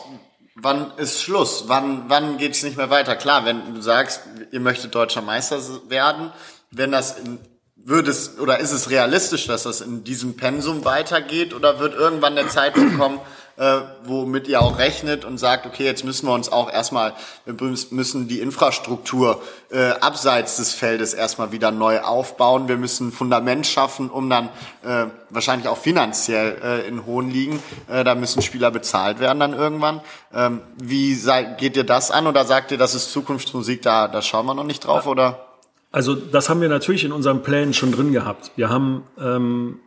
Wann 0.55 0.91
ist 0.97 1.21
Schluss? 1.21 1.65
Wann, 1.67 2.05
wann 2.09 2.37
geht's 2.37 2.61
nicht 2.61 2.77
mehr 2.77 2.91
weiter? 2.91 3.15
Klar, 3.15 3.43
wenn 3.45 3.73
du 3.73 3.81
sagst, 3.81 4.21
ihr 4.51 4.59
möchtet 4.59 4.93
deutscher 4.93 5.23
Meister 5.23 5.59
werden, 5.89 6.31
wenn 6.69 6.91
das 6.91 7.17
in, 7.17 7.39
würde 7.75 8.11
es 8.11 8.37
oder 8.39 8.59
ist 8.59 8.71
es 8.71 8.89
realistisch, 8.89 9.47
dass 9.47 9.63
das 9.63 9.81
in 9.81 10.03
diesem 10.03 10.37
Pensum 10.37 10.85
weitergeht 10.85 11.53
oder 11.53 11.79
wird 11.79 11.95
irgendwann 11.95 12.35
der 12.35 12.47
Zeitpunkt 12.49 12.97
kommen, 12.97 13.19
äh, 13.57 13.81
womit 14.03 14.47
ihr 14.47 14.61
auch 14.61 14.77
rechnet 14.77 15.25
und 15.25 15.37
sagt, 15.37 15.65
okay, 15.65 15.85
jetzt 15.85 16.03
müssen 16.03 16.27
wir 16.27 16.33
uns 16.33 16.51
auch 16.51 16.71
erstmal, 16.71 17.13
wir 17.45 17.55
müssen 17.91 18.27
die 18.27 18.39
Infrastruktur 18.39 19.41
äh, 19.71 19.91
abseits 19.91 20.57
des 20.57 20.73
Feldes 20.73 21.13
erstmal 21.13 21.51
wieder 21.51 21.71
neu 21.71 22.01
aufbauen. 22.01 22.67
Wir 22.67 22.77
müssen 22.77 23.09
ein 23.09 23.11
Fundament 23.11 23.67
schaffen, 23.67 24.09
um 24.09 24.29
dann 24.29 24.49
äh, 24.83 25.05
wahrscheinlich 25.29 25.67
auch 25.67 25.77
finanziell 25.77 26.57
äh, 26.63 26.87
in 26.87 27.05
hohen 27.05 27.29
Ligen, 27.29 27.61
äh, 27.87 28.03
da 28.03 28.15
müssen 28.15 28.41
Spieler 28.41 28.71
bezahlt 28.71 29.19
werden 29.19 29.39
dann 29.39 29.53
irgendwann. 29.53 30.01
Ähm, 30.33 30.61
wie 30.77 31.17
geht 31.57 31.77
ihr 31.77 31.83
das 31.83 32.11
an 32.11 32.27
oder 32.27 32.45
sagt 32.45 32.71
ihr, 32.71 32.77
das 32.77 32.95
ist 32.95 33.11
Zukunftsmusik, 33.11 33.81
da, 33.81 34.07
da 34.07 34.21
schauen 34.21 34.45
wir 34.45 34.53
noch 34.53 34.63
nicht 34.63 34.85
drauf 34.85 35.07
oder? 35.07 35.47
Also 35.91 36.15
das 36.15 36.49
haben 36.49 36.59
wir 36.59 36.69
natürlich 36.69 37.03
in 37.03 37.11
unseren 37.11 37.43
Plänen 37.43 37.73
schon 37.73 37.91
drin 37.91 38.11
gehabt. 38.11 38.51
Wir 38.55 38.69
haben 38.69 39.03
ähm, 39.19 39.79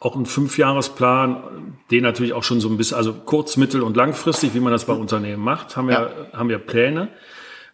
auch 0.00 0.16
einen 0.16 0.26
Fünfjahresplan, 0.26 1.76
den 1.90 2.02
natürlich 2.02 2.32
auch 2.32 2.42
schon 2.42 2.60
so 2.60 2.68
ein 2.68 2.76
bisschen, 2.78 2.96
also 2.96 3.12
kurz-, 3.12 3.56
mittel- 3.58 3.82
und 3.82 3.96
langfristig, 3.96 4.54
wie 4.54 4.60
man 4.60 4.72
das 4.72 4.86
bei 4.86 4.94
Unternehmen 4.94 5.44
macht, 5.44 5.76
haben 5.76 5.88
wir, 5.88 6.10
haben 6.32 6.48
wir 6.48 6.58
Pläne. 6.58 7.08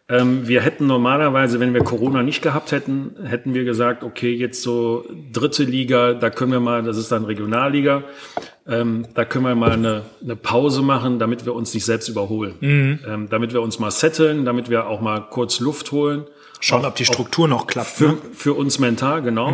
Ähm, 0.09 0.47
wir 0.47 0.61
hätten 0.61 0.87
normalerweise, 0.87 1.59
wenn 1.61 1.72
wir 1.72 1.83
Corona 1.83 2.22
nicht 2.22 2.43
gehabt 2.43 2.70
hätten, 2.72 3.16
hätten 3.24 3.55
wir 3.55 3.64
gesagt, 3.64 4.05
okay, 4.05 4.33
jetzt 4.33 4.62
so 4.62 5.05
dritte 5.33 5.64
Liga, 5.64 6.14
da 6.14 6.31
können 6.31 6.53
wir 6.53 6.61
mal, 6.61 6.83
das 6.83 6.97
ist 6.97 7.11
dann 7.11 7.24
Regionalliga, 7.24 8.05
ähm, 8.68 9.07
da 9.14 9.24
können 9.24 9.45
wir 9.45 9.55
mal 9.57 9.72
eine, 9.72 10.03
eine 10.22 10.37
Pause 10.37 10.83
machen, 10.83 11.18
damit 11.18 11.45
wir 11.45 11.55
uns 11.55 11.74
nicht 11.74 11.85
selbst 11.85 12.09
überholen. 12.09 12.55
Ähm, 13.07 13.29
damit 13.31 13.53
wir 13.53 13.62
uns 13.62 13.79
mal 13.79 13.91
setteln, 13.93 14.45
damit 14.45 14.68
wir 14.70 14.87
auch 14.89 15.01
mal 15.01 15.20
kurz 15.31 15.59
Luft 15.61 15.91
holen. 15.93 16.24
Schauen, 16.61 16.85
ob 16.85 16.95
die 16.97 17.05
Struktur 17.05 17.47
noch 17.49 17.66
klappt. 17.66 17.89
Für, 17.89 18.09
Ne? 18.09 18.18
für 18.33 18.55
uns 18.55 18.79
mental, 18.81 19.22
genau. 19.22 19.51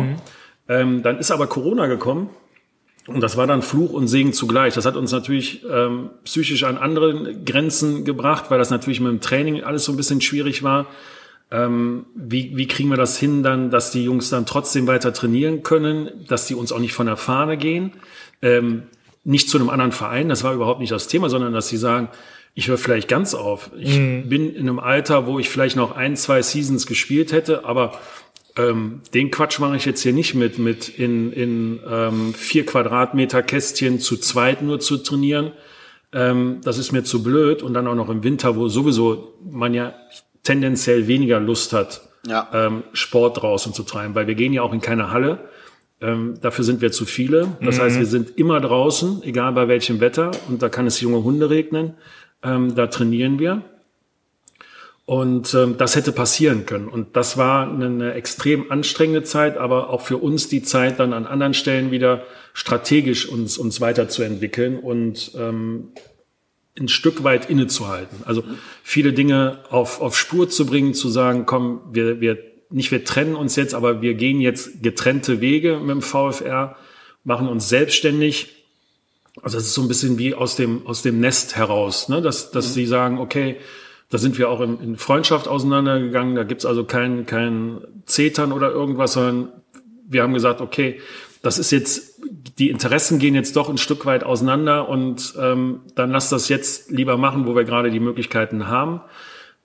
Ähm, 0.69 1.03
dann 1.03 1.17
ist 1.19 1.31
aber 1.31 1.47
Corona 1.47 1.87
gekommen. 1.87 2.29
Und 3.07 3.21
das 3.21 3.35
war 3.35 3.47
dann 3.47 3.61
Fluch 3.61 3.91
und 3.91 4.07
Segen 4.07 4.31
zugleich. 4.31 4.75
Das 4.75 4.85
hat 4.85 4.95
uns 4.95 5.11
natürlich 5.11 5.63
ähm, 5.69 6.09
psychisch 6.23 6.63
an 6.63 6.77
anderen 6.77 7.43
Grenzen 7.43 8.05
gebracht, 8.05 8.45
weil 8.49 8.59
das 8.59 8.69
natürlich 8.69 9.01
mit 9.01 9.11
dem 9.11 9.19
Training 9.19 9.63
alles 9.63 9.83
so 9.83 9.91
ein 9.91 9.97
bisschen 9.97 10.21
schwierig 10.21 10.63
war. 10.63 10.87
Ähm, 11.51 12.05
wie, 12.15 12.55
wie 12.55 12.67
kriegen 12.67 12.89
wir 12.89 12.97
das 12.97 13.17
hin 13.17 13.43
dann, 13.43 13.69
dass 13.69 13.91
die 13.91 14.05
Jungs 14.05 14.29
dann 14.29 14.45
trotzdem 14.45 14.87
weiter 14.87 15.13
trainieren 15.13 15.63
können, 15.63 16.09
dass 16.27 16.47
die 16.47 16.55
uns 16.55 16.71
auch 16.71 16.79
nicht 16.79 16.93
von 16.93 17.05
der 17.05 17.17
Fahne 17.17 17.57
gehen, 17.57 17.91
ähm, 18.41 18.83
nicht 19.25 19.49
zu 19.49 19.57
einem 19.57 19.69
anderen 19.69 19.91
Verein, 19.91 20.29
das 20.29 20.43
war 20.43 20.53
überhaupt 20.53 20.79
nicht 20.79 20.91
das 20.91 21.07
Thema, 21.07 21.29
sondern 21.29 21.53
dass 21.53 21.67
sie 21.67 21.77
sagen, 21.77 22.09
ich 22.55 22.67
höre 22.67 22.77
vielleicht 22.77 23.07
ganz 23.07 23.33
auf. 23.33 23.71
Ich 23.77 23.95
bin 23.97 24.53
in 24.53 24.61
einem 24.61 24.79
Alter, 24.79 25.25
wo 25.25 25.39
ich 25.39 25.49
vielleicht 25.49 25.75
noch 25.75 25.95
ein, 25.95 26.15
zwei 26.15 26.41
Seasons 26.41 26.85
gespielt 26.85 27.31
hätte, 27.31 27.65
aber 27.65 27.99
ähm, 28.57 29.01
den 29.13 29.31
Quatsch 29.31 29.59
mache 29.59 29.75
ich 29.75 29.85
jetzt 29.85 30.01
hier 30.03 30.13
nicht 30.13 30.35
mit, 30.35 30.59
mit 30.59 30.87
in, 30.89 31.31
in 31.33 31.79
ähm, 31.89 32.33
vier 32.33 32.65
Quadratmeter 32.65 33.41
Kästchen 33.41 33.99
zu 33.99 34.17
zweit 34.17 34.61
nur 34.61 34.79
zu 34.79 34.97
trainieren. 34.97 35.51
Ähm, 36.11 36.59
das 36.63 36.77
ist 36.77 36.91
mir 36.91 37.03
zu 37.03 37.23
blöd. 37.23 37.63
Und 37.63 37.73
dann 37.73 37.87
auch 37.87 37.95
noch 37.95 38.09
im 38.09 38.23
Winter, 38.23 38.55
wo 38.55 38.67
sowieso 38.67 39.33
man 39.49 39.73
ja 39.73 39.93
tendenziell 40.43 41.07
weniger 41.07 41.39
Lust 41.39 41.73
hat, 41.73 42.01
Ja. 42.27 42.47
ähm, 42.53 42.83
Sport 42.93 43.41
draußen 43.41 43.73
zu 43.73 43.83
treiben, 43.83 44.13
weil 44.13 44.27
wir 44.27 44.35
gehen 44.35 44.53
ja 44.53 44.61
auch 44.61 44.73
in 44.73 44.81
keine 44.81 45.09
Halle. 45.11 45.39
Ähm, 46.01 46.35
dafür 46.41 46.65
sind 46.65 46.81
wir 46.81 46.91
zu 46.91 47.05
viele. 47.05 47.57
Das 47.61 47.79
heißt, 47.79 47.97
wir 47.97 48.05
sind 48.05 48.37
immer 48.37 48.59
draußen, 48.59 49.23
egal 49.23 49.53
bei 49.53 49.67
welchem 49.69 49.99
Wetter. 50.01 50.31
Und 50.49 50.61
da 50.61 50.69
kann 50.69 50.85
es 50.85 50.99
junge 51.01 51.23
Hunde 51.23 51.49
regnen. 51.49 51.93
Ähm, 52.43 52.75
da 52.75 52.87
trainieren 52.87 53.39
wir. 53.39 53.61
Und 55.05 55.53
ähm, 55.53 55.75
das 55.77 55.97
hätte 55.97 56.13
passieren 56.13 56.65
können. 56.65 56.87
Und 56.87 57.17
das 57.17 57.37
war 57.37 57.69
eine, 57.69 57.87
eine 57.87 58.13
extrem 58.13 58.71
anstrengende 58.71 59.23
Zeit, 59.23 59.57
aber 59.57 59.89
auch 59.89 60.01
für 60.01 60.17
uns 60.17 60.47
die 60.47 60.63
Zeit, 60.63 60.99
dann 60.99 61.11
an 61.11 61.25
anderen 61.25 61.53
Stellen 61.53 61.91
wieder 61.91 62.23
strategisch 62.53 63.27
uns, 63.27 63.57
uns 63.57 63.81
weiterzuentwickeln 63.81 64.79
und 64.79 65.31
ähm, 65.35 65.91
ein 66.79 66.87
Stück 66.87 67.23
weit 67.23 67.49
innezuhalten. 67.49 68.19
Also 68.25 68.43
viele 68.81 69.13
Dinge 69.13 69.59
auf, 69.69 70.01
auf 70.01 70.17
Spur 70.17 70.49
zu 70.49 70.65
bringen, 70.65 70.93
zu 70.93 71.09
sagen, 71.09 71.45
komm, 71.45 71.81
wir, 71.91 72.21
wir, 72.21 72.37
nicht 72.69 72.91
wir 72.91 73.03
trennen 73.03 73.35
uns 73.35 73.55
jetzt, 73.55 73.75
aber 73.75 74.01
wir 74.01 74.13
gehen 74.13 74.39
jetzt 74.39 74.81
getrennte 74.81 75.41
Wege 75.41 75.79
mit 75.79 75.91
dem 75.91 76.01
VfR, 76.01 76.77
machen 77.23 77.47
uns 77.47 77.67
selbstständig. 77.67 78.55
Also 79.41 79.57
das 79.57 79.65
ist 79.65 79.73
so 79.73 79.81
ein 79.81 79.87
bisschen 79.87 80.17
wie 80.17 80.33
aus 80.33 80.55
dem, 80.55 80.87
aus 80.87 81.01
dem 81.01 81.19
Nest 81.19 81.55
heraus, 81.55 82.07
ne? 82.07 82.21
dass, 82.21 82.51
dass 82.51 82.73
sie 82.73 82.85
sagen, 82.85 83.19
okay, 83.19 83.57
da 84.13 84.19
sind 84.19 84.37
wir 84.37 84.47
auch 84.47 84.61
in, 84.61 84.79
in 84.79 84.95
Freundschaft 84.95 85.47
auseinandergegangen, 85.47 86.35
da 86.35 86.43
gibt's 86.43 86.67
also 86.67 86.83
kein, 86.83 87.25
kein 87.25 87.79
Zetern 88.05 88.51
oder 88.51 88.69
irgendwas, 88.69 89.13
sondern 89.13 89.49
wir 90.07 90.21
haben 90.21 90.35
gesagt, 90.35 90.61
okay, 90.61 90.99
das 91.41 91.57
ist 91.57 91.71
jetzt 91.71 92.21
die 92.59 92.69
Interessen 92.69 93.17
gehen 93.17 93.33
jetzt 93.33 93.55
doch 93.55 93.69
ein 93.69 93.79
Stück 93.79 94.05
weit 94.05 94.23
auseinander 94.23 94.87
und 94.87 95.33
ähm, 95.41 95.81
dann 95.95 96.11
lass 96.11 96.29
das 96.29 96.47
jetzt 96.47 96.91
lieber 96.91 97.17
machen, 97.17 97.47
wo 97.47 97.55
wir 97.55 97.63
gerade 97.63 97.89
die 97.89 97.99
Möglichkeiten 97.99 98.67
haben. 98.67 99.01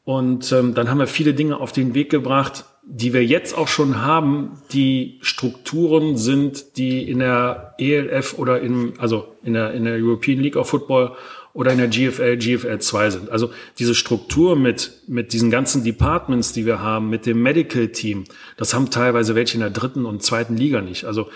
Und 0.04 0.50
ähm, 0.52 0.72
dann 0.72 0.88
haben 0.88 0.98
wir 0.98 1.06
viele 1.06 1.34
Dinge 1.34 1.60
auf 1.60 1.72
den 1.72 1.92
Weg 1.92 2.08
gebracht, 2.08 2.64
die 2.84 3.12
wir 3.12 3.22
jetzt 3.22 3.56
auch 3.56 3.68
schon 3.68 4.00
haben, 4.00 4.62
die 4.72 5.18
Strukturen 5.20 6.16
sind, 6.16 6.78
die 6.78 7.08
in 7.08 7.18
der 7.18 7.74
ELF 7.76 8.38
oder 8.38 8.62
in, 8.62 8.94
also 8.98 9.36
in 9.42 9.52
der, 9.52 9.74
in 9.74 9.84
der 9.84 9.96
European 9.96 10.40
League 10.40 10.56
of 10.56 10.70
Football 10.70 11.12
oder 11.58 11.72
in 11.72 11.78
der 11.78 11.88
GFL, 11.88 12.36
GFL 12.36 12.78
2 12.78 13.10
sind. 13.10 13.30
Also 13.30 13.50
diese 13.80 13.96
Struktur 13.96 14.54
mit, 14.54 14.92
mit 15.08 15.32
diesen 15.32 15.50
ganzen 15.50 15.82
Departments, 15.82 16.52
die 16.52 16.64
wir 16.66 16.78
haben, 16.78 17.10
mit 17.10 17.26
dem 17.26 17.42
Medical 17.42 17.88
Team, 17.88 18.26
das 18.56 18.74
haben 18.74 18.90
teilweise 18.90 19.34
welche 19.34 19.54
in 19.54 19.60
der 19.62 19.70
dritten 19.70 20.06
und 20.06 20.22
zweiten 20.22 20.56
Liga 20.56 20.82
nicht. 20.82 21.04
Also 21.04 21.28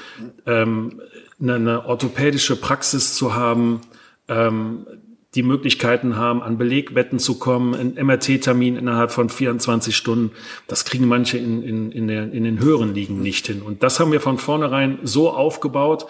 ähm, 0.47 1.01
eine, 1.41 1.57
eine 1.57 1.87
orthopädische 1.87 2.55
Praxis 2.55 3.17
zu 3.17 3.35
haben, 3.35 3.81
ähm, 4.29 4.87
die 5.35 5.43
Möglichkeiten 5.43 6.15
haben, 6.15 6.41
an 6.41 6.57
Belegwetten 6.57 7.19
zu 7.19 7.41
kommen, 7.41 7.75
ein 7.75 7.95
MRT-Termin 8.07 8.77
innerhalb 8.77 9.11
von 9.11 9.29
24 9.29 9.97
Stunden. 9.97 10.31
Das 10.69 10.85
kriegen 10.85 11.09
manche 11.09 11.37
in, 11.39 11.65
in, 11.65 11.91
in, 11.91 12.07
der, 12.07 12.33
in 12.33 12.45
den 12.45 12.61
höheren 12.61 12.95
Ligen 12.95 13.23
nicht 13.23 13.49
hin. 13.49 13.61
Und 13.61 13.83
das 13.83 13.99
haben 13.99 14.13
wir 14.13 14.21
von 14.21 14.39
vornherein 14.39 15.01
so 15.03 15.33
aufgebaut, 15.33 16.07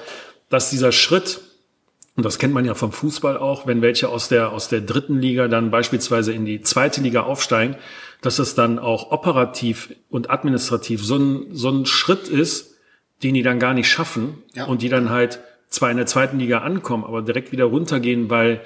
dass 0.50 0.68
dieser 0.68 0.92
Schritt, 0.92 1.40
und 2.14 2.24
das 2.24 2.38
kennt 2.38 2.52
man 2.52 2.64
ja 2.64 2.74
vom 2.74 2.92
Fußball 2.92 3.38
auch, 3.38 3.66
wenn 3.66 3.80
welche 3.80 4.08
aus 4.08 4.28
der, 4.28 4.52
aus 4.52 4.68
der 4.68 4.82
dritten 4.82 5.18
Liga 5.18 5.48
dann 5.48 5.70
beispielsweise 5.70 6.32
in 6.32 6.44
die 6.44 6.60
zweite 6.60 7.00
Liga 7.00 7.22
aufsteigen, 7.22 7.76
dass 8.20 8.38
es 8.38 8.54
dann 8.54 8.78
auch 8.78 9.10
operativ 9.10 9.94
und 10.10 10.30
administrativ 10.30 11.02
so 11.02 11.16
ein, 11.16 11.46
so 11.52 11.70
ein 11.70 11.86
Schritt 11.86 12.28
ist, 12.28 12.76
den 13.22 13.34
die 13.34 13.42
dann 13.42 13.58
gar 13.58 13.72
nicht 13.72 13.88
schaffen 13.88 14.42
ja. 14.54 14.66
und 14.66 14.82
die 14.82 14.88
dann 14.88 15.08
halt 15.08 15.40
zwar 15.68 15.90
in 15.90 15.96
der 15.96 16.06
zweiten 16.06 16.38
Liga 16.38 16.58
ankommen, 16.58 17.04
aber 17.04 17.22
direkt 17.22 17.50
wieder 17.50 17.64
runtergehen, 17.64 18.28
weil 18.28 18.60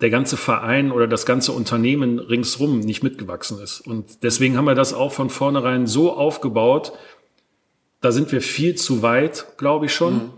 der 0.00 0.10
ganze 0.10 0.36
Verein 0.36 0.90
oder 0.90 1.06
das 1.06 1.24
ganze 1.24 1.52
Unternehmen 1.52 2.18
ringsrum 2.18 2.80
nicht 2.80 3.02
mitgewachsen 3.02 3.60
ist. 3.60 3.80
Und 3.80 4.22
deswegen 4.22 4.56
haben 4.56 4.64
wir 4.64 4.74
das 4.74 4.92
auch 4.92 5.12
von 5.12 5.30
vornherein 5.30 5.86
so 5.86 6.12
aufgebaut. 6.12 6.92
Da 8.00 8.12
sind 8.12 8.30
wir 8.32 8.40
viel 8.40 8.74
zu 8.74 9.02
weit, 9.02 9.46
glaube 9.56 9.86
ich 9.86 9.94
schon. 9.94 10.14
Mhm. 10.14 10.32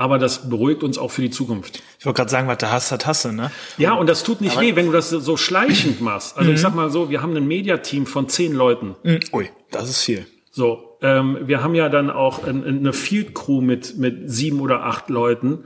Aber 0.00 0.18
das 0.18 0.48
beruhigt 0.48 0.82
uns 0.82 0.96
auch 0.96 1.10
für 1.10 1.20
die 1.20 1.28
Zukunft. 1.28 1.82
Ich 1.98 2.06
wollte 2.06 2.16
gerade 2.16 2.30
sagen, 2.30 2.48
was 2.48 2.56
der 2.56 2.72
Hass 2.72 2.90
hat, 2.90 3.04
hasse, 3.04 3.34
ne? 3.34 3.50
Ja, 3.76 3.92
und 3.92 4.08
das 4.08 4.22
tut 4.22 4.40
nicht 4.40 4.52
Aber 4.52 4.62
weh, 4.62 4.74
wenn 4.74 4.86
du 4.86 4.92
das 4.92 5.10
so 5.10 5.36
schleichend 5.36 6.00
machst. 6.00 6.38
Also 6.38 6.48
mhm. 6.48 6.54
ich 6.54 6.60
sag 6.62 6.74
mal 6.74 6.88
so, 6.88 7.10
wir 7.10 7.20
haben 7.20 7.36
ein 7.36 7.46
Mediateam 7.46 8.06
von 8.06 8.26
zehn 8.26 8.54
Leuten. 8.54 8.96
Mhm. 9.02 9.20
Ui, 9.34 9.50
das 9.70 9.90
ist 9.90 10.00
viel. 10.00 10.26
So, 10.50 10.96
ähm, 11.02 11.36
wir 11.42 11.62
haben 11.62 11.74
ja 11.74 11.90
dann 11.90 12.08
auch 12.08 12.44
eine 12.44 12.94
Field 12.94 13.34
Crew 13.34 13.60
mit, 13.60 13.98
mit 13.98 14.30
sieben 14.30 14.60
oder 14.60 14.84
acht 14.84 15.10
Leuten 15.10 15.64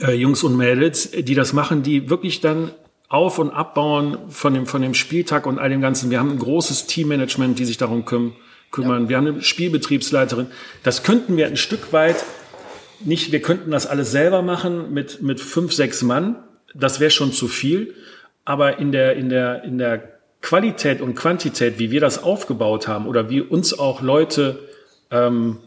äh, 0.00 0.14
Jungs 0.14 0.42
und 0.42 0.56
Mädels, 0.56 1.12
die 1.12 1.36
das 1.36 1.52
machen, 1.52 1.84
die 1.84 2.10
wirklich 2.10 2.40
dann 2.40 2.72
auf- 3.08 3.38
und 3.38 3.50
abbauen 3.50 4.18
von 4.30 4.52
dem, 4.52 4.66
von 4.66 4.82
dem 4.82 4.94
Spieltag 4.94 5.46
und 5.46 5.60
all 5.60 5.70
dem 5.70 5.80
Ganzen. 5.80 6.10
Wir 6.10 6.18
haben 6.18 6.32
ein 6.32 6.40
großes 6.40 6.88
Teammanagement, 6.88 7.56
die 7.56 7.66
sich 7.66 7.76
darum 7.76 8.04
küm 8.04 8.32
kümmern. 8.72 9.04
Ja. 9.04 9.08
Wir 9.10 9.16
haben 9.18 9.26
eine 9.28 9.42
Spielbetriebsleiterin. 9.42 10.48
Das 10.82 11.04
könnten 11.04 11.36
wir 11.36 11.46
ein 11.46 11.56
Stück 11.56 11.92
weit 11.92 12.24
nicht, 13.04 13.32
wir 13.32 13.42
könnten 13.42 13.70
das 13.70 13.86
alles 13.86 14.10
selber 14.10 14.42
machen 14.42 14.92
mit, 14.92 15.22
mit 15.22 15.40
fünf, 15.40 15.72
sechs 15.72 16.02
Mann. 16.02 16.36
Das 16.74 17.00
wäre 17.00 17.10
schon 17.10 17.32
zu 17.32 17.48
viel. 17.48 17.94
Aber 18.44 18.78
in 18.78 18.92
der, 18.92 19.16
in 19.16 19.28
der, 19.28 19.64
in 19.64 19.78
der 19.78 20.12
Qualität 20.40 21.00
und 21.00 21.14
Quantität, 21.14 21.78
wie 21.78 21.90
wir 21.90 22.00
das 22.00 22.22
aufgebaut 22.22 22.88
haben 22.88 23.06
oder 23.06 23.30
wie 23.30 23.40
uns 23.40 23.78
auch 23.78 24.02
Leute 24.02 24.58
ähm, 25.10 25.58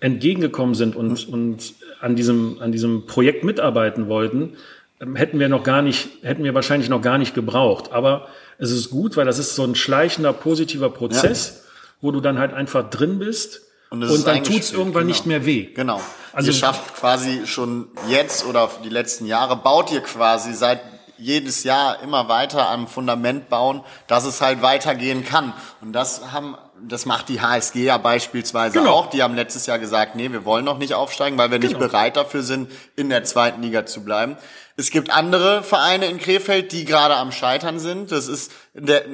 entgegengekommen 0.00 0.74
sind 0.74 0.96
und, 0.96 1.28
und 1.28 1.74
an 2.00 2.16
diesem, 2.16 2.58
an 2.60 2.72
diesem 2.72 3.06
Projekt 3.06 3.44
mitarbeiten 3.44 4.08
wollten, 4.08 4.54
ähm, 5.00 5.16
hätten 5.16 5.38
wir 5.38 5.48
noch 5.48 5.62
gar 5.62 5.82
nicht, 5.82 6.08
hätten 6.22 6.44
wir 6.44 6.54
wahrscheinlich 6.54 6.88
noch 6.88 7.02
gar 7.02 7.18
nicht 7.18 7.34
gebraucht. 7.34 7.92
Aber 7.92 8.28
es 8.58 8.70
ist 8.70 8.90
gut, 8.90 9.16
weil 9.16 9.26
das 9.26 9.38
ist 9.38 9.54
so 9.54 9.64
ein 9.64 9.74
schleichender, 9.74 10.32
positiver 10.32 10.90
Prozess, 10.90 11.64
ja. 11.64 11.70
wo 12.00 12.10
du 12.10 12.20
dann 12.20 12.38
halt 12.38 12.54
einfach 12.54 12.88
drin 12.88 13.18
bist. 13.18 13.62
Und, 13.92 14.02
und 14.02 14.26
dann 14.26 14.42
tut's 14.42 14.72
irgendwann 14.72 15.02
genau. 15.02 15.12
nicht 15.12 15.26
mehr 15.26 15.44
weh. 15.44 15.64
Genau. 15.74 16.00
Also 16.32 16.50
ihr 16.50 16.56
schafft 16.56 16.96
quasi 16.96 17.46
schon 17.46 17.88
jetzt 18.08 18.46
oder 18.46 18.70
die 18.82 18.88
letzten 18.88 19.26
Jahre, 19.26 19.54
baut 19.54 19.92
ihr 19.92 20.00
quasi 20.00 20.54
seit 20.54 20.80
jedes 21.18 21.62
Jahr 21.62 22.02
immer 22.02 22.28
weiter 22.28 22.68
am 22.70 22.88
Fundament 22.88 23.50
bauen, 23.50 23.82
dass 24.06 24.24
es 24.24 24.40
halt 24.40 24.62
weitergehen 24.62 25.24
kann. 25.24 25.52
Und 25.82 25.92
das 25.92 26.32
haben 26.32 26.56
das 26.88 27.06
macht 27.06 27.28
die 27.28 27.40
HSG 27.40 27.84
ja 27.84 27.98
beispielsweise 27.98 28.78
genau. 28.78 28.92
auch. 28.92 29.06
Die 29.06 29.22
haben 29.22 29.34
letztes 29.34 29.66
Jahr 29.66 29.78
gesagt, 29.78 30.16
nee, 30.16 30.32
wir 30.32 30.44
wollen 30.44 30.64
noch 30.64 30.78
nicht 30.78 30.94
aufsteigen, 30.94 31.38
weil 31.38 31.50
wir 31.50 31.58
genau. 31.58 31.78
nicht 31.78 31.78
bereit 31.78 32.16
dafür 32.16 32.42
sind, 32.42 32.70
in 32.96 33.08
der 33.08 33.24
zweiten 33.24 33.62
Liga 33.62 33.86
zu 33.86 34.04
bleiben. 34.04 34.36
Es 34.76 34.90
gibt 34.90 35.10
andere 35.10 35.62
Vereine 35.62 36.06
in 36.06 36.18
Krefeld, 36.18 36.72
die 36.72 36.84
gerade 36.84 37.14
am 37.16 37.30
Scheitern 37.30 37.78
sind. 37.78 38.10
Das 38.10 38.26
ist 38.26 38.50
in 38.74 38.86
der 38.86 39.04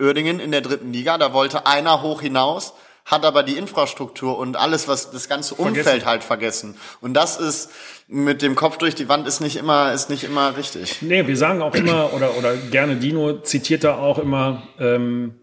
Uerdingen 0.00 0.40
in 0.40 0.50
der 0.50 0.60
dritten 0.60 0.92
Liga. 0.92 1.18
Da 1.18 1.32
wollte 1.32 1.66
einer 1.66 2.02
hoch 2.02 2.20
hinaus, 2.20 2.74
hat 3.04 3.24
aber 3.24 3.42
die 3.42 3.56
Infrastruktur 3.56 4.38
und 4.38 4.56
alles, 4.56 4.88
was 4.88 5.10
das 5.10 5.28
ganze 5.28 5.54
Umfeld 5.54 5.84
vergessen. 5.84 6.06
halt 6.06 6.24
vergessen. 6.24 6.76
Und 7.00 7.14
das 7.14 7.36
ist 7.36 7.70
mit 8.08 8.42
dem 8.42 8.54
Kopf 8.54 8.78
durch 8.78 8.94
die 8.94 9.08
Wand 9.08 9.26
ist 9.28 9.40
nicht 9.40 9.56
immer 9.56 9.92
ist 9.92 10.10
nicht 10.10 10.24
immer 10.24 10.56
richtig. 10.56 11.02
Nee, 11.02 11.26
wir 11.26 11.36
sagen 11.36 11.62
auch 11.62 11.74
immer 11.74 12.12
oder 12.14 12.36
oder 12.36 12.56
gerne 12.56 12.96
Dino 12.96 13.40
zitiert 13.40 13.84
da 13.84 13.96
auch 13.96 14.18
immer. 14.18 14.62
Ähm, 14.78 15.34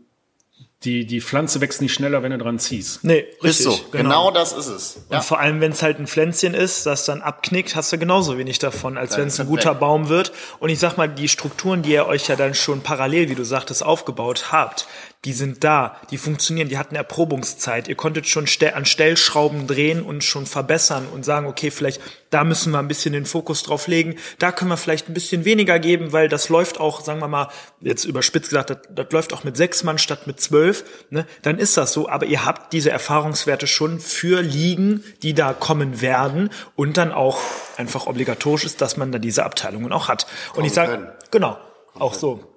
die, 0.84 1.05
die 1.05 1.22
Pflanze 1.22 1.62
wächst 1.62 1.80
nicht 1.82 1.93
schneller, 1.93 2.24
wenn 2.24 2.32
du 2.32 2.39
dran 2.39 2.57
ziehst. 2.57 3.03
Nee, 3.03 3.28
richtig. 3.43 3.49
Ist 3.49 3.64
so. 3.64 3.80
Genau, 3.91 4.03
genau 4.03 4.32
das 4.32 4.51
ist 4.51 4.66
es. 4.66 5.01
Ja. 5.12 5.18
Und 5.18 5.24
vor 5.24 5.39
allem, 5.39 5.62
wenn 5.62 5.72
es 5.74 5.84
halt 5.84 5.99
ein 5.99 6.07
Pflänzchen 6.07 6.55
ist, 6.55 6.88
das 6.88 7.05
dann 7.05 7.22
abknickt, 7.22 7.76
hast 7.76 7.93
du 7.93 7.99
genauso 7.99 8.39
wenig 8.39 8.57
davon, 8.57 8.97
als 8.97 9.16
wenn 9.16 9.28
es 9.28 9.39
ein 9.39 9.45
guter 9.45 9.74
weg. 9.74 9.80
Baum 9.80 10.09
wird. 10.09 10.32
Und 10.59 10.70
ich 10.70 10.80
sag 10.80 10.97
mal, 10.97 11.07
die 11.07 11.28
Strukturen, 11.28 11.84
die 11.84 11.91
ihr 11.91 12.07
euch 12.07 12.28
ja 12.28 12.36
dann 12.36 12.55
schon 12.55 12.82
parallel, 12.82 13.30
wie 13.30 13.36
du 13.36 13.43
sagtest, 13.43 13.84
aufgebaut 13.86 14.51
habt, 14.51 14.88
die 15.24 15.34
sind 15.34 15.63
da, 15.63 15.97
die 16.09 16.17
funktionieren, 16.17 16.67
die 16.67 16.80
hatten 16.80 16.95
Erprobungszeit. 16.95 17.88
Ihr 17.88 17.95
konntet 17.95 18.28
schon 18.28 18.47
an 18.74 18.86
Stellschrauben 18.86 19.67
drehen 19.67 20.01
und 20.01 20.24
schon 20.24 20.47
verbessern 20.47 21.07
und 21.13 21.24
sagen, 21.24 21.45
okay, 21.45 21.69
vielleicht 21.69 22.01
da 22.32 22.43
müssen 22.43 22.72
wir 22.72 22.80
ein 22.80 22.88
bisschen 22.88 23.13
den 23.13 23.26
Fokus 23.26 23.61
drauf 23.61 23.88
legen. 23.88 24.15
Da 24.39 24.51
können 24.51 24.72
wir 24.72 24.78
vielleicht 24.78 25.09
ein 25.09 25.13
bisschen 25.13 25.45
weniger 25.45 25.80
geben, 25.80 26.11
weil 26.13 26.28
das 26.28 26.49
läuft 26.49 26.80
auch, 26.80 27.01
sagen 27.01 27.19
wir 27.19 27.28
mal, 27.28 27.49
jetzt 27.82 28.05
überspitzt 28.05 28.49
gesagt, 28.49 28.69
das, 28.72 28.78
das 28.89 29.11
läuft 29.11 29.34
auch 29.34 29.43
mit 29.43 29.57
sechs 29.57 29.84
Mann 29.84 29.99
statt 29.99 30.26
mit 30.26 30.39
zwölf. 30.39 30.86
Ne? 31.09 31.28
Dann 31.43 31.59
ist 31.59 31.78
das 31.78 31.93
so. 31.93 32.09
Aber 32.09 32.26
ihr 32.26 32.45
habt 32.45 32.74
diese 32.74 32.89
Erfahrungswerte 32.89 33.67
schon 33.67 33.99
für 33.99 34.41
Ligen, 34.41 35.03
die 35.22 35.34
da 35.34 35.53
kommen 35.53 36.01
werden 36.01 36.49
und 36.76 36.97
dann 36.97 37.11
auch 37.11 37.39
einfach 37.78 38.07
obligatorisch 38.07 38.63
ist, 38.63 38.82
dass 38.82 38.97
man 38.97 39.11
da 39.11 39.19
diese 39.19 39.43
Abteilungen 39.43 39.91
auch 39.91 40.07
hat. 40.07 40.26
Und 40.55 40.65
ich 40.65 40.74
sage, 40.74 41.13
genau, 41.30 41.57
auch 41.93 42.13
so. 42.13 42.50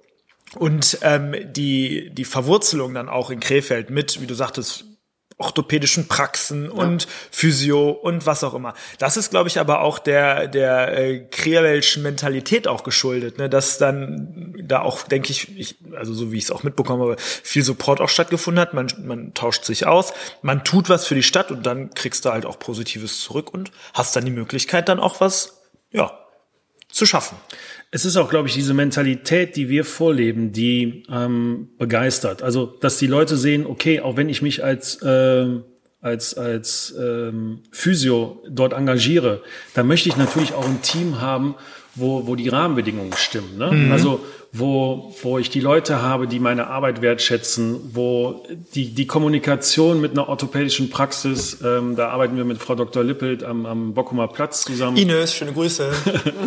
Und 0.56 0.98
ähm, 1.02 1.34
die, 1.44 2.10
die 2.10 2.24
Verwurzelung 2.24 2.94
dann 2.94 3.08
auch 3.08 3.30
in 3.30 3.40
Krefeld 3.40 3.90
mit, 3.90 4.20
wie 4.20 4.26
du 4.26 4.34
sagtest, 4.34 4.84
orthopädischen 5.36 6.06
Praxen 6.06 6.66
ja. 6.66 6.70
und 6.70 7.08
Physio 7.30 7.90
und 7.90 8.24
was 8.24 8.44
auch 8.44 8.54
immer. 8.54 8.74
Das 8.98 9.16
ist, 9.16 9.30
glaube 9.30 9.48
ich, 9.48 9.58
aber 9.58 9.80
auch 9.80 9.98
der 9.98 10.46
der 10.46 10.96
äh, 10.96 11.20
Krevelschen 11.28 12.02
Mentalität 12.02 12.68
auch 12.68 12.84
geschuldet, 12.84 13.38
ne? 13.38 13.48
dass 13.48 13.78
dann 13.78 14.54
da 14.62 14.82
auch, 14.82 15.02
denke 15.02 15.30
ich, 15.30 15.58
ich, 15.58 15.76
also 15.96 16.14
so 16.14 16.30
wie 16.30 16.38
ich 16.38 16.44
es 16.44 16.50
auch 16.50 16.62
mitbekommen 16.62 17.02
habe, 17.02 17.16
viel 17.18 17.64
Support 17.64 18.00
auch 18.00 18.08
stattgefunden 18.08 18.60
hat. 18.60 18.74
Man, 18.74 18.86
man 19.04 19.34
tauscht 19.34 19.64
sich 19.64 19.86
aus, 19.86 20.12
man 20.42 20.62
tut 20.64 20.88
was 20.88 21.06
für 21.06 21.16
die 21.16 21.22
Stadt 21.22 21.50
und 21.50 21.66
dann 21.66 21.90
kriegst 21.94 22.24
du 22.24 22.30
halt 22.30 22.46
auch 22.46 22.58
Positives 22.58 23.20
zurück 23.20 23.52
und 23.52 23.72
hast 23.92 24.14
dann 24.14 24.24
die 24.24 24.30
Möglichkeit, 24.30 24.88
dann 24.88 25.00
auch 25.00 25.20
was, 25.20 25.62
ja, 25.90 26.18
zu 26.90 27.06
schaffen. 27.06 27.36
Es 27.94 28.04
ist 28.04 28.16
auch, 28.16 28.28
glaube 28.28 28.48
ich, 28.48 28.54
diese 28.54 28.74
Mentalität, 28.74 29.54
die 29.54 29.68
wir 29.68 29.84
vorleben, 29.84 30.50
die 30.50 31.04
ähm, 31.08 31.68
begeistert. 31.78 32.42
Also, 32.42 32.66
dass 32.66 32.98
die 32.98 33.06
Leute 33.06 33.36
sehen, 33.36 33.64
okay, 33.64 34.00
auch 34.00 34.16
wenn 34.16 34.28
ich 34.28 34.42
mich 34.42 34.64
als 34.64 35.00
äh, 35.00 35.46
als 36.00 36.34
als 36.34 36.92
ähm, 36.98 37.60
Physio 37.70 38.42
dort 38.50 38.72
engagiere, 38.72 39.42
dann 39.74 39.86
möchte 39.86 40.08
ich 40.08 40.16
natürlich 40.16 40.54
auch 40.54 40.66
ein 40.66 40.82
Team 40.82 41.20
haben, 41.20 41.54
wo 41.94 42.26
wo 42.26 42.34
die 42.34 42.48
Rahmenbedingungen 42.48 43.12
stimmen. 43.12 43.58
Ne? 43.58 43.70
Mhm. 43.70 43.92
Also 43.92 44.26
wo, 44.56 45.12
wo 45.22 45.38
ich 45.38 45.50
die 45.50 45.58
Leute 45.58 46.00
habe, 46.00 46.28
die 46.28 46.38
meine 46.38 46.68
Arbeit 46.68 47.02
wertschätzen, 47.02 47.90
wo 47.92 48.46
die, 48.76 48.94
die 48.94 49.06
Kommunikation 49.08 50.00
mit 50.00 50.12
einer 50.12 50.28
orthopädischen 50.28 50.90
Praxis, 50.90 51.58
ähm, 51.64 51.96
da 51.96 52.10
arbeiten 52.10 52.36
wir 52.36 52.44
mit 52.44 52.58
Frau 52.58 52.76
Dr. 52.76 53.02
Lippelt 53.02 53.42
am, 53.42 53.66
am 53.66 53.94
Bockumer 53.94 54.28
Platz 54.28 54.62
zusammen. 54.62 54.96
Ines, 54.96 55.34
schöne 55.34 55.52
Grüße. 55.52 55.90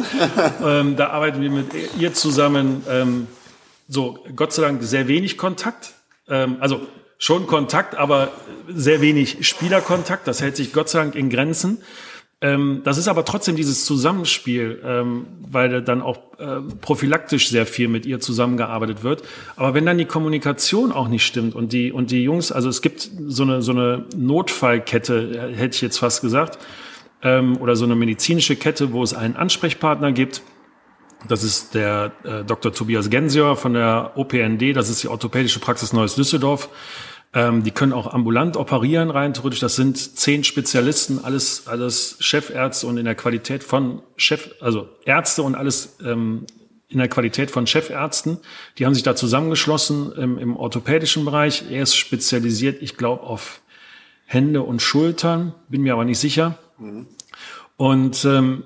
ähm, 0.64 0.96
da 0.96 1.10
arbeiten 1.10 1.42
wir 1.42 1.50
mit 1.50 1.68
ihr 2.00 2.14
zusammen. 2.14 2.82
Ähm, 2.90 3.28
so, 3.90 4.20
Gott 4.34 4.54
sei 4.54 4.62
Dank 4.62 4.82
sehr 4.84 5.10
wenig 5.10 5.38
Kontakt. 5.38 5.92
Ähm, 6.30 6.56
also 6.62 6.80
schon 7.18 7.46
Kontakt, 7.46 7.96
aber 7.96 8.32
sehr 8.70 9.02
wenig 9.02 9.46
Spielerkontakt. 9.46 10.30
Das 10.30 10.42
hält 10.42 10.56
sich 10.56 10.72
Gott 10.72 10.88
sei 10.88 11.00
Dank 11.00 11.16
in 11.16 11.30
Grenzen. 11.30 11.80
Ähm, 12.40 12.82
das 12.84 12.98
ist 13.00 13.08
aber 13.08 13.26
trotzdem 13.26 13.56
dieses 13.56 13.86
Zusammenspiel, 13.86 14.82
ähm, 14.86 15.26
weil 15.42 15.82
dann 15.82 16.02
auch 16.04 16.18
äh, 16.38 16.62
prophylaktisch 16.82 17.50
sehr 17.50 17.66
viel 17.66 17.88
mit 17.88 18.06
ihr 18.06 18.20
zusammengearbeitet 18.20 19.04
wird. 19.04 19.24
Aber 19.56 19.74
wenn 19.74 19.86
dann 19.88 19.98
die 19.98 20.06
Kommunikation 20.06 20.92
auch 20.92 21.08
nicht 21.08 21.26
stimmt 21.26 21.56
und 21.56 21.74
die 21.74 21.92
und 21.92 22.12
die 22.12 22.24
Jungs, 22.24 22.52
also 22.52 22.70
es 22.70 22.82
gibt 22.84 23.10
so 23.28 23.44
eine 23.44 23.62
so 23.64 23.72
eine 23.72 24.06
Notfallkette, 24.16 25.52
hätte 25.56 25.76
ich 25.76 25.82
jetzt 25.82 25.98
fast 25.98 26.22
gesagt. 26.22 26.60
ähm, 27.22 27.58
oder 27.58 27.76
so 27.76 27.86
eine 27.86 27.96
medizinische 27.96 28.56
Kette, 28.56 28.94
wo 28.94 29.04
es 29.04 29.14
einen 29.14 29.36
Ansprechpartner 29.36 30.12
gibt. 30.12 30.42
Das 31.28 31.44
ist 31.44 31.74
der 31.74 32.12
äh, 32.24 32.44
Dr. 32.44 32.72
Tobias 32.74 33.10
Gensior 33.10 33.56
von 33.56 33.74
der 33.74 34.12
OPND, 34.16 34.76
das 34.76 34.90
ist 34.90 35.02
die 35.04 35.08
Orthopädische 35.08 35.60
Praxis 35.60 35.94
Neues 35.94 36.16
Düsseldorf. 36.16 36.70
Ähm, 37.34 37.64
die 37.64 37.72
können 37.72 37.94
auch 37.94 38.14
ambulant 38.14 38.58
operieren 38.58 39.10
rein 39.10 39.34
theoretisch. 39.34 39.60
Das 39.60 39.76
sind 39.76 39.98
zehn 39.98 40.44
Spezialisten, 40.44 41.24
alles, 41.24 41.68
alles 41.68 42.18
Chefärzte 42.20 42.88
und 42.88 42.98
in 42.98 43.06
der 43.06 43.16
Qualität 43.16 43.64
von 43.64 44.02
Chef, 44.16 44.52
also 44.62 44.90
Ärzte 45.06 45.44
und 45.44 45.56
alles 45.56 45.98
ähm, 46.04 46.46
in 46.90 47.00
der 47.00 47.10
Qualität 47.10 47.52
von 47.52 47.68
Chefärzten. 47.68 48.40
Die 48.78 48.86
haben 48.86 48.94
sich 48.94 49.04
da 49.04 49.16
zusammengeschlossen 49.16 50.14
im, 50.14 50.38
im 50.38 50.56
orthopädischen 50.56 51.26
Bereich. 51.26 51.66
Er 51.70 51.84
ist 51.84 51.96
spezialisiert, 51.96 52.82
ich 52.82 52.96
glaube, 52.96 53.24
auf 53.24 53.62
Hände 54.26 54.62
und 54.62 54.82
Schultern, 54.82 55.54
bin 55.70 55.82
mir 55.82 55.94
aber 55.94 56.06
nicht 56.06 56.20
sicher. 56.20 56.58
Mhm. 56.78 57.08
Und 57.76 58.26
ähm, 58.26 58.64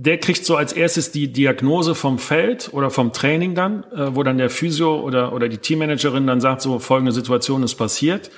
der 0.00 0.18
kriegt 0.18 0.44
so 0.44 0.54
als 0.54 0.72
erstes 0.72 1.10
die 1.10 1.32
Diagnose 1.32 1.96
vom 1.96 2.20
Feld 2.20 2.70
oder 2.72 2.88
vom 2.88 3.12
Training 3.12 3.56
dann, 3.56 3.82
äh, 3.92 4.14
wo 4.14 4.22
dann 4.22 4.38
der 4.38 4.48
Physio 4.48 5.00
oder, 5.00 5.32
oder 5.32 5.48
die 5.48 5.58
Teammanagerin 5.58 6.24
dann 6.24 6.40
sagt, 6.40 6.62
so 6.62 6.78
folgende 6.78 7.10
Situation 7.10 7.64
ist 7.64 7.74
passiert. 7.74 8.30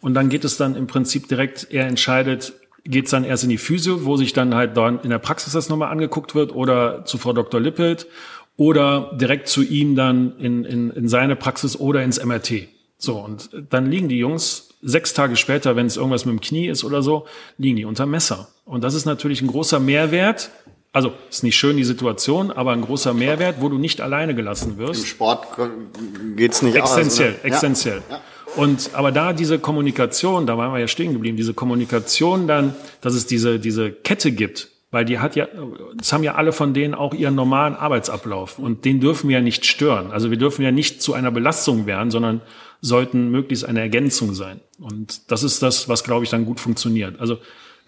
Und 0.00 0.14
dann 0.14 0.28
geht 0.28 0.44
es 0.44 0.56
dann 0.56 0.76
im 0.76 0.86
Prinzip 0.86 1.26
direkt, 1.26 1.66
er 1.72 1.88
entscheidet, 1.88 2.52
geht 2.84 3.06
es 3.06 3.10
dann 3.10 3.24
erst 3.24 3.42
in 3.42 3.50
die 3.50 3.58
Physio, 3.58 4.04
wo 4.04 4.16
sich 4.16 4.32
dann 4.32 4.54
halt 4.54 4.76
dann 4.76 5.00
in 5.00 5.10
der 5.10 5.18
Praxis 5.18 5.54
das 5.54 5.68
nochmal 5.68 5.90
angeguckt 5.90 6.36
wird 6.36 6.54
oder 6.54 7.04
zu 7.04 7.18
Frau 7.18 7.32
Dr. 7.32 7.60
Lippelt 7.60 8.06
oder 8.56 9.10
direkt 9.20 9.48
zu 9.48 9.64
ihm 9.64 9.96
dann 9.96 10.38
in, 10.38 10.64
in, 10.64 10.90
in 10.90 11.08
seine 11.08 11.34
Praxis 11.34 11.80
oder 11.80 12.04
ins 12.04 12.24
MRT. 12.24 12.68
So, 12.96 13.18
und 13.18 13.50
dann 13.70 13.90
liegen 13.90 14.08
die 14.08 14.18
Jungs 14.18 14.68
sechs 14.82 15.14
Tage 15.14 15.34
später, 15.34 15.74
wenn 15.74 15.86
es 15.86 15.96
irgendwas 15.96 16.26
mit 16.26 16.34
dem 16.34 16.40
Knie 16.40 16.68
ist 16.68 16.84
oder 16.84 17.02
so, 17.02 17.26
liegen 17.56 17.74
die 17.74 17.84
unter 17.86 18.06
Messer. 18.06 18.46
Und 18.64 18.84
das 18.84 18.94
ist 18.94 19.04
natürlich 19.04 19.42
ein 19.42 19.48
großer 19.48 19.80
Mehrwert 19.80 20.52
also 20.92 21.12
ist 21.28 21.42
nicht 21.42 21.56
schön 21.56 21.76
die 21.76 21.84
Situation, 21.84 22.50
aber 22.50 22.72
ein 22.72 22.80
großer 22.80 23.14
Mehrwert, 23.14 23.56
wo 23.60 23.68
du 23.68 23.78
nicht 23.78 24.00
alleine 24.00 24.34
gelassen 24.34 24.78
wirst. 24.78 25.00
Im 25.00 25.06
Sport 25.06 25.46
geht's 26.36 26.62
nicht 26.62 26.76
Essentiell, 26.76 27.34
aus, 27.34 27.44
essentiell. 27.44 28.02
Ja. 28.10 28.20
Und 28.56 28.90
aber 28.94 29.12
da 29.12 29.32
diese 29.32 29.58
Kommunikation, 29.58 30.46
da 30.46 30.56
waren 30.56 30.72
wir 30.72 30.80
ja 30.80 30.88
stehen 30.88 31.12
geblieben, 31.12 31.36
diese 31.36 31.54
Kommunikation 31.54 32.46
dann, 32.46 32.74
dass 33.00 33.14
es 33.14 33.26
diese 33.26 33.60
diese 33.60 33.92
Kette 33.92 34.32
gibt, 34.32 34.70
weil 34.90 35.04
die 35.04 35.18
hat 35.18 35.36
ja, 35.36 35.46
es 36.00 36.12
haben 36.12 36.24
ja 36.24 36.34
alle 36.34 36.52
von 36.52 36.72
denen 36.72 36.94
auch 36.94 37.12
ihren 37.12 37.34
normalen 37.34 37.74
Arbeitsablauf 37.74 38.58
und 38.58 38.86
den 38.86 39.00
dürfen 39.00 39.28
wir 39.28 39.36
ja 39.36 39.42
nicht 39.42 39.66
stören. 39.66 40.10
Also 40.10 40.30
wir 40.30 40.38
dürfen 40.38 40.62
ja 40.62 40.72
nicht 40.72 41.02
zu 41.02 41.12
einer 41.12 41.30
Belastung 41.30 41.84
werden, 41.86 42.10
sondern 42.10 42.40
sollten 42.80 43.30
möglichst 43.30 43.64
eine 43.66 43.80
Ergänzung 43.80 44.34
sein. 44.34 44.60
Und 44.78 45.30
das 45.30 45.42
ist 45.42 45.62
das, 45.62 45.88
was 45.88 46.04
glaube 46.04 46.24
ich 46.24 46.30
dann 46.30 46.46
gut 46.46 46.58
funktioniert. 46.58 47.20
Also 47.20 47.38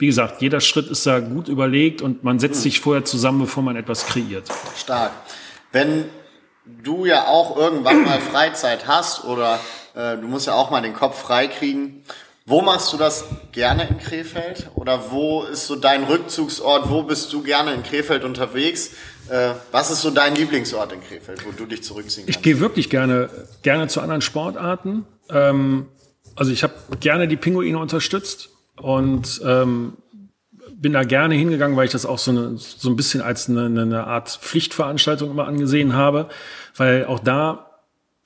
wie 0.00 0.06
gesagt, 0.06 0.40
jeder 0.40 0.60
Schritt 0.60 0.88
ist 0.88 1.06
da 1.06 1.20
gut 1.20 1.48
überlegt 1.48 2.00
und 2.00 2.24
man 2.24 2.38
setzt 2.38 2.62
sich 2.62 2.80
vorher 2.80 3.04
zusammen, 3.04 3.40
bevor 3.40 3.62
man 3.62 3.76
etwas 3.76 4.06
kreiert. 4.06 4.48
Stark. 4.76 5.12
Wenn 5.72 6.06
du 6.64 7.04
ja 7.04 7.26
auch 7.26 7.56
irgendwann 7.56 8.04
mal 8.04 8.18
Freizeit 8.32 8.86
hast 8.86 9.24
oder 9.24 9.60
äh, 9.94 10.16
du 10.16 10.26
musst 10.26 10.46
ja 10.46 10.54
auch 10.54 10.70
mal 10.70 10.80
den 10.80 10.94
Kopf 10.94 11.20
frei 11.20 11.48
kriegen, 11.48 12.02
wo 12.46 12.62
machst 12.62 12.92
du 12.92 12.96
das 12.96 13.26
gerne 13.52 13.86
in 13.88 13.98
Krefeld? 13.98 14.70
Oder 14.74 15.10
wo 15.10 15.44
ist 15.44 15.66
so 15.66 15.76
dein 15.76 16.04
Rückzugsort? 16.04 16.88
Wo 16.88 17.02
bist 17.02 17.32
du 17.32 17.42
gerne 17.42 17.74
in 17.74 17.82
Krefeld 17.82 18.24
unterwegs? 18.24 18.92
Äh, 19.28 19.50
was 19.70 19.90
ist 19.90 20.00
so 20.00 20.10
dein 20.10 20.34
Lieblingsort 20.34 20.92
in 20.92 21.00
Krefeld, 21.02 21.44
wo 21.46 21.52
du 21.52 21.66
dich 21.66 21.84
zurückziehen 21.84 22.26
kannst? 22.26 22.38
Ich 22.38 22.42
gehe 22.42 22.58
wirklich 22.58 22.88
gerne, 22.88 23.28
gerne 23.62 23.86
zu 23.88 24.00
anderen 24.00 24.22
Sportarten. 24.22 25.04
Ähm, 25.28 25.88
also 26.34 26.50
ich 26.50 26.62
habe 26.62 26.74
gerne 26.98 27.28
die 27.28 27.36
Pinguine 27.36 27.78
unterstützt 27.78 28.48
und 28.82 29.40
ähm, 29.44 29.94
bin 30.74 30.92
da 30.92 31.04
gerne 31.04 31.34
hingegangen, 31.34 31.76
weil 31.76 31.86
ich 31.86 31.92
das 31.92 32.06
auch 32.06 32.18
so, 32.18 32.30
eine, 32.30 32.56
so 32.56 32.88
ein 32.88 32.96
bisschen 32.96 33.20
als 33.20 33.48
eine, 33.48 33.66
eine 33.66 34.06
Art 34.06 34.30
Pflichtveranstaltung 34.40 35.30
immer 35.30 35.46
angesehen 35.46 35.94
habe, 35.94 36.28
weil 36.76 37.04
auch 37.04 37.18
da 37.18 37.66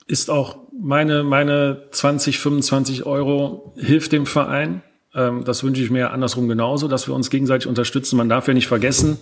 ist 0.07 0.29
auch 0.29 0.57
meine, 0.79 1.23
meine 1.23 1.87
20, 1.91 2.39
25 2.39 3.05
Euro 3.05 3.73
hilft 3.77 4.11
dem 4.11 4.25
Verein. 4.25 4.81
Ähm, 5.13 5.43
das 5.43 5.63
wünsche 5.63 5.81
ich 5.81 5.89
mir 5.89 6.11
andersrum 6.11 6.47
genauso, 6.47 6.87
dass 6.87 7.07
wir 7.07 7.15
uns 7.15 7.29
gegenseitig 7.29 7.67
unterstützen. 7.67 8.17
Man 8.17 8.29
darf 8.29 8.47
ja 8.47 8.53
nicht 8.53 8.67
vergessen, 8.67 9.17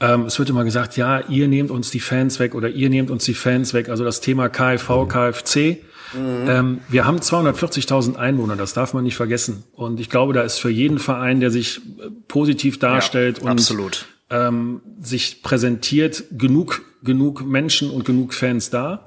ähm, 0.00 0.22
es 0.26 0.38
wird 0.38 0.50
immer 0.50 0.64
gesagt, 0.64 0.96
ja, 0.96 1.20
ihr 1.28 1.46
nehmt 1.46 1.70
uns 1.70 1.90
die 1.90 2.00
Fans 2.00 2.40
weg 2.40 2.54
oder 2.54 2.68
ihr 2.68 2.90
nehmt 2.90 3.10
uns 3.10 3.24
die 3.24 3.34
Fans 3.34 3.74
weg. 3.74 3.88
Also 3.88 4.04
das 4.04 4.20
Thema 4.20 4.48
KFV, 4.48 5.06
KFC, 5.06 5.78
Mhm. 6.14 6.48
Ähm, 6.48 6.80
wir 6.88 7.04
haben 7.04 7.18
240.000 7.18 8.16
Einwohner, 8.16 8.56
das 8.56 8.74
darf 8.74 8.94
man 8.94 9.04
nicht 9.04 9.16
vergessen. 9.16 9.64
Und 9.72 10.00
ich 10.00 10.10
glaube, 10.10 10.32
da 10.32 10.42
ist 10.42 10.58
für 10.58 10.70
jeden 10.70 10.98
Verein, 10.98 11.40
der 11.40 11.50
sich 11.50 11.78
äh, 11.78 12.10
positiv 12.28 12.78
darstellt 12.78 13.38
ja, 13.38 13.44
und 13.44 13.50
absolut. 13.50 14.06
Ähm, 14.30 14.80
sich 15.00 15.42
präsentiert, 15.42 16.24
genug, 16.32 16.82
genug 17.02 17.44
Menschen 17.44 17.90
und 17.90 18.04
genug 18.04 18.34
Fans 18.34 18.70
da. 18.70 19.06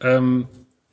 Ähm, 0.00 0.46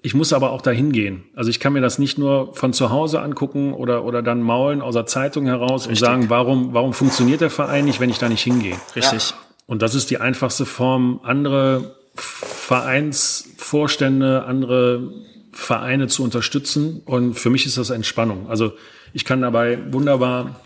ich 0.04 0.16
muss 0.16 0.34
aber 0.34 0.50
auch 0.52 0.64
dahin 0.64 0.92
gehen. 0.92 1.26
Also 1.36 1.52
ich 1.52 1.60
kann 1.60 1.74
mir 1.74 1.82
das 1.82 2.00
nicht 2.00 2.18
nur 2.18 2.56
von 2.56 2.74
zu 2.74 2.90
Hause 2.90 3.22
angucken 3.22 3.74
oder, 3.74 4.04
oder 4.04 4.24
dann 4.24 4.42
maulen 4.42 4.82
aus 4.82 4.96
der 4.96 5.06
Zeitung 5.06 5.46
heraus 5.46 5.88
Richtig. 5.88 6.02
und 6.02 6.08
sagen, 6.08 6.30
warum, 6.30 6.74
warum 6.74 6.94
funktioniert 6.94 7.42
der 7.42 7.52
Verein 7.52 7.86
nicht, 7.86 8.00
wenn 8.00 8.10
ich 8.10 8.18
da 8.18 8.28
nicht 8.28 8.42
hingehe. 8.42 8.78
Richtig. 8.96 9.30
Ja. 9.30 9.36
Und 9.68 9.84
das 9.84 9.94
ist 9.94 10.10
die 10.10 10.20
einfachste 10.20 10.66
Form, 10.66 11.20
andere 11.24 11.96
Vereinsvorstände, 12.16 14.44
andere 14.46 15.12
Vereine 15.52 16.08
zu 16.08 16.24
unterstützen. 16.24 17.02
Und 17.06 17.36
für 17.36 17.50
mich 17.50 17.66
ist 17.66 17.78
das 17.78 17.90
Entspannung. 17.90 18.50
Also 18.50 18.74
ich 19.14 19.26
kann 19.26 19.42
dabei 19.42 19.80
wunderbar 19.92 20.62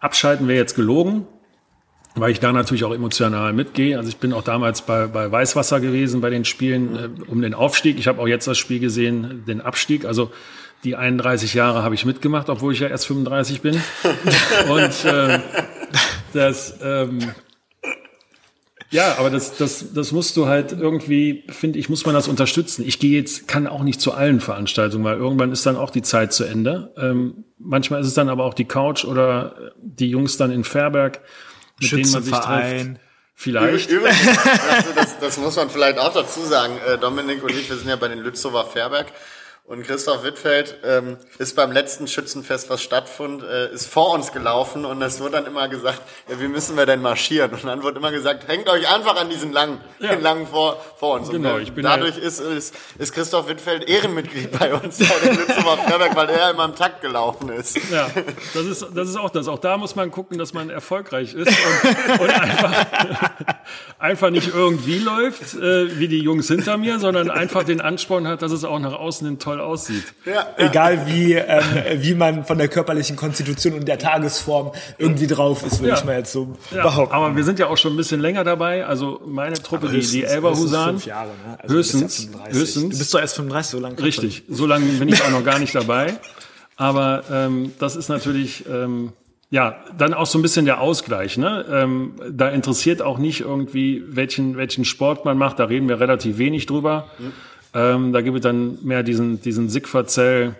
abschalten, 0.00 0.48
wäre 0.48 0.58
jetzt 0.58 0.74
gelogen, 0.74 1.26
weil 2.14 2.30
ich 2.30 2.40
da 2.40 2.52
natürlich 2.52 2.84
auch 2.84 2.94
emotional 2.94 3.52
mitgehe. 3.52 3.96
Also 3.96 4.08
ich 4.08 4.18
bin 4.18 4.32
auch 4.32 4.42
damals 4.42 4.82
bei, 4.82 5.06
bei 5.06 5.30
Weißwasser 5.30 5.80
gewesen 5.80 6.20
bei 6.20 6.30
den 6.30 6.44
Spielen 6.44 6.96
äh, 6.96 7.30
um 7.30 7.42
den 7.42 7.54
Aufstieg. 7.54 7.98
Ich 7.98 8.08
habe 8.08 8.20
auch 8.20 8.28
jetzt 8.28 8.46
das 8.46 8.58
Spiel 8.58 8.80
gesehen, 8.80 9.44
den 9.46 9.60
Abstieg. 9.60 10.04
Also 10.04 10.30
die 10.84 10.94
31 10.94 11.54
Jahre 11.54 11.82
habe 11.82 11.94
ich 11.94 12.04
mitgemacht, 12.04 12.48
obwohl 12.48 12.72
ich 12.72 12.80
ja 12.80 12.88
erst 12.88 13.06
35 13.06 13.62
bin. 13.62 13.74
Und 14.68 15.04
äh, 15.04 15.40
das 16.32 16.78
ähm, 16.82 17.18
ja, 18.90 19.16
aber 19.18 19.30
das, 19.30 19.56
das, 19.56 19.92
das 19.92 20.12
musst 20.12 20.36
du 20.36 20.46
halt 20.46 20.72
irgendwie, 20.72 21.44
finde 21.48 21.78
ich, 21.78 21.88
muss 21.88 22.06
man 22.06 22.14
das 22.14 22.28
unterstützen. 22.28 22.84
Ich 22.86 22.98
gehe 22.98 23.18
jetzt, 23.18 23.46
kann 23.46 23.66
auch 23.66 23.82
nicht 23.82 24.00
zu 24.00 24.12
allen 24.12 24.40
Veranstaltungen, 24.40 25.04
weil 25.04 25.18
irgendwann 25.18 25.52
ist 25.52 25.66
dann 25.66 25.76
auch 25.76 25.90
die 25.90 26.02
Zeit 26.02 26.32
zu 26.32 26.44
Ende. 26.44 26.92
Ähm, 26.96 27.44
manchmal 27.58 28.00
ist 28.00 28.06
es 28.06 28.14
dann 28.14 28.28
aber 28.28 28.44
auch 28.44 28.54
die 28.54 28.64
Couch 28.64 29.04
oder 29.04 29.72
die 29.82 30.08
Jungs 30.08 30.36
dann 30.36 30.50
in 30.50 30.64
Fairberg, 30.64 31.20
mit 31.80 31.92
denen 31.92 32.10
man 32.10 32.22
sich 32.22 32.34
trifft. 32.34 33.00
Vielleicht. 33.40 33.88
Übrigens, 33.88 34.18
das, 34.24 34.94
das, 34.96 35.18
das, 35.20 35.36
muss 35.36 35.54
man 35.54 35.70
vielleicht 35.70 35.96
auch 35.98 36.12
dazu 36.12 36.40
sagen. 36.40 36.76
Äh, 36.88 36.98
Dominik 36.98 37.40
und 37.44 37.52
ich, 37.52 37.70
wir 37.70 37.76
sind 37.76 37.88
ja 37.88 37.94
bei 37.94 38.08
den 38.08 38.18
Lützower 38.18 38.66
Fairberg. 38.66 39.12
Und 39.68 39.82
Christoph 39.82 40.22
Wittfeld 40.24 40.78
ähm, 40.82 41.18
ist 41.38 41.54
beim 41.54 41.72
letzten 41.72 42.08
Schützenfest, 42.08 42.70
was 42.70 42.82
stattfand, 42.82 43.42
äh, 43.42 43.70
ist 43.70 43.84
vor 43.84 44.14
uns 44.14 44.32
gelaufen 44.32 44.86
und 44.86 45.02
es 45.02 45.20
wurde 45.20 45.32
dann 45.32 45.44
immer 45.44 45.68
gesagt, 45.68 46.00
ja, 46.26 46.40
wie 46.40 46.48
müssen 46.48 46.74
wir 46.78 46.86
denn 46.86 47.02
marschieren? 47.02 47.50
Und 47.50 47.66
dann 47.66 47.82
wurde 47.82 47.98
immer 47.98 48.10
gesagt, 48.10 48.48
hängt 48.48 48.66
euch 48.70 48.90
einfach 48.90 49.20
an 49.20 49.28
diesen 49.28 49.52
langen, 49.52 49.78
ja. 49.98 50.12
den 50.14 50.22
langen 50.22 50.46
vor, 50.46 50.82
vor 50.96 51.16
uns. 51.16 51.28
Genau, 51.28 51.56
und, 51.56 51.60
äh, 51.60 51.62
ich 51.64 51.74
bin 51.74 51.84
dadurch 51.84 52.16
ist, 52.16 52.40
ist, 52.40 52.74
ist 52.96 53.12
Christoph 53.12 53.46
Wittfeld 53.48 53.86
Ehrenmitglied 53.86 54.58
bei 54.58 54.72
uns 54.72 55.00
bei 55.00 55.28
den 55.28 55.36
weil 55.36 56.30
er 56.30 56.52
immer 56.52 56.64
im 56.64 56.74
Takt 56.74 57.02
gelaufen 57.02 57.50
ist. 57.50 57.76
Ja, 57.92 58.08
das 58.54 58.64
ist, 58.64 58.86
das 58.94 59.10
ist 59.10 59.16
auch 59.16 59.28
das. 59.28 59.48
Auch 59.48 59.58
da 59.58 59.76
muss 59.76 59.94
man 59.94 60.10
gucken, 60.10 60.38
dass 60.38 60.54
man 60.54 60.70
erfolgreich 60.70 61.34
ist 61.34 61.48
und, 61.48 62.20
und 62.20 62.30
einfach, 62.30 62.86
einfach 63.98 64.30
nicht 64.30 64.48
irgendwie 64.48 64.98
läuft, 64.98 65.54
äh, 65.56 65.98
wie 65.98 66.08
die 66.08 66.20
Jungs 66.20 66.48
hinter 66.48 66.78
mir, 66.78 66.98
sondern 66.98 67.30
einfach 67.30 67.64
den 67.64 67.82
Ansporn 67.82 68.26
hat, 68.26 68.40
dass 68.40 68.52
es 68.52 68.64
auch 68.64 68.78
nach 68.78 68.94
außen 68.94 69.26
hin 69.26 69.38
toll 69.38 69.57
toll 69.58 69.66
aussieht. 69.66 70.04
Ja, 70.24 70.32
ja. 70.32 70.46
Egal 70.56 71.06
wie, 71.06 71.34
ähm, 71.34 71.62
wie 71.96 72.14
man 72.14 72.44
von 72.44 72.58
der 72.58 72.68
körperlichen 72.68 73.16
Konstitution 73.16 73.74
und 73.74 73.86
der 73.86 73.98
Tagesform 73.98 74.72
irgendwie 74.98 75.26
drauf 75.26 75.64
ist, 75.64 75.80
würde 75.80 75.90
ja. 75.90 75.98
ich 75.98 76.04
mal 76.04 76.18
jetzt 76.18 76.32
so 76.32 76.56
ja, 76.70 76.82
behaupten. 76.82 77.14
Aber 77.14 77.36
wir 77.36 77.44
sind 77.44 77.58
ja 77.58 77.66
auch 77.66 77.76
schon 77.76 77.94
ein 77.94 77.96
bisschen 77.96 78.20
länger 78.20 78.44
dabei. 78.44 78.86
Also 78.86 79.20
meine 79.26 79.54
Truppe, 79.54 79.88
die, 79.88 80.00
die 80.00 80.24
Elberhusaren. 80.24 80.96
Höchstens, 80.96 81.06
Jahre, 81.06 81.30
ne? 81.46 81.58
also 81.60 81.74
höchstens, 81.74 82.28
höchstens. 82.50 82.88
Du 82.90 82.98
bist 82.98 83.14
doch 83.14 83.20
erst 83.20 83.36
35, 83.36 83.70
so 83.70 83.80
lange. 83.80 84.02
Richtig, 84.02 84.44
so 84.48 84.66
lange 84.66 84.86
bin 84.86 85.08
ich 85.08 85.22
auch 85.22 85.30
noch 85.30 85.44
gar 85.44 85.58
nicht 85.58 85.74
dabei. 85.74 86.14
Aber 86.76 87.24
ähm, 87.30 87.72
das 87.78 87.96
ist 87.96 88.08
natürlich... 88.08 88.64
Ähm, 88.68 89.12
ja, 89.50 89.82
dann 89.96 90.12
auch 90.12 90.26
so 90.26 90.38
ein 90.38 90.42
bisschen 90.42 90.66
der 90.66 90.82
Ausgleich. 90.82 91.38
Ne? 91.38 91.64
Ähm, 91.70 92.16
da 92.30 92.50
interessiert 92.50 93.00
auch 93.00 93.16
nicht 93.16 93.40
irgendwie, 93.40 94.04
welchen, 94.06 94.58
welchen 94.58 94.84
Sport 94.84 95.24
man 95.24 95.38
macht. 95.38 95.58
Da 95.58 95.64
reden 95.64 95.88
wir 95.88 96.00
relativ 96.00 96.36
wenig 96.36 96.66
drüber. 96.66 97.08
Mhm. 97.18 97.32
Ähm, 97.74 98.12
da 98.12 98.20
gibt 98.20 98.36
es 98.36 98.42
dann 98.42 98.78
mehr 98.82 99.02
diesen, 99.02 99.40
diesen 99.40 99.68
Sickverzell 99.68 100.56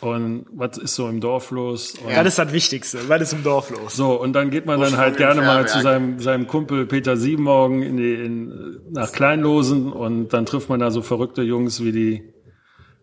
und 0.00 0.46
was 0.52 0.78
ist 0.78 0.94
so 0.94 1.08
im 1.08 1.20
Dorf 1.20 1.50
los? 1.50 1.94
Und 2.02 2.10
ja, 2.10 2.22
das 2.22 2.34
ist 2.34 2.38
das 2.38 2.52
Wichtigste, 2.52 3.08
was 3.08 3.20
ist 3.20 3.32
im 3.32 3.42
Dorf 3.42 3.70
los? 3.70 3.94
So, 3.94 4.20
und 4.20 4.32
dann 4.32 4.50
geht 4.50 4.66
man 4.66 4.80
dann 4.80 4.96
halt 4.96 5.16
gerne 5.16 5.42
mal 5.42 5.68
zu 5.68 5.80
seinem, 5.80 6.18
seinem 6.20 6.46
Kumpel 6.46 6.86
Peter 6.86 7.16
Siebenmorgen 7.16 7.82
in 7.82 7.96
die, 7.96 8.14
in, 8.14 8.80
nach 8.90 9.12
Kleinlosen 9.12 9.92
und 9.92 10.32
dann 10.32 10.46
trifft 10.46 10.68
man 10.68 10.80
da 10.80 10.90
so 10.90 11.02
verrückte 11.02 11.42
Jungs 11.42 11.82
wie 11.84 11.92
die 11.92 12.34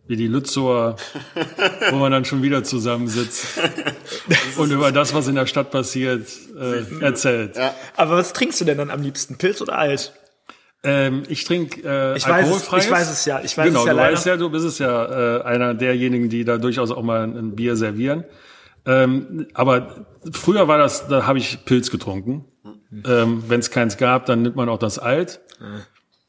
wie 0.07 0.15
die 0.15 0.27
Lützower, 0.27 0.95
wo 1.91 1.97
man 1.97 2.13
dann 2.13 2.23
schon 2.23 2.41
wieder 2.41 2.63
zusammensitzt 2.63 3.59
und 4.57 4.71
über 4.71 4.93
das, 4.93 5.13
was 5.13 5.27
in 5.27 5.35
der 5.35 5.45
Stadt 5.47 5.69
passiert, 5.69 6.27
äh, 6.57 7.03
erzählt. 7.03 7.57
Ja. 7.57 7.75
Aber 7.97 8.15
was 8.15 8.31
trinkst 8.31 8.61
du 8.61 8.65
denn 8.65 8.77
dann 8.77 8.89
am 8.89 9.01
liebsten? 9.01 9.37
Pilz 9.37 9.61
oder 9.61 9.77
alt? 9.77 10.13
Ähm, 10.89 11.23
ich 11.27 11.43
trinke 11.43 11.81
äh, 11.83 12.15
Ich 12.17 12.25
weiß 12.27 12.45
es- 12.47 12.51
alkoholfreies. 12.53 12.85
ich 12.85 12.91
weiß 12.91 13.11
es 13.11 13.25
ja, 13.25 13.41
ich 13.43 13.57
weiß 13.57 13.67
genau, 13.67 13.81
es 13.81 13.85
ja 13.87 13.91
du 13.93 13.97
leider. 13.97 14.13
weißt 14.13 14.25
ja, 14.25 14.37
du 14.37 14.49
bist 14.49 14.65
es 14.65 14.79
ja 14.79 15.37
äh, 15.39 15.43
einer 15.43 15.73
derjenigen, 15.73 16.29
die 16.29 16.45
da 16.45 16.57
durchaus 16.57 16.91
auch 16.91 17.03
mal 17.03 17.23
ein 17.23 17.55
Bier 17.55 17.75
servieren. 17.75 18.23
Ähm, 18.85 19.47
aber 19.53 20.05
früher 20.31 20.67
war 20.69 20.77
das, 20.77 21.07
da 21.09 21.27
habe 21.27 21.39
ich 21.39 21.65
Pilz 21.65 21.91
getrunken. 21.91 22.45
Ähm, 23.05 23.43
Wenn 23.47 23.59
es 23.59 23.69
keins 23.69 23.97
gab, 23.97 24.25
dann 24.27 24.41
nimmt 24.43 24.55
man 24.55 24.69
auch 24.69 24.79
das 24.79 24.97
Alt. 24.97 25.41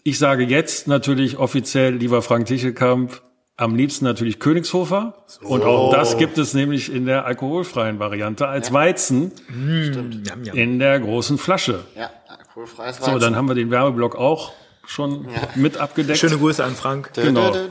Ich 0.03 0.19
sage 0.19 0.43
jetzt 0.43 0.89
natürlich 0.89 1.37
offiziell, 1.39 1.95
lieber 1.95 2.21
Frank 2.21 2.47
Tichelkamp, 2.47 3.23
am 3.57 3.77
liebsten 3.77 4.05
natürlich 4.05 4.41
Königshofer. 4.41 5.25
Und 5.43 5.63
auch 5.63 5.93
das 5.93 6.17
gibt 6.19 6.37
es 6.39 6.55
nämlich 6.55 6.93
in 6.93 7.07
der 7.07 7.27
alkoholfreien 7.27 7.99
Variante 8.01 8.49
als 8.49 8.73
Weizen 8.73 9.31
Jam, 9.49 10.43
jam. 10.45 10.57
in 10.57 10.79
der 10.81 10.99
großen 10.99 11.39
Flasche. 11.39 11.85
Ja, 11.97 12.11
alkoholfreies 12.59 12.99
So, 12.99 13.19
dann 13.19 13.37
haben 13.37 13.49
wir 13.49 13.55
den 13.55 13.71
Werbeblock 13.71 14.17
auch 14.17 14.53
schon 14.87 15.29
mit 15.55 15.77
abgedeckt. 15.77 16.19
Schöne 16.19 16.39
Grüße 16.39 16.65
an 16.65 16.75
Frank. 16.75 17.13
Genau. 17.15 17.53
Mein 17.53 17.69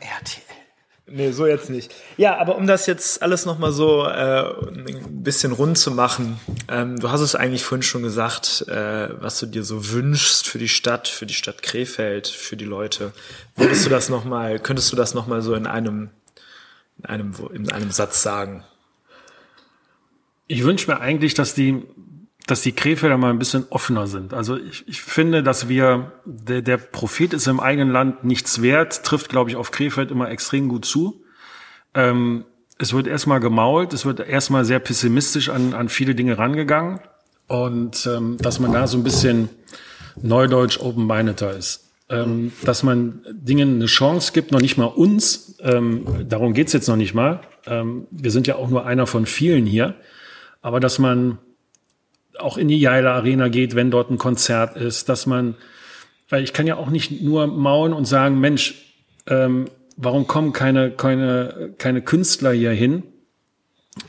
RTL. 0.00 0.42
Nee, 1.10 1.32
so 1.32 1.46
jetzt 1.46 1.70
nicht. 1.70 1.94
Ja, 2.18 2.36
aber 2.38 2.56
um 2.56 2.66
das 2.66 2.86
jetzt 2.86 3.22
alles 3.22 3.46
nochmal 3.46 3.72
so 3.72 4.04
äh, 4.04 4.10
ein 4.10 5.22
bisschen 5.22 5.52
rund 5.52 5.78
zu 5.78 5.90
machen, 5.90 6.38
ähm, 6.68 6.98
du 6.98 7.10
hast 7.10 7.22
es 7.22 7.34
eigentlich 7.34 7.64
vorhin 7.64 7.82
schon 7.82 8.02
gesagt, 8.02 8.66
äh, 8.68 9.08
was 9.20 9.38
du 9.38 9.46
dir 9.46 9.64
so 9.64 9.90
wünschst 9.90 10.46
für 10.46 10.58
die 10.58 10.68
Stadt, 10.68 11.08
für 11.08 11.24
die 11.24 11.34
Stadt 11.34 11.62
Krefeld, 11.62 12.28
für 12.28 12.56
die 12.56 12.66
Leute. 12.66 13.12
Würdest 13.56 13.86
du 13.86 13.90
das 13.90 14.10
noch 14.10 14.24
mal, 14.24 14.58
könntest 14.58 14.92
du 14.92 14.96
das 14.96 15.14
nochmal 15.14 15.40
so 15.40 15.54
in 15.54 15.66
einem, 15.66 16.10
in 16.98 17.06
einem, 17.06 17.32
in 17.54 17.72
einem 17.72 17.90
Satz 17.90 18.22
sagen? 18.22 18.64
Ich 20.48 20.64
wünsche 20.64 20.90
mir 20.90 21.00
eigentlich, 21.00 21.34
dass 21.34 21.54
die, 21.54 21.82
dass 22.46 22.62
die 22.62 22.72
Krefelder 22.72 23.16
mal 23.16 23.30
ein 23.30 23.38
bisschen 23.38 23.66
offener 23.70 24.06
sind. 24.06 24.34
Also 24.34 24.56
ich, 24.56 24.88
ich 24.88 25.02
finde, 25.02 25.42
dass 25.42 25.68
wir, 25.68 26.12
der, 26.24 26.62
der 26.62 26.78
Prophet 26.78 27.32
ist 27.34 27.46
im 27.46 27.60
eigenen 27.60 27.90
Land 27.90 28.24
nichts 28.24 28.62
wert, 28.62 29.04
trifft, 29.04 29.28
glaube 29.28 29.50
ich, 29.50 29.56
auf 29.56 29.70
Krefeld 29.70 30.10
immer 30.10 30.30
extrem 30.30 30.68
gut 30.68 30.84
zu. 30.84 31.22
Ähm, 31.94 32.44
es 32.78 32.92
wird 32.92 33.06
erstmal 33.06 33.40
gemault, 33.40 33.92
es 33.92 34.06
wird 34.06 34.20
erstmal 34.20 34.64
sehr 34.64 34.78
pessimistisch 34.78 35.48
an, 35.48 35.74
an 35.74 35.88
viele 35.88 36.14
Dinge 36.14 36.38
rangegangen 36.38 37.00
und 37.48 38.06
ähm, 38.06 38.36
dass 38.38 38.60
man 38.60 38.72
da 38.72 38.86
so 38.86 38.96
ein 38.96 39.04
bisschen 39.04 39.48
neudeutsch 40.22 40.78
open-mindeder 40.80 41.56
ist. 41.56 41.84
Ähm, 42.10 42.52
dass 42.62 42.82
man 42.82 43.20
Dingen 43.30 43.74
eine 43.74 43.86
Chance 43.86 44.32
gibt, 44.32 44.50
noch 44.50 44.62
nicht 44.62 44.78
mal 44.78 44.86
uns, 44.86 45.56
ähm, 45.60 46.06
darum 46.26 46.54
geht's 46.54 46.72
jetzt 46.72 46.88
noch 46.88 46.96
nicht 46.96 47.12
mal. 47.12 47.42
Ähm, 47.66 48.06
wir 48.10 48.30
sind 48.30 48.46
ja 48.46 48.56
auch 48.56 48.70
nur 48.70 48.86
einer 48.86 49.06
von 49.06 49.26
vielen 49.26 49.66
hier, 49.66 49.94
aber 50.60 50.80
dass 50.80 50.98
man 50.98 51.38
auch 52.38 52.56
in 52.56 52.68
die 52.68 52.78
Jaila 52.78 53.14
Arena 53.14 53.48
geht, 53.48 53.74
wenn 53.74 53.90
dort 53.90 54.10
ein 54.10 54.18
Konzert 54.18 54.76
ist, 54.76 55.08
dass 55.08 55.26
man, 55.26 55.56
weil 56.28 56.44
ich 56.44 56.52
kann 56.52 56.66
ja 56.66 56.76
auch 56.76 56.90
nicht 56.90 57.22
nur 57.22 57.46
maulen 57.46 57.92
und 57.92 58.04
sagen, 58.04 58.38
Mensch, 58.38 58.94
ähm, 59.26 59.66
warum 59.96 60.26
kommen 60.26 60.52
keine, 60.52 60.90
keine, 60.90 61.74
keine 61.78 62.02
Künstler 62.02 62.52
hier 62.52 62.70
hin? 62.72 63.02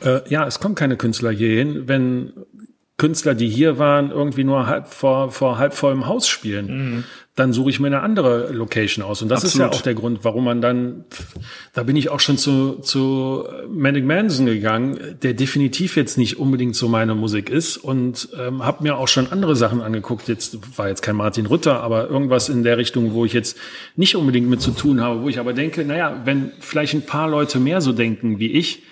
Äh, 0.04 0.20
ja, 0.28 0.46
es 0.46 0.60
kommen 0.60 0.74
keine 0.74 0.96
Künstler 0.96 1.30
hier 1.30 1.56
hin, 1.56 1.88
wenn 1.88 2.32
Künstler, 3.00 3.34
die 3.34 3.48
hier 3.48 3.78
waren, 3.78 4.10
irgendwie 4.10 4.44
nur 4.44 4.66
halb 4.66 4.86
vor, 4.88 5.30
vor 5.30 5.56
halb 5.56 5.72
vollem 5.72 6.06
Haus 6.06 6.28
spielen. 6.28 7.06
Dann 7.34 7.54
suche 7.54 7.70
ich 7.70 7.80
mir 7.80 7.86
eine 7.86 8.02
andere 8.02 8.52
Location 8.52 9.02
aus. 9.02 9.22
Und 9.22 9.30
das 9.30 9.42
ist 9.42 9.56
ja 9.56 9.64
Absolut. 9.64 9.80
auch 9.80 9.82
der 9.82 9.94
Grund, 9.94 10.18
warum 10.22 10.44
man 10.44 10.60
dann, 10.60 11.06
da 11.72 11.82
bin 11.84 11.96
ich 11.96 12.10
auch 12.10 12.20
schon 12.20 12.36
zu, 12.36 12.74
zu 12.82 13.44
Manic 13.70 14.04
Manson 14.04 14.44
gegangen, 14.44 14.98
der 15.22 15.32
definitiv 15.32 15.96
jetzt 15.96 16.18
nicht 16.18 16.38
unbedingt 16.38 16.76
so 16.76 16.88
meine 16.88 17.14
Musik 17.14 17.48
ist 17.48 17.78
und 17.78 18.28
ähm, 18.38 18.66
habe 18.66 18.82
mir 18.82 18.98
auch 18.98 19.08
schon 19.08 19.32
andere 19.32 19.56
Sachen 19.56 19.80
angeguckt. 19.80 20.28
Jetzt 20.28 20.58
war 20.76 20.88
jetzt 20.88 21.00
kein 21.00 21.16
Martin 21.16 21.46
Rütter, 21.46 21.80
aber 21.80 22.10
irgendwas 22.10 22.50
in 22.50 22.64
der 22.64 22.76
Richtung, 22.76 23.14
wo 23.14 23.24
ich 23.24 23.32
jetzt 23.32 23.56
nicht 23.96 24.14
unbedingt 24.14 24.50
mit 24.50 24.60
zu 24.60 24.72
tun 24.72 25.00
habe, 25.00 25.22
wo 25.22 25.28
ich 25.30 25.38
aber 25.38 25.54
denke, 25.54 25.86
naja, 25.86 26.20
wenn 26.26 26.52
vielleicht 26.60 26.92
ein 26.92 27.06
paar 27.06 27.30
Leute 27.30 27.60
mehr 27.60 27.80
so 27.80 27.92
denken 27.94 28.38
wie 28.38 28.52
ich, 28.52 28.82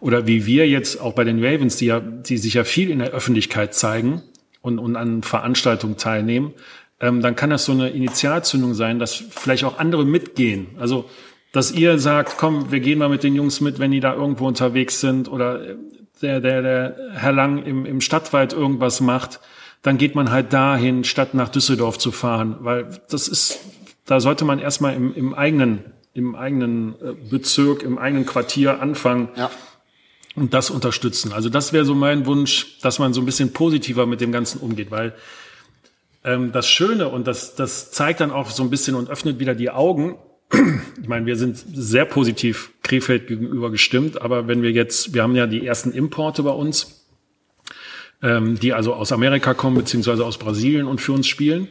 oder 0.00 0.26
wie 0.26 0.46
wir 0.46 0.68
jetzt 0.68 1.00
auch 1.00 1.14
bei 1.14 1.24
den 1.24 1.44
Ravens, 1.44 1.76
die 1.76 1.86
ja, 1.86 2.00
die 2.00 2.38
sich 2.38 2.54
ja 2.54 2.64
viel 2.64 2.90
in 2.90 2.98
der 2.98 3.10
Öffentlichkeit 3.10 3.74
zeigen 3.74 4.22
und, 4.60 4.78
und 4.78 4.96
an 4.96 5.22
Veranstaltungen 5.22 5.96
teilnehmen, 5.96 6.52
ähm, 7.00 7.20
dann 7.22 7.36
kann 7.36 7.50
das 7.50 7.64
so 7.64 7.72
eine 7.72 7.90
Initialzündung 7.90 8.74
sein, 8.74 8.98
dass 8.98 9.14
vielleicht 9.14 9.64
auch 9.64 9.78
andere 9.78 10.04
mitgehen. 10.04 10.68
Also, 10.78 11.08
dass 11.52 11.72
ihr 11.72 11.98
sagt, 11.98 12.36
komm, 12.38 12.70
wir 12.70 12.80
gehen 12.80 12.98
mal 12.98 13.08
mit 13.08 13.22
den 13.22 13.34
Jungs 13.34 13.60
mit, 13.60 13.78
wenn 13.78 13.90
die 13.90 14.00
da 14.00 14.14
irgendwo 14.14 14.46
unterwegs 14.46 15.00
sind 15.00 15.30
oder 15.30 15.62
äh, 15.62 15.76
der, 16.22 16.40
der, 16.40 16.62
der 16.62 16.96
Herr 17.14 17.32
Lang 17.32 17.62
im, 17.64 17.84
im 17.84 18.00
Stadtwald 18.00 18.52
irgendwas 18.52 19.00
macht, 19.00 19.40
dann 19.82 19.98
geht 19.98 20.14
man 20.14 20.30
halt 20.30 20.52
dahin, 20.52 21.04
statt 21.04 21.34
nach 21.34 21.48
Düsseldorf 21.48 21.98
zu 21.98 22.10
fahren, 22.10 22.56
weil 22.60 22.88
das 23.10 23.28
ist, 23.28 23.60
da 24.06 24.20
sollte 24.20 24.44
man 24.44 24.58
erstmal 24.58 24.94
im, 24.94 25.14
im 25.14 25.34
eigenen, 25.34 25.84
im 26.14 26.34
eigenen 26.34 26.94
äh, 26.94 27.12
Bezirk, 27.30 27.82
im 27.82 27.98
eigenen 27.98 28.24
Quartier 28.26 28.80
anfangen, 28.80 29.28
Ja. 29.36 29.50
Und 30.36 30.54
das 30.54 30.70
unterstützen. 30.70 31.32
Also 31.32 31.48
das 31.48 31.72
wäre 31.72 31.84
so 31.84 31.94
mein 31.94 32.26
Wunsch, 32.26 32.78
dass 32.80 32.98
man 32.98 33.12
so 33.12 33.20
ein 33.20 33.26
bisschen 33.26 33.52
positiver 33.52 34.06
mit 34.06 34.20
dem 34.20 34.32
Ganzen 34.32 34.60
umgeht, 34.60 34.90
weil 34.90 35.14
ähm, 36.24 36.52
das 36.52 36.68
Schöne 36.68 37.08
und 37.08 37.26
das, 37.26 37.54
das 37.54 37.90
zeigt 37.90 38.20
dann 38.20 38.30
auch 38.30 38.50
so 38.50 38.62
ein 38.62 38.70
bisschen 38.70 38.94
und 38.94 39.08
öffnet 39.08 39.38
wieder 39.40 39.54
die 39.54 39.70
Augen. 39.70 40.16
Ich 41.02 41.08
meine, 41.08 41.26
wir 41.26 41.36
sind 41.36 41.56
sehr 41.56 42.04
positiv 42.04 42.72
Krefeld 42.82 43.28
gegenüber 43.28 43.70
gestimmt, 43.70 44.20
aber 44.22 44.48
wenn 44.48 44.62
wir 44.62 44.72
jetzt, 44.72 45.14
wir 45.14 45.22
haben 45.22 45.36
ja 45.36 45.46
die 45.46 45.64
ersten 45.64 45.92
Importe 45.92 46.42
bei 46.42 46.50
uns, 46.50 47.06
ähm, 48.22 48.58
die 48.58 48.72
also 48.72 48.94
aus 48.94 49.12
Amerika 49.12 49.54
kommen, 49.54 49.76
beziehungsweise 49.76 50.24
aus 50.24 50.38
Brasilien 50.38 50.86
und 50.86 51.00
für 51.00 51.12
uns 51.12 51.28
spielen. 51.28 51.68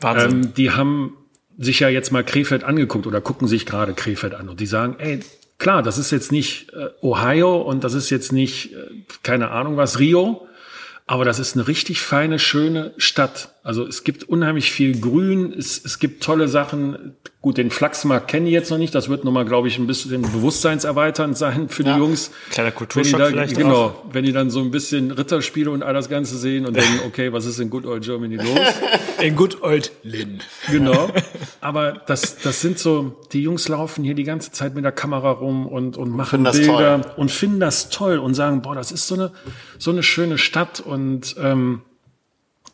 Wahnsinn. 0.00 0.30
Ähm, 0.30 0.54
die 0.54 0.70
haben 0.70 1.16
sich 1.58 1.80
ja 1.80 1.88
jetzt 1.88 2.12
mal 2.12 2.24
Krefeld 2.24 2.64
angeguckt 2.64 3.06
oder 3.06 3.20
gucken 3.20 3.46
sich 3.46 3.66
gerade 3.66 3.92
Krefeld 3.92 4.34
an 4.34 4.48
und 4.48 4.60
die 4.60 4.66
sagen, 4.66 4.96
ey, 4.98 5.20
klar, 5.62 5.82
das 5.82 5.96
ist 5.96 6.10
jetzt 6.10 6.32
nicht 6.32 6.72
äh, 6.72 6.88
Ohio 7.00 7.62
und 7.62 7.84
das 7.84 7.94
ist 7.94 8.10
jetzt 8.10 8.32
nicht, 8.32 8.74
äh, 8.74 8.88
keine 9.22 9.52
Ahnung 9.52 9.76
was, 9.76 10.00
Rio, 10.00 10.46
aber 11.06 11.24
das 11.24 11.38
ist 11.38 11.56
eine 11.56 11.68
richtig 11.68 12.00
feine, 12.00 12.40
schöne 12.40 12.92
Stadt. 12.96 13.54
Also 13.62 13.86
es 13.86 14.02
gibt 14.02 14.24
unheimlich 14.24 14.72
viel 14.72 15.00
Grün, 15.00 15.52
es, 15.56 15.82
es 15.84 16.00
gibt 16.00 16.22
tolle 16.22 16.48
Sachen. 16.48 17.16
Gut, 17.42 17.58
den 17.58 17.72
Flachsmarkt 17.72 18.28
kenne 18.28 18.46
ich 18.46 18.52
jetzt 18.52 18.70
noch 18.70 18.78
nicht. 18.78 18.94
Das 18.94 19.08
wird 19.08 19.24
nochmal, 19.24 19.44
glaube 19.44 19.66
ich, 19.66 19.76
ein 19.76 19.88
bisschen 19.88 20.22
bewusstseinserweiternd 20.22 21.36
sein 21.36 21.68
für 21.68 21.82
Ja. 21.82 21.94
die 21.94 21.98
Jungs. 21.98 22.30
Kleiner 22.50 22.66
Wenn 22.68 22.72
die 22.72 22.76
Kulturschock 22.78 23.18
da, 23.18 23.26
vielleicht 23.26 23.56
Genau, 23.56 23.74
auch. 23.86 23.94
wenn 24.12 24.24
die 24.24 24.32
dann 24.32 24.48
so 24.48 24.60
ein 24.60 24.70
bisschen 24.70 25.10
Ritterspiele 25.10 25.68
und 25.68 25.82
all 25.82 25.92
das 25.92 26.08
Ganze 26.08 26.38
sehen 26.38 26.66
und 26.66 26.76
denken, 26.76 27.00
okay, 27.04 27.32
was 27.32 27.44
ist 27.44 27.58
in 27.58 27.68
Good 27.68 27.84
Old 27.84 28.04
Germany 28.04 28.36
los? 28.36 28.46
In 29.20 29.34
Good 29.36 29.60
Old 29.62 29.90
Lynn. 30.04 30.40
Genau. 30.70 31.08
Aber 31.60 31.92
das, 32.06 32.38
das 32.38 32.60
sind 32.60 32.78
so, 32.78 33.20
die 33.32 33.42
Jungs 33.42 33.66
laufen 33.68 34.04
hier 34.04 34.14
die 34.14 34.24
ganze 34.24 34.52
Zeit 34.52 34.74
mit 34.76 34.84
der 34.84 34.92
Kamera 34.92 35.30
rum 35.32 35.66
und, 35.66 35.96
und 35.96 36.10
machen 36.10 36.30
finden 36.30 36.44
das 36.44 36.58
Bilder 36.58 37.02
toll. 37.02 37.12
und 37.16 37.30
finden 37.32 37.58
das 37.60 37.88
toll 37.90 38.18
und 38.18 38.34
sagen, 38.34 38.62
boah, 38.62 38.74
das 38.76 38.92
ist 38.92 39.08
so 39.08 39.14
eine, 39.16 39.32
so 39.78 39.90
eine 39.90 40.02
schöne 40.04 40.38
Stadt 40.38 40.78
und 40.80 41.34
ähm, 41.40 41.82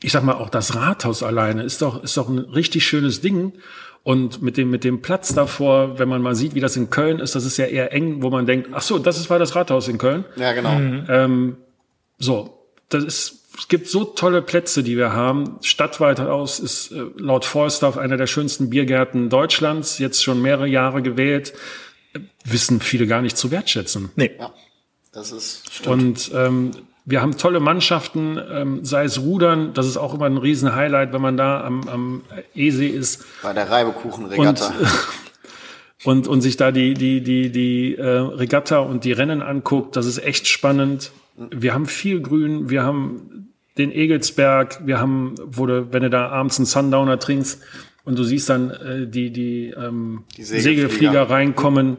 ich 0.02 0.12
sag 0.12 0.22
mal, 0.24 0.34
auch 0.34 0.48
das 0.50 0.74
Rathaus 0.76 1.22
alleine 1.22 1.62
ist 1.64 1.82
doch, 1.82 2.02
ist 2.04 2.16
doch 2.16 2.28
ein 2.28 2.38
richtig 2.38 2.86
schönes 2.86 3.20
Ding. 3.20 3.52
Und 4.08 4.40
mit 4.40 4.56
dem, 4.56 4.70
mit 4.70 4.84
dem 4.84 5.02
Platz 5.02 5.34
davor, 5.34 5.98
wenn 5.98 6.08
man 6.08 6.22
mal 6.22 6.34
sieht, 6.34 6.54
wie 6.54 6.60
das 6.60 6.78
in 6.78 6.88
Köln 6.88 7.18
ist, 7.18 7.34
das 7.34 7.44
ist 7.44 7.58
ja 7.58 7.66
eher 7.66 7.92
eng, 7.92 8.22
wo 8.22 8.30
man 8.30 8.46
denkt, 8.46 8.70
ach 8.72 8.80
so, 8.80 8.98
das 8.98 9.18
ist, 9.18 9.28
war 9.28 9.38
das 9.38 9.54
Rathaus 9.54 9.86
in 9.86 9.98
Köln. 9.98 10.24
Ja, 10.36 10.54
genau. 10.54 10.70
Ähm, 11.12 11.58
so, 12.16 12.64
das 12.88 13.04
ist, 13.04 13.42
es 13.58 13.68
gibt 13.68 13.86
so 13.86 14.04
tolle 14.04 14.40
Plätze, 14.40 14.82
die 14.82 14.96
wir 14.96 15.12
haben. 15.12 15.58
Stadtwaldhaus 15.60 16.58
ist 16.58 16.90
äh, 16.90 17.04
laut 17.18 17.44
Forster 17.44 17.98
einer 17.98 18.16
der 18.16 18.26
schönsten 18.26 18.70
Biergärten 18.70 19.28
Deutschlands, 19.28 19.98
jetzt 19.98 20.24
schon 20.24 20.40
mehrere 20.40 20.68
Jahre 20.68 21.02
gewählt. 21.02 21.52
Äh, 22.14 22.20
Wissen 22.44 22.80
viele 22.80 23.06
gar 23.06 23.20
nicht 23.20 23.36
zu 23.36 23.50
wertschätzen. 23.50 24.10
Nee. 24.16 24.30
Ja. 24.38 24.54
Das 25.12 25.32
ist, 25.32 25.70
stimmt. 25.70 25.86
Und 25.86 26.30
ähm, 26.34 26.70
wir 27.10 27.22
haben 27.22 27.38
tolle 27.38 27.58
Mannschaften, 27.58 28.38
ähm, 28.52 28.84
sei 28.84 29.04
es 29.04 29.18
Rudern, 29.18 29.72
das 29.72 29.86
ist 29.86 29.96
auch 29.96 30.12
immer 30.12 30.26
ein 30.26 30.36
riesen 30.36 30.74
Highlight, 30.74 31.14
wenn 31.14 31.22
man 31.22 31.38
da 31.38 31.64
am, 31.64 31.88
am 31.88 32.22
Esee 32.54 32.88
ist 32.88 33.24
Bei 33.42 33.54
der 33.54 33.70
Reibekuchenregatta. 33.70 34.74
und, 36.04 36.28
und 36.28 36.42
sich 36.42 36.58
da 36.58 36.70
die, 36.70 36.92
die, 36.92 37.22
die, 37.22 37.50
die 37.50 37.94
äh, 37.96 38.06
Regatta 38.06 38.80
und 38.80 39.04
die 39.04 39.12
Rennen 39.12 39.40
anguckt, 39.40 39.96
das 39.96 40.04
ist 40.04 40.18
echt 40.18 40.46
spannend. 40.48 41.12
Wir 41.36 41.72
haben 41.72 41.86
viel 41.86 42.20
Grün, 42.20 42.68
wir 42.68 42.82
haben 42.82 43.54
den 43.78 43.90
Egelsberg, 43.90 44.86
wir 44.86 45.00
haben, 45.00 45.34
wo 45.46 45.64
du, 45.64 45.90
wenn 45.90 46.02
du 46.02 46.10
da 46.10 46.28
abends 46.28 46.58
einen 46.58 46.66
Sundowner 46.66 47.18
trinkst 47.18 47.62
und 48.04 48.18
du 48.18 48.22
siehst 48.24 48.50
dann 48.50 48.70
äh, 48.70 49.06
die, 49.06 49.30
die, 49.30 49.70
ähm, 49.70 50.24
Die 50.36 50.42
Segelflieger. 50.42 50.62
Segelflieger 50.62 51.30
reinkommen 51.30 51.96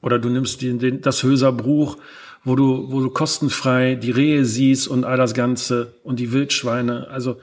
oder 0.00 0.18
du 0.18 0.30
nimmst 0.30 0.62
den, 0.62 0.78
den, 0.78 1.02
das 1.02 1.22
Höser 1.22 1.52
Bruch, 1.52 1.98
wo 2.46 2.54
du, 2.54 2.92
wo 2.92 3.00
du 3.00 3.10
kostenfrei 3.10 3.96
die 3.96 4.12
Rehe 4.12 4.44
siehst 4.44 4.86
und 4.86 5.04
all 5.04 5.16
das 5.16 5.34
Ganze 5.34 5.94
und 6.04 6.20
die 6.20 6.30
Wildschweine. 6.30 7.08
Also 7.10 7.40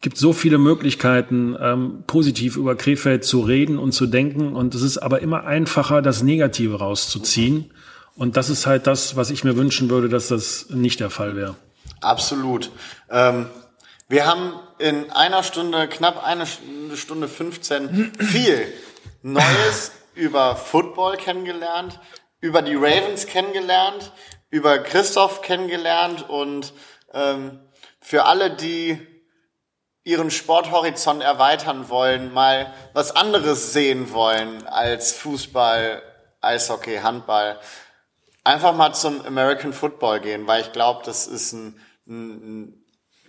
gibt 0.00 0.16
so 0.16 0.32
viele 0.32 0.58
Möglichkeiten, 0.58 1.56
ähm, 1.60 2.04
positiv 2.06 2.56
über 2.56 2.76
Krefeld 2.76 3.24
zu 3.24 3.40
reden 3.40 3.80
und 3.80 3.90
zu 3.90 4.06
denken. 4.06 4.54
Und 4.54 4.76
es 4.76 4.82
ist 4.82 4.98
aber 4.98 5.22
immer 5.22 5.44
einfacher, 5.44 6.02
das 6.02 6.22
Negative 6.22 6.78
rauszuziehen. 6.78 7.72
Und 8.14 8.36
das 8.36 8.48
ist 8.48 8.64
halt 8.64 8.86
das, 8.86 9.16
was 9.16 9.30
ich 9.30 9.42
mir 9.42 9.56
wünschen 9.56 9.90
würde, 9.90 10.08
dass 10.08 10.28
das 10.28 10.70
nicht 10.70 11.00
der 11.00 11.10
Fall 11.10 11.34
wäre. 11.34 11.56
Absolut. 12.00 12.70
Ähm, 13.10 13.46
wir 14.08 14.24
haben 14.24 14.52
in 14.78 15.10
einer 15.10 15.42
Stunde, 15.42 15.88
knapp 15.88 16.24
eine 16.24 16.46
Stunde 16.94 17.26
15, 17.26 18.12
viel 18.20 18.68
Neues 19.22 19.90
über 20.14 20.54
Football 20.54 21.16
kennengelernt, 21.16 21.98
über 22.40 22.62
die 22.62 22.74
Ravens 22.74 23.26
kennengelernt, 23.26 24.12
über 24.50 24.78
Christoph 24.78 25.42
kennengelernt 25.42 26.28
und 26.28 26.72
ähm, 27.12 27.60
für 28.00 28.24
alle, 28.24 28.50
die 28.50 29.04
ihren 30.04 30.30
Sporthorizont 30.30 31.22
erweitern 31.22 31.88
wollen, 31.88 32.32
mal 32.32 32.72
was 32.92 33.16
anderes 33.16 33.72
sehen 33.72 34.12
wollen 34.12 34.64
als 34.66 35.12
Fußball, 35.12 36.00
Eishockey, 36.40 36.98
Handball, 36.98 37.58
einfach 38.44 38.74
mal 38.74 38.94
zum 38.94 39.24
American 39.26 39.72
Football 39.72 40.20
gehen, 40.20 40.46
weil 40.46 40.60
ich 40.60 40.70
glaube, 40.70 41.02
das 41.04 41.26
ist 41.26 41.52
ein, 41.52 41.80
ein, 42.06 42.75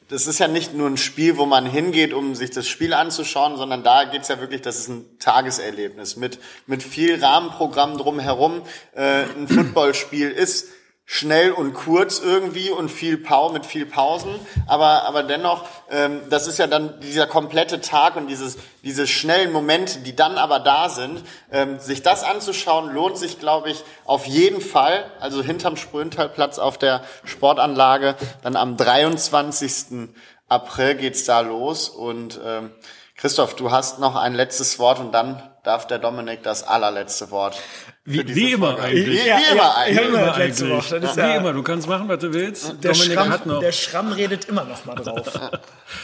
das 0.10 0.26
ist 0.26 0.40
ja 0.40 0.48
nicht 0.48 0.74
nur 0.74 0.90
ein 0.90 0.98
Spiel, 0.98 1.38
wo 1.38 1.46
man 1.46 1.66
hingeht, 1.66 2.14
um 2.14 2.34
sich 2.34 2.52
das 2.52 2.68
Spiel 2.68 2.94
anzuschauen, 2.94 3.58
sondern 3.58 3.84
da 3.84 4.06
geht's 4.06 4.30
ja 4.30 4.40
wirklich, 4.40 4.62
das 4.62 4.78
ist 4.78 4.88
ein 4.88 5.06
Tageserlebnis 5.20 6.16
mit, 6.16 6.40
mit 6.66 6.82
viel 6.82 7.22
Rahmenprogramm 7.22 7.98
drumherum. 7.98 8.62
Äh, 8.96 9.24
ein 9.24 9.48
Footballspiel 9.48 10.32
ist 10.32 10.70
schnell 11.10 11.54
und 11.54 11.74
kurz 11.74 12.20
irgendwie 12.20 12.70
und 12.70 12.90
viel 12.90 13.18
Pau 13.18 13.50
mit 13.50 13.66
viel 13.66 13.86
Pausen, 13.86 14.36
aber 14.68 15.04
aber 15.06 15.24
dennoch, 15.24 15.64
ähm, 15.90 16.20
das 16.30 16.48
ist 16.48 16.60
ja 16.60 16.68
dann 16.68 17.00
dieser 17.00 17.26
komplette 17.28 17.80
Tag 17.80 18.18
und 18.18 18.28
dieses 18.28 18.58
diese 18.84 19.08
schnellen 19.08 19.54
Momente, 19.54 20.00
die 20.00 20.18
dann 20.18 20.38
aber 20.38 20.60
da 20.60 20.90
sind, 20.90 21.24
ähm, 21.50 21.80
sich 21.80 22.04
das 22.04 22.26
anzuschauen 22.26 22.94
lohnt 22.94 23.18
sich, 23.18 23.40
glaube 23.40 23.70
ich, 23.70 23.86
auf 24.04 24.26
jeden 24.26 24.60
Fall. 24.60 25.10
Also 25.22 25.42
hinterm 25.42 25.78
Spröntalplatz 25.78 26.60
auf 26.60 26.78
der 26.78 27.04
Sportanlage, 27.24 28.16
dann 28.44 28.58
am 28.58 28.76
23. 28.76 30.10
April 30.50 30.96
geht's 30.96 31.24
da 31.24 31.40
los 31.40 31.88
und 31.88 32.38
ähm, 32.46 32.72
Christoph, 33.16 33.56
du 33.56 33.72
hast 33.72 34.00
noch 34.00 34.16
ein 34.18 34.36
letztes 34.36 34.78
Wort 34.78 35.00
und 35.00 35.14
dann 35.14 35.42
darf 35.68 35.86
der 35.86 36.00
Dominik 36.00 36.44
das 36.44 36.64
allerletzte 36.66 37.30
Wort. 37.30 37.60
Wie, 38.06 38.24
wie 38.34 38.54
immer 38.54 38.68
Folge. 38.78 38.84
eigentlich. 38.84 39.06
Wie, 39.08 39.12
wie 39.12 39.28
Ja, 39.28 39.38
immer 39.52 39.56
ja, 39.64 39.74
eigentlich. 39.76 40.08
immer. 40.08 40.20
Immer 40.24 40.38
letzte 40.38 40.68
das 40.70 40.92
ist 40.92 41.18
Wie 41.18 41.20
ja- 41.20 41.36
immer, 41.36 41.52
du 41.52 41.62
kannst 41.62 41.90
machen, 41.90 42.08
was 42.08 42.20
du 42.20 42.34
willst. 42.34 42.76
Der 42.84 42.94
Dominik 42.94 43.14
Schramm, 43.14 43.30
hat 43.30 43.46
noch. 43.46 43.60
der 43.60 43.72
Schramm 43.74 44.12
redet 44.14 44.46
immer 44.46 44.64
noch 44.64 44.86
mal 44.86 44.96
drauf. 44.96 45.30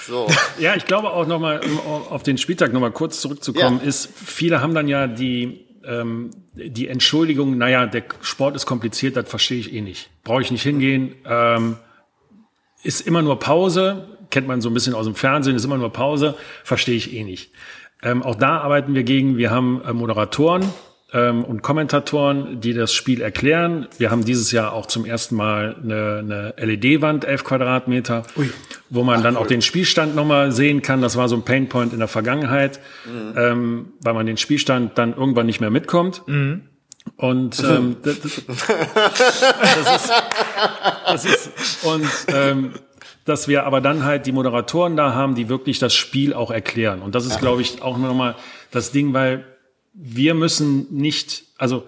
So. 0.07 0.27
Ja, 0.59 0.75
ich 0.75 0.85
glaube 0.85 1.11
auch 1.11 1.27
nochmal, 1.27 1.59
um 1.61 1.79
auf 2.09 2.23
den 2.23 2.37
Spieltag 2.37 2.71
nochmal 2.73 2.91
kurz 2.91 3.19
zurückzukommen, 3.21 3.79
Ja. 3.81 3.87
ist, 3.87 4.09
viele 4.25 4.59
haben 4.61 4.73
dann 4.73 4.87
ja 4.89 5.07
die, 5.07 5.65
ähm, 5.85 6.31
die 6.53 6.87
Entschuldigung, 6.89 7.57
naja, 7.57 7.85
der 7.85 8.03
Sport 8.21 8.55
ist 8.57 8.65
kompliziert, 8.65 9.15
das 9.17 9.29
verstehe 9.29 9.59
ich 9.59 9.73
eh 9.73 9.81
nicht. 9.81 10.09
Brauche 10.23 10.41
ich 10.41 10.51
nicht 10.51 10.63
hingehen. 10.63 11.15
Ähm, 11.25 11.77
ist 12.83 13.01
immer 13.07 13.21
nur 13.21 13.39
Pause, 13.39 14.07
kennt 14.29 14.47
man 14.47 14.59
so 14.61 14.69
ein 14.69 14.73
bisschen 14.73 14.93
aus 14.93 15.05
dem 15.05 15.15
Fernsehen, 15.15 15.55
ist 15.55 15.63
immer 15.65 15.77
nur 15.77 15.91
Pause, 15.93 16.35
verstehe 16.65 16.95
ich 16.95 17.13
eh 17.13 17.23
nicht. 17.23 17.51
Ähm, 18.03 18.23
auch 18.23 18.35
da 18.35 18.59
arbeiten 18.59 18.93
wir 18.95 19.03
gegen, 19.03 19.37
wir 19.37 19.49
haben 19.51 19.81
äh, 19.85 19.93
Moderatoren 19.93 20.63
ähm, 21.13 21.43
und 21.43 21.61
Kommentatoren, 21.61 22.59
die 22.59 22.73
das 22.73 22.93
Spiel 22.93 23.21
erklären. 23.21 23.87
Wir 23.97 24.11
haben 24.11 24.25
dieses 24.25 24.51
Jahr 24.51 24.73
auch 24.73 24.87
zum 24.87 25.05
ersten 25.05 25.35
Mal 25.35 25.75
eine, 25.81 26.53
eine 26.57 26.73
LED-Wand, 26.73 27.23
11 27.23 27.43
Quadratmeter, 27.43 28.23
wo 28.89 29.03
man 29.03 29.23
dann 29.23 29.37
auch 29.37 29.47
den 29.47 29.61
Spielstand 29.61 30.15
nochmal 30.15 30.51
sehen 30.51 30.81
kann. 30.81 31.01
Das 31.01 31.15
war 31.15 31.29
so 31.29 31.35
ein 31.35 31.43
Painpoint 31.43 31.93
in 31.93 31.99
der 31.99 32.07
Vergangenheit, 32.07 32.79
ähm, 33.37 33.93
weil 34.01 34.13
man 34.13 34.25
den 34.25 34.37
Spielstand 34.37 34.97
dann 34.97 35.13
irgendwann 35.15 35.45
nicht 35.45 35.61
mehr 35.61 35.69
mitkommt. 35.69 36.23
Und 37.15 37.63
ähm, 37.63 37.97
das, 38.01 38.19
das 38.47 39.95
ist, 39.95 40.13
das 41.05 41.25
ist 41.25 41.85
und 41.85 42.09
ähm, 42.29 42.71
dass 43.25 43.47
wir 43.47 43.65
aber 43.65 43.81
dann 43.81 44.03
halt 44.03 44.25
die 44.25 44.31
Moderatoren 44.31 44.97
da 44.97 45.13
haben, 45.13 45.35
die 45.35 45.49
wirklich 45.49 45.79
das 45.79 45.93
Spiel 45.93 46.33
auch 46.33 46.51
erklären. 46.51 47.01
Und 47.01 47.15
das 47.15 47.25
ist, 47.25 47.39
glaube 47.39 47.61
ich, 47.61 47.81
auch 47.81 47.97
nochmal 47.97 48.35
das 48.71 48.91
Ding, 48.91 49.13
weil 49.13 49.45
wir 49.93 50.33
müssen 50.33 50.87
nicht, 50.91 51.43
also 51.57 51.87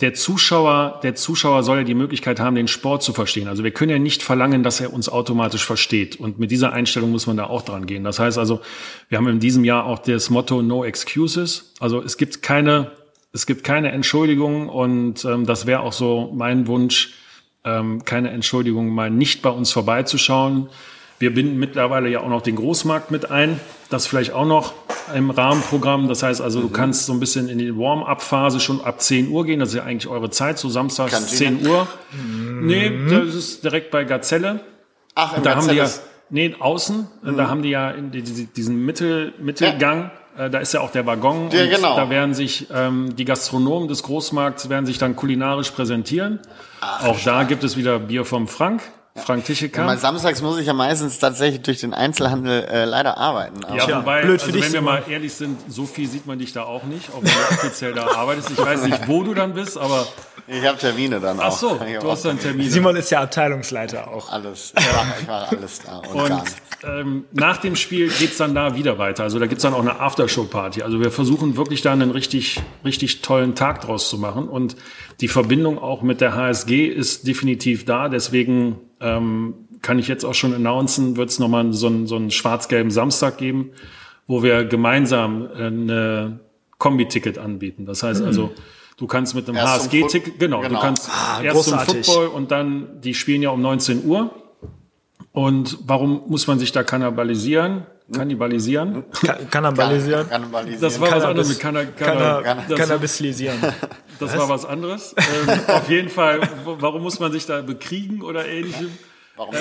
der 0.00 0.12
Zuschauer, 0.12 1.00
der 1.02 1.14
Zuschauer 1.14 1.62
soll 1.62 1.78
ja 1.78 1.84
die 1.84 1.94
Möglichkeit 1.94 2.38
haben, 2.38 2.54
den 2.54 2.68
Sport 2.68 3.02
zu 3.02 3.14
verstehen. 3.14 3.48
Also 3.48 3.64
wir 3.64 3.70
können 3.70 3.90
ja 3.90 3.98
nicht 3.98 4.22
verlangen, 4.22 4.62
dass 4.62 4.78
er 4.80 4.92
uns 4.92 5.08
automatisch 5.08 5.64
versteht. 5.64 6.16
Und 6.16 6.38
mit 6.38 6.50
dieser 6.50 6.72
Einstellung 6.74 7.10
muss 7.10 7.26
man 7.26 7.38
da 7.38 7.46
auch 7.46 7.62
dran 7.62 7.86
gehen. 7.86 8.04
Das 8.04 8.18
heißt 8.18 8.36
also, 8.36 8.60
wir 9.08 9.16
haben 9.16 9.28
in 9.28 9.40
diesem 9.40 9.64
Jahr 9.64 9.86
auch 9.86 9.98
das 9.98 10.28
Motto 10.28 10.60
No 10.60 10.84
Excuses. 10.84 11.72
Also 11.80 12.02
es 12.02 12.18
gibt 12.18 12.42
keine, 12.42 12.92
es 13.32 13.46
gibt 13.46 13.64
keine 13.64 13.90
Entschuldigung 13.90 14.68
und 14.68 15.24
ähm, 15.24 15.46
das 15.46 15.64
wäre 15.66 15.80
auch 15.80 15.94
so 15.94 16.30
mein 16.34 16.66
Wunsch, 16.66 17.14
ähm, 17.66 18.04
keine 18.04 18.30
Entschuldigung, 18.30 18.88
mal 18.88 19.10
nicht 19.10 19.42
bei 19.42 19.50
uns 19.50 19.72
vorbeizuschauen. 19.72 20.68
Wir 21.18 21.34
binden 21.34 21.58
mittlerweile 21.58 22.08
ja 22.08 22.20
auch 22.20 22.28
noch 22.28 22.42
den 22.42 22.56
Großmarkt 22.56 23.10
mit 23.10 23.30
ein. 23.30 23.58
Das 23.90 24.06
vielleicht 24.06 24.32
auch 24.32 24.46
noch 24.46 24.74
im 25.14 25.30
Rahmenprogramm. 25.30 26.08
Das 26.08 26.22
heißt 26.22 26.40
also, 26.40 26.60
du 26.60 26.68
kannst 26.68 27.06
so 27.06 27.12
ein 27.12 27.20
bisschen 27.20 27.48
in 27.48 27.58
die 27.58 27.76
Warm-up-Phase 27.76 28.60
schon 28.60 28.80
ab 28.82 29.00
10 29.00 29.28
Uhr 29.28 29.44
gehen. 29.44 29.60
Das 29.60 29.70
ist 29.70 29.76
ja 29.76 29.84
eigentlich 29.84 30.08
eure 30.08 30.30
Zeit, 30.30 30.58
so 30.58 30.68
samstags 30.68 31.12
Kantine? 31.12 31.60
10 31.60 31.66
Uhr. 31.66 31.88
Nee, 32.60 32.92
das 33.08 33.34
ist 33.34 33.64
direkt 33.64 33.90
bei 33.90 34.04
Gazelle. 34.04 34.60
Ach, 35.14 35.36
im 35.36 35.42
Da 35.42 35.56
haben 35.56 35.68
die 35.68 35.76
ja, 35.76 35.84
Gazelles. 35.84 36.06
nee, 36.30 36.54
außen, 36.58 37.06
da 37.36 37.48
haben 37.48 37.62
die 37.62 37.70
ja 37.70 37.92
diesen 37.92 38.84
Mittel, 38.84 39.32
Mittelgang, 39.40 40.10
äh, 40.38 40.50
da 40.50 40.58
ist 40.58 40.72
ja 40.74 40.80
auch 40.80 40.90
der 40.90 41.06
Waggon. 41.06 41.50
Ja, 41.50 41.64
und 41.64 41.70
genau. 41.70 41.96
Da 41.96 42.10
werden 42.10 42.34
sich 42.34 42.66
ähm, 42.72 43.16
die 43.16 43.24
Gastronomen 43.24 43.88
des 43.88 44.02
Großmarkts 44.02 44.68
werden 44.68 44.86
sich 44.86 44.98
dann 44.98 45.16
kulinarisch 45.16 45.70
präsentieren. 45.70 46.40
auch 46.80 47.18
da 47.24 47.44
gibt 47.44 47.64
es 47.64 47.76
wieder 47.76 47.98
Bier 47.98 48.24
vom 48.24 48.48
Frank, 48.48 48.82
Frank 49.16 49.44
Tichekamp. 49.44 49.86
Mal 49.86 49.98
samstags 49.98 50.42
muss 50.42 50.58
ich 50.58 50.66
ja 50.66 50.74
meistens 50.74 51.18
tatsächlich 51.18 51.62
durch 51.62 51.80
den 51.80 51.94
Einzelhandel 51.94 52.64
äh, 52.64 52.84
leider 52.84 53.16
arbeiten. 53.16 53.64
Aber 53.64 53.76
Ja, 53.76 53.98
wobei, 53.98 54.22
blöd 54.22 54.40
für 54.40 54.48
also 54.48 54.58
dich, 54.58 54.66
wenn 54.66 54.72
wir 54.74 54.82
mal 54.82 55.02
ehrlich 55.08 55.34
sind, 55.34 55.58
so 55.68 55.86
viel 55.86 56.08
sieht 56.08 56.26
man 56.26 56.38
dich 56.38 56.52
da 56.52 56.64
auch 56.64 56.84
nicht, 56.84 57.10
auch 57.10 57.22
wenn 57.22 57.30
du 57.30 57.54
offiziell 57.54 57.94
da 57.94 58.08
arbeitest. 58.08 58.50
Ich 58.50 58.58
weiß 58.58 58.82
nicht, 58.84 59.08
wo 59.08 59.22
du 59.22 59.34
dann 59.34 59.54
bist, 59.54 59.78
aber 59.78 60.06
ich 60.46 60.64
habe 60.64 60.78
Termine 60.78 61.20
dann 61.20 61.40
auch. 61.40 61.44
ach 61.46 61.52
so, 61.52 61.74
du 61.74 61.98
auch 62.06 62.12
hast 62.12 62.24
dann 62.24 62.38
Termine. 62.38 62.70
Simon 62.70 62.96
ist 62.96 63.10
ja 63.10 63.22
Abteilungsleiter 63.22 64.08
auch. 64.08 64.30
Alles. 64.30 64.72
Ich 64.78 64.84
mache 64.84 65.06
ich 65.20 65.26
mach 65.26 65.52
alles 65.52 65.80
da 65.80 65.98
und, 65.98 66.30
Und. 66.30 66.42
Ähm, 66.84 67.24
nach 67.32 67.58
dem 67.58 67.76
Spiel 67.76 68.08
geht's 68.08 68.36
dann 68.36 68.54
da 68.54 68.76
wieder 68.76 68.98
weiter. 68.98 69.22
Also 69.22 69.38
da 69.38 69.46
gibt's 69.46 69.62
dann 69.62 69.74
auch 69.74 69.80
eine 69.80 70.00
Aftershow-Party. 70.00 70.82
Also 70.82 71.00
wir 71.00 71.10
versuchen 71.10 71.56
wirklich 71.56 71.82
da 71.82 71.92
einen 71.92 72.10
richtig, 72.10 72.60
richtig 72.84 73.22
tollen 73.22 73.54
Tag 73.54 73.80
draus 73.80 74.08
zu 74.10 74.18
machen. 74.18 74.48
Und 74.48 74.76
die 75.20 75.28
Verbindung 75.28 75.78
auch 75.78 76.02
mit 76.02 76.20
der 76.20 76.34
HSG 76.34 76.86
ist 76.86 77.26
definitiv 77.26 77.84
da. 77.84 78.08
Deswegen 78.08 78.78
ähm, 79.00 79.54
kann 79.82 79.98
ich 79.98 80.08
jetzt 80.08 80.24
auch 80.24 80.34
schon 80.34 80.54
announcen, 80.54 81.16
wird 81.16 81.30
es 81.30 81.38
nochmal 81.38 81.72
so 81.72 81.86
einen, 81.86 82.06
so 82.06 82.16
einen 82.16 82.30
schwarz-gelben 82.30 82.90
Samstag 82.90 83.38
geben, 83.38 83.70
wo 84.26 84.42
wir 84.42 84.64
gemeinsam 84.64 85.48
äh, 85.54 85.66
eine 85.66 86.40
Kombi-Ticket 86.78 87.38
anbieten. 87.38 87.86
Das 87.86 88.02
heißt 88.02 88.22
also, 88.22 88.52
du 88.96 89.06
kannst 89.06 89.34
mit 89.34 89.48
einem 89.48 89.58
zum 89.58 89.66
HSG-Ticket, 89.66 90.38
genau, 90.38 90.60
genau. 90.60 90.74
du 90.74 90.80
kannst 90.80 91.08
Ah, 91.10 91.40
erst 91.42 91.64
zum 91.64 91.78
großartig. 91.78 92.06
Football 92.06 92.28
und 92.28 92.50
dann, 92.50 93.00
die 93.00 93.14
spielen 93.14 93.42
ja 93.42 93.50
um 93.50 93.62
19 93.62 94.04
Uhr. 94.04 94.30
Und 95.36 95.76
warum 95.86 96.22
muss 96.28 96.46
man 96.46 96.58
sich 96.58 96.72
da 96.72 96.82
kannibalisieren? 96.82 97.84
Kannibalisieren? 98.10 99.04
Ka- 99.12 99.34
Kannibalisieren. 99.50 100.26
Kannibalisieren. 100.30 100.80
Das 100.80 100.98
war 100.98 101.10
was 101.10 101.24
anderes 101.24 101.48
mit 101.50 101.60
Cannabis. 101.60 101.90
Kanna, 101.98 102.14
Kanna, 102.14 102.42
Kanna- 102.42 102.62
das, 102.70 102.78
Cannabislisieren. 102.78 103.58
das 104.18 104.38
war 104.38 104.48
was 104.48 104.64
anderes. 104.64 105.14
Ähm, 105.18 105.60
auf 105.68 105.90
jeden 105.90 106.08
Fall, 106.08 106.40
warum 106.64 107.02
muss 107.02 107.20
man 107.20 107.32
sich 107.32 107.44
da 107.44 107.60
bekriegen 107.60 108.22
oder 108.22 108.46
ähnlichem? 108.48 108.88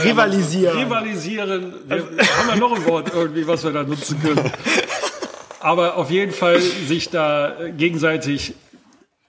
Rivalisieren. 0.05 0.77
Rivalisieren. 0.77 1.73
Wir 1.87 1.97
haben 1.97 2.49
ja 2.51 2.55
noch 2.55 2.73
ein 2.73 2.85
Wort 2.85 3.11
irgendwie, 3.13 3.45
was 3.45 3.65
wir 3.65 3.71
da 3.73 3.83
nutzen 3.83 4.17
können. 4.21 4.49
Aber 5.59 5.97
auf 5.97 6.09
jeden 6.09 6.31
Fall 6.31 6.61
sich 6.61 7.09
da 7.09 7.53
gegenseitig, 7.75 8.53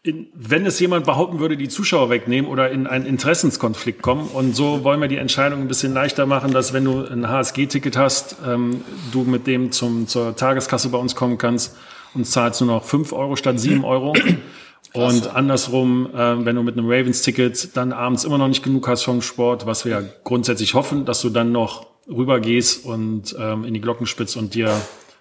in, 0.07 0.29
wenn 0.35 0.65
es 0.67 0.79
jemand 0.79 1.05
behaupten 1.05 1.41
würde, 1.41 1.57
die 1.57 1.69
Zuschauer 1.69 2.11
wegnehmen 2.11 2.49
oder 2.49 2.71
in 2.71 2.87
einen 2.87 3.07
Interessenskonflikt 3.07 4.03
kommen. 4.03 4.29
Und 4.29 4.55
so 4.55 4.85
wollen 4.85 5.01
wir 5.01 5.09
die 5.09 5.17
Entscheidung 5.17 5.61
ein 5.61 5.69
bisschen 5.69 5.93
leichter 5.93 6.27
machen, 6.27 6.53
dass 6.53 6.73
wenn 6.73 6.85
du 6.85 7.05
ein 7.05 7.29
HSG-Ticket 7.29 7.97
hast, 7.97 8.37
ähm, 8.47 8.83
du 9.11 9.23
mit 9.25 9.49
dem 9.49 9.73
zum, 9.73 10.07
zur 10.07 10.37
Tageskasse 10.37 10.91
bei 10.91 10.99
uns 10.99 11.17
kommen 11.17 11.39
kannst 11.39 11.77
und 12.15 12.25
zahlst 12.25 12.61
nur 12.61 12.71
noch 12.71 12.85
5 12.85 13.13
Euro 13.13 13.35
statt 13.35 13.59
7 13.59 13.85
Euro. 13.85 14.15
Und 14.93 15.35
andersrum, 15.35 16.09
äh, 16.15 16.45
wenn 16.45 16.55
du 16.55 16.63
mit 16.63 16.79
einem 16.79 16.87
Ravens-Ticket 16.89 17.77
dann 17.77 17.93
abends 17.93 18.23
immer 18.23 18.39
noch 18.39 18.49
nicht 18.49 18.63
genug 18.63 18.87
hast 18.87 19.03
vom 19.03 19.23
Sport, 19.23 19.67
was 19.67 19.85
wir 19.85 19.93
ja 19.93 20.03
grundsätzlich 20.23 20.75
hoffen, 20.75 21.05
dass 21.05 21.21
du 21.21 21.31
dann 21.31 21.51
noch 21.51 21.87
rübergehst 22.09 22.85
und 22.85 23.35
ähm, 23.39 23.65
in 23.65 23.75
die 23.75 23.81
Glockenspitze 23.81 24.39
und 24.39 24.55
dir 24.55 24.71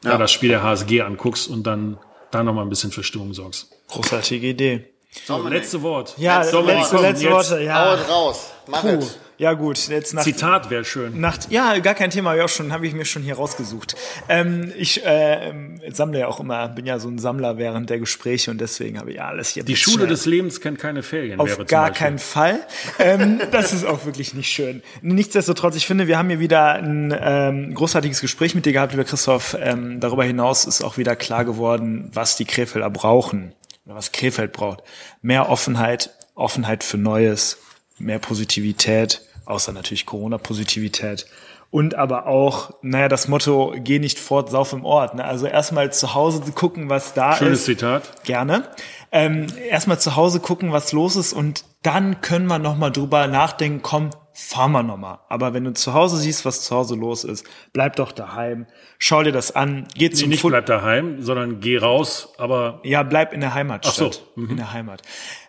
ja. 0.04 0.18
das 0.20 0.32
Spiel 0.32 0.50
der 0.50 0.62
HSG 0.62 1.02
anguckst 1.02 1.50
und 1.50 1.66
dann 1.66 1.98
da 2.30 2.44
noch 2.44 2.54
mal 2.54 2.62
ein 2.62 2.70
bisschen 2.70 2.92
für 2.92 3.04
Stimmung 3.04 3.34
sorgst. 3.34 3.75
Großartige 3.88 4.48
Idee. 4.48 4.86
So, 5.26 5.48
letzte 5.48 5.82
Wort. 5.82 6.16
Ja, 6.18 6.42
letzte, 6.42 6.62
letzte 6.62 6.98
jetzt. 6.98 7.32
Worte. 7.32 7.64
Ja. 7.64 7.92
Haut 7.92 8.10
raus. 8.10 8.52
Mach 8.68 8.82
Puh. 8.82 8.90
es. 8.90 9.20
Ja 9.38 9.54
gut, 9.54 9.90
jetzt 9.90 10.14
nach 10.14 10.24
Zitat 10.24 10.70
wäre 10.70 10.86
schön. 10.86 11.20
nach 11.20 11.38
ja 11.50 11.78
gar 11.80 11.94
kein 11.94 12.10
Thema, 12.10 12.36
ja 12.36 12.48
schon 12.48 12.72
habe 12.72 12.88
ich 12.88 12.94
mir 12.94 13.04
schon 13.04 13.22
hier 13.22 13.36
rausgesucht. 13.36 13.96
Ähm, 14.30 14.72
ich 14.78 15.06
äh, 15.06 15.52
sammle 15.90 16.20
ja 16.20 16.28
auch 16.28 16.40
immer, 16.40 16.70
bin 16.70 16.86
ja 16.86 17.00
so 17.00 17.10
ein 17.10 17.20
Sammler 17.20 17.58
während 17.58 17.90
der 17.90 18.00
Gespräche 18.00 18.50
und 18.50 18.62
deswegen 18.62 18.98
habe 18.98 19.10
ich 19.10 19.18
ja 19.18 19.28
alles 19.28 19.50
hier. 19.50 19.64
Die 19.64 19.76
Schule 19.76 20.08
des 20.08 20.26
Lebens 20.26 20.62
kennt 20.62 20.80
keine 20.80 21.04
Ferien. 21.04 21.40
Auf 21.42 21.58
gar 21.68 21.92
keinen 21.92 22.20
Fall. 22.20 22.62
ähm, 22.98 23.42
das 23.52 23.74
ist 23.74 23.86
auch 23.86 24.06
wirklich 24.06 24.34
nicht 24.36 24.50
schön. 24.50 24.82
Nichtsdestotrotz, 25.02 25.76
ich 25.76 25.86
finde, 25.86 26.08
wir 26.08 26.18
haben 26.18 26.30
hier 26.30 26.40
wieder 26.40 26.76
ein 26.76 27.14
ähm, 27.20 27.74
großartiges 27.74 28.22
Gespräch 28.22 28.56
mit 28.56 28.66
dir 28.66 28.72
gehabt, 28.72 28.94
lieber 28.94 29.04
Christoph. 29.04 29.58
Ähm, 29.60 30.00
darüber 30.00 30.24
hinaus 30.24 30.64
ist 30.64 30.82
auch 30.82 30.98
wieder 30.98 31.18
klar 31.18 31.44
geworden, 31.44 32.10
was 32.14 32.38
die 32.38 32.46
Krefelder 32.46 32.90
brauchen 32.90 33.54
oder 33.86 33.96
was 33.96 34.12
Krefeld 34.12 34.54
braucht. 34.54 34.84
Mehr 35.22 35.50
Offenheit, 35.50 36.12
Offenheit 36.36 36.84
für 36.84 36.98
Neues, 36.98 37.58
mehr 37.98 38.20
Positivität, 38.20 39.22
außer 39.46 39.72
natürlich 39.72 40.06
Corona-Positivität. 40.06 41.28
Und 41.72 41.96
aber 41.96 42.28
auch, 42.28 42.72
naja, 42.82 43.10
das 43.10 43.28
Motto, 43.28 43.76
geh 43.78 44.00
nicht 44.00 44.18
fort, 44.18 44.50
sauf 44.50 44.72
im 44.72 44.86
Ort. 44.86 45.16
Ne? 45.16 45.26
Also 45.26 45.46
erstmal 45.46 45.92
zu 45.92 46.14
Hause 46.14 46.42
gucken, 46.54 46.90
was 46.90 47.14
da 47.14 47.36
Schönes 47.36 47.60
ist. 47.60 47.66
Zitat. 47.66 48.24
Gerne. 48.24 48.70
Ähm, 49.12 49.48
erstmal 49.70 50.00
zu 50.00 50.16
Hause 50.16 50.40
gucken, 50.40 50.72
was 50.72 50.92
los 50.94 51.16
ist 51.16 51.34
und 51.34 51.66
dann 51.82 52.22
können 52.22 52.48
wir 52.48 52.60
nochmal 52.60 52.92
drüber 52.92 53.28
nachdenken, 53.28 53.82
komm, 53.82 54.12
fahren 54.36 54.74
wir 54.74 54.84
nochmal. 54.84 55.20
Aber 55.30 55.54
wenn 55.54 55.64
du 55.64 55.74
zu 55.74 55.94
Hause 55.94 56.18
siehst, 56.18 56.44
was 56.46 56.62
zu 56.62 56.76
Hause 56.76 56.96
los 56.96 57.24
ist, 57.24 57.46
bleib 57.74 57.96
doch 57.96 58.12
daheim, 58.12 58.68
schau 59.00 59.24
dir 59.24 59.32
das 59.32 59.56
an, 59.56 59.88
geh 59.96 60.10
zum 60.12 60.30
Nicht 60.30 60.42
Foot- 60.42 60.52
bleib 60.52 60.66
daheim, 60.66 61.22
sondern 61.22 61.62
geh 61.62 61.78
raus, 61.78 62.34
aber 62.38 62.82
Ja, 62.84 63.04
bleib 63.04 63.32
in 63.34 63.40
der 63.40 63.54
Heimatstadt. 63.54 63.94
Ach 64.12 64.14
so, 64.36 64.42
In 64.50 64.58
der 64.58 64.74
Heimat. 64.74 65.02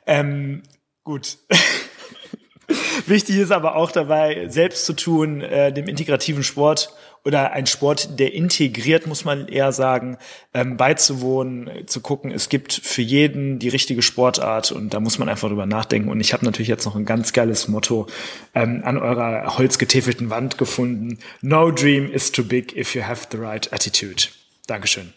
Ähm, 0.07 0.63
gut. 1.05 1.39
Wichtig 3.07 3.37
ist 3.37 3.53
aber 3.53 3.77
auch 3.77 3.93
dabei, 3.93 4.49
selbst 4.49 4.87
zu 4.87 4.93
tun, 4.95 5.41
äh, 5.41 5.73
dem 5.73 5.87
integrativen 5.89 6.43
Sport 6.43 6.93
oder 7.27 7.53
ein 7.53 7.67
Sport, 7.67 8.21
der 8.21 8.33
integriert, 8.35 9.09
muss 9.09 9.25
man 9.25 9.49
eher 9.49 9.73
sagen, 9.73 10.17
ähm, 10.55 10.77
beizuwohnen, 10.77 11.87
zu 11.87 12.01
gucken, 12.01 12.31
es 12.31 12.49
gibt 12.49 12.73
für 12.73 13.03
jeden 13.03 13.59
die 13.59 13.69
richtige 13.69 14.01
Sportart 14.01 14.71
und 14.71 14.95
da 14.95 15.01
muss 15.01 15.19
man 15.19 15.29
einfach 15.29 15.49
drüber 15.49 15.67
nachdenken. 15.67 16.09
Und 16.09 16.21
ich 16.21 16.33
habe 16.33 16.45
natürlich 16.45 16.69
jetzt 16.69 16.85
noch 16.85 16.95
ein 16.95 17.05
ganz 17.05 17.33
geiles 17.33 17.67
Motto 17.67 18.07
ähm, 18.55 18.83
an 18.85 18.97
eurer 18.97 19.59
holzgetäfelten 19.59 20.31
Wand 20.31 20.57
gefunden. 20.57 21.19
No 21.43 21.73
dream 21.73 22.11
is 22.13 22.31
too 22.31 22.45
big 22.45 22.77
if 22.77 22.95
you 22.95 23.03
have 23.03 23.27
the 23.33 23.39
right 23.39 23.73
attitude. 23.73 24.29
Dankeschön. 24.69 25.13